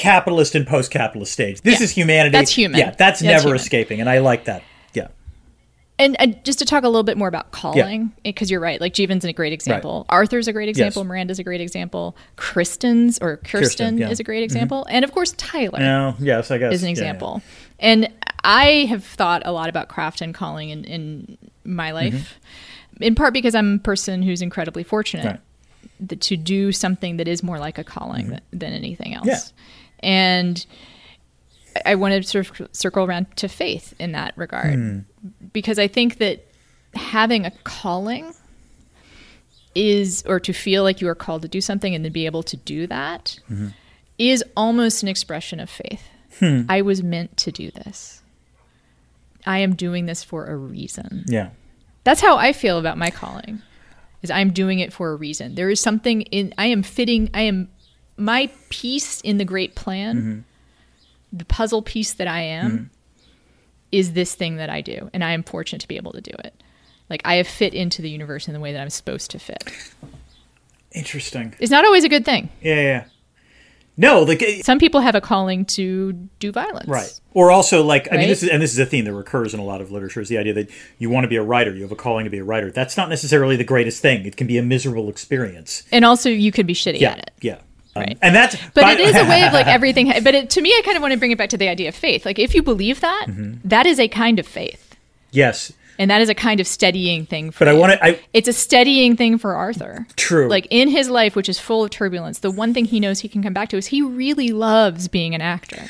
capitalist, 0.00 0.54
and 0.54 0.66
post-capitalist 0.66 1.32
stage. 1.32 1.60
This 1.60 1.80
Yeah. 1.80 1.84
is 1.84 1.90
humanity. 1.92 2.32
That's 2.32 2.50
human. 2.50 2.78
Yeah, 2.80 2.86
that's, 2.86 2.98
That's 2.98 3.22
never 3.22 3.42
human. 3.48 3.56
escaping, 3.56 4.00
and 4.00 4.08
I 4.08 4.18
like 4.18 4.44
that. 4.44 4.62
Yeah. 4.94 5.08
And, 5.98 6.18
and 6.18 6.42
just 6.44 6.58
to 6.60 6.64
talk 6.64 6.82
a 6.84 6.88
little 6.88 7.02
bit 7.02 7.18
more 7.18 7.28
about 7.28 7.50
calling, 7.52 8.12
because 8.24 8.50
you're 8.50 8.60
right. 8.60 8.80
Like 8.80 8.94
Jeevan's 8.94 9.24
a 9.24 9.32
great 9.34 9.52
example. 9.52 10.06
Arthur's 10.08 10.48
a 10.48 10.52
great 10.52 10.70
example. 10.70 11.04
Miranda's 11.04 11.38
a 11.38 11.44
great 11.44 11.60
example. 11.60 12.16
Kristen's 12.36 13.18
or 13.20 13.36
Kirsten, 13.36 13.60
Kirsten, 13.60 13.98
yeah. 13.98 14.04
Mm-hmm. 14.06 14.12
is 14.12 14.20
a 14.20 14.24
great 14.24 14.42
example. 14.42 14.86
And 14.88 15.04
of 15.04 15.12
course, 15.12 15.32
Tyler. 15.36 15.78
No, 15.78 16.14
yes, 16.18 16.50
I 16.50 16.56
guess 16.58 16.72
is 16.72 16.82
an 16.82 16.88
yeah, 16.88 16.88
yeah. 16.88 16.92
example. 16.92 17.42
And 17.78 18.08
I 18.42 18.86
have 18.88 19.04
thought 19.04 19.42
a 19.44 19.52
lot 19.52 19.68
about 19.68 19.88
craft 19.88 20.22
and 20.22 20.34
calling 20.34 20.70
in, 20.70 20.84
in 20.84 21.38
my 21.64 21.90
life, 21.92 22.38
in 23.00 23.14
part 23.14 23.34
because 23.34 23.54
I'm 23.54 23.74
a 23.74 23.78
person 23.78 24.22
who's 24.22 24.40
incredibly 24.40 24.82
fortunate 24.82 25.26
Mm-hmm. 25.26 26.06
Right. 26.08 26.20
to 26.20 26.36
do 26.38 26.72
something 26.72 27.18
that 27.18 27.28
is 27.28 27.42
more 27.42 27.58
like 27.58 27.76
a 27.76 27.84
calling 27.84 28.28
th- 28.30 28.40
than 28.52 28.72
anything 28.72 29.14
else. 29.14 29.52
And 30.02 30.64
I- 31.76 31.92
I 31.92 31.94
want 31.94 32.14
to 32.14 32.22
sort 32.22 32.60
of 32.60 32.68
circle 32.72 33.04
around 33.04 33.26
to 33.36 33.48
faith 33.48 33.94
in 33.98 34.12
that 34.12 34.36
regard 34.36 34.74
Hmm. 34.74 34.98
because 35.52 35.78
I 35.78 35.86
think 35.88 36.18
that 36.18 36.44
having 36.94 37.46
a 37.46 37.52
calling 37.64 38.32
is, 39.74 40.24
or 40.26 40.40
to 40.40 40.52
feel 40.52 40.82
like 40.82 41.00
you 41.00 41.08
are 41.08 41.14
called 41.14 41.42
to 41.42 41.48
do 41.48 41.60
something 41.60 41.94
and 41.94 42.04
then 42.04 42.12
be 42.12 42.26
able 42.26 42.42
to 42.42 42.56
do 42.56 42.86
that 42.88 43.38
is 44.18 44.42
Mm-hmm. 44.42 44.50
almost 44.56 45.02
an 45.02 45.08
expression 45.08 45.60
of 45.60 45.70
faith. 45.70 46.02
Hmm. 46.40 46.62
I 46.68 46.82
was 46.82 47.02
meant 47.02 47.36
to 47.38 47.52
do 47.52 47.70
this. 47.70 48.22
I 49.46 49.58
am 49.58 49.74
doing 49.74 50.06
this 50.06 50.22
for 50.24 50.46
a 50.46 50.56
reason. 50.56 51.24
Yeah. 51.28 51.50
That's 52.04 52.20
how 52.20 52.36
I 52.36 52.52
feel 52.52 52.78
about 52.78 52.98
my 52.98 53.10
calling. 53.10 53.62
Is 54.22 54.30
I'm 54.30 54.50
doing 54.50 54.80
it 54.80 54.92
for 54.92 55.12
a 55.12 55.16
reason. 55.16 55.54
There 55.54 55.70
is 55.70 55.80
something 55.80 56.22
in 56.22 56.52
I 56.58 56.66
am 56.66 56.82
fitting 56.82 57.30
I 57.32 57.42
am 57.42 57.68
my 58.20 58.50
piece 58.68 59.20
in 59.22 59.38
the 59.38 59.44
great 59.44 59.74
plan. 59.74 60.16
Mm-hmm. 60.16 60.40
The 61.32 61.44
puzzle 61.44 61.82
piece 61.82 62.12
that 62.14 62.26
I 62.28 62.42
am 62.42 62.90
is 63.92 64.12
this 64.12 64.34
thing 64.34 64.56
that 64.56 64.68
I 64.70 64.80
do 64.80 65.10
and 65.12 65.22
I 65.24 65.32
am 65.32 65.42
fortunate 65.42 65.80
to 65.80 65.88
be 65.88 65.96
able 65.96 66.12
to 66.12 66.20
do 66.20 66.32
it. 66.44 66.54
Like 67.08 67.22
I 67.24 67.34
have 67.36 67.46
fit 67.48 67.72
into 67.74 68.02
the 68.02 68.10
universe 68.10 68.46
in 68.48 68.54
the 68.54 68.60
way 68.60 68.72
that 68.72 68.80
I'm 68.80 68.90
supposed 68.90 69.30
to 69.32 69.38
fit. 69.38 69.62
Interesting. 70.92 71.54
It's 71.60 71.70
not 71.70 71.84
always 71.84 72.04
a 72.04 72.08
good 72.08 72.24
thing. 72.24 72.48
Yeah, 72.60 72.74
yeah. 72.80 73.04
No, 73.96 74.22
like 74.22 74.42
it- 74.42 74.64
Some 74.64 74.78
people 74.78 75.00
have 75.00 75.14
a 75.14 75.20
calling 75.20 75.64
to 75.66 76.12
do 76.40 76.50
violence. 76.52 76.88
right. 76.88 77.20
Or 77.32 77.50
also 77.50 77.84
like 77.84 78.08
I 78.12 78.16
mean 78.16 78.28
this 78.28 78.42
is 78.42 78.48
and 78.48 78.60
this 78.62 78.72
is 78.72 78.78
a 78.78 78.86
theme 78.86 79.04
that 79.04 79.12
recurs 79.14 79.54
in 79.54 79.60
a 79.60 79.64
lot 79.64 79.80
of 79.80 79.92
literature 79.92 80.20
is 80.20 80.28
the 80.28 80.38
idea 80.38 80.54
that 80.54 80.70
you 80.98 81.10
want 81.10 81.24
to 81.24 81.28
be 81.28 81.36
a 81.36 81.42
writer, 81.42 81.74
you 81.74 81.82
have 81.82 81.92
a 81.92 81.96
calling 81.96 82.24
to 82.24 82.30
be 82.30 82.38
a 82.38 82.44
writer. 82.44 82.70
That's 82.72 82.96
not 82.96 83.08
necessarily 83.08 83.54
the 83.56 83.64
greatest 83.64 84.02
thing. 84.02 84.24
It 84.26 84.36
can 84.36 84.46
be 84.48 84.58
a 84.58 84.62
miserable 84.62 85.08
experience. 85.08 85.84
And 85.92 86.04
also 86.04 86.28
you 86.28 86.50
could 86.50 86.66
be 86.66 86.74
shitty 86.74 86.98
Yeah. 87.00 87.10
at 87.12 87.18
it. 87.18 87.30
Yeah. 87.40 87.58
Um, 87.96 88.02
Right. 88.02 88.18
And 88.22 88.34
that's 88.34 88.56
But 88.74 88.82
by- 88.82 88.92
it 88.92 89.00
is 89.00 89.16
a 89.16 89.24
way 89.24 89.44
of 89.46 89.52
like 89.52 89.66
everything. 89.76 90.12
But 90.22 90.34
it, 90.34 90.50
to 90.50 90.60
me, 90.60 90.70
I 90.70 90.82
kind 90.84 90.96
of 90.96 91.02
want 91.02 91.12
to 91.12 91.18
bring 91.18 91.32
it 91.32 91.38
back 91.38 91.48
to 91.50 91.56
the 91.58 91.68
idea 91.68 91.88
of 91.88 91.94
faith. 91.94 92.24
Like 92.24 92.38
if 92.38 92.54
you 92.54 92.62
believe 92.62 93.00
that, 93.00 93.26
Mm-hmm. 93.28 93.68
that 93.68 93.84
is 93.86 93.98
a 93.98 94.06
kind 94.08 94.38
of 94.38 94.46
faith, 94.46 94.96
Yes. 95.32 95.72
and 95.98 96.10
that 96.10 96.20
is 96.22 96.28
a 96.28 96.34
kind 96.34 96.60
of 96.60 96.66
steadying 96.68 97.26
thing. 97.26 97.50
For 97.50 97.64
But 97.64 97.68
I 97.68 97.72
want 97.78 97.92
to 97.92 98.04
I 98.04 98.20
It's 98.32 98.48
a 98.48 98.52
steadying 98.52 99.16
thing 99.16 99.38
for 99.38 99.54
Arthur. 99.54 100.06
True. 100.16 100.48
Like 100.48 100.66
in 100.70 100.88
his 100.88 101.10
life, 101.10 101.34
which 101.34 101.48
is 101.48 101.58
full 101.58 101.82
of 101.84 101.90
turbulence, 101.90 102.38
the 102.38 102.50
one 102.50 102.72
thing 102.72 102.84
he 102.84 103.00
knows 103.00 103.20
he 103.20 103.28
can 103.28 103.42
come 103.42 103.52
back 103.52 103.68
to 103.70 103.76
is 103.76 103.86
he 103.86 104.02
really 104.02 104.50
loves 104.50 105.08
being 105.08 105.34
an 105.34 105.40
actor. 105.42 105.82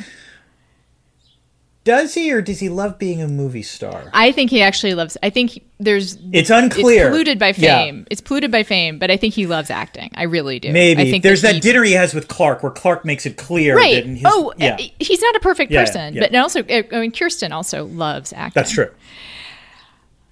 Does 1.84 2.12
he 2.14 2.30
or 2.32 2.42
does 2.42 2.60
he 2.60 2.68
love 2.68 2.98
being 2.98 3.22
a 3.22 3.26
movie 3.28 3.62
star? 3.62 4.10
I 4.12 4.32
think 4.32 4.50
he 4.50 4.60
actually 4.62 4.94
loves. 4.94 5.16
I 5.22 5.30
think 5.30 5.50
he- 5.50 5.62
there's. 5.78 6.18
It's 6.32 6.50
unclear. 6.50 7.06
It's 7.06 7.10
polluted 7.10 7.38
by 7.38 7.48
Yeah. 7.56 7.78
fame. 7.78 8.06
It's 8.10 8.20
polluted 8.20 8.50
by 8.52 8.62
fame, 8.64 8.98
but 8.98 9.10
I 9.10 9.16
think 9.16 9.32
he 9.34 9.46
loves 9.46 9.70
acting. 9.70 10.10
I 10.14 10.24
really 10.24 10.58
do. 10.58 10.68
I 10.68 10.72
Maybe 10.72 11.10
think 11.10 11.22
there's 11.22 11.40
that, 11.42 11.54
he- 11.54 11.60
dinner 11.60 11.82
he 11.82 11.92
has 11.92 12.12
with 12.12 12.28
Clark 12.28 12.62
where 12.62 12.70
Clark 12.72 13.04
makes 13.06 13.24
it 13.24 13.36
clear 13.38 13.76
Right. 13.76 13.94
that 13.94 14.04
in 14.04 14.16
his, 14.16 14.24
oh, 14.26 14.52
yeah, 14.58 14.76
he's 14.98 15.22
not 15.22 15.34
a 15.36 15.40
perfect 15.40 15.72
Yeah, 15.72 15.80
yeah, 15.80 15.86
person, 15.86 16.14
yeah. 16.14 16.20
but 16.20 16.34
also, 16.36 16.62
I 16.68 17.00
mean, 17.00 17.12
Kirsten 17.12 17.50
also 17.50 17.86
loves 17.86 18.32
acting. 18.34 18.52
that's 18.60 18.72
true. 18.72 18.90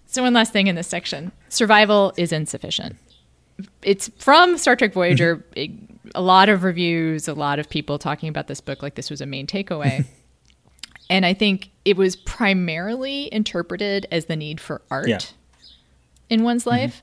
So 0.07 0.23
one 0.23 0.33
last 0.35 0.53
thing 0.53 0.67
in 0.67 0.75
this 0.77 0.87
section: 0.89 1.33
survival 1.49 2.13
is 2.17 2.33
insufficient. 2.33 2.97
It's 3.83 4.11
from 4.19 4.57
Star 4.59 4.77
Trek 4.77 4.93
Voyager. 4.93 5.37
Mm-hmm. 5.37 5.53
It- 5.59 5.71
a 6.15 6.23
lot 6.23 6.49
of 6.49 6.65
reviews, 6.65 7.29
a 7.29 7.35
lot 7.35 7.59
of 7.59 7.69
people 7.69 7.99
talking 7.99 8.31
about 8.31 8.47
this 8.47 8.63
book 8.63 8.83
like 8.83 8.95
this 8.95 9.11
was 9.11 9.21
a 9.21 9.27
main 9.27 9.47
takeaway. 9.47 10.07
and 11.11 11.25
I 11.27 11.35
think 11.35 11.71
it 11.85 11.97
was 11.97 12.17
primarily 12.17 13.33
interpreted 13.33 14.07
as 14.11 14.27
the 14.27 14.37
need 14.37 14.61
for 14.61 14.83
art 14.91 15.09
Yeah. 15.09 15.17
Mm-hmm. 15.19 15.65
in 16.31 16.43
one's 16.43 16.67
life. 16.67 17.03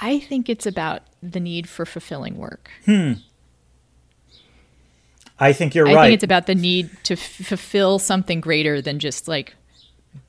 I 0.00 0.18
think 0.18 0.48
it's 0.48 0.66
about 0.66 1.02
the 1.22 1.40
need 1.40 1.68
for 1.68 1.86
fulfilling 1.86 2.36
work. 2.36 2.70
Hmm. 2.84 3.12
I 5.38 5.52
think 5.52 5.74
you're 5.74 5.88
I 5.88 5.94
right. 5.94 6.00
I 6.00 6.04
think 6.06 6.14
it's 6.14 6.24
about 6.24 6.46
the 6.46 6.54
need 6.54 6.90
to 7.04 7.14
f- 7.14 7.20
fulfill 7.20 7.98
something 7.98 8.40
greater 8.40 8.80
than 8.80 8.98
just 8.98 9.26
like 9.26 9.54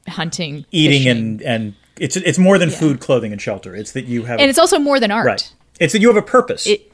hunting, 0.07 0.65
Eating 0.71 0.99
fishing. 1.03 1.09
and 1.17 1.41
and 1.43 1.75
it's 1.97 2.15
it's 2.17 2.39
more 2.39 2.57
than 2.57 2.69
food, 2.71 2.99
clothing, 2.99 3.31
and 3.31 3.41
shelter. 3.41 3.75
It's 3.75 3.91
that 3.91 4.05
you 4.05 4.23
have 4.23 4.39
and 4.39 4.49
it's 4.49 4.57
also 4.59 4.79
more 4.79 4.99
than 4.99 5.11
art. 5.11 5.27
right. 5.27 5.53
It's 5.79 5.93
that 5.93 6.01
you 6.01 6.07
have 6.07 6.17
a 6.17 6.21
purpose. 6.21 6.65
It- 6.67 6.91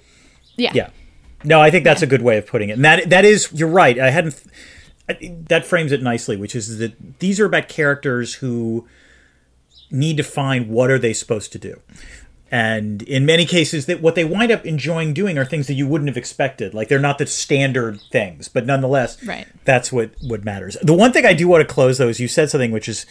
Yeah. 0.58 0.72
yeah. 0.74 0.89
No, 1.44 1.62
I 1.62 1.72
think 1.72 1.84
that's 1.86 2.02
a 2.02 2.08
good 2.08 2.22
way 2.22 2.38
of 2.38 2.46
putting 2.46 2.70
it. 2.70 2.74
And 2.74 2.86
that 2.86 3.10
that 3.10 3.24
is 3.26 3.50
you're 3.54 3.70
right. 3.70 3.98
I 3.98 4.10
hadn't 4.10 4.36
I- 4.46 4.50
that 5.22 5.66
frames 5.66 5.91
it 5.91 6.01
nicely, 6.01 6.38
which 6.38 6.55
is 6.55 6.78
that 6.78 7.20
these 7.20 7.39
are 7.39 7.45
about 7.45 7.68
characters 7.68 8.36
who 8.36 8.88
need 9.89 10.18
to 10.18 10.24
find 10.24 10.70
what 10.70 10.89
are 10.89 10.99
they 10.99 11.14
supposed 11.14 11.51
to 11.51 11.59
do. 11.59 11.82
And 12.53 13.01
in 13.03 13.26
many 13.26 13.45
cases 13.45 13.86
that 13.86 14.01
what 14.01 14.16
they 14.16 14.26
wind 14.26 14.51
up 14.51 14.66
enjoying 14.66 15.14
doing 15.14 15.38
are 15.38 15.45
things 15.45 15.68
that 15.68 15.76
you 15.76 15.88
wouldn't 15.88 16.09
have 16.09 16.18
expected. 16.18 16.74
Like 16.74 16.89
they're 16.89 16.99
not 16.99 17.18
the 17.18 17.26
standard 17.26 18.01
things, 18.12 18.49
but 18.49 18.66
nonetheless, 18.66 19.24
Right. 19.24 19.47
that's 19.64 19.91
what 19.91 20.12
what 20.22 20.43
matters. 20.43 20.76
The 20.82 20.93
one 20.93 21.14
thing 21.14 21.26
I 21.26 21.34
do 21.34 21.47
want 21.47 21.66
to 21.68 21.74
close 21.74 21.97
though 21.97 22.09
is 22.09 22.20
you 22.20 22.28
said 22.28 22.49
something 22.49 22.72
which 22.72 22.89
is 22.89 23.05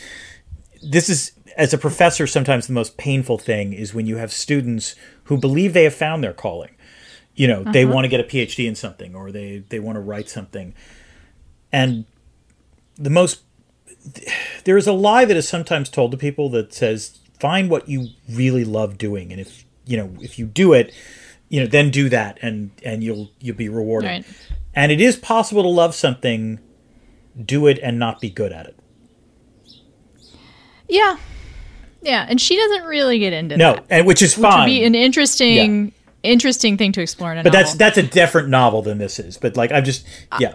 this 0.82 1.08
is 1.08 1.32
as 1.56 1.72
a 1.74 1.78
professor 1.78 2.26
sometimes 2.26 2.66
the 2.66 2.72
most 2.72 2.96
painful 2.96 3.38
thing 3.38 3.72
is 3.72 3.94
when 3.94 4.06
you 4.06 4.16
have 4.16 4.32
students 4.32 4.94
who 5.24 5.36
believe 5.36 5.72
they 5.72 5.84
have 5.84 5.94
found 5.94 6.22
their 6.22 6.32
calling 6.32 6.74
you 7.34 7.46
know 7.46 7.62
they 7.64 7.84
uh-huh. 7.84 7.92
want 7.92 8.04
to 8.04 8.08
get 8.08 8.20
a 8.20 8.24
phd 8.24 8.66
in 8.66 8.74
something 8.74 9.14
or 9.14 9.30
they 9.30 9.58
they 9.68 9.78
want 9.78 9.96
to 9.96 10.00
write 10.00 10.28
something 10.28 10.74
and 11.72 12.04
the 12.96 13.10
most 13.10 13.42
there 14.64 14.76
is 14.76 14.86
a 14.86 14.92
lie 14.92 15.24
that 15.24 15.36
is 15.36 15.48
sometimes 15.48 15.88
told 15.88 16.10
to 16.10 16.16
people 16.16 16.48
that 16.50 16.72
says 16.72 17.18
find 17.38 17.68
what 17.70 17.88
you 17.88 18.08
really 18.30 18.64
love 18.64 18.96
doing 18.98 19.30
and 19.32 19.40
if 19.40 19.64
you 19.86 19.96
know 19.96 20.10
if 20.20 20.38
you 20.38 20.46
do 20.46 20.72
it 20.72 20.92
you 21.48 21.60
know 21.60 21.66
then 21.66 21.90
do 21.90 22.08
that 22.08 22.38
and 22.42 22.70
and 22.84 23.02
you'll 23.04 23.30
you'll 23.40 23.56
be 23.56 23.68
rewarded 23.68 24.08
Right. 24.08 24.24
and 24.74 24.90
it 24.92 25.00
is 25.00 25.16
possible 25.16 25.62
to 25.62 25.68
love 25.68 25.94
something 25.94 26.60
do 27.44 27.66
it 27.66 27.78
and 27.82 27.98
not 27.98 28.20
be 28.20 28.30
good 28.30 28.52
at 28.52 28.66
it 28.66 28.76
Yeah. 30.88 31.16
Yeah, 32.02 32.24
and 32.28 32.40
she 32.40 32.56
doesn't 32.56 32.84
really 32.84 33.18
get 33.18 33.32
into 33.34 33.56
no 33.58 33.74
that. 33.74 33.84
and 33.90 34.06
which 34.06 34.22
is 34.22 34.34
Which 34.36 34.42
would 34.44 34.50
fine 34.50 34.66
be 34.68 34.84
an 34.84 34.94
interesting 34.94 35.92
interesting 36.22 36.76
thing 36.78 36.92
to 36.92 37.00
explore 37.02 37.32
in 37.32 37.38
a 37.38 37.42
but 37.42 37.52
that's 37.52 37.70
novel. 37.70 37.78
that's 37.78 37.98
a 37.98 38.02
different 38.02 38.48
novel 38.48 38.82
than 38.82 38.98
this 38.98 39.18
is 39.18 39.36
but 39.38 39.56
like 39.56 39.72
i'm 39.72 39.84
just 39.84 40.06
uh, 40.32 40.38
yeah 40.40 40.54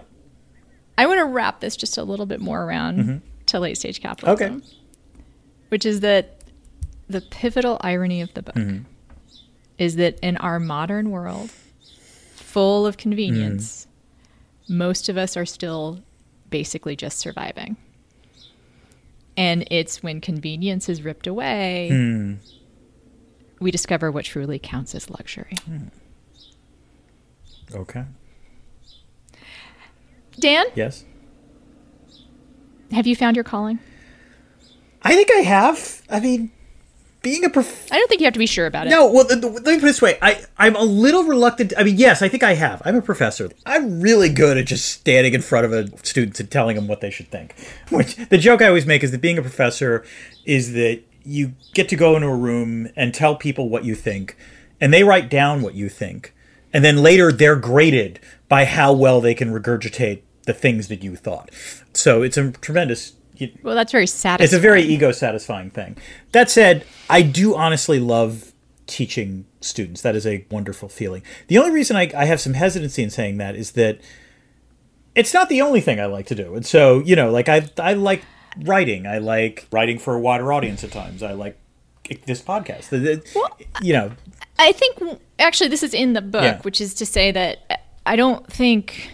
I 0.98 1.06
want 1.06 1.18
to 1.18 1.24
wrap 1.26 1.60
this 1.60 1.76
just 1.76 1.98
a 1.98 2.02
little 2.02 2.26
bit 2.26 2.40
more 2.40 2.62
around 2.64 3.20
to 3.46 3.60
late 3.60 3.76
stage 3.78 4.00
capitalism. 4.00 4.46
Mm-hmm. 4.48 4.56
Okay. 4.66 4.76
Which 5.68 5.84
is 5.84 6.00
that 6.00 6.40
the 7.08 7.20
pivotal 7.20 7.78
irony 7.82 8.20
of 8.20 8.32
the 8.34 8.42
book 8.42 8.54
Mm-hmm. 8.54 8.84
is 9.78 9.96
that 9.96 10.18
in 10.20 10.36
our 10.38 10.58
modern 10.58 11.10
world, 11.10 11.50
full 12.34 12.86
of 12.86 12.96
convenience, 12.96 13.86
Mm-hmm. 14.68 14.78
most 14.78 15.08
of 15.08 15.16
us 15.16 15.36
are 15.36 15.46
still 15.46 16.00
basically 16.50 16.96
just 16.96 17.18
surviving. 17.18 17.76
And 19.36 19.66
it's 19.70 20.02
when 20.02 20.20
convenience 20.22 20.88
is 20.88 21.02
ripped 21.02 21.26
away, 21.26 21.88
Hmm. 21.90 22.34
we 23.60 23.70
discover 23.70 24.10
what 24.10 24.24
truly 24.24 24.58
counts 24.58 24.94
as 24.94 25.10
luxury. 25.10 25.56
okay 27.74 28.04
Dan, 30.38 30.66
yes 30.74 31.04
have 32.92 33.06
you 33.06 33.16
found 33.16 33.36
your 33.36 33.44
calling? 33.44 33.78
I 35.02 35.14
think 35.14 35.30
I 35.30 35.40
have. 35.40 36.02
I 36.10 36.20
mean, 36.20 36.50
being 37.22 37.44
a 37.44 37.50
prof- 37.50 37.88
I 37.90 37.98
don't 37.98 38.08
think 38.08 38.20
you 38.20 38.26
have 38.26 38.34
to 38.34 38.38
be 38.38 38.46
sure 38.46 38.66
about 38.66 38.86
it. 38.86 38.90
no, 38.90 39.10
well, 39.10 39.26
let 39.26 39.42
me 39.42 39.50
put 39.50 39.68
it 39.68 39.80
this 39.82 40.02
way. 40.02 40.18
I, 40.22 40.44
I'm 40.58 40.76
a 40.76 40.82
little 40.82 41.24
reluctant. 41.24 41.72
I 41.76 41.84
mean, 41.84 41.96
yes, 41.96 42.22
I 42.22 42.28
think 42.28 42.42
I 42.42 42.54
have. 42.54 42.82
I'm 42.84 42.96
a 42.96 43.02
professor. 43.02 43.50
I'm 43.64 44.00
really 44.00 44.28
good 44.28 44.56
at 44.56 44.66
just 44.66 44.86
standing 44.86 45.34
in 45.34 45.42
front 45.42 45.66
of 45.66 45.72
a 45.72 45.96
student 46.04 46.38
and 46.40 46.50
telling 46.50 46.76
them 46.76 46.86
what 46.88 47.00
they 47.00 47.10
should 47.10 47.28
think. 47.28 47.54
Which 47.90 48.16
the 48.16 48.38
joke 48.38 48.62
I 48.62 48.68
always 48.68 48.86
make 48.86 49.02
is 49.02 49.10
that 49.12 49.20
being 49.20 49.38
a 49.38 49.42
professor 49.42 50.04
is 50.44 50.72
that 50.72 51.02
you 51.24 51.54
get 51.74 51.88
to 51.88 51.96
go 51.96 52.14
into 52.16 52.28
a 52.28 52.36
room 52.36 52.88
and 52.96 53.12
tell 53.12 53.36
people 53.36 53.68
what 53.68 53.84
you 53.84 53.94
think, 53.94 54.36
and 54.80 54.92
they 54.92 55.04
write 55.04 55.28
down 55.28 55.62
what 55.62 55.74
you 55.74 55.88
think, 55.88 56.34
and 56.72 56.84
then 56.84 56.98
later 56.98 57.32
they're 57.32 57.56
graded 57.56 58.20
by 58.48 58.64
how 58.64 58.92
well 58.92 59.20
they 59.20 59.34
can 59.34 59.52
regurgitate 59.52 60.22
the 60.46 60.54
things 60.54 60.88
that 60.88 61.04
you 61.04 61.14
thought. 61.16 61.50
So 61.92 62.22
it's 62.22 62.36
a 62.36 62.50
tremendous. 62.52 63.12
Well, 63.62 63.74
that's 63.74 63.92
very 63.92 64.06
satisfying. 64.06 64.44
it's 64.44 64.54
a 64.54 64.58
very 64.58 64.82
ego 64.82 65.12
satisfying 65.12 65.70
thing. 65.70 65.98
That 66.32 66.48
said, 66.50 66.86
I 67.10 67.20
do 67.20 67.54
honestly 67.54 68.00
love 68.00 68.52
teaching 68.86 69.44
students. 69.60 70.00
That 70.00 70.16
is 70.16 70.26
a 70.26 70.46
wonderful 70.50 70.88
feeling. 70.88 71.22
The 71.48 71.58
only 71.58 71.70
reason 71.72 71.96
I, 71.96 72.10
I 72.16 72.24
have 72.24 72.40
some 72.40 72.54
hesitancy 72.54 73.02
in 73.02 73.10
saying 73.10 73.36
that 73.36 73.54
is 73.54 73.72
that 73.72 74.00
it's 75.14 75.34
not 75.34 75.48
the 75.48 75.60
only 75.60 75.80
thing 75.82 76.00
I 76.00 76.06
like 76.06 76.26
to 76.26 76.34
do. 76.34 76.54
And 76.54 76.64
so, 76.64 77.00
you 77.00 77.14
know, 77.16 77.30
like 77.30 77.48
I, 77.48 77.68
I 77.78 77.92
like 77.94 78.22
writing. 78.62 79.06
I 79.06 79.18
like 79.18 79.66
writing 79.70 79.98
for 79.98 80.14
a 80.14 80.20
wider 80.20 80.52
audience 80.52 80.82
at 80.84 80.92
times. 80.92 81.22
I 81.22 81.32
like 81.32 81.58
this 82.24 82.40
podcast. 82.40 82.88
The- 82.90 83.22
you 83.82 83.92
know, 83.92 84.12
I 84.58 84.72
think 84.72 85.20
actually 85.38 85.68
this 85.68 85.82
is 85.82 85.92
in 85.92 86.12
the 86.14 86.22
book, 86.22 86.42
Yeah. 86.42 86.62
which 86.62 86.80
is 86.80 86.94
to 86.94 87.06
say 87.06 87.32
that 87.32 87.82
I 88.06 88.16
don't 88.16 88.50
think 88.50 89.10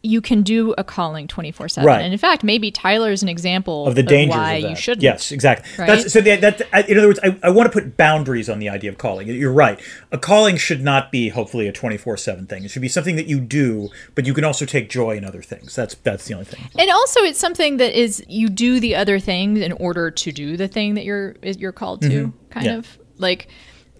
you 0.00 0.20
can 0.20 0.42
do 0.42 0.74
a 0.78 0.84
calling 0.84 1.26
24/7. 1.26 1.84
Right. 1.84 2.00
And 2.02 2.12
in 2.12 2.18
fact, 2.18 2.44
maybe 2.44 2.70
tyler 2.70 3.10
is 3.10 3.22
an 3.24 3.28
example 3.28 3.86
of 3.88 3.96
the 3.96 4.02
danger 4.04 4.36
why 4.38 4.56
you 4.56 4.76
shouldn't. 4.76 5.02
Yes, 5.02 5.32
exactly. 5.32 5.68
Right? 5.76 5.86
That's 5.88 6.12
so. 6.12 6.20
That, 6.20 6.40
that 6.40 6.62
I- 6.72 6.82
in 6.82 6.96
other 6.98 7.08
words, 7.08 7.18
I, 7.22 7.36
I 7.42 7.50
want 7.50 7.66
to 7.66 7.72
put 7.72 7.96
boundaries 7.96 8.48
on 8.48 8.60
the 8.60 8.68
idea 8.68 8.90
of 8.90 8.98
calling. 8.98 9.26
You're 9.26 9.52
right. 9.52 9.80
A 10.12 10.18
calling 10.18 10.56
should 10.56 10.82
not 10.84 11.10
be 11.10 11.30
hopefully 11.30 11.66
a 11.66 11.72
24 11.72 12.16
seven 12.16 12.46
thing. 12.46 12.62
It 12.64 12.70
should 12.70 12.82
be 12.82 12.88
something 12.88 13.16
that 13.16 13.26
you 13.26 13.40
do, 13.40 13.88
but 14.14 14.24
you 14.24 14.34
can 14.34 14.44
also 14.44 14.64
take 14.64 14.88
joy 14.88 15.16
in 15.16 15.24
other 15.24 15.42
things. 15.42 15.74
That's 15.74 15.96
that's 15.96 16.26
the 16.26 16.34
only 16.34 16.46
thing. 16.46 16.60
And 16.78 16.90
also 16.90 17.20
it's 17.22 17.40
something 17.40 17.78
that 17.78 17.98
is 17.98 18.22
you 18.28 18.48
do 18.48 18.78
the 18.78 18.94
other 18.94 19.18
things 19.18 19.60
in 19.60 19.72
order 19.72 20.12
to 20.12 20.30
do 20.32 20.56
the 20.56 20.68
thing 20.68 20.94
that 20.94 21.04
you're 21.04 21.34
you're 21.42 21.72
called 21.72 22.02
to 22.02 22.08
kind 22.50 22.66
Mm-hmm. 22.66 22.66
Yeah. 22.66 22.76
of. 22.78 22.98
Like 23.18 23.48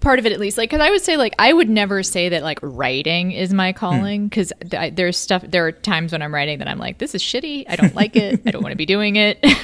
part 0.01 0.19
of 0.19 0.27
it 0.27 0.33
at 0.33 0.41
least 0.41 0.59
like 0.59 0.71
cuz 0.71 0.81
I 0.81 0.91
would 0.91 1.03
say 1.03 1.17
like 1.17 1.35
I 1.39 1.53
would 1.53 1.69
never 1.69 2.03
say 2.03 2.29
that 2.31 2.43
like 2.43 2.59
writing 2.63 3.33
is 3.33 3.53
my 3.53 3.73
calling 3.73 4.23
hmm. 4.23 4.29
cuz 4.29 4.53
th- 4.71 4.95
there's 4.95 5.17
stuff 5.17 5.43
there 5.47 5.67
are 5.67 5.73
times 5.73 6.13
when 6.13 6.23
I'm 6.23 6.35
writing 6.35 6.59
that 6.59 6.69
I'm 6.69 6.79
like 6.79 6.99
this 6.99 7.15
is 7.15 7.23
shitty. 7.23 7.65
I 7.69 7.77
don't 7.77 7.95
like 7.95 8.17
it. 8.17 8.41
I 8.47 8.51
don't 8.51 8.63
want 8.63 8.73
to 8.73 8.77
be 8.77 8.87
doing 8.87 9.17
it. 9.17 9.39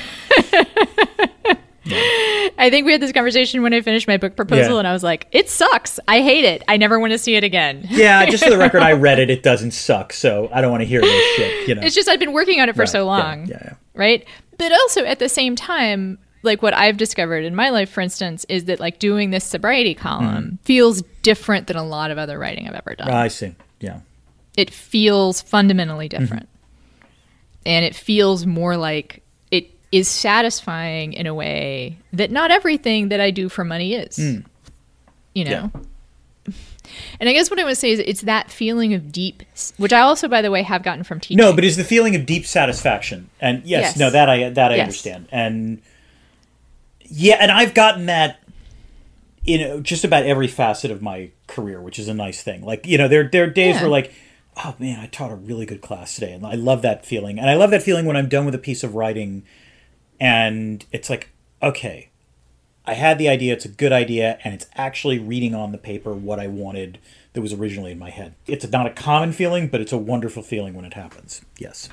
I 1.87 2.70
think 2.70 2.87
we 2.87 2.93
had 2.93 3.03
this 3.03 3.12
conversation 3.12 3.62
when 3.62 3.74
I 3.74 3.82
finished 3.82 4.09
my 4.09 4.16
book 4.16 4.37
proposal 4.37 4.74
Yeah. 4.74 4.78
and 4.78 4.89
I 4.89 4.93
was 4.93 5.03
like 5.03 5.26
it 5.32 5.51
sucks. 5.51 6.01
I 6.09 6.22
hate 6.22 6.45
it. 6.45 6.62
I 6.66 6.76
never 6.78 6.99
want 6.99 7.12
to 7.12 7.18
see 7.18 7.35
it 7.37 7.45
again. 7.45 7.87
Yeah, 7.91 8.24
just 8.26 8.43
for 8.45 8.51
the 8.51 8.57
record, 8.59 8.82
I 8.82 8.93
read 8.93 9.18
it. 9.18 9.28
It 9.35 9.43
doesn't 9.43 9.72
suck, 9.72 10.12
so 10.12 10.49
I 10.53 10.61
don't 10.61 10.70
want 10.70 10.82
to 10.82 10.87
hear 10.87 11.01
this 11.01 11.37
shit. 11.37 11.68
You 11.68 11.74
know, 11.74 11.82
It's 11.82 11.95
just 11.95 12.09
I've 12.09 12.20
been 12.20 12.32
working 12.32 12.61
on 12.61 12.68
it 12.68 12.74
for 12.74 12.82
Right, 12.82 12.89
so 12.89 13.05
long. 13.05 13.47
yeah, 13.47 13.59
yeah. 13.64 13.72
Right? 13.95 14.24
But 14.59 14.70
also 14.72 15.05
at 15.05 15.18
the 15.18 15.28
same 15.28 15.57
time, 15.57 16.18
like 16.45 16.62
what 16.62 16.74
I've 16.74 16.97
discovered 16.97 17.45
in 17.45 17.55
my 17.55 17.70
life, 17.70 17.90
for 17.90 18.01
instance, 18.01 18.45
is 18.49 18.66
that 18.66 18.80
like 18.80 18.99
doing 18.99 19.30
this 19.30 19.45
sobriety 19.45 19.95
column 19.95 20.59
feels 20.64 21.03
different 21.22 21.66
than 21.66 21.76
a 21.76 21.84
lot 21.84 22.11
of 22.11 22.18
other 22.18 22.38
writing 22.38 22.68
I've 22.68 22.74
ever 22.74 22.95
done. 22.95 23.09
I 23.11 23.28
see. 23.28 23.55
Yeah, 23.80 24.01
It 24.57 24.70
feels 24.70 25.40
fundamentally 25.42 26.09
Mm-hmm. 26.09 26.22
different. 26.22 26.49
And 27.66 27.84
it 27.84 27.95
feels 27.95 28.45
more 28.47 28.76
like 28.76 29.22
it 29.51 29.70
is 29.90 30.07
satisfying 30.09 31.14
in 31.14 31.26
a 31.26 31.32
way 31.34 31.97
that 32.12 32.30
not 32.30 32.51
everything 32.51 33.09
that 33.09 33.20
I 33.20 33.30
do 33.30 33.49
for 33.49 33.64
money 33.64 33.95
is. 33.95 34.16
Mm. 34.18 34.45
You 35.34 35.45
know? 35.45 35.70
And 37.18 37.28
I 37.28 37.32
guess 37.32 37.49
what 37.51 37.59
I 37.59 37.64
want 37.64 37.74
to 37.74 37.80
say 37.80 37.90
is 37.92 37.99
it's 38.01 38.20
that 38.22 38.51
feeling 38.51 38.92
of 38.92 39.11
deep, 39.11 39.42
which 39.78 39.92
I 39.92 40.01
also, 40.01 40.28
by 40.28 40.42
the 40.42 40.51
way, 40.51 40.62
have 40.62 40.82
gotten 40.82 41.03
from 41.03 41.18
teaching. 41.18 41.38
no, 41.38 41.55
but 41.55 41.64
it's 41.64 41.76
the 41.76 41.82
feeling 41.84 42.14
of 42.14 42.26
deep 42.26 42.45
satisfaction, 42.45 43.30
and 43.40 43.64
yes, 43.64 43.82
Yes. 43.82 43.97
no, 43.97 44.11
that 44.11 44.28
I 44.28 44.51
that 44.51 44.70
I 44.70 44.76
Yes. 44.76 44.82
understand, 44.84 45.26
and 45.32 45.80
yeah, 47.05 47.36
and 47.40 47.50
I've 47.50 47.74
gotten 47.74 48.07
that 48.07 48.40
you 49.44 49.59
know 49.59 49.80
just 49.80 50.05
about 50.05 50.24
every 50.24 50.48
facet 50.48 50.90
of 50.90 51.02
my 51.02 51.30
career, 51.46 51.80
which 51.80 51.98
is 51.98 52.09
a 52.09 52.14
nice 52.14 52.42
thing. 52.42 52.64
Like 52.64 52.86
you 52.86 52.98
know, 52.98 53.09
there 53.09 53.28
there 53.28 53.44
are 53.44 53.50
days 53.50 53.76
Yeah. 53.76 53.82
where 53.82 53.90
like, 53.90 54.12
oh 54.64 54.74
man, 54.78 55.00
I 55.00 55.07
taught 55.07 55.30
a 55.30 55.36
really 55.36 55.66
good 55.66 55.80
class 55.82 56.14
today, 56.14 56.32
and 56.32 56.46
I 56.46 56.55
love 56.55 56.82
that 56.82 57.05
feeling, 57.05 57.38
and 57.38 57.48
I 57.50 57.55
love 57.55 57.70
that 57.70 57.82
feeling 57.82 58.07
when 58.07 58.16
I'm 58.16 58.28
done 58.28 58.44
with 58.46 58.55
a 58.55 58.59
piece 58.59 58.82
of 58.82 58.94
writing, 58.94 59.44
and 60.20 60.84
it's 60.92 61.11
like, 61.11 61.30
okay, 61.62 62.11
I 62.86 62.94
had 62.94 63.18
the 63.18 63.28
idea, 63.28 63.52
it's 63.52 63.64
a 63.64 63.68
good 63.70 63.92
idea, 63.92 64.38
and 64.44 64.55
it's 64.55 64.66
actually 64.74 65.18
reading 65.18 65.55
on 65.55 65.72
the 65.72 65.78
paper 65.78 66.12
what 66.14 66.38
I 66.38 66.46
wanted 66.46 66.98
that 67.32 67.40
was 67.40 67.52
originally 67.52 67.90
in 67.92 67.98
my 67.98 68.11
head. 68.11 68.34
It's 68.46 68.66
not 68.70 68.86
a 68.86 68.90
common 68.90 69.32
feeling, 69.32 69.68
but 69.68 69.80
it's 69.80 69.92
a 69.92 69.98
wonderful 69.98 70.42
feeling 70.42 70.74
when 70.74 70.84
it 70.84 70.94
happens. 70.94 71.42
Yes. 71.59 71.88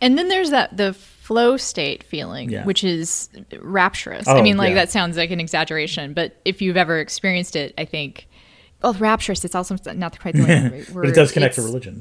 And 0.00 0.16
then 0.16 0.28
there's 0.28 0.50
that 0.50 0.76
the 0.76 0.92
flow 1.30 1.56
state 1.56 2.02
feeling, 2.02 2.50
Yeah. 2.50 2.64
which 2.64 2.82
is 2.82 3.28
rapturous. 3.60 4.26
Oh, 4.26 4.36
I 4.36 4.42
mean, 4.42 4.56
like 4.56 4.70
yeah. 4.70 4.74
that 4.74 4.90
sounds 4.90 5.16
like 5.16 5.30
an 5.30 5.38
exaggeration, 5.38 6.12
but 6.12 6.34
if 6.44 6.60
you've 6.60 6.76
ever 6.76 6.98
experienced 6.98 7.54
it, 7.54 7.72
I 7.78 7.84
think. 7.84 8.26
Well, 8.82 8.94
rapturous. 8.94 9.44
It's 9.44 9.54
also 9.54 9.76
not 9.94 10.18
quite 10.18 10.34
the 10.34 10.42
right 10.42 10.90
word. 10.92 11.02
But 11.04 11.10
it 11.10 11.14
does 11.14 11.30
connect 11.30 11.54
to 11.56 11.62
religion. 11.62 12.00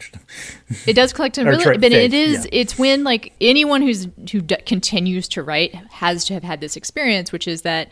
It 0.88 0.94
does 0.94 1.14
connect 1.14 1.36
to 1.36 1.44
religion, 1.46 1.80
but 1.80 1.92
it 1.92 2.12
faith, 2.12 2.14
is. 2.14 2.46
yeah. 2.46 2.50
It's 2.62 2.80
when 2.80 3.04
like 3.04 3.34
anyone 3.42 3.82
who's 3.84 4.08
who 4.32 4.42
d- 4.42 4.56
continues 4.66 5.28
to 5.30 5.44
write 5.44 5.76
has 5.76 6.26
to 6.26 6.34
have 6.34 6.44
had 6.44 6.60
this 6.62 6.76
experience, 6.76 7.32
which 7.32 7.48
is 7.50 7.62
that 7.64 7.92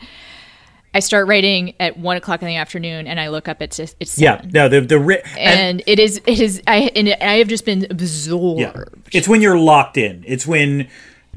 I 0.94 1.00
start 1.00 1.28
writing 1.28 1.74
at 1.78 1.98
one 1.98 2.16
o'clock 2.16 2.40
in 2.40 2.48
the 2.48 2.56
afternoon, 2.56 3.06
and 3.06 3.20
I 3.20 3.28
look 3.28 3.46
up 3.46 3.60
at 3.60 3.78
it's 3.78 3.94
it's 4.00 4.18
Yeah. 4.18 4.36
seven. 4.38 4.50
No, 4.54 4.68
the 4.70 4.80
the 4.80 4.98
ri- 4.98 5.22
and, 5.36 5.60
and 5.60 5.82
it 5.86 5.98
is 5.98 6.20
it 6.26 6.40
is 6.40 6.62
I 6.66 6.90
and 6.96 7.08
I 7.20 7.34
have 7.38 7.48
just 7.48 7.66
been 7.66 7.86
absorbed. 7.90 8.60
yeah. 8.60 8.84
It's 9.12 9.28
when 9.28 9.42
you're 9.42 9.58
locked 9.58 9.98
in. 9.98 10.24
It's 10.26 10.46
when 10.46 10.88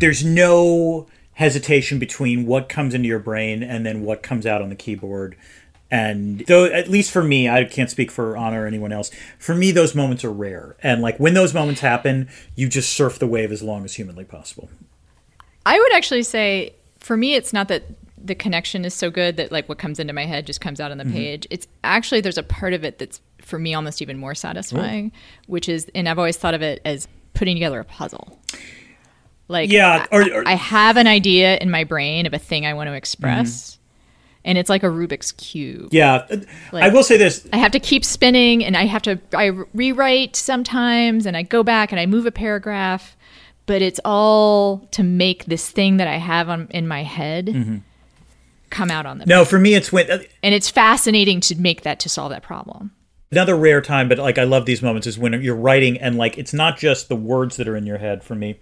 there's 0.02 0.24
no 0.26 1.08
hesitation 1.34 1.98
between 1.98 2.46
what 2.46 2.68
comes 2.68 2.94
into 2.94 3.08
your 3.08 3.20
brain 3.20 3.64
and 3.64 3.86
then 3.86 4.02
what 4.04 4.22
comes 4.22 4.46
out 4.46 4.62
on 4.62 4.70
the 4.70 4.76
keyboard. 4.76 5.36
And 5.90 6.44
though, 6.48 6.66
at 6.66 6.90
least 6.90 7.12
for 7.12 7.24
me, 7.24 7.50
I 7.50 7.64
can't 7.66 7.90
speak 7.90 8.12
for 8.12 8.38
Ana 8.38 8.62
or 8.62 8.68
anyone 8.68 8.92
else. 8.92 9.12
For 9.40 9.56
me, 9.56 9.72
those 9.72 9.94
moments 9.96 10.24
are 10.24 10.32
rare. 10.32 10.76
And 10.84 11.02
like 11.02 11.18
when 11.18 11.34
those 11.34 11.54
moments 11.54 11.82
happen, 11.82 12.30
you 12.56 12.70
just 12.70 12.94
surf 12.94 13.20
the 13.20 13.28
wave 13.28 13.52
as 13.52 13.62
long 13.62 13.84
as 13.84 13.96
humanly 13.96 14.24
possible. 14.24 14.70
I 15.66 15.78
would 15.80 15.94
actually 15.94 16.24
say 16.24 16.74
for 17.00 17.18
me, 17.18 17.34
it's 17.36 17.52
not 17.52 17.68
that 17.70 17.84
the 18.24 18.36
connection 18.36 18.86
is 18.86 18.94
so 18.94 19.10
good 19.10 19.36
that 19.38 19.52
like 19.52 19.68
what 19.68 19.80
comes 19.80 20.00
into 20.00 20.14
my 20.14 20.26
head 20.26 20.46
just 20.46 20.62
comes 20.62 20.80
out 20.80 20.92
on 20.92 21.00
Mm-hmm. 21.00 21.10
the 21.10 21.16
page. 21.16 21.48
It's 21.50 21.68
actually 21.84 22.22
there's 22.22 22.38
a 22.38 22.44
part 22.44 22.74
of 22.74 22.84
it 22.84 23.00
that's 23.00 23.20
for 23.42 23.58
me 23.58 23.74
almost 23.74 24.02
even 24.02 24.18
more 24.18 24.36
satisfying, 24.36 25.12
which 25.48 25.68
is, 25.68 25.90
and 25.96 26.08
I've 26.08 26.20
always 26.20 26.38
thought 26.38 26.54
of 26.54 26.62
it 26.62 26.80
as 26.86 27.08
putting 27.34 27.56
together 27.56 27.80
a 27.80 27.86
puzzle. 27.86 28.40
Like, 29.52 29.70
Yeah, 29.72 30.08
I, 30.12 30.16
or- 30.16 30.34
or- 30.34 30.48
I 30.48 30.54
have 30.56 30.98
an 30.98 31.08
idea 31.08 31.58
in 31.58 31.70
my 31.70 31.84
brain 31.84 32.26
of 32.26 32.34
a 32.34 32.40
thing 32.40 32.66
I 32.66 32.74
want 32.74 32.88
to 32.88 32.94
express, 32.94 33.72
Mm-hmm. 33.72 34.42
and 34.46 34.58
it's 34.58 34.70
like 34.70 34.84
a 34.84 34.88
Rubik's 34.88 35.32
cube. 35.34 35.90
Yeah. 35.92 36.26
Uh, 36.32 36.38
I 36.74 36.90
will 36.90 37.04
say 37.04 37.18
this. 37.18 37.48
I 37.54 37.58
have 37.58 37.72
to 37.74 37.80
keep 37.80 38.04
spinning 38.04 38.64
and 38.66 38.76
I 38.76 38.86
have 38.86 39.02
to 39.04 39.20
I 39.36 39.48
rewrite 39.74 40.36
sometimes 40.36 41.26
and 41.28 41.38
I 41.38 41.44
go 41.44 41.62
back 41.64 41.92
and 41.92 42.00
I 42.00 42.06
move 42.08 42.26
a 42.26 42.32
paragraph, 42.32 43.16
but 43.68 43.82
it's 43.84 44.00
all 44.04 44.88
to 44.92 45.04
make 45.04 45.46
this 45.46 45.70
thing 45.70 45.98
that 45.98 46.08
I 46.08 46.18
have 46.18 46.50
on 46.50 46.68
in 46.72 46.88
my 46.88 47.04
head 47.04 47.46
mm-hmm. 47.48 47.78
come 48.70 48.90
out 48.90 49.06
on 49.06 49.20
the 49.20 49.26
No, 49.26 49.46
for 49.46 49.60
me, 49.60 49.76
it's 49.76 49.92
when 49.92 50.10
uh, 50.10 50.20
and 50.42 50.56
it's 50.56 50.70
fascinating 50.70 51.40
to 51.42 51.56
make 51.56 51.82
that 51.84 52.00
to 52.02 52.10
solve 52.10 52.32
that 52.32 52.42
problem. 52.44 52.92
another 53.32 53.56
rare 53.56 53.82
time, 53.82 54.10
but 54.10 54.18
like 54.18 54.38
I 54.38 54.44
love 54.44 54.66
these 54.66 54.82
moments 54.82 55.08
is 55.08 55.18
when 55.20 55.40
you're 55.42 55.56
writing 55.56 55.98
and 56.00 56.18
like 56.18 56.38
it's 56.38 56.54
not 56.54 56.78
just 56.78 57.10
the 57.10 57.16
words 57.16 57.58
that 57.58 57.68
are 57.68 57.76
in 57.76 57.86
your 57.86 57.98
head 58.00 58.24
for 58.24 58.36
me. 58.36 58.60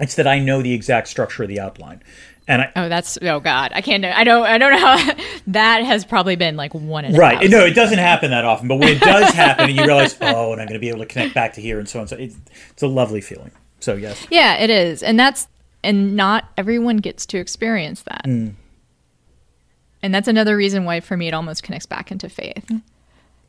It's 0.00 0.14
that 0.16 0.26
I 0.26 0.38
know 0.38 0.62
the 0.62 0.72
exact 0.72 1.08
structure 1.08 1.42
of 1.42 1.48
the 1.48 1.60
outline. 1.60 2.02
And 2.48 2.62
I 2.62 2.72
Oh, 2.74 2.88
that's 2.88 3.18
oh 3.22 3.38
god, 3.38 3.70
I 3.74 3.80
can't. 3.80 4.04
I 4.04 4.24
don't. 4.24 4.44
I 4.44 4.58
don't 4.58 4.72
know 4.72 4.78
how 4.78 5.14
that 5.48 5.84
has 5.84 6.04
probably 6.04 6.36
been 6.36 6.56
like 6.56 6.74
one 6.74 7.04
and 7.04 7.14
a 7.14 7.18
right. 7.18 7.48
No, 7.48 7.64
it 7.64 7.74
doesn't 7.74 7.98
happen 7.98 8.30
that 8.30 8.44
often, 8.44 8.66
but 8.66 8.76
when 8.76 8.88
it 8.88 9.00
does 9.00 9.32
happen 9.32 9.68
and 9.68 9.76
you 9.78 9.84
realize, 9.84 10.16
"Oh, 10.20 10.52
and 10.52 10.60
I'm 10.60 10.66
going 10.66 10.74
to 10.74 10.80
be 10.80 10.88
able 10.88 11.00
to 11.00 11.06
connect 11.06 11.34
back 11.34 11.52
to 11.54 11.60
here 11.60 11.78
and 11.78 11.88
so 11.88 12.00
on." 12.00 12.08
So 12.08 12.16
it's, 12.16 12.36
it's 12.70 12.82
a 12.82 12.88
lovely 12.88 13.20
feeling. 13.20 13.52
So, 13.78 13.94
yes. 13.94 14.26
Yeah, 14.30 14.56
it 14.56 14.68
is, 14.70 15.02
and 15.02 15.18
that's 15.18 15.46
and 15.84 16.16
not 16.16 16.48
everyone 16.58 16.96
gets 16.98 17.24
to 17.26 17.38
experience 17.38 18.02
that. 18.02 18.24
Mm. 18.24 18.54
And 20.02 20.14
that's 20.14 20.28
another 20.28 20.56
reason 20.56 20.84
why, 20.84 21.00
for 21.00 21.16
me, 21.16 21.28
it 21.28 21.34
almost 21.34 21.62
connects 21.62 21.86
back 21.86 22.10
into 22.10 22.28
faith. 22.28 22.70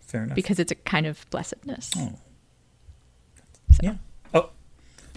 Fair 0.01 0.23
enough. 0.23 0.35
because 0.35 0.59
it's 0.59 0.71
a 0.71 0.75
kind 0.75 1.05
of 1.05 1.25
blessedness. 1.29 1.91
Oh, 1.97 2.13
yeah. 3.81 3.95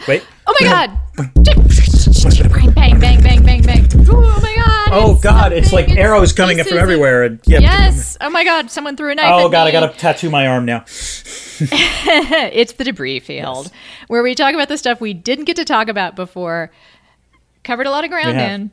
Oh. 0.01 0.05
Wait. 0.09 0.27
my 0.61 0.69
god! 0.69 0.99
bang, 1.17 2.73
bang, 2.73 2.99
bang, 3.01 3.23
bang, 3.23 3.43
bang, 3.43 3.63
bang. 3.63 3.89
Oh 4.09 4.41
my 4.43 4.55
god! 4.55 4.89
Oh 4.93 5.13
it's 5.15 5.23
god, 5.23 5.53
it's 5.53 5.73
like 5.73 5.87
something, 5.87 5.99
arrows 5.99 6.33
coming 6.33 6.61
up 6.61 6.67
from 6.67 6.79
everywhere 6.79 7.25
and 7.25 7.41
yeah. 7.45 7.61
Yes. 7.61 8.17
Oh 8.21 8.31
my 8.31 8.45
god! 8.45 8.71
Someone 8.71 8.97
threw 8.97 9.11
a 9.11 9.15
knife. 9.15 9.27
Oh 9.29 9.47
at 9.47 9.53
god, 9.53 9.67
I 9.67 9.71
got 9.71 9.93
to 9.93 9.99
tattoo 9.99 10.31
my 10.31 10.47
arm 10.47 10.65
now. 10.65 10.85
It's 12.07 12.73
the 12.73 12.85
debris 12.85 13.21
field, 13.21 13.71
where 14.09 14.23
we 14.23 14.35
talk 14.35 14.55
about 14.55 14.69
the 14.69 14.77
stuff 14.77 15.01
we 15.01 15.15
didn't 15.15 15.45
get 15.45 15.57
to 15.57 15.65
talk 15.65 15.89
about 15.89 16.17
before. 16.17 16.71
Covered 17.63 17.87
a 17.87 17.91
lot 17.91 18.05
of 18.05 18.11
ground, 18.11 18.35
We 18.35 18.35
have. 18.35 18.49
Dan. 18.49 18.71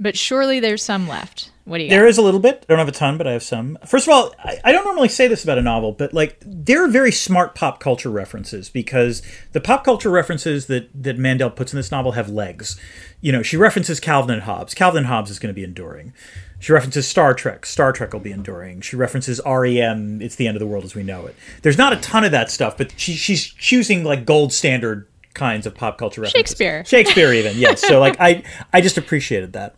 But 0.00 0.16
surely 0.16 0.58
there's 0.58 0.82
some 0.82 1.06
left. 1.06 1.50
What 1.64 1.78
do 1.78 1.84
you 1.84 1.90
There 1.90 2.02
got? 2.02 2.08
is 2.08 2.18
a 2.18 2.22
little 2.22 2.40
bit. 2.40 2.64
I 2.68 2.72
don't 2.72 2.78
have 2.80 2.88
a 2.88 2.92
ton, 2.92 3.16
but 3.16 3.28
I 3.28 3.32
have 3.32 3.44
some. 3.44 3.78
First 3.86 4.08
of 4.08 4.12
all, 4.12 4.34
I, 4.42 4.58
I 4.64 4.72
don't 4.72 4.84
normally 4.84 5.08
say 5.08 5.28
this 5.28 5.44
about 5.44 5.58
a 5.58 5.62
novel, 5.62 5.92
but 5.92 6.12
like 6.12 6.38
there 6.44 6.82
are 6.82 6.88
very 6.88 7.12
smart 7.12 7.54
pop 7.54 7.78
culture 7.78 8.10
references 8.10 8.68
because 8.68 9.22
the 9.52 9.60
pop 9.60 9.84
culture 9.84 10.10
references 10.10 10.66
that 10.66 10.88
that 11.00 11.16
Mandel 11.18 11.50
puts 11.50 11.72
in 11.72 11.76
this 11.76 11.92
novel 11.92 12.12
have 12.12 12.28
legs. 12.28 12.80
You 13.20 13.30
know, 13.30 13.42
she 13.42 13.56
references 13.56 14.00
Calvin 14.00 14.32
and 14.34 14.42
Hobbes. 14.42 14.74
Calvin 14.74 14.98
and 14.98 15.06
Hobbes 15.06 15.30
is 15.30 15.38
going 15.38 15.54
to 15.54 15.58
be 15.58 15.62
enduring. 15.64 16.12
She 16.58 16.72
references 16.72 17.06
Star 17.06 17.32
Trek. 17.34 17.64
Star 17.64 17.92
Trek 17.92 18.12
will 18.12 18.20
be 18.20 18.32
enduring. 18.32 18.80
She 18.80 18.96
references 18.96 19.40
REM. 19.46 20.20
It's 20.20 20.34
the 20.36 20.46
end 20.48 20.56
of 20.56 20.60
the 20.60 20.66
world 20.66 20.84
as 20.84 20.94
we 20.94 21.02
know 21.02 21.26
it. 21.26 21.36
There's 21.62 21.78
not 21.78 21.92
a 21.92 21.96
ton 21.96 22.24
of 22.24 22.32
that 22.32 22.50
stuff, 22.50 22.76
but 22.76 22.92
she, 22.98 23.12
she's 23.14 23.46
choosing 23.46 24.02
like 24.04 24.26
gold 24.26 24.52
standard 24.52 25.06
kinds 25.34 25.66
of 25.66 25.74
pop 25.74 25.98
culture 25.98 26.20
references. 26.20 26.38
Shakespeare. 26.38 26.84
Shakespeare, 26.86 27.32
even 27.32 27.56
yes. 27.56 27.80
So 27.80 28.00
like 28.00 28.16
I, 28.20 28.42
I 28.72 28.80
just 28.80 28.98
appreciated 28.98 29.52
that 29.54 29.76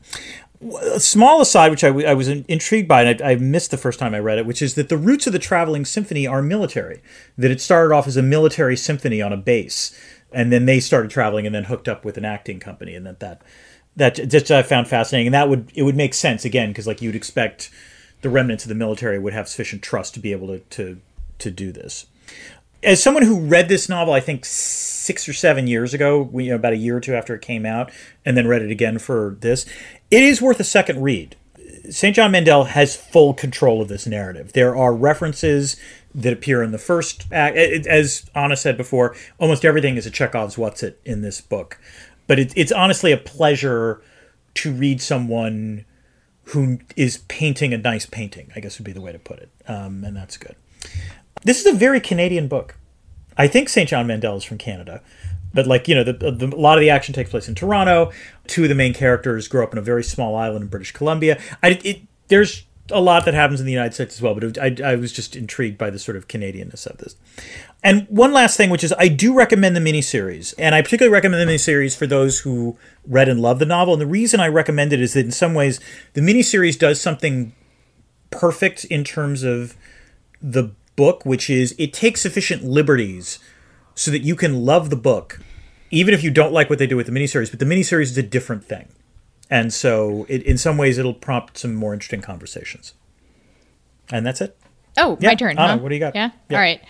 a 0.62 1.00
small 1.00 1.40
aside, 1.40 1.70
which 1.70 1.84
I, 1.84 1.88
I 1.88 2.14
was 2.14 2.28
intrigued 2.28 2.88
by, 2.88 3.02
and 3.02 3.22
I, 3.22 3.32
I 3.32 3.36
missed 3.36 3.70
the 3.70 3.76
first 3.76 3.98
time 3.98 4.14
I 4.14 4.20
read 4.20 4.38
it, 4.38 4.46
which 4.46 4.62
is 4.62 4.74
that 4.74 4.88
the 4.88 4.96
roots 4.96 5.26
of 5.26 5.32
the 5.32 5.38
traveling 5.38 5.84
symphony 5.84 6.26
are 6.26 6.42
military. 6.42 7.02
That 7.36 7.50
it 7.50 7.60
started 7.60 7.94
off 7.94 8.06
as 8.06 8.16
a 8.16 8.22
military 8.22 8.76
symphony 8.76 9.20
on 9.20 9.32
a 9.32 9.36
base, 9.36 9.98
and 10.32 10.52
then 10.52 10.66
they 10.66 10.80
started 10.80 11.10
traveling, 11.10 11.46
and 11.46 11.54
then 11.54 11.64
hooked 11.64 11.88
up 11.88 12.04
with 12.04 12.16
an 12.16 12.24
acting 12.24 12.60
company, 12.60 12.94
and 12.94 13.06
that 13.06 13.20
that 13.20 13.42
that 13.96 14.28
just 14.28 14.50
I 14.50 14.62
found 14.62 14.88
fascinating, 14.88 15.28
and 15.28 15.34
that 15.34 15.48
would 15.48 15.70
it 15.74 15.82
would 15.82 15.96
make 15.96 16.14
sense 16.14 16.44
again 16.44 16.70
because 16.70 16.86
like 16.86 17.02
you'd 17.02 17.16
expect 17.16 17.70
the 18.20 18.30
remnants 18.30 18.64
of 18.64 18.68
the 18.68 18.74
military 18.74 19.18
would 19.18 19.32
have 19.32 19.48
sufficient 19.48 19.82
trust 19.82 20.14
to 20.14 20.20
be 20.20 20.32
able 20.32 20.46
to 20.48 20.58
to 20.58 21.00
to 21.38 21.50
do 21.50 21.72
this 21.72 22.06
as 22.82 23.02
someone 23.02 23.22
who 23.24 23.40
read 23.40 23.68
this 23.68 23.88
novel, 23.88 24.12
I 24.12 24.20
think 24.20 24.44
six 24.44 25.28
or 25.28 25.32
seven 25.32 25.66
years 25.66 25.94
ago, 25.94 26.30
you 26.34 26.50
know, 26.50 26.56
about 26.56 26.72
a 26.72 26.76
year 26.76 26.96
or 26.96 27.00
two 27.00 27.14
after 27.14 27.34
it 27.34 27.42
came 27.42 27.66
out, 27.66 27.90
and 28.24 28.36
then 28.36 28.46
read 28.46 28.62
it 28.62 28.70
again 28.70 28.98
for 28.98 29.36
this, 29.40 29.66
it 30.10 30.22
is 30.22 30.42
worth 30.42 30.60
a 30.60 30.64
second 30.64 31.02
read. 31.02 31.36
St. 31.90 32.14
John 32.14 32.30
Mandel 32.30 32.64
has 32.64 32.94
full 32.94 33.34
control 33.34 33.82
of 33.82 33.88
this 33.88 34.06
narrative. 34.06 34.52
There 34.52 34.76
are 34.76 34.94
references 34.94 35.76
that 36.14 36.32
appear 36.32 36.62
in 36.62 36.70
the 36.70 36.78
first 36.78 37.26
act. 37.32 37.56
As 37.56 38.30
Ana 38.34 38.56
said 38.56 38.76
before, 38.76 39.16
almost 39.38 39.64
everything 39.64 39.96
is 39.96 40.06
a 40.06 40.10
Chekhov's 40.10 40.56
What's 40.56 40.82
It 40.82 41.00
in 41.04 41.22
this 41.22 41.40
book. 41.40 41.78
But 42.26 42.38
it, 42.38 42.52
it's 42.56 42.72
honestly 42.72 43.10
a 43.10 43.16
pleasure 43.16 44.00
to 44.54 44.72
read 44.72 45.00
someone 45.00 45.84
who 46.46 46.78
is 46.96 47.18
painting 47.28 47.72
a 47.72 47.78
nice 47.78 48.06
painting, 48.06 48.52
I 48.54 48.60
guess 48.60 48.78
would 48.78 48.84
be 48.84 48.92
the 48.92 49.00
way 49.00 49.12
to 49.12 49.18
put 49.18 49.38
it. 49.38 49.50
Um, 49.66 50.04
and 50.04 50.16
that's 50.16 50.36
good. 50.36 50.56
This 51.44 51.60
is 51.60 51.66
a 51.66 51.76
very 51.76 52.00
Canadian 52.00 52.48
book. 52.48 52.76
I 53.36 53.46
think 53.46 53.68
St. 53.68 53.88
John 53.88 54.06
Mandel 54.06 54.36
is 54.36 54.44
from 54.44 54.58
Canada, 54.58 55.02
but 55.54 55.66
like 55.66 55.88
you 55.88 55.94
know, 55.94 56.04
the, 56.04 56.12
the, 56.12 56.54
a 56.54 56.56
lot 56.56 56.78
of 56.78 56.82
the 56.82 56.90
action 56.90 57.14
takes 57.14 57.30
place 57.30 57.48
in 57.48 57.54
Toronto. 57.54 58.12
Two 58.46 58.64
of 58.64 58.68
the 58.68 58.74
main 58.74 58.94
characters 58.94 59.48
grow 59.48 59.64
up 59.64 59.72
in 59.72 59.78
a 59.78 59.82
very 59.82 60.04
small 60.04 60.36
island 60.36 60.62
in 60.62 60.68
British 60.68 60.92
Columbia. 60.92 61.40
I, 61.62 61.80
it, 61.82 62.02
there's 62.28 62.64
a 62.90 63.00
lot 63.00 63.24
that 63.24 63.34
happens 63.34 63.60
in 63.60 63.66
the 63.66 63.72
United 63.72 63.94
States 63.94 64.16
as 64.16 64.22
well, 64.22 64.34
but 64.34 64.58
I, 64.58 64.76
I 64.84 64.96
was 64.96 65.12
just 65.12 65.36
intrigued 65.36 65.78
by 65.78 65.90
the 65.90 65.98
sort 65.98 66.16
of 66.16 66.28
Canadianness 66.28 66.86
of 66.86 66.98
this. 66.98 67.16
And 67.82 68.06
one 68.08 68.32
last 68.32 68.56
thing, 68.56 68.70
which 68.70 68.84
is 68.84 68.92
I 68.98 69.08
do 69.08 69.34
recommend 69.34 69.74
the 69.74 69.80
miniseries, 69.80 70.54
and 70.58 70.74
I 70.74 70.82
particularly 70.82 71.12
recommend 71.12 71.48
the 71.48 71.52
miniseries 71.52 71.96
for 71.96 72.06
those 72.06 72.40
who 72.40 72.76
read 73.06 73.28
and 73.28 73.40
love 73.40 73.58
the 73.58 73.66
novel. 73.66 73.94
And 73.94 74.00
the 74.00 74.06
reason 74.06 74.40
I 74.40 74.48
recommend 74.48 74.92
it 74.92 75.00
is 75.00 75.14
that 75.14 75.24
in 75.24 75.32
some 75.32 75.54
ways 75.54 75.80
the 76.12 76.20
miniseries 76.20 76.78
does 76.78 77.00
something 77.00 77.52
perfect 78.30 78.84
in 78.86 79.04
terms 79.04 79.42
of 79.42 79.76
the 80.40 80.70
book, 81.02 81.24
which 81.26 81.50
is 81.50 81.74
it 81.78 81.92
takes 81.92 82.20
sufficient 82.20 82.62
liberties 82.64 83.38
so 83.94 84.10
that 84.10 84.20
you 84.22 84.36
can 84.36 84.64
love 84.64 84.88
the 84.90 84.96
book, 85.10 85.40
even 85.90 86.14
if 86.14 86.22
you 86.22 86.30
don't 86.30 86.52
like 86.52 86.70
what 86.70 86.78
they 86.78 86.86
do 86.86 86.96
with 86.96 87.06
the 87.06 87.12
miniseries. 87.12 87.50
But 87.50 87.58
the 87.58 87.64
miniseries 87.72 88.10
is 88.12 88.18
a 88.18 88.22
different 88.36 88.64
thing, 88.64 88.86
and 89.50 89.72
so 89.72 90.26
it, 90.28 90.42
in 90.44 90.56
some 90.58 90.76
ways 90.78 90.98
it'll 90.98 91.14
prompt 91.28 91.58
some 91.58 91.74
more 91.74 91.92
interesting 91.92 92.22
conversations. 92.22 92.94
And 94.10 94.24
that's 94.26 94.40
it. 94.40 94.56
Oh, 94.96 95.16
Yeah, 95.20 95.30
my 95.30 95.34
turn. 95.34 95.58
Ana, 95.58 95.72
huh? 95.72 95.78
what 95.78 95.88
do 95.88 95.94
you 95.94 96.00
got? 96.00 96.14
Yeah. 96.14 96.30
Yeah. 96.50 96.56
All 96.56 96.62
right. 96.62 96.80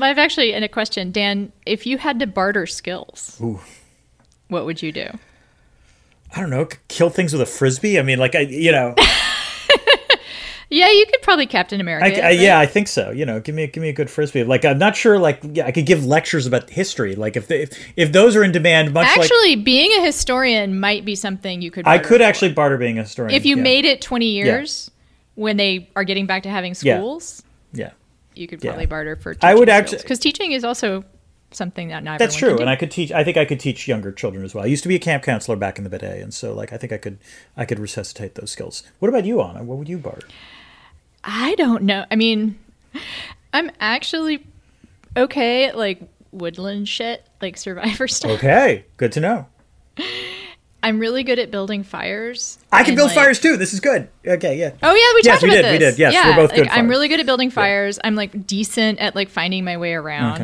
I've 0.00 0.18
actually 0.18 0.52
in 0.52 0.62
a 0.62 0.68
question, 0.68 1.10
Dan. 1.10 1.50
If 1.66 1.86
you 1.86 1.98
had 1.98 2.20
to 2.20 2.26
barter 2.26 2.66
skills, 2.66 3.36
Ooh. 3.42 3.58
what 4.48 4.64
would 4.66 4.82
you 4.82 4.92
do? 4.92 5.08
I 6.34 6.40
don't 6.40 6.50
know, 6.50 6.68
kill 6.88 7.10
things 7.10 7.32
with 7.32 7.40
a 7.42 7.46
frisbee. 7.46 7.98
I 7.98 8.02
mean, 8.02 8.18
like 8.18 8.34
I, 8.34 8.40
you 8.40 8.70
know, 8.70 8.94
Yeah, 10.70 10.90
you 10.90 11.06
could 11.06 11.22
probably 11.22 11.46
Captain 11.46 11.80
America. 11.80 12.04
I, 12.04 12.08
I- 12.08 12.22
right? 12.28 12.38
yeah, 12.38 12.58
I 12.58 12.66
think 12.66 12.88
so. 12.88 13.10
You 13.10 13.24
know, 13.24 13.40
give 13.40 13.54
me 13.54 13.66
give 13.66 13.82
me 13.82 13.88
a 13.88 13.92
good 13.92 14.10
frisbee. 14.10 14.44
Like 14.44 14.64
I'm 14.64 14.78
not 14.78 14.96
sure. 14.96 15.18
Like 15.18 15.40
yeah, 15.42 15.66
I 15.66 15.72
could 15.72 15.86
give 15.86 16.04
lectures 16.04 16.46
about 16.46 16.68
history. 16.68 17.14
Like 17.14 17.36
if 17.36 17.48
they, 17.48 17.62
if, 17.62 17.92
if 17.96 18.12
those 18.12 18.36
are 18.36 18.44
in 18.44 18.52
demand, 18.52 18.92
much 18.92 19.06
like 19.06 19.18
Actually, 19.20 19.56
being 19.56 19.92
a 19.98 20.04
historian 20.04 20.78
might 20.78 21.04
be 21.04 21.14
something 21.14 21.62
you 21.62 21.70
could. 21.70 21.86
I 21.86 21.98
could 21.98 22.20
for. 22.20 22.26
actually 22.26 22.52
barter 22.52 22.76
being 22.76 22.98
a 22.98 23.02
historian. 23.02 23.34
If 23.34 23.46
you 23.46 23.56
yeah. 23.56 23.62
made 23.62 23.84
it 23.86 24.02
20 24.02 24.26
years 24.26 24.90
when 25.36 25.56
they 25.56 25.88
are 25.96 26.04
getting 26.04 26.26
back 26.26 26.42
to 26.42 26.50
having 26.50 26.74
schools, 26.74 27.42
yeah. 27.72 27.92
you 28.34 28.46
could 28.46 28.62
Yeah. 28.62 28.72
probably 28.72 28.86
barter 28.86 29.16
for. 29.16 29.36
I 29.40 29.54
would 29.54 29.70
actually 29.70 29.98
because 29.98 30.18
teaching 30.18 30.52
is 30.52 30.64
also 30.64 31.04
something 31.50 31.88
that 31.88 32.04
not 32.04 32.18
That's 32.18 32.36
true, 32.36 32.58
and. 32.58 32.68
I 32.68 32.76
could 32.76 32.90
teach. 32.90 33.10
I 33.10 33.24
think 33.24 33.38
I 33.38 33.46
could 33.46 33.60
teach 33.60 33.88
younger 33.88 34.12
children 34.12 34.44
as 34.44 34.54
well. 34.54 34.64
I 34.64 34.66
used 34.66 34.82
to 34.82 34.88
be 34.88 34.96
a 34.96 34.98
camp 34.98 35.22
counselor 35.22 35.56
back 35.56 35.78
in 35.78 35.84
the 35.84 35.98
day, 35.98 36.20
and 36.20 36.34
so 36.34 36.52
like 36.52 36.74
I 36.74 36.76
think 36.76 36.92
I 36.92 36.98
could 36.98 37.18
I 37.56 37.64
could 37.64 37.78
resuscitate 37.78 38.34
those 38.34 38.50
skills. 38.50 38.82
What 38.98 39.08
about 39.08 39.24
you, 39.24 39.40
Ana? 39.40 39.62
What 39.62 39.78
would 39.78 39.88
you 39.88 39.96
barter? 39.96 40.26
I 41.30 41.54
don't 41.56 41.82
know. 41.82 42.06
I 42.10 42.16
mean, 42.16 42.58
I'm 43.52 43.70
actually 43.80 44.46
okay 45.14 45.66
at 45.66 45.76
like 45.76 46.00
woodland 46.32 46.88
shit, 46.88 47.22
like 47.42 47.58
survivor 47.58 48.08
stuff. 48.08 48.30
Okay, 48.32 48.86
good 48.96 49.12
to 49.12 49.20
know. 49.20 49.46
I'm 50.82 50.98
really 51.00 51.24
good 51.24 51.38
at 51.38 51.50
building 51.50 51.82
fires. 51.82 52.58
I 52.72 52.82
can 52.82 52.94
build 52.94 53.08
like- 53.08 53.16
fires 53.16 53.40
too. 53.40 53.58
This 53.58 53.74
is 53.74 53.80
good. 53.80 54.08
Okay, 54.26 54.58
yeah. 54.58 54.70
Oh 54.82 54.94
yeah, 54.94 55.14
we 55.14 55.20
Yes, 55.22 55.40
talked 55.40 55.42
we 55.42 55.48
about 55.50 55.54
did, 55.56 55.64
this. 55.64 55.72
we 55.72 55.78
did. 55.78 55.98
Yes, 55.98 56.12
yeah, 56.14 56.28
we're 56.30 56.36
both 56.46 56.50
like, 56.52 56.60
good 56.62 56.68
I'm 56.68 56.88
really 56.88 57.08
good 57.08 57.20
at 57.20 57.26
building 57.26 57.50
fires. 57.50 57.98
I'm 58.02 58.14
like 58.14 58.46
decent 58.46 58.98
at 59.00 59.14
like 59.14 59.28
finding 59.28 59.64
my 59.64 59.76
way 59.76 59.92
around. 59.92 60.40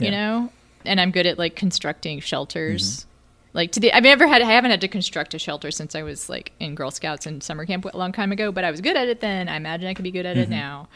Okay. 0.00 0.06
You 0.06 0.10
know, 0.10 0.50
and 0.84 1.00
I'm 1.00 1.12
good 1.12 1.26
at 1.26 1.38
like 1.38 1.54
constructing 1.54 2.18
shelters. 2.18 3.00
Mm-hmm. 3.00 3.08
Like 3.54 3.72
to 3.72 3.80
the, 3.80 3.92
I've 3.92 4.02
never 4.02 4.26
had, 4.26 4.42
I 4.42 4.46
haven't 4.46 4.72
had 4.72 4.80
to 4.82 4.88
construct 4.88 5.32
a 5.32 5.38
shelter 5.38 5.70
since 5.70 5.94
I 5.94 6.02
was 6.02 6.28
like 6.28 6.52
in 6.60 6.74
Girl 6.74 6.90
Scouts 6.90 7.24
and 7.24 7.42
summer 7.42 7.64
camp 7.64 7.84
a 7.86 7.96
long 7.96 8.12
time 8.12 8.32
ago. 8.32 8.50
But 8.52 8.64
I 8.64 8.70
was 8.70 8.80
good 8.80 8.96
at 8.96 9.08
it 9.08 9.20
then. 9.20 9.48
I 9.48 9.56
imagine 9.56 9.86
I 9.88 9.94
could 9.94 10.02
be 10.02 10.10
good 10.10 10.26
at 10.26 10.36
it 10.36 10.42
Mm-hmm. 10.42 10.50
now. 10.50 10.88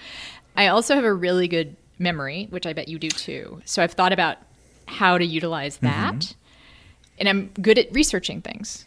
I 0.56 0.66
also 0.66 0.94
have 0.96 1.04
a 1.04 1.14
really 1.14 1.46
good 1.48 1.76
memory, 2.00 2.48
which 2.50 2.66
I 2.66 2.72
bet 2.72 2.88
you 2.88 2.98
do 2.98 3.08
too. 3.10 3.62
So 3.64 3.82
I've 3.82 3.92
thought 3.92 4.12
about 4.12 4.38
how 4.86 5.16
to 5.18 5.24
utilize 5.24 5.76
that, 5.78 6.14
Mm-hmm. 6.14 6.32
and 7.20 7.28
I'm 7.28 7.50
good 7.62 7.78
at 7.78 7.92
researching 7.92 8.40
things 8.42 8.84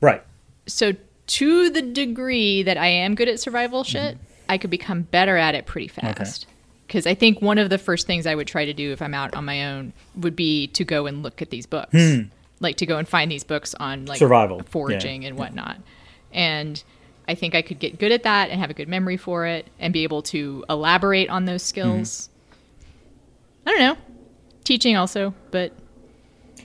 Right. 0.00 0.22
so 0.66 0.92
to 1.28 1.70
the 1.70 1.82
degree 1.82 2.62
that 2.64 2.76
I 2.76 2.86
am 2.88 3.14
good 3.14 3.28
at 3.28 3.40
survival 3.40 3.82
shit, 3.84 4.18
I 4.48 4.58
could 4.58 4.70
become 4.70 5.02
better 5.02 5.36
at 5.36 5.54
it 5.54 5.66
pretty 5.66 5.88
fast. 5.88 6.44
Okay 6.44 6.52
Because 6.86 7.06
I 7.06 7.14
think 7.14 7.40
one 7.40 7.58
of 7.58 7.70
the 7.70 7.78
first 7.78 8.06
things 8.06 8.26
I 8.26 8.34
would 8.34 8.46
try 8.48 8.64
to 8.66 8.72
do 8.74 8.92
if 8.92 9.00
I'm 9.00 9.14
out 9.14 9.34
on 9.34 9.44
my 9.44 9.66
own 9.72 9.92
would 10.16 10.36
be 10.36 10.66
to 10.68 10.84
go 10.84 11.06
and 11.06 11.22
look 11.22 11.40
at 11.40 11.50
these 11.50 11.64
books, 11.66 11.94
like 12.62 12.76
to 12.76 12.86
go 12.86 12.96
and 12.98 13.06
find 13.08 13.30
these 13.30 13.44
books 13.44 13.74
on 13.78 14.06
like 14.06 14.18
Survival, 14.18 14.58
yeah. 14.58 14.62
foraging, 14.70 15.24
and 15.24 15.36
whatnot. 15.36 15.76
And 16.32 16.82
I 17.28 17.34
think 17.34 17.54
I 17.54 17.62
could 17.62 17.78
get 17.78 17.98
good 17.98 18.12
at 18.12 18.22
that 18.22 18.50
and 18.50 18.60
have 18.60 18.70
a 18.70 18.74
good 18.74 18.88
memory 18.88 19.16
for 19.16 19.46
it 19.46 19.66
and 19.78 19.92
be 19.92 20.02
able 20.04 20.22
to 20.22 20.64
elaborate 20.70 21.28
on 21.28 21.44
those 21.44 21.62
mm-hmm. 21.62 21.68
skills. 21.68 22.30
I 23.66 23.70
don't 23.70 23.80
know, 23.80 23.96
teaching 24.64 24.96
also, 24.96 25.34
but 25.50 25.72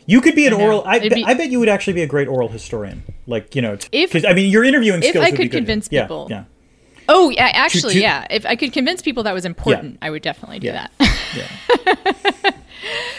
You 0.05 0.21
could 0.21 0.35
be 0.35 0.47
an 0.47 0.53
I 0.53 0.61
oral. 0.61 0.83
I, 0.85 0.99
bet 0.99 1.13
be- 1.13 1.25
I 1.25 1.33
bet 1.33 1.49
you 1.49 1.59
would 1.59 1.69
actually 1.69 1.93
be 1.93 2.01
a 2.01 2.07
great 2.07 2.27
oral 2.27 2.47
historian. 2.47 3.03
Like 3.27 3.55
you 3.55 3.61
know, 3.61 3.77
If- 3.91 4.25
I 4.25 4.33
mean, 4.33 4.49
your 4.51 4.63
interviewing 4.63 5.03
if 5.03 5.09
skills. 5.09 5.25
I 5.25 5.29
would 5.29 5.37
be 5.37 5.43
could 5.43 5.51
convince 5.57 5.89
Yeah, 5.91 6.03
people. 6.03 6.27
Yeah. 6.29 6.45
Oh 7.09 7.29
yeah, 7.29 7.51
actually, 7.53 7.93
to- 7.93 7.99
yeah. 8.01 8.25
If 8.29 8.45
I 8.45 8.55
could 8.55 8.73
convince 8.73 9.01
people 9.01 9.23
that 9.23 9.33
was 9.33 9.45
important, 9.45 9.97
I 10.01 10.09
would 10.09 10.21
definitely 10.23 10.59
do 10.59 10.67
Yeah. 10.67 10.87
that. 10.97 12.55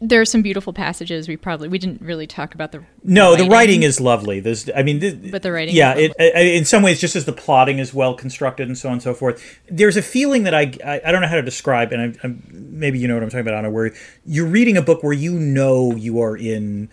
Yeah. 0.00 0.06
there 0.08 0.20
are 0.20 0.24
some 0.24 0.42
beautiful 0.42 0.72
passages. 0.72 1.28
We 1.28 1.36
probably 1.36 1.68
we 1.68 1.78
didn't 1.78 2.00
really 2.00 2.26
talk 2.26 2.54
about 2.54 2.72
the 2.72 2.82
No, 3.04 3.36
the 3.36 3.44
writing 3.44 3.82
is 3.82 4.00
lovely. 4.00 4.40
There's, 4.40 4.70
I 4.74 4.82
mean, 4.82 4.98
this, 4.98 5.14
But 5.14 5.42
the 5.42 5.52
writing 5.52 5.74
yeah. 5.74 5.94
It, 5.96 6.12
in 6.18 6.64
some 6.64 6.82
ways, 6.82 7.00
just 7.00 7.16
as 7.16 7.26
the 7.26 7.32
plotting 7.32 7.78
is 7.78 7.92
well 7.92 8.14
constructed 8.14 8.66
and 8.68 8.76
so 8.78 8.88
on 8.88 8.94
and 8.94 9.02
so 9.02 9.12
forth, 9.12 9.60
there's 9.70 9.96
a 9.96 10.02
feeling 10.02 10.44
that 10.44 10.54
I, 10.54 10.72
I, 10.84 11.00
I 11.06 11.12
don't 11.12 11.20
know 11.20 11.28
how 11.28 11.36
to 11.36 11.42
describe, 11.42 11.92
and 11.92 12.16
I, 12.22 12.26
I, 12.26 12.34
maybe 12.50 12.98
you 12.98 13.08
know 13.08 13.14
what 13.14 13.22
I'm 13.22 13.28
talking 13.28 13.40
about, 13.46 13.54
Ana, 13.54 13.70
where 13.70 13.92
you're 14.24 14.46
reading 14.46 14.76
a 14.76 14.82
book 14.82 15.02
where 15.02 15.12
you 15.12 15.32
know 15.32 15.94
you 15.94 16.20
are 16.20 16.36
in. 16.36 16.88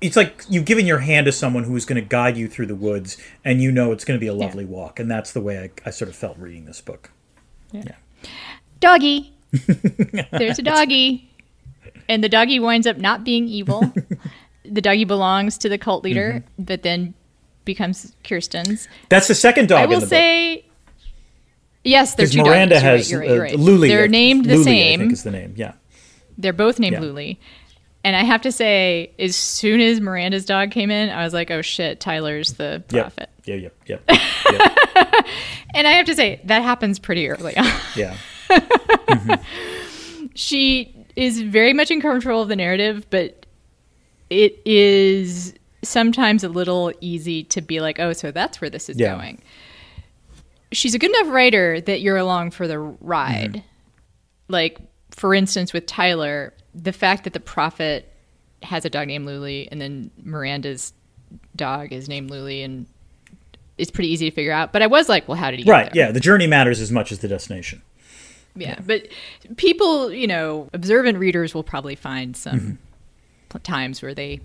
It's 0.00 0.16
like 0.16 0.44
you've 0.48 0.64
given 0.64 0.86
your 0.86 1.00
hand 1.00 1.26
to 1.26 1.32
someone 1.32 1.64
who 1.64 1.76
is 1.76 1.84
going 1.84 2.02
to 2.02 2.08
guide 2.08 2.36
you 2.36 2.48
through 2.48 2.66
the 2.66 2.74
woods, 2.74 3.16
and 3.44 3.60
you 3.60 3.70
know 3.70 3.92
it's 3.92 4.04
going 4.04 4.18
to 4.18 4.20
be 4.20 4.28
a 4.28 4.34
lovely 4.34 4.64
walk, 4.64 4.98
and 4.98 5.10
that's 5.10 5.32
the 5.32 5.40
way 5.40 5.58
I, 5.58 5.88
I 5.88 5.90
sort 5.90 6.08
of 6.08 6.16
felt 6.16 6.38
reading 6.38 6.64
this 6.64 6.80
book. 6.80 7.10
Yeah. 7.70 7.96
Doggy. 8.80 9.34
There's 10.32 10.58
a 10.58 10.62
doggy, 10.62 11.29
and 12.10 12.22
the 12.22 12.28
doggy 12.28 12.58
winds 12.60 12.86
up 12.86 12.98
not 12.98 13.24
being 13.24 13.48
evil. 13.48 13.90
the 14.64 14.80
doggy 14.82 15.04
belongs 15.04 15.56
to 15.58 15.68
the 15.70 15.78
cult 15.78 16.04
leader, 16.04 16.42
Mm-hmm. 16.44 16.62
but 16.64 16.82
then 16.82 17.14
becomes 17.64 18.12
Kirsten's. 18.24 18.88
That's 19.08 19.28
the 19.28 19.34
second 19.34 19.68
dog 19.68 19.78
I 19.78 19.84
in 19.84 19.88
will 19.90 19.96
the 20.00 20.06
book. 20.06 20.08
say. 20.10 20.64
Yes, 21.84 22.14
there's 22.16 22.32
two 22.32 22.42
Miranda. 22.42 22.74
You're 22.74 22.82
has 22.82 23.00
right, 23.00 23.10
you're 23.10 23.20
right, 23.20 23.30
uh, 23.30 23.32
you're 23.34 23.42
right. 23.42 23.54
Luli. 23.56 23.88
They're 23.88 24.08
named 24.08 24.44
the 24.44 24.54
Luli, 24.56 24.60
I 24.60 24.64
same. 24.64 25.00
think 25.00 25.12
is 25.12 25.22
the 25.22 25.30
name. 25.30 25.54
Yeah. 25.56 25.72
They're 26.36 26.52
both 26.52 26.78
named 26.78 26.94
Yeah. 26.96 27.00
Luli. 27.00 27.36
And 28.04 28.16
I 28.16 28.22
have 28.24 28.42
to 28.42 28.52
say, 28.52 29.12
as 29.18 29.36
soon 29.36 29.80
as 29.80 30.00
Miranda's 30.00 30.44
dog 30.46 30.70
came 30.72 30.90
in, 30.90 31.10
I 31.10 31.22
was 31.24 31.32
like, 31.34 31.50
"Oh 31.50 31.60
shit, 31.62 32.00
Tyler's 32.00 32.54
the 32.54 32.82
prophet." 32.88 33.28
Yeah, 33.44 33.56
yep, 33.56 33.74
yep, 33.86 34.02
yep. 34.08 35.26
And 35.74 35.86
I 35.86 35.92
have 35.92 36.06
to 36.06 36.14
say, 36.14 36.40
that 36.44 36.62
happens 36.62 36.98
pretty 36.98 37.28
early 37.28 37.56
on. 37.56 37.66
yeah. 37.96 38.16
she 40.34 40.99
is 41.16 41.40
very 41.40 41.72
much 41.72 41.90
in 41.90 42.00
control 42.00 42.42
of 42.42 42.48
the 42.48 42.56
narrative, 42.56 43.06
but 43.10 43.46
it 44.28 44.60
is 44.64 45.54
sometimes 45.82 46.44
a 46.44 46.48
little 46.48 46.92
easy 47.00 47.42
to 47.44 47.60
be 47.60 47.80
like, 47.80 47.98
oh, 47.98 48.12
so 48.12 48.30
that's 48.30 48.60
where 48.60 48.70
this 48.70 48.88
is 48.88 48.98
Yeah. 48.98 49.14
going. 49.16 49.40
She's 50.72 50.94
a 50.94 50.98
good 50.98 51.10
enough 51.10 51.32
writer 51.32 51.80
that 51.80 52.00
you're 52.00 52.16
along 52.16 52.52
for 52.52 52.68
the 52.68 52.78
ride. 52.78 53.54
Mm-hmm. 53.54 53.66
Like, 54.48 54.78
for 55.10 55.34
instance, 55.34 55.72
with 55.72 55.86
Tyler, 55.86 56.52
the 56.74 56.92
fact 56.92 57.24
that 57.24 57.32
the 57.32 57.40
prophet 57.40 58.12
has 58.62 58.84
a 58.84 58.90
dog 58.90 59.08
named 59.08 59.26
Luli 59.26 59.68
and 59.72 59.80
then 59.80 60.10
Miranda's 60.22 60.92
dog 61.56 61.92
is 61.92 62.08
named 62.08 62.30
Luli 62.30 62.64
and 62.64 62.86
it's 63.78 63.90
pretty 63.90 64.10
easy 64.12 64.28
to 64.28 64.34
figure 64.34 64.52
out. 64.52 64.72
But 64.72 64.82
I 64.82 64.86
was 64.86 65.08
like, 65.08 65.26
well, 65.26 65.36
how 65.36 65.50
did 65.50 65.58
he 65.58 65.64
get 65.64 65.72
Right. 65.72 65.94
Yeah. 65.94 66.12
The 66.12 66.20
journey 66.20 66.46
matters 66.46 66.80
as 66.80 66.92
much 66.92 67.10
as 67.10 67.18
the 67.20 67.28
destination. 67.28 67.82
Yeah, 68.56 68.78
but 68.84 69.08
people, 69.56 70.12
you 70.12 70.26
know, 70.26 70.68
observant 70.72 71.18
readers 71.18 71.54
will 71.54 71.62
probably 71.62 71.94
find 71.94 72.36
some 72.36 72.78
Mm-hmm. 73.50 73.58
times 73.58 74.02
where 74.02 74.14
they 74.14 74.40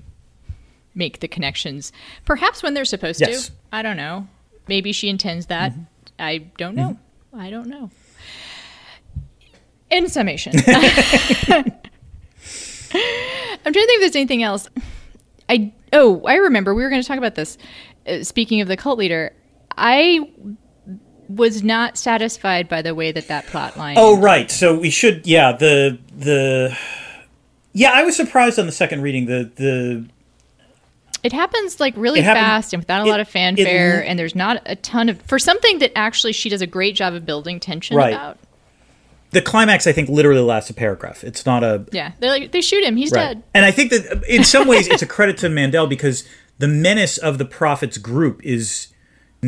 make 0.94 1.20
the 1.20 1.28
connections, 1.28 1.92
perhaps 2.26 2.64
when 2.64 2.74
they're 2.74 2.86
supposed 2.86 3.22
Yes. 3.22 3.48
to. 3.48 3.54
I 3.72 3.82
don't 3.82 3.98
know. 3.98 4.28
Maybe 4.68 4.92
she 4.94 5.10
intends 5.10 5.48
that. 5.48 5.72
Mm-hmm. 5.74 5.82
I 6.20 6.38
don't 6.58 6.76
know. 6.76 6.98
I 7.34 7.50
don't 7.50 7.68
know. 7.68 7.90
In 9.90 10.08
summation, 10.10 10.54
I'm 10.68 10.74
trying 10.74 11.64
to 13.74 13.74
think 13.74 13.74
if 13.74 14.00
there's 14.02 14.16
anything 14.16 14.44
else. 14.44 14.68
I 15.50 15.74
oh, 15.94 16.24
I 16.26 16.36
remember 16.36 16.74
we 16.74 16.84
were 16.84 16.90
going 16.90 17.02
to 17.02 17.08
talk 17.08 17.18
about 17.18 17.36
this. 17.36 17.58
Uh, 18.08 18.24
speaking 18.24 18.62
of 18.62 18.68
the 18.68 18.78
cult 18.78 18.98
leader, 18.98 19.34
I 19.78 20.30
was 21.30 21.64
not 21.64 21.98
satisfied 21.98 22.68
by 22.70 22.82
the 22.82 22.94
way 22.96 23.12
that 23.12 23.28
that 23.28 23.46
plot 23.48 23.78
line. 23.78 23.96
Oh, 23.98 24.18
right. 24.20 24.50
So 24.52 24.78
we 24.78 24.90
should. 24.90 25.26
Yeah. 25.28 25.52
The 25.54 25.98
the. 26.18 26.78
Yeah, 27.74 27.92
I 27.94 28.04
was 28.04 28.16
surprised 28.16 28.58
on 28.58 28.66
the 28.68 28.72
second 28.72 29.02
reading. 29.02 29.26
The 29.26 29.52
the 29.56 30.06
It 31.24 31.34
happens 31.34 31.80
like 31.80 31.94
really 31.98 32.22
happened- 32.22 32.46
fast 32.46 32.74
and 32.74 32.82
without 32.82 33.02
a 33.02 33.06
it- 33.08 33.10
lot 33.12 33.20
of 33.20 33.28
fanfare, 33.28 34.02
it- 34.02 34.08
and 34.08 34.18
there's 34.18 34.36
not 34.36 34.62
a 34.66 34.76
ton 34.76 35.10
of 35.10 35.22
for 35.24 35.40
something 35.40 35.80
that 35.80 35.92
actually 35.98 36.32
she 36.34 36.48
does 36.50 36.62
a 36.62 36.68
great 36.68 36.96
job 36.96 37.14
of 37.14 37.26
building 37.26 37.60
tension 37.60 37.98
Right. 37.98 38.14
about. 38.14 38.38
the 39.32 39.42
climax, 39.42 39.86
I 39.86 39.92
think, 39.92 40.08
literally 40.08 40.40
lasts 40.40 40.70
a 40.70 40.74
paragraph. 40.74 41.22
It's 41.22 41.46
not 41.46 41.62
a 41.62 41.84
Yeah, 41.92 42.12
they're 42.22 42.30
like 42.30 42.54
they 42.54 42.62
shoot 42.62 42.86
him, 42.86 42.96
he's 42.96 43.12
dead. 43.12 43.44
And 43.54 43.66
I 43.66 43.72
think 43.72 43.92
that 43.92 44.24
in 44.30 44.46
some 44.46 44.66
ways 44.66 44.88
it's 44.88 45.02
a 45.02 45.06
credit 45.16 45.36
to 45.40 45.50
Mandel 45.50 45.88
because 45.88 46.24
the 46.60 46.70
menace 46.70 47.18
of 47.18 47.38
the 47.38 47.44
Prophet's 47.44 47.98
group 47.98 48.40
is 48.46 48.88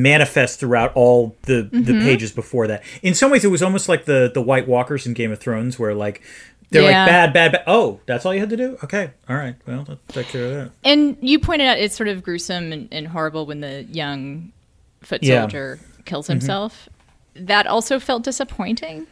manifest 0.01 0.59
throughout 0.59 0.91
all 0.95 1.35
the 1.43 1.63
the 1.71 1.77
Mm-hmm. 1.93 2.01
pages 2.01 2.31
before 2.31 2.67
that. 2.67 2.83
In 3.01 3.13
some 3.13 3.31
ways, 3.31 3.43
it 3.43 3.49
was 3.49 3.61
almost 3.63 3.89
like 3.89 4.05
the 4.05 4.31
the 4.33 4.41
White 4.41 4.67
Walkers 4.67 5.05
in 5.07 5.13
Game 5.13 5.31
of 5.31 5.39
Thrones, 5.39 5.77
where 5.79 5.93
like 5.93 6.21
they're 6.69 6.81
Yeah. 6.83 6.99
like 7.03 7.07
bad, 7.09 7.33
bad, 7.33 7.51
bad. 7.53 7.63
Oh, 7.67 7.99
that's 8.05 8.25
all 8.25 8.33
you 8.33 8.39
had 8.41 8.49
to 8.49 8.57
do. 8.57 8.77
Okay, 8.83 9.11
all 9.29 9.35
right. 9.37 9.55
Well, 9.65 9.85
let's 9.87 10.01
take 10.09 10.27
care 10.27 10.45
of 10.45 10.51
that. 10.51 10.71
And 10.83 11.17
you 11.21 11.39
pointed 11.39 11.65
out 11.67 11.77
it's 11.79 11.95
sort 11.95 12.09
of 12.09 12.23
gruesome 12.23 12.71
and, 12.73 12.87
and 12.91 13.07
horrible 13.07 13.45
when 13.45 13.61
the 13.61 13.83
young 13.83 14.51
foot 15.01 15.23
Yeah. 15.23 15.35
Mm-hmm. 15.35 15.41
soldier 15.43 15.79
kills 16.05 16.27
himself. 16.27 16.89
That 17.35 17.67
also 17.67 17.99
felt 17.99 18.23
disappointing. 18.23 19.07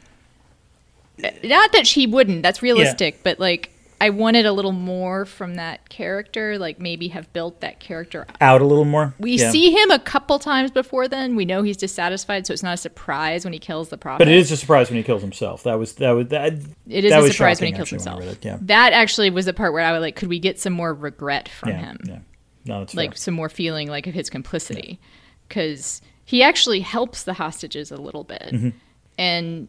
Not 1.44 1.72
that 1.72 1.88
she 1.88 2.08
wouldn't, 2.08 2.44
that's 2.44 2.62
realistic, 2.62 3.24
but 3.24 3.40
like 3.40 3.70
I 4.02 4.10
wanted 4.10 4.46
a 4.46 4.52
little 4.52 4.74
more 4.74 5.26
from 5.26 5.56
that 5.56 5.88
character, 5.90 6.58
like 6.60 6.80
maybe 6.80 7.08
have 7.10 7.32
built 7.32 7.62
that 7.62 7.80
character 7.80 8.28
Out 8.42 8.62
a 8.62 8.66
little 8.66 8.84
more. 8.86 9.14
We 9.20 9.38
Yeah. 9.40 9.52
see 9.52 9.72
him 9.72 9.90
a 9.90 10.00
couple 10.00 10.38
times 10.38 10.70
before 10.70 11.08
then. 11.08 11.36
We 11.38 11.46
know 11.46 11.64
he's 11.64 11.78
dissatisfied, 11.78 12.46
so 12.46 12.52
it's 12.54 12.62
not 12.64 12.74
a 12.74 12.78
surprise 12.78 13.46
when 13.46 13.54
he 13.54 13.60
kills 13.60 13.90
the 13.90 13.98
prophet. 13.98 14.20
but 14.20 14.28
it 14.28 14.36
is 14.38 14.52
a 14.52 14.58
surprise 14.58 14.90
when 14.90 14.98
he 14.98 15.04
kills 15.04 15.22
himself. 15.22 15.64
That 15.64 15.80
was 15.80 15.94
that 15.94 16.12
was 16.12 16.28
that. 16.28 16.54
It 16.88 17.06
is 17.06 17.12
that 17.12 17.24
a 17.24 17.32
surprise 17.32 17.62
when 17.62 17.68
he 17.68 17.74
kills 17.74 17.94
actually, 17.94 18.00
when 18.12 18.22
I 18.24 18.26
himself. 18.26 18.38
it. 18.44 18.46
Yeah. 18.46 18.58
That 18.62 18.94
actually 18.94 19.30
was 19.30 19.46
the 19.46 19.54
part 19.54 19.72
where 19.72 19.84
I 19.86 19.92
was 19.94 20.02
like, 20.02 20.16
could 20.18 20.30
we 20.30 20.40
get 20.40 20.60
some 20.60 20.74
more 20.74 20.94
regret 20.94 21.48
from 21.48 21.70
Yeah. 21.70 21.78
him? 21.78 21.98
Yeah. 22.06 22.18
No, 22.66 22.80
that's 22.80 22.94
Like 22.96 23.12
fair. 23.12 23.18
some 23.18 23.34
more 23.34 23.50
feeling 23.50 23.88
like 23.88 24.08
of 24.08 24.14
his 24.14 24.30
complicity. 24.30 25.00
Because 25.48 26.02
he 26.26 26.42
actually 26.44 26.80
helps 26.82 27.24
the 27.24 27.34
hostages 27.34 27.92
a 27.92 27.98
little 27.98 28.24
bit. 28.24 28.50
Mm-hmm. 28.52 28.70
And 29.18 29.68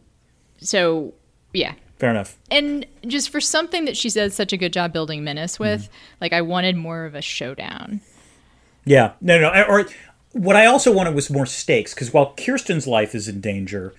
so, 0.59 1.13
yeah. 1.53 1.73
Fair 1.99 2.09
enough. 2.11 2.37
And 2.51 2.85
just 3.05 3.29
for 3.29 3.41
something 3.41 3.85
that 3.85 3.97
she 3.97 4.09
does 4.09 4.33
such 4.35 4.53
a 4.53 4.57
good 4.57 4.73
job 4.73 4.93
building 4.93 5.23
menace 5.23 5.59
with, 5.59 5.83
Mm-hmm. 5.83 5.93
like 6.21 6.33
I 6.33 6.41
wanted 6.41 6.75
more 6.75 7.05
of 7.05 7.15
a 7.15 7.21
showdown. 7.21 8.01
Yeah, 8.85 9.13
no, 9.21 9.39
no. 9.39 9.63
Or 9.67 9.85
what 10.31 10.55
I 10.55 10.65
also 10.65 10.93
wanted 10.93 11.15
was 11.15 11.29
more 11.29 11.45
stakes 11.45 11.93
because 11.93 12.13
while 12.13 12.33
Kirsten's 12.37 12.87
life 12.87 13.13
is 13.15 13.27
in 13.27 13.41
danger, 13.41 13.93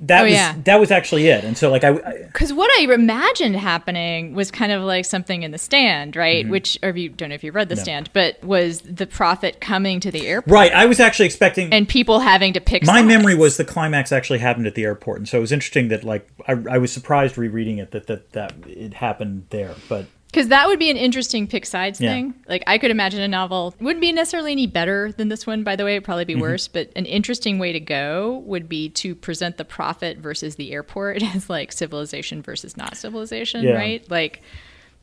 that 0.00 0.20
Oh, 0.20 0.24
was 0.24 0.32
yeah. 0.32 0.54
that 0.64 0.80
was 0.80 0.90
actually 0.90 1.26
it. 1.28 1.44
And 1.44 1.56
so, 1.58 1.70
like, 1.70 1.84
I, 1.84 1.92
Because 1.92 2.52
what 2.52 2.70
I 2.80 2.92
imagined 2.92 3.56
happening 3.56 4.34
was 4.34 4.50
kind 4.50 4.72
of 4.72 4.82
like 4.82 5.04
something 5.04 5.42
in 5.42 5.50
the 5.50 5.58
stand, 5.58 6.16
right? 6.16 6.48
Which, 6.48 6.78
or 6.82 6.88
if 6.90 6.96
you 6.96 7.10
don't 7.10 7.28
know 7.28 7.34
if 7.34 7.44
you 7.44 7.52
read 7.52 7.68
the 7.68 7.74
Mm-hmm. 7.74 7.80
No. 7.80 7.84
stand, 7.84 8.10
but 8.12 8.42
was 8.42 8.80
the 8.80 9.06
prophet 9.06 9.60
coming 9.60 10.00
to 10.00 10.10
the 10.10 10.26
airport 10.26 10.52
right, 10.52 10.72
I 10.72 10.86
was 10.86 11.00
actually 11.00 11.26
expecting. 11.26 11.72
and 11.72 11.88
people 11.88 12.20
having 12.20 12.52
to 12.54 12.60
pick. 12.60 12.84
my 12.84 12.96
sides. 13.00 13.08
memory 13.08 13.34
was 13.34 13.56
the 13.56 13.64
climax 13.64 14.10
actually 14.12 14.38
happened 14.40 14.66
at 14.66 14.74
the 14.74 14.84
airport, 14.84 15.18
and 15.18 15.28
so 15.28 15.38
it 15.38 15.40
was 15.42 15.52
interesting 15.52 15.88
that 15.88 16.02
like 16.04 16.26
I, 16.48 16.52
I 16.70 16.78
was 16.78 16.92
surprised 16.92 17.36
rereading 17.38 17.78
it 17.78 17.90
that 17.92 18.06
that 18.06 18.32
that 18.32 18.52
it 18.66 18.94
happened 18.94 19.46
there. 19.50 19.74
But 19.88 20.06
because 20.30 20.48
that 20.48 20.66
would 20.68 20.78
be 20.78 20.90
an 20.90 20.96
interesting 20.96 21.46
pick 21.46 21.66
sides 21.66 22.00
Yeah. 22.00 22.12
thing. 22.12 22.34
Like 22.48 22.62
I 22.66 22.78
could 22.78 22.90
imagine 22.90 23.20
a 23.20 23.28
novel 23.28 23.74
wouldn't 23.80 24.00
be 24.00 24.12
necessarily 24.12 24.52
any 24.52 24.66
better 24.66 25.12
than 25.12 25.28
this 25.28 25.46
one. 25.46 25.62
By 25.64 25.76
the 25.76 25.84
way, 25.84 25.92
it'd 25.96 26.04
probably 26.04 26.24
be 26.24 26.34
Mm-hmm. 26.34 26.42
worse. 26.42 26.68
But 26.68 26.90
an 26.96 27.06
interesting 27.06 27.58
way 27.58 27.72
to 27.72 27.80
go 27.80 28.42
would 28.46 28.68
be 28.68 28.88
to 28.90 29.14
present 29.14 29.56
the 29.56 29.64
prophet 29.64 30.18
versus 30.18 30.56
the 30.56 30.72
airport 30.72 31.22
as 31.34 31.50
like 31.50 31.72
civilization 31.72 32.42
versus 32.42 32.76
not 32.76 32.96
civilization, 32.96 33.64
Yeah. 33.64 33.72
right? 33.72 34.10
Like. 34.10 34.42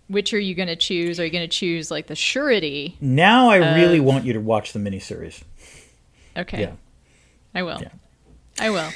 Which 0.09 0.33
are 0.33 0.39
you 0.39 0.55
going 0.55 0.69
to 0.69 0.77
choose? 0.77 1.19
Are 1.19 1.25
you 1.25 1.29
going 1.31 1.43
to 1.43 1.53
choose 1.53 1.91
like 1.91 2.07
the 2.07 2.15
surety? 2.15 2.95
now 3.01 3.49
I 3.49 3.57
really 3.75 3.99
want 3.99 4.23
you 4.23 4.31
to 4.31 4.39
watch 4.39 4.71
the 4.71 4.79
miniseries. 4.79 5.41
Okay. 6.37 6.61
Yeah. 6.61 6.71
I 7.53 7.63
will. 7.63 7.81
Yeah. 7.81 7.89
I 8.57 8.69
will. 8.69 8.89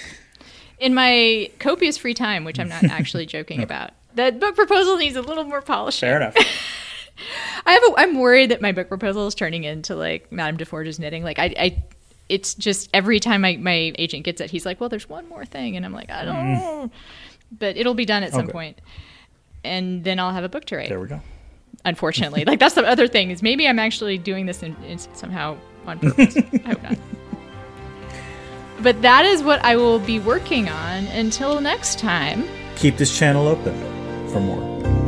In 0.79 0.93
my 0.93 1.49
copious 1.59 1.97
free 1.97 2.13
time, 2.13 2.45
which 2.45 2.61
I'm 2.61 2.69
not 2.69 2.83
actually 2.89 3.25
joking 3.25 3.61
about, 3.61 3.91
that 4.15 4.39
book 4.39 4.55
proposal 4.55 4.97
needs 4.97 5.15
a 5.15 5.21
little 5.21 5.43
more 5.43 5.61
polishing. 5.61 6.07
Fair 6.07 6.17
enough. 6.17 6.35
I 7.65 7.73
have 7.73 7.83
a, 7.83 7.93
I'm 7.97 8.19
worried 8.19 8.51
that 8.51 8.61
my 8.61 8.71
book 8.71 8.87
proposal 8.87 9.27
is 9.27 9.35
turning 9.35 9.63
into 9.63 9.95
like 9.95 10.31
Madame 10.31 10.57
Defarge's 10.57 10.99
knitting. 10.99 11.23
Like 11.23 11.39
I, 11.39 11.53
I 11.57 11.83
it's 12.29 12.53
just 12.53 12.89
every 12.93 13.19
time 13.19 13.41
my, 13.41 13.57
my 13.57 13.93
agent 13.97 14.23
gets 14.23 14.41
it, 14.41 14.49
he's 14.49 14.65
like, 14.65 14.79
"Well, 14.79 14.89
there's 14.89 15.09
one 15.09 15.27
more 15.27 15.45
thing," 15.45 15.75
and 15.75 15.85
I'm 15.85 15.93
like, 15.93 16.09
"I 16.09 16.25
don't 16.25 16.35
mm. 16.35 16.53
know," 16.53 16.91
but 17.59 17.77
it'll 17.77 17.93
be 17.93 18.05
done 18.05 18.23
at 18.23 18.31
some 18.31 18.45
Okay. 18.45 18.51
point. 18.51 18.81
and 19.63 20.03
then 20.03 20.19
I'll 20.19 20.31
have 20.31 20.43
a 20.43 20.49
book 20.49 20.65
to 20.65 20.77
write. 20.77 20.89
There 20.89 20.99
we 20.99 21.07
go. 21.07 21.21
Unfortunately, 21.85 22.45
like 22.45 22.59
that's 22.59 22.75
the 22.75 22.87
other 22.87 23.07
thing 23.07 23.31
is 23.31 23.41
maybe 23.43 23.67
I'm 23.67 23.79
actually 23.79 24.17
doing 24.17 24.45
this 24.45 24.63
in, 24.63 24.75
in 24.87 24.97
somehow 24.97 25.57
on 25.85 25.99
purpose. 25.99 26.37
I 26.65 26.67
hope 26.67 26.83
not. 26.83 26.97
But 28.81 29.01
that 29.03 29.25
is 29.25 29.43
what 29.43 29.63
I 29.63 29.75
will 29.75 29.99
be 29.99 30.19
working 30.19 30.67
on 30.67 31.05
until 31.07 31.61
next 31.61 31.99
time. 31.99 32.47
Keep 32.75 32.97
this 32.97 33.15
channel 33.15 33.47
open 33.47 34.00
for 34.31 34.39
more. 34.39 35.00